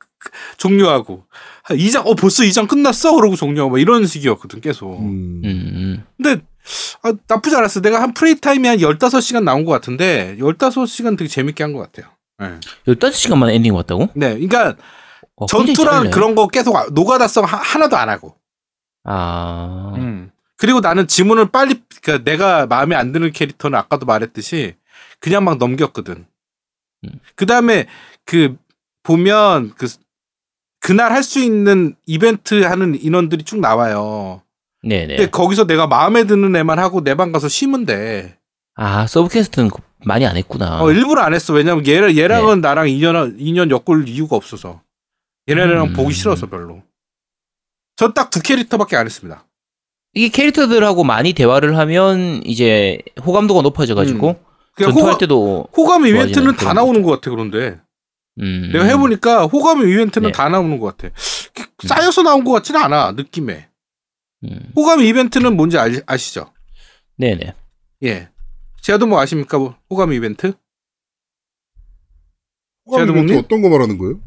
종료하고 0.56 1.24
2장 1.70 2.06
어 2.06 2.14
벌써 2.14 2.42
2장 2.44 2.68
끝났어 2.68 3.14
그러고 3.14 3.36
종료하고 3.36 3.72
막 3.72 3.78
이런 3.80 4.06
식이었거든 4.06 4.60
계속. 4.60 4.98
음. 5.00 5.42
음, 5.44 5.44
음. 5.44 6.04
근데 6.16 6.42
아, 7.02 7.12
나쁘지 7.28 7.56
않았어. 7.56 7.80
내가 7.80 8.00
한 8.00 8.14
play 8.14 8.38
time이 8.40 8.68
한 8.68 8.78
15시간 8.78 9.42
나온 9.44 9.64
것 9.64 9.72
같은데 9.72 10.36
15시간 10.38 11.16
되게 11.18 11.28
재밌게 11.28 11.62
한 11.64 11.72
것 11.72 11.80
같아요. 11.92 12.12
네. 12.38 12.58
15시간 12.94 13.36
만에 13.38 13.54
엔딩 13.54 13.74
왔다고? 13.74 14.08
네. 14.14 14.30
그러니까 14.34 14.76
어, 15.36 15.46
굉장히 15.46 15.74
전투랑. 15.74 16.10
그런 16.10 16.34
거 16.34 16.46
계속 16.48 16.76
아- 16.76 16.86
노가다성 16.92 17.44
하- 17.44 17.56
하나도 17.56 17.96
안 17.96 18.08
하고. 18.08 18.36
아. 19.04 19.92
음. 19.96 20.30
그리고 20.56 20.80
나는 20.80 21.08
지문을 21.08 21.50
빨리 21.50 21.82
그러니까 22.02 22.24
내가 22.30 22.66
마음에 22.66 22.94
안 22.94 23.10
드는 23.12 23.32
캐릭터는 23.32 23.76
아까도 23.78 24.06
말했듯이 24.06 24.74
그냥 25.18 25.44
막 25.44 25.58
넘겼거든. 25.58 26.24
음. 27.04 27.10
그다음에 27.34 27.86
그 28.24 28.56
보면 29.02 29.72
그 29.76 29.88
그날 30.82 31.12
할 31.12 31.22
수 31.22 31.38
있는 31.40 31.94
이벤트 32.06 32.62
하는 32.62 32.98
인원들이 33.00 33.44
쭉 33.44 33.60
나와요. 33.60 34.42
네네. 34.82 35.16
근데 35.16 35.30
거기서 35.30 35.66
내가 35.66 35.86
마음에 35.86 36.24
드는 36.24 36.54
애만 36.56 36.78
하고 36.78 37.02
내 37.04 37.14
방 37.14 37.30
가서 37.32 37.48
쉬면 37.48 37.86
돼. 37.86 38.36
아, 38.74 39.06
서브캐스트는 39.06 39.70
많이 40.04 40.26
안 40.26 40.36
했구나. 40.36 40.82
어, 40.82 40.90
일부러 40.90 41.22
안 41.22 41.34
했어. 41.34 41.52
왜냐면 41.52 41.86
얘, 41.86 41.94
얘랑은 42.16 42.60
나랑 42.60 42.88
인연, 42.88 43.36
인연 43.38 43.70
엮을 43.70 44.08
이유가 44.08 44.34
없어서. 44.36 44.80
얘네랑 45.48 45.86
음. 45.88 45.92
보기 45.92 46.12
싫어서 46.12 46.46
별로. 46.48 46.82
저 47.96 48.12
딱 48.12 48.30
두 48.30 48.40
캐릭터밖에 48.42 48.96
안 48.96 49.06
했습니다. 49.06 49.44
이게 50.14 50.28
캐릭터들하고 50.30 51.04
많이 51.04 51.32
대화를 51.32 51.78
하면 51.78 52.42
이제 52.44 52.98
호감도가 53.24 53.62
높아져가지고 53.62 54.36
그냥 54.74 54.90
전투할 54.90 55.12
호감, 55.12 55.18
때도 55.20 55.66
호감 55.76 56.06
이벤트는 56.06 56.56
다 56.56 56.72
나오는 56.72 57.02
것 57.02 57.10
같아 57.12 57.30
그런데 57.30 57.78
음, 58.40 58.70
내가 58.72 58.84
해보니까 58.84 59.44
호감 59.46 59.86
이벤트는 59.88 60.28
네. 60.28 60.32
다 60.32 60.48
나오는 60.48 60.78
것 60.78 60.96
같아. 60.96 61.14
쌓여서 61.86 62.22
나온 62.22 62.44
것 62.44 62.52
같지는 62.52 62.80
않아 62.82 63.12
느낌에. 63.12 63.68
음, 64.44 64.72
호감 64.74 65.00
이벤트는 65.02 65.56
뭔지 65.56 65.78
아, 65.78 65.86
아시죠? 66.06 66.52
네네. 67.16 67.54
예. 68.04 68.28
제아도 68.80 69.06
뭐 69.06 69.20
아십니까? 69.20 69.58
뭐 69.58 69.76
호감 69.90 70.12
이벤트? 70.12 70.52
호감 72.86 73.10
이벤트? 73.10 73.38
어떤 73.38 73.62
거 73.62 73.68
말하는 73.68 73.98
거예요? 73.98 74.18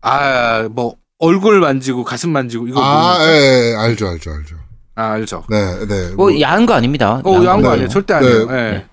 아, 0.00 0.68
뭐 0.70 0.96
얼굴 1.18 1.60
만지고 1.60 2.04
가슴 2.04 2.30
만지고 2.30 2.66
이거 2.68 2.82
아, 2.82 3.14
뭡니까? 3.18 3.32
예, 3.32 3.70
예, 3.70 3.74
알죠, 3.76 4.08
알죠, 4.08 4.30
알죠. 4.32 4.56
아 4.96 5.10
알죠. 5.12 5.44
네, 5.50 5.86
네. 5.86 6.14
뭐 6.14 6.30
뭐 6.30 6.40
야한 6.40 6.66
거 6.66 6.74
아닙니다. 6.74 7.20
어, 7.24 7.32
야한 7.32 7.44
야한 7.44 7.56
거거 7.58 7.68
네. 7.68 7.72
아니에요. 7.74 7.88
절대 7.88 8.14
네. 8.14 8.18
아니에요. 8.18 8.42
예. 8.50 8.70
네. 8.72 8.86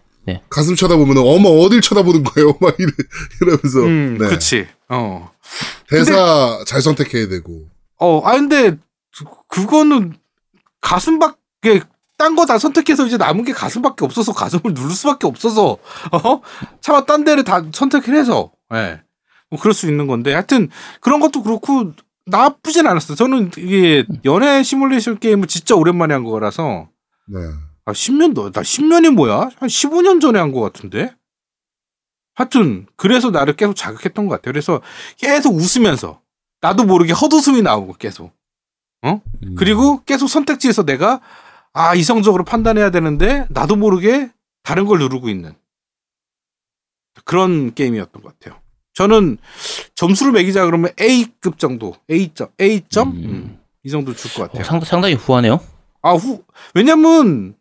가슴 0.49 0.76
쳐다보면 0.76 1.18
어머 1.18 1.49
어딜 1.49 1.81
쳐다보는 1.81 2.23
거예요? 2.23 2.57
막 2.61 2.76
이래, 2.80 2.91
이러면서 3.41 3.80
음, 3.81 4.18
네. 4.19 4.27
그렇지. 4.27 4.68
어. 4.89 5.31
대사 5.89 6.64
잘 6.65 6.81
선택해야 6.81 7.27
되고. 7.27 7.68
어, 7.98 8.22
아 8.26 8.34
근데 8.35 8.72
그- 9.18 9.26
그거는 9.48 10.14
가슴밖에 10.81 11.81
딴 12.18 12.35
거 12.35 12.45
다 12.45 12.60
선택해서 12.60 13.06
이제 13.07 13.18
남은 13.18 13.45
게 13.45 13.52
가슴밖에 13.52 14.06
없어서 14.06 14.31
가슴을 14.34 14.73
누를 14.73 14.91
수밖에 14.91 15.26
없어서 15.27 15.77
어 16.11 16.41
차마 16.80 17.03
딴 17.06 17.23
데를 17.23 17.43
다 17.43 17.64
선택을 17.73 18.15
해서 18.15 18.52
예. 18.73 19.02
뭐 19.49 19.60
그럴 19.60 19.73
수 19.73 19.88
있는 19.88 20.06
건데 20.07 20.31
하여튼 20.34 20.69
그런 21.02 21.19
것도 21.19 21.41
그렇고 21.43 21.93
나쁘진 22.27 22.85
않았어. 22.85 23.15
저는 23.15 23.52
이게 23.57 24.06
연애 24.26 24.61
시뮬레이션 24.61 25.18
게임을 25.19 25.48
진짜 25.48 25.76
오랜만에 25.76 26.14
한 26.14 26.23
거라서 26.23 26.89
네. 27.27 27.39
아 27.85 27.93
10년 27.93 28.33
너, 28.33 28.51
나 28.51 28.61
10년이 28.61 29.11
뭐야? 29.11 29.49
한 29.55 29.69
15년 29.69 30.21
전에 30.21 30.39
한거 30.39 30.61
같은데. 30.61 31.13
하여튼 32.33 32.87
그래서 32.95 33.29
나를 33.29 33.55
계속 33.55 33.75
자극했던 33.75 34.27
것 34.27 34.35
같아요. 34.35 34.53
그래서 34.53 34.81
계속 35.17 35.55
웃으면서 35.55 36.21
나도 36.61 36.85
모르게 36.85 37.13
헛웃음이 37.13 37.61
나오고 37.61 37.93
계속. 37.93 38.31
음. 39.03 39.19
그리고 39.55 40.03
계속 40.03 40.27
선택지에서 40.27 40.83
내가 40.83 41.21
아 41.73 41.95
이성적으로 41.95 42.43
판단해야 42.43 42.91
되는데 42.91 43.45
나도 43.49 43.75
모르게 43.75 44.31
다른 44.63 44.85
걸 44.85 44.99
누르고 44.99 45.29
있는 45.29 45.55
그런 47.25 47.73
게임이었던 47.73 48.21
것 48.21 48.39
같아요. 48.39 48.61
저는 48.93 49.37
점수를 49.95 50.33
매기자 50.33 50.65
그러면 50.65 50.91
A급 50.99 51.57
정도, 51.57 51.95
A점, 52.09 52.49
A점 52.59 53.09
음. 53.11 53.23
음, 53.23 53.59
이 53.83 53.89
정도 53.89 54.13
줄것 54.13 54.41
어, 54.41 54.47
같아요. 54.47 54.63
상, 54.63 54.81
상당히 54.81 55.15
후하네요. 55.15 55.59
아 56.01 56.13
후, 56.13 56.43
왜냐면 56.73 57.55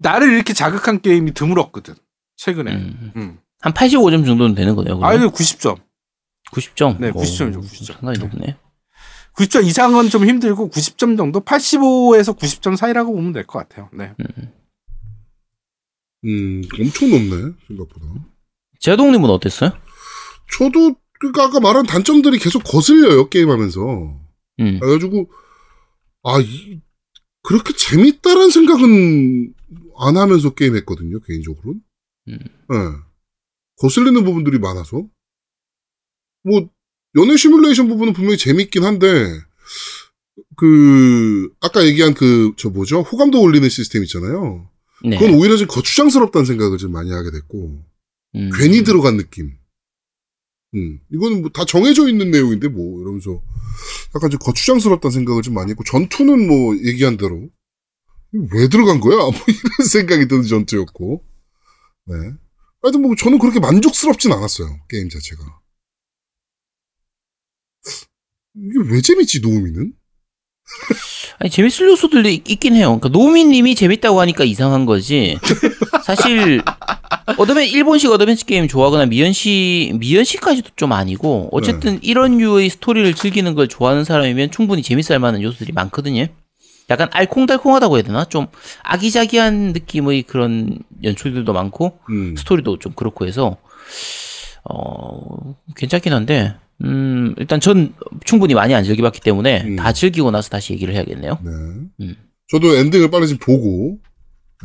나를 0.00 0.32
이렇게 0.32 0.52
자극한 0.52 1.00
게임이 1.00 1.32
드물었거든 1.34 1.94
최근에. 2.36 2.74
음. 2.74 3.12
음. 3.16 3.38
한 3.60 3.72
85점 3.74 4.24
정도는 4.26 4.54
되는 4.54 4.74
거네요. 4.74 4.94
아 4.96 5.10
그러면? 5.10 5.28
이거 5.28 5.36
90점. 5.36 5.78
90점. 6.52 6.98
네, 7.00 7.10
90점이죠, 7.12 7.60
90점. 7.62 7.92
상당히 7.94 8.18
높네. 8.18 8.56
90점 9.36 9.64
이상은 9.66 10.08
좀 10.08 10.26
힘들고 10.26 10.70
90점 10.70 11.16
정도, 11.16 11.40
85에서 11.40 12.36
90점 12.36 12.76
사이라고 12.76 13.12
보면 13.12 13.32
될 13.32 13.46
것 13.46 13.58
같아요. 13.60 13.88
네. 13.92 14.12
음, 16.24 16.62
엄청 16.80 17.10
높네 17.10 17.52
생각보다. 17.68 18.06
제동님은 18.80 19.28
어땠어요? 19.30 19.72
저도 20.58 20.96
그러니까 21.20 21.44
아까 21.44 21.60
말한 21.60 21.86
단점들이 21.86 22.38
계속 22.38 22.62
거슬려요 22.64 23.28
게임하면서. 23.28 23.80
음. 24.60 24.78
그래가지고 24.80 25.30
아 26.24 26.38
이, 26.40 26.80
그렇게 27.42 27.72
재밌다란 27.74 28.50
생각은 28.50 29.54
안 30.00 30.16
하면서 30.16 30.54
게임했거든요 30.54 31.20
개인적으로는. 31.20 31.80
음. 32.28 32.38
네. 32.38 32.76
거슬리는 33.76 34.24
부분들이 34.24 34.58
많아서 34.58 35.06
뭐 36.44 36.68
연애 37.16 37.36
시뮬레이션 37.36 37.88
부분은 37.88 38.12
분명히 38.12 38.36
재밌긴 38.38 38.84
한데 38.84 39.40
그 40.56 41.52
아까 41.60 41.84
얘기한 41.86 42.14
그 42.14 42.52
저 42.56 42.68
뭐죠 42.70 43.00
호감도 43.02 43.40
올리는 43.40 43.68
시스템 43.68 44.02
있잖아요. 44.04 44.68
네. 45.04 45.18
그건 45.18 45.34
오히려 45.34 45.56
좀 45.56 45.66
거추장스럽다는 45.68 46.44
생각을 46.44 46.78
좀 46.78 46.92
많이 46.92 47.10
하게 47.10 47.30
됐고 47.30 47.82
음. 48.36 48.50
괜히 48.54 48.82
들어간 48.84 49.16
느낌. 49.16 49.52
음, 50.74 51.00
이거는 51.12 51.40
뭐 51.40 51.50
다 51.52 51.64
정해져 51.64 52.08
있는 52.08 52.30
내용인데 52.30 52.68
뭐 52.68 53.00
이러면서 53.00 53.42
약간 54.14 54.30
좀 54.30 54.38
거추장스럽다는 54.38 55.12
생각을 55.12 55.42
좀 55.42 55.54
많이 55.54 55.70
했고 55.70 55.82
전투는 55.84 56.46
뭐 56.46 56.76
얘기한 56.76 57.16
대로 57.16 57.48
왜 58.32 58.68
들어간 58.68 59.00
거야? 59.00 59.16
뭐 59.30 59.32
이런 59.46 59.88
생각이 59.88 60.28
드는 60.28 60.44
전투였고. 60.44 61.24
네. 62.06 62.14
하여튼 62.82 63.02
뭐 63.02 63.14
저는 63.14 63.38
그렇게 63.38 63.60
만족스럽진 63.60 64.32
않았어요 64.32 64.80
게임 64.88 65.08
자체가. 65.08 65.42
이게 68.56 68.92
왜 68.92 69.00
재밌지 69.00 69.40
노미님은? 69.40 69.92
아니 71.38 71.50
재밌을 71.50 71.88
요소들도 71.88 72.28
있긴 72.28 72.74
해요. 72.74 72.98
그러니까 72.98 73.08
노미님이 73.08 73.74
재밌다고 73.74 74.20
하니까 74.20 74.44
이상한 74.44 74.86
거지. 74.86 75.38
사실 76.04 76.60
어드벤 77.38 77.66
일본식 77.66 78.10
어드벤처 78.10 78.44
게임 78.46 78.68
좋아하거나 78.68 79.06
미연시 79.06 79.92
미연시까지도 79.98 80.70
좀 80.76 80.92
아니고 80.92 81.48
어쨌든 81.52 81.98
이런 82.02 82.38
류의 82.38 82.70
스토리를 82.70 83.14
즐기는 83.14 83.54
걸 83.54 83.68
좋아하는 83.68 84.04
사람이면 84.04 84.50
충분히 84.50 84.82
재밌을 84.82 85.18
만한 85.18 85.42
요소들이 85.42 85.72
많거든요. 85.72 86.26
약간 86.90 87.08
알콩달콩하다고 87.12 87.96
해야 87.96 88.02
되나? 88.02 88.24
좀 88.24 88.46
아기자기한 88.82 89.72
느낌의 89.72 90.24
그런 90.24 90.78
연출들도 91.02 91.52
많고 91.52 91.98
음. 92.10 92.34
스토리도 92.36 92.78
좀 92.80 92.92
그렇고 92.94 93.26
해서 93.26 93.56
어 94.64 95.56
괜찮긴 95.76 96.12
한데 96.12 96.54
음 96.82 97.34
일단 97.38 97.60
전 97.60 97.94
충분히 98.24 98.54
많이 98.54 98.74
안 98.74 98.84
즐겨봤기 98.84 99.20
때문에 99.20 99.62
음. 99.62 99.76
다 99.76 99.92
즐기고 99.92 100.30
나서 100.30 100.50
다시 100.50 100.72
얘기를 100.72 100.92
해야겠네요. 100.94 101.38
네. 101.42 101.50
음. 102.00 102.16
저도 102.48 102.74
엔딩을 102.74 103.12
빨리 103.12 103.28
좀 103.28 103.38
보고, 103.38 104.00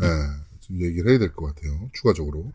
네, 0.02 0.08
좀 0.62 0.82
얘기를 0.82 1.12
해야 1.12 1.20
될 1.20 1.32
것 1.36 1.46
같아요. 1.54 1.88
추가적으로. 1.94 2.52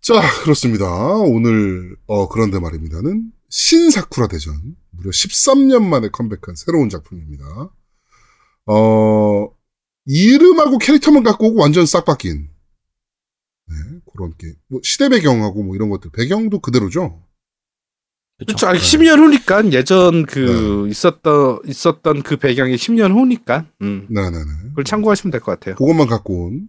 자, 0.00 0.14
그렇습니다. 0.42 0.86
오늘, 1.18 1.94
어, 2.06 2.26
그런데 2.28 2.58
말입니다는 2.58 3.30
신사쿠라 3.50 4.28
대전. 4.28 4.54
무려 4.92 5.10
13년 5.10 5.82
만에 5.82 6.08
컴백한 6.08 6.54
새로운 6.56 6.88
작품입니다. 6.88 7.44
어, 8.66 9.48
이름하고 10.06 10.78
캐릭터만 10.78 11.22
갖고 11.22 11.48
오고 11.48 11.60
완전 11.60 11.86
싹 11.86 12.04
바뀐. 12.04 12.48
네, 13.68 13.74
그런 14.12 14.32
게임. 14.38 14.54
뭐, 14.68 14.80
시대 14.82 15.08
배경하고 15.08 15.62
뭐 15.62 15.74
이런 15.76 15.90
것들. 15.90 16.10
배경도 16.12 16.60
그대로죠? 16.60 17.22
그렇죠. 18.38 18.68
아니, 18.68 18.78
10년 18.78 19.18
후니까 19.18 19.70
예전 19.72 20.24
그 20.24 20.84
네. 20.86 20.90
있었던 20.90 21.60
있었던 21.66 22.22
그 22.22 22.38
배경이 22.38 22.74
10년 22.74 23.12
후니까 23.12 23.66
음. 23.82 24.06
네 24.08 24.22
네 24.22 24.30
네. 24.30 24.44
그걸 24.70 24.84
참고하시면 24.84 25.30
될 25.30 25.40
것 25.42 25.52
같아요. 25.60 25.74
그것만 25.74 26.06
갖고 26.06 26.46
온. 26.46 26.68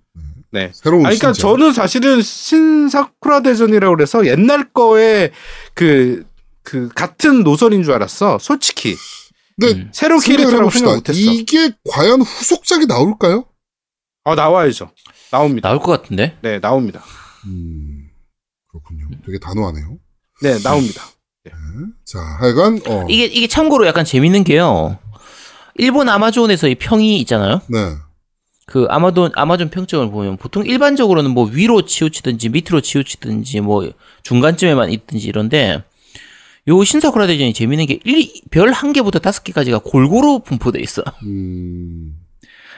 네. 0.52 0.70
새로운 0.74 1.06
아니, 1.06 1.18
그러니까 1.18 1.32
신작. 1.34 1.42
저는 1.42 1.72
사실은 1.72 2.22
신사쿠라 2.22 3.42
대전이라고 3.44 3.96
그래서 3.96 4.28
옛날 4.28 4.70
거에 4.74 5.32
그, 5.74 6.26
그 6.62 6.90
같은 6.90 7.44
노선인 7.46 7.84
줄 7.84 7.94
알았어. 7.94 8.38
솔직히. 8.40 8.98
근데 9.62 9.82
음. 9.82 9.90
새로 9.94 10.20
캐릭터라고. 10.20 10.70
생각 10.70 10.96
못했어. 10.96 11.20
이게 11.20 11.72
과연 11.90 12.22
후속작이 12.22 12.88
나올까요? 12.88 13.46
아, 14.24 14.36
나와야죠. 14.36 14.92
나옵니다. 15.32 15.70
나올 15.70 15.80
것 15.82 15.92
같은데. 15.92 16.38
네, 16.42 16.60
나옵니다. 16.60 17.04
음, 17.46 18.10
그렇군요. 18.70 19.08
되게 19.26 19.40
단호하네요. 19.40 19.98
네, 20.42 20.60
나옵니다. 20.60 21.04
자, 22.06 22.20
하여간, 22.20 22.82
어, 22.88 23.06
이게 23.10 23.26
이게 23.26 23.48
참고로 23.48 23.88
약간 23.88 24.06
재밌는 24.06 24.44
게요. 24.44 25.00
일본 25.76 26.10
아마존에서 26.10 26.68
이 26.68 26.76
평이 26.76 27.20
있잖아요. 27.22 27.62
네. 27.70 27.96
그 28.68 28.86
아마존 28.90 29.32
아마존 29.36 29.70
평점을 29.70 30.12
보면 30.12 30.38
보통 30.38 30.66
일반적으로는 30.66 31.32
뭐 31.32 31.46
위로 31.46 31.86
치우치든지 31.86 32.50
밑으로 32.50 32.82
치우치든지 32.82 33.62
뭐 33.62 33.90
중간쯤에만 34.24 34.92
있든지 34.92 35.28
이런데 35.28 35.84
요 36.68 36.84
신사쿠라 36.84 37.28
대전이 37.28 37.54
재밌는 37.54 37.86
게 37.88 38.00
별 38.52 38.72
한 38.72 38.94
개부터 38.94 39.20
다섯 39.20 39.44
개까지가 39.44 39.80
골고루 39.80 40.40
분포돼 40.40 40.80
있어. 40.82 41.04
음, 41.24 42.18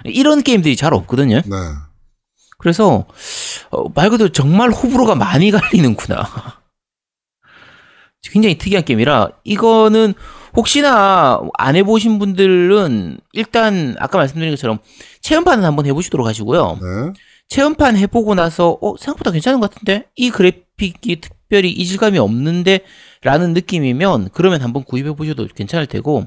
이런 0.06 0.42
게임들이 0.44 0.76
잘 0.76 0.94
없거든요. 0.94 1.42
네. 1.46 1.56
그래서 2.58 3.06
어, 3.72 3.90
말 3.94 4.10
그대로 4.10 4.32
정말 4.32 4.70
호불호가 4.72 5.16
많이 5.16 5.52
갈리는구나. 5.52 6.28
굉장히 8.32 8.58
특이한 8.58 8.86
게임이라 8.86 9.30
이거는 9.44 10.14
혹시나 10.56 11.42
안 11.58 11.76
해보신 11.76 12.20
분들은 12.20 13.18
일단 13.34 13.96
아까 14.00 14.18
말씀드린 14.18 14.52
것처럼 14.54 14.80
체험판은 15.22 15.66
한번 15.66 15.86
해보시도록 15.88 16.26
하시고요. 16.26 16.80
네. 16.82 17.14
체험판 17.49 17.98
해보고 17.98 18.36
나서 18.36 18.78
어 18.82 18.95
생각보다 18.98 19.32
괜찮은 19.32 19.60
것 19.60 19.70
같은데 19.70 20.06
이 20.15 20.30
그래픽이 20.30 21.22
특별히 21.22 21.72
이질감이 21.72 22.18
없는데 22.18 22.82
라는 23.22 23.53
느낌이면 23.53 24.30
그러면 24.34 24.61
한번 24.61 24.84
구입해 24.84 25.14
보셔도 25.14 25.48
괜찮을 25.48 25.88
테고 25.88 26.26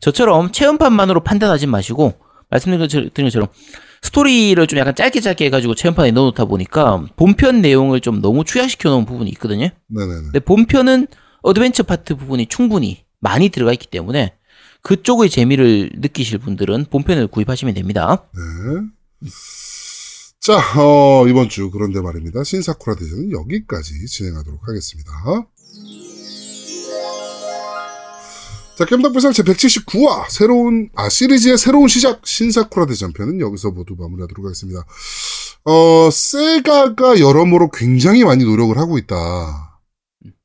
저처럼 0.00 0.52
체험판만으로 0.52 1.22
판단하지 1.22 1.66
마시고 1.66 2.14
말씀드린 2.50 3.26
것처럼 3.26 3.48
스토리를 4.02 4.66
좀 4.66 4.78
약간 4.78 4.94
짧게 4.94 5.20
짧게 5.20 5.46
해가지고 5.46 5.74
체험판에 5.74 6.10
넣어놓다 6.10 6.44
보니까 6.44 7.06
본편 7.16 7.62
내용을 7.62 8.00
좀 8.00 8.20
너무 8.20 8.44
축약시켜 8.44 8.90
놓은 8.90 9.06
부분이 9.06 9.30
있거든요. 9.30 9.68
네네네. 9.88 10.22
근데 10.24 10.40
본편은 10.40 11.06
어드벤처 11.42 11.84
파트 11.84 12.16
부분이 12.16 12.46
충분히 12.46 13.04
많이 13.20 13.48
들어가 13.48 13.72
있기 13.72 13.86
때문에 13.86 14.34
그쪽의 14.82 15.30
재미를 15.30 15.90
느끼실 15.94 16.38
분들은 16.38 16.86
본편을 16.90 17.28
구입하시면 17.28 17.74
됩니다. 17.74 18.24
네. 18.34 19.30
자, 20.42 20.58
어, 20.76 21.28
이번 21.28 21.48
주 21.48 21.70
그런데 21.70 22.00
말입니다. 22.00 22.42
신사쿠라 22.42 22.96
대전은 22.96 23.30
여기까지 23.30 24.06
진행하도록 24.06 24.66
하겠습니다. 24.66 25.12
자, 28.76 28.84
겜덕배상 28.86 29.32
제 29.32 29.44
179화 29.44 30.28
새로운 30.30 30.90
아 30.96 31.08
시리즈의 31.08 31.58
새로운 31.58 31.86
시작 31.86 32.26
신사쿠라 32.26 32.86
대전편은 32.86 33.40
여기서 33.40 33.70
모두 33.70 33.94
마무리하도록 33.96 34.44
하겠습니다. 34.44 34.84
어, 35.64 36.10
세가가 36.10 37.20
여러모로 37.20 37.70
굉장히 37.70 38.24
많이 38.24 38.42
노력을 38.44 38.76
하고 38.76 38.98
있다. 38.98 39.80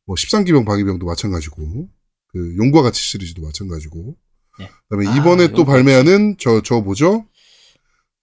뭐 0.05 0.15
13기병 0.15 0.63
방위병도 0.67 1.07
마찬가지고 1.07 1.87
그 2.27 2.55
용과 2.57 2.83
같이 2.83 3.01
시리즈도 3.01 3.41
마찬가지고 3.41 4.15
네. 4.59 4.69
그 4.89 4.95
다음에 4.95 5.07
아, 5.07 5.17
이번에 5.17 5.47
또 5.53 5.65
발매하는 5.65 6.37
저 6.37 6.61
저 6.61 6.81
뭐죠? 6.81 7.25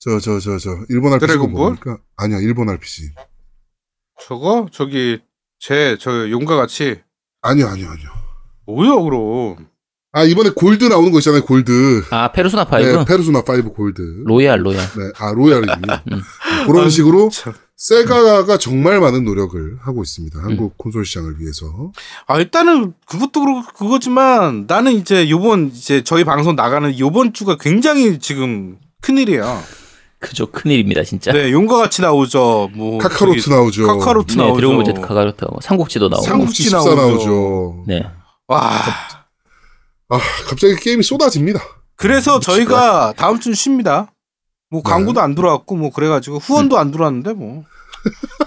저 0.05 0.18
저 0.20 0.39
저 0.39 0.59
저 0.59 0.76
일본 0.90 1.18
드래곤볼? 1.18 1.51
뭡니까? 1.59 1.98
아니야 2.16 2.39
일본 2.39 2.68
RPG. 2.68 3.10
저거 4.20 4.68
저기 4.72 5.20
제 5.59 5.97
저 5.98 6.31
용과 6.31 6.56
같이 6.56 7.01
아니요 7.43 7.68
아니요 7.68 7.89
아니요. 7.90 8.09
뭐야 8.66 8.94
그럼? 9.02 9.68
아 10.12 10.22
이번에 10.24 10.51
골드 10.51 10.85
나오는 10.85 11.10
거 11.10 11.18
있잖아요 11.18 11.44
골드. 11.44 12.05
아 12.10 12.31
페르소나 12.32 12.64
5 12.70 12.78
네, 12.78 13.05
페르소나 13.05 13.40
5 13.40 13.72
골드. 13.72 14.22
로얄 14.26 14.64
로얄. 14.64 14.78
네, 14.81 15.12
아 15.18 15.32
로얄입니다. 15.32 16.05
음. 16.12 16.20
그런 16.66 16.86
아, 16.86 16.89
식으로 16.89 17.31
참. 17.31 17.52
세가가 17.76 18.56
정말 18.59 19.01
많은 19.01 19.24
노력을 19.24 19.78
하고 19.81 20.02
있습니다. 20.02 20.39
한국 20.39 20.78
콘솔 20.78 21.05
시장을 21.05 21.40
위해서. 21.40 21.93
아 22.26 22.39
일단은 22.39 22.93
그것도 23.06 23.40
그렇고 23.40 23.62
그거지만 23.74 24.66
나는 24.68 24.93
이제 24.93 25.28
요번 25.31 25.68
이제 25.68 26.05
저희 26.05 26.24
방송 26.24 26.55
나가는 26.56 26.97
요번 26.98 27.32
주가 27.32 27.56
굉장히 27.56 28.18
지금 28.20 28.78
큰일이에요. 29.01 29.60
그죠 30.25 30.47
큰일입니다 30.47 31.03
진짜. 31.05 31.33
네, 31.33 31.53
용과 31.53 31.77
같이 31.77 32.01
나오죠. 32.03 32.71
뭐 32.75 32.99
카카로트 32.99 33.41
저기 33.41 33.51
나오죠. 33.55 33.87
카카로트 33.87 34.33
네, 34.37 34.43
나오죠. 34.43 34.57
드래곤볼 34.57 34.85
Z 34.85 34.93
카가로트 35.01 35.47
삼국지도 35.63 36.09
나오고. 36.09 36.25
삼국지 36.25 36.71
삼국지 36.71 36.91
14 36.91 36.95
나오죠. 37.03 37.27
나오죠. 37.31 37.85
네. 37.87 38.03
와. 38.49 38.71
아 40.09 40.19
갑자기 40.49 40.77
게임이 40.77 41.03
쏟아집니다. 41.03 41.61
그래서 41.97 42.41
저희가 42.41 43.15
다음 43.17 43.39
주는 43.41 43.55
쉽니다. 43.55 44.13
뭐 44.71 44.83
네. 44.85 44.91
광고도 44.91 45.21
안 45.21 45.35
들어왔고 45.35 45.77
뭐 45.77 45.91
그래가지고 45.91 46.39
후원도 46.39 46.79
안 46.79 46.91
들어왔는데 46.91 47.33
뭐 47.35 47.65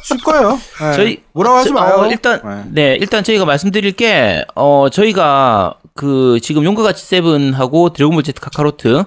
쉴 0.03 0.17
거예요. 0.19 0.59
네. 0.79 0.93
저희 0.95 1.23
뭐라고 1.33 1.57
하지 1.57 1.69
저- 1.69 1.73
마요. 1.73 1.95
어, 1.97 2.07
일단 2.07 2.69
네. 2.73 2.95
일단 2.99 3.23
저희가 3.23 3.45
말씀드릴 3.45 3.91
게 3.93 4.45
어, 4.55 4.87
저희가 4.91 5.75
그 5.95 6.39
지금 6.43 6.63
용과 6.63 6.83
같이 6.83 7.03
세븐하고 7.05 7.91
드래곤볼 7.93 8.23
Z 8.23 8.33
카카로트 8.33 9.03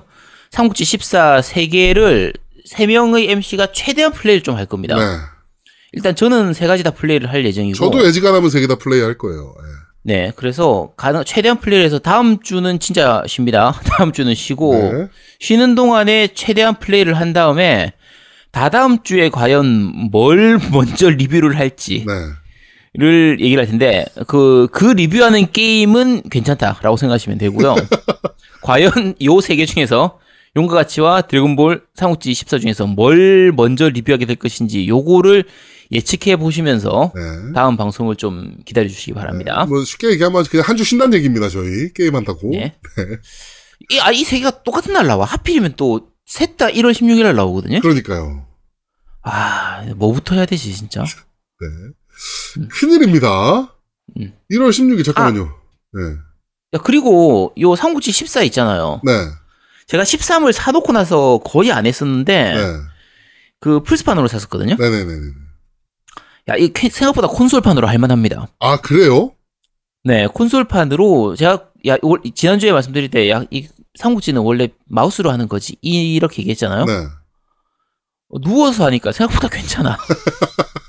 삼국지 0.50 0.84
14 0.84 1.42
세 1.42 1.66
개를 1.68 2.32
세 2.70 2.86
명의 2.86 3.28
MC가 3.30 3.72
최대한 3.72 4.12
플레이를 4.12 4.42
좀 4.44 4.56
할 4.56 4.66
겁니다. 4.66 4.96
네. 4.96 5.04
일단 5.92 6.14
저는 6.14 6.52
세 6.52 6.68
가지 6.68 6.84
다 6.84 6.92
플레이를 6.92 7.28
할 7.32 7.44
예정이고 7.44 7.76
저도 7.76 8.06
애지간하면 8.06 8.48
세 8.48 8.60
개 8.60 8.66
다 8.68 8.76
플레이 8.76 9.00
할 9.00 9.18
거예요. 9.18 9.54
예. 9.58 9.80
네, 10.02 10.32
그래서 10.36 10.92
가능 10.96 11.24
최대한 11.24 11.58
플레이를 11.58 11.84
해서 11.84 11.98
다음 11.98 12.40
주는 12.40 12.78
진짜 12.78 13.22
쉽니다. 13.26 13.72
다음 13.84 14.12
주는 14.12 14.32
쉬고 14.34 14.74
네. 14.74 15.08
쉬는 15.40 15.74
동안에 15.74 16.28
최대한 16.28 16.78
플레이를 16.78 17.14
한 17.14 17.32
다음에 17.32 17.92
다다음 18.52 19.02
주에 19.02 19.30
과연 19.30 19.66
뭘 20.12 20.58
먼저 20.72 21.10
리뷰를 21.10 21.56
할지 21.58 22.04
네. 22.06 22.14
를 22.94 23.38
얘기를 23.40 23.60
할 23.62 23.68
텐데 23.68 24.04
그그 24.26 24.84
리뷰하는 24.96 25.52
게임은 25.52 26.22
괜찮다라고 26.30 26.96
생각하시면 26.96 27.38
되고요. 27.38 27.74
과연 28.62 29.14
요 29.24 29.38
세 29.40 29.56
개 29.56 29.66
중에서 29.66 30.18
용과 30.56 30.74
같이와 30.74 31.22
드래곤볼 31.22 31.86
삼국지 31.94 32.34
14 32.34 32.58
중에서 32.58 32.86
뭘 32.86 33.52
먼저 33.52 33.88
리뷰하게 33.88 34.26
될 34.26 34.36
것인지 34.36 34.88
요거를 34.88 35.44
예측해 35.92 36.36
보시면서 36.36 37.12
네. 37.14 37.52
다음 37.54 37.76
방송을 37.76 38.16
좀 38.16 38.56
기다려 38.64 38.88
주시기 38.88 39.12
바랍니다. 39.14 39.64
뭐 39.66 39.84
쉽게 39.84 40.10
얘기하면 40.10 40.44
그냥 40.44 40.64
한 40.68 40.76
주 40.76 40.84
쉰다는 40.84 41.14
얘기입니다. 41.18 41.48
저희 41.48 41.92
게임 41.92 42.14
한다고. 42.16 42.50
네. 42.50 42.74
이, 43.90 43.98
아, 44.00 44.10
이 44.12 44.24
세 44.24 44.38
개가 44.38 44.62
똑같은 44.62 44.92
날 44.92 45.06
나와. 45.06 45.24
하필이면 45.24 45.74
또 45.76 46.08
셋 46.26 46.56
다 46.56 46.68
1월 46.68 46.92
16일 46.92 47.24
날 47.24 47.34
나오거든요. 47.34 47.80
그러니까요. 47.80 48.46
아, 49.22 49.84
뭐부터 49.96 50.36
해야 50.36 50.46
되지, 50.46 50.72
진짜? 50.74 51.02
네. 51.02 52.66
큰일입니다. 52.68 53.74
음. 54.18 54.32
1월 54.52 54.70
16일 54.70 55.04
잠깐만요. 55.04 55.44
네. 55.92 56.02
야, 56.74 56.78
그리고 56.84 57.52
요 57.58 57.74
삼국지 57.74 58.12
14 58.12 58.42
있잖아요. 58.44 59.00
네. 59.04 59.12
제가 59.90 60.04
13을 60.04 60.52
사놓고 60.52 60.92
나서 60.92 61.38
거의 61.44 61.72
안 61.72 61.84
했었는데 61.86 62.54
네. 62.54 62.62
그 63.60 63.82
플스판으로 63.82 64.28
샀었거든요. 64.28 64.76
네네네. 64.78 65.12
야, 66.48 66.54
이 66.56 66.72
쾌- 66.72 66.88
생각보다 66.88 67.28
콘솔판으로 67.28 67.86
할만합니다. 67.88 68.48
아 68.60 68.80
그래요? 68.80 69.32
네, 70.04 70.26
콘솔판으로 70.28 71.36
제가 71.36 71.66
야 71.88 71.96
올- 72.02 72.20
지난주에 72.34 72.72
말씀드릴 72.72 73.10
때 73.10 73.28
야 73.30 73.44
이 73.50 73.68
삼국지는 73.98 74.42
원래 74.42 74.68
마우스로 74.86 75.30
하는 75.32 75.48
거지 75.48 75.76
이- 75.82 76.14
이렇게 76.14 76.42
얘기했잖아요. 76.42 76.84
네. 76.84 76.92
어, 78.28 78.40
누워서 78.40 78.86
하니까 78.86 79.10
생각보다 79.12 79.48
괜찮아. 79.48 79.96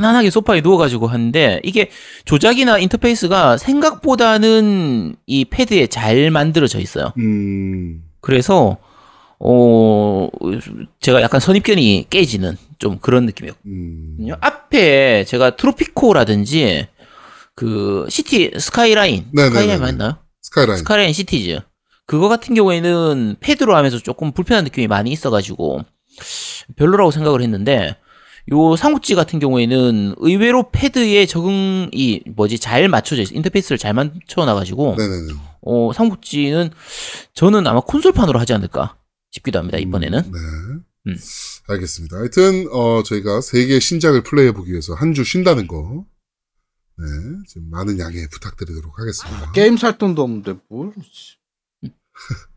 편안하게 0.00 0.30
소파에 0.30 0.62
누워가지고 0.62 1.06
하는데 1.06 1.60
이게 1.62 1.90
조작이나 2.24 2.78
인터페이스가 2.78 3.58
생각보다는 3.58 5.14
이 5.26 5.44
패드에 5.44 5.88
잘 5.88 6.30
만들어져 6.30 6.80
있어요. 6.80 7.12
음. 7.18 8.02
그래서 8.20 8.78
어 9.38 10.28
제가 11.00 11.22
약간 11.22 11.40
선입견이 11.40 12.06
깨지는 12.10 12.56
좀 12.78 12.98
그런 12.98 13.26
느낌이었거든요. 13.26 14.34
음. 14.34 14.38
앞에 14.40 15.24
제가 15.24 15.56
트로피코라든지 15.56 16.86
그 17.54 18.06
시티 18.08 18.52
스카이라인 18.58 19.26
네네네네. 19.32 19.50
스카이라인 19.60 19.80
맞나요? 19.80 20.16
스카이라인. 20.40 20.78
스카이라인 20.78 21.12
시티즈 21.12 21.60
그거 22.06 22.28
같은 22.28 22.54
경우에는 22.54 23.36
패드로 23.40 23.76
하면서 23.76 23.98
조금 23.98 24.32
불편한 24.32 24.64
느낌이 24.64 24.86
많이 24.88 25.10
있어가지고 25.10 25.84
별로라고 26.76 27.10
생각을 27.10 27.42
했는데 27.42 27.96
요 28.52 28.76
삼국지 28.76 29.14
같은 29.14 29.38
경우에는 29.38 30.14
의외로 30.18 30.70
패드에 30.70 31.26
적응이 31.26 32.22
뭐지 32.34 32.58
잘 32.58 32.88
맞춰져 32.88 33.22
있어 33.22 33.34
인터페이스를 33.34 33.78
잘 33.78 33.92
맞춰 33.94 34.44
놔가지고 34.44 34.96
네네네. 34.98 35.32
어 35.62 35.92
삼국지는 35.92 36.70
저는 37.34 37.66
아마 37.66 37.80
콘솔판으로 37.80 38.38
하지 38.40 38.52
않을까 38.54 38.96
싶기도 39.30 39.58
합니다 39.58 39.78
이번에는 39.78 40.22
네. 40.22 40.38
음. 41.06 41.16
알겠습니다. 41.68 42.16
하여튼 42.18 42.66
어 42.72 43.02
저희가 43.02 43.40
세 43.40 43.55
개 43.55 43.78
신작을 43.80 44.22
플레이해 44.22 44.52
보기 44.52 44.70
위해서 44.72 44.94
한 44.94 45.14
주 45.14 45.22
쉰다는 45.24 45.66
거. 45.66 46.04
네. 46.98 47.06
좀 47.48 47.70
많은 47.70 47.98
양해 47.98 48.26
부탁드리도록 48.30 48.98
하겠습니다. 48.98 49.52
게임 49.52 49.76
살 49.78 49.96
돈도 49.96 50.22
없는데 50.22 50.54
뭘? 50.68 50.92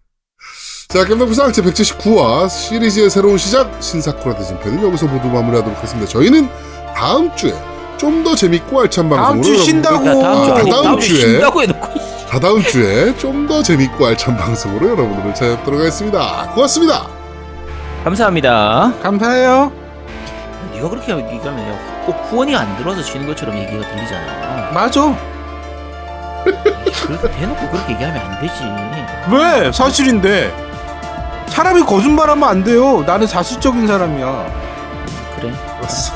자, 0.94 1.04
겜덕부상 1.06 1.52
제 1.52 1.62
179화 1.64 2.48
시리즈의 2.48 3.10
새로운 3.10 3.38
시작 3.40 3.72
신사쿠라 3.82 4.36
대전편은 4.36 4.84
여기서 4.84 5.08
모두 5.08 5.28
마무리하도록 5.28 5.76
하겠습니다. 5.76 6.08
저희는 6.12 6.48
다음 6.96 7.36
주에 7.36 7.54
좀 7.98 8.24
더 8.24 8.36
재밌고 8.36 8.82
알찬 8.82 9.10
다음 9.10 9.20
방송으로 9.20 9.44
주 9.44 9.64
쉰다고. 9.66 10.00
그러니까 10.04 10.22
다음 10.24 10.44
주 10.46 10.52
아, 10.52 10.56
아니, 10.58 10.70
다음 10.70 10.84
다음 10.84 11.00
주 11.00 11.08
주에. 11.08 11.32
쉰다고 11.32 11.62
해놓고 11.64 11.88
다다음 12.30 12.62
주에 12.64 13.18
좀 13.18 13.48
더 13.48 13.64
재밌고 13.64 14.06
알찬 14.06 14.38
방송으로 14.38 14.90
여러분들을 14.92 15.34
찾아뵙도록 15.34 15.80
하겠습니다. 15.80 16.52
고맙습니다. 16.54 17.08
감사합니다. 18.04 18.94
감사해요. 19.02 19.72
네가 20.74 20.90
그렇게 20.90 21.12
얘기하면 21.12 21.60
야, 21.70 22.04
꼭 22.06 22.16
후원이 22.30 22.56
안 22.56 22.78
들어와서 22.78 23.02
지는 23.02 23.26
것처럼 23.26 23.58
얘기가 23.58 23.88
들리잖아. 23.90 24.72
맞아. 24.74 25.18
그렇게 26.44 27.32
대놓고 27.32 27.70
그렇게 27.72 27.94
얘기하면 27.94 28.22
안 28.22 28.42
되지. 28.42 28.54
왜? 29.32 29.72
사실인데. 29.72 30.73
사람이 31.48 31.84
거짓말하면 31.84 32.48
안 32.48 32.64
돼요. 32.64 33.04
나는 33.06 33.28
사실적인 33.28 33.86
사람이야. 33.88 34.46
그래. 35.40 35.54
알았어. 35.78 36.14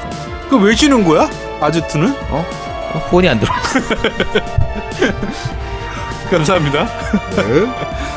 그왜 0.49 0.75
지는 0.75 1.03
거야? 1.05 1.29
아제트는? 1.61 2.15
어, 2.29 2.45
후원이 3.09 3.27
안 3.29 3.39
들어. 3.39 3.53
감사합니다. 6.31 6.85
네. 7.35 7.43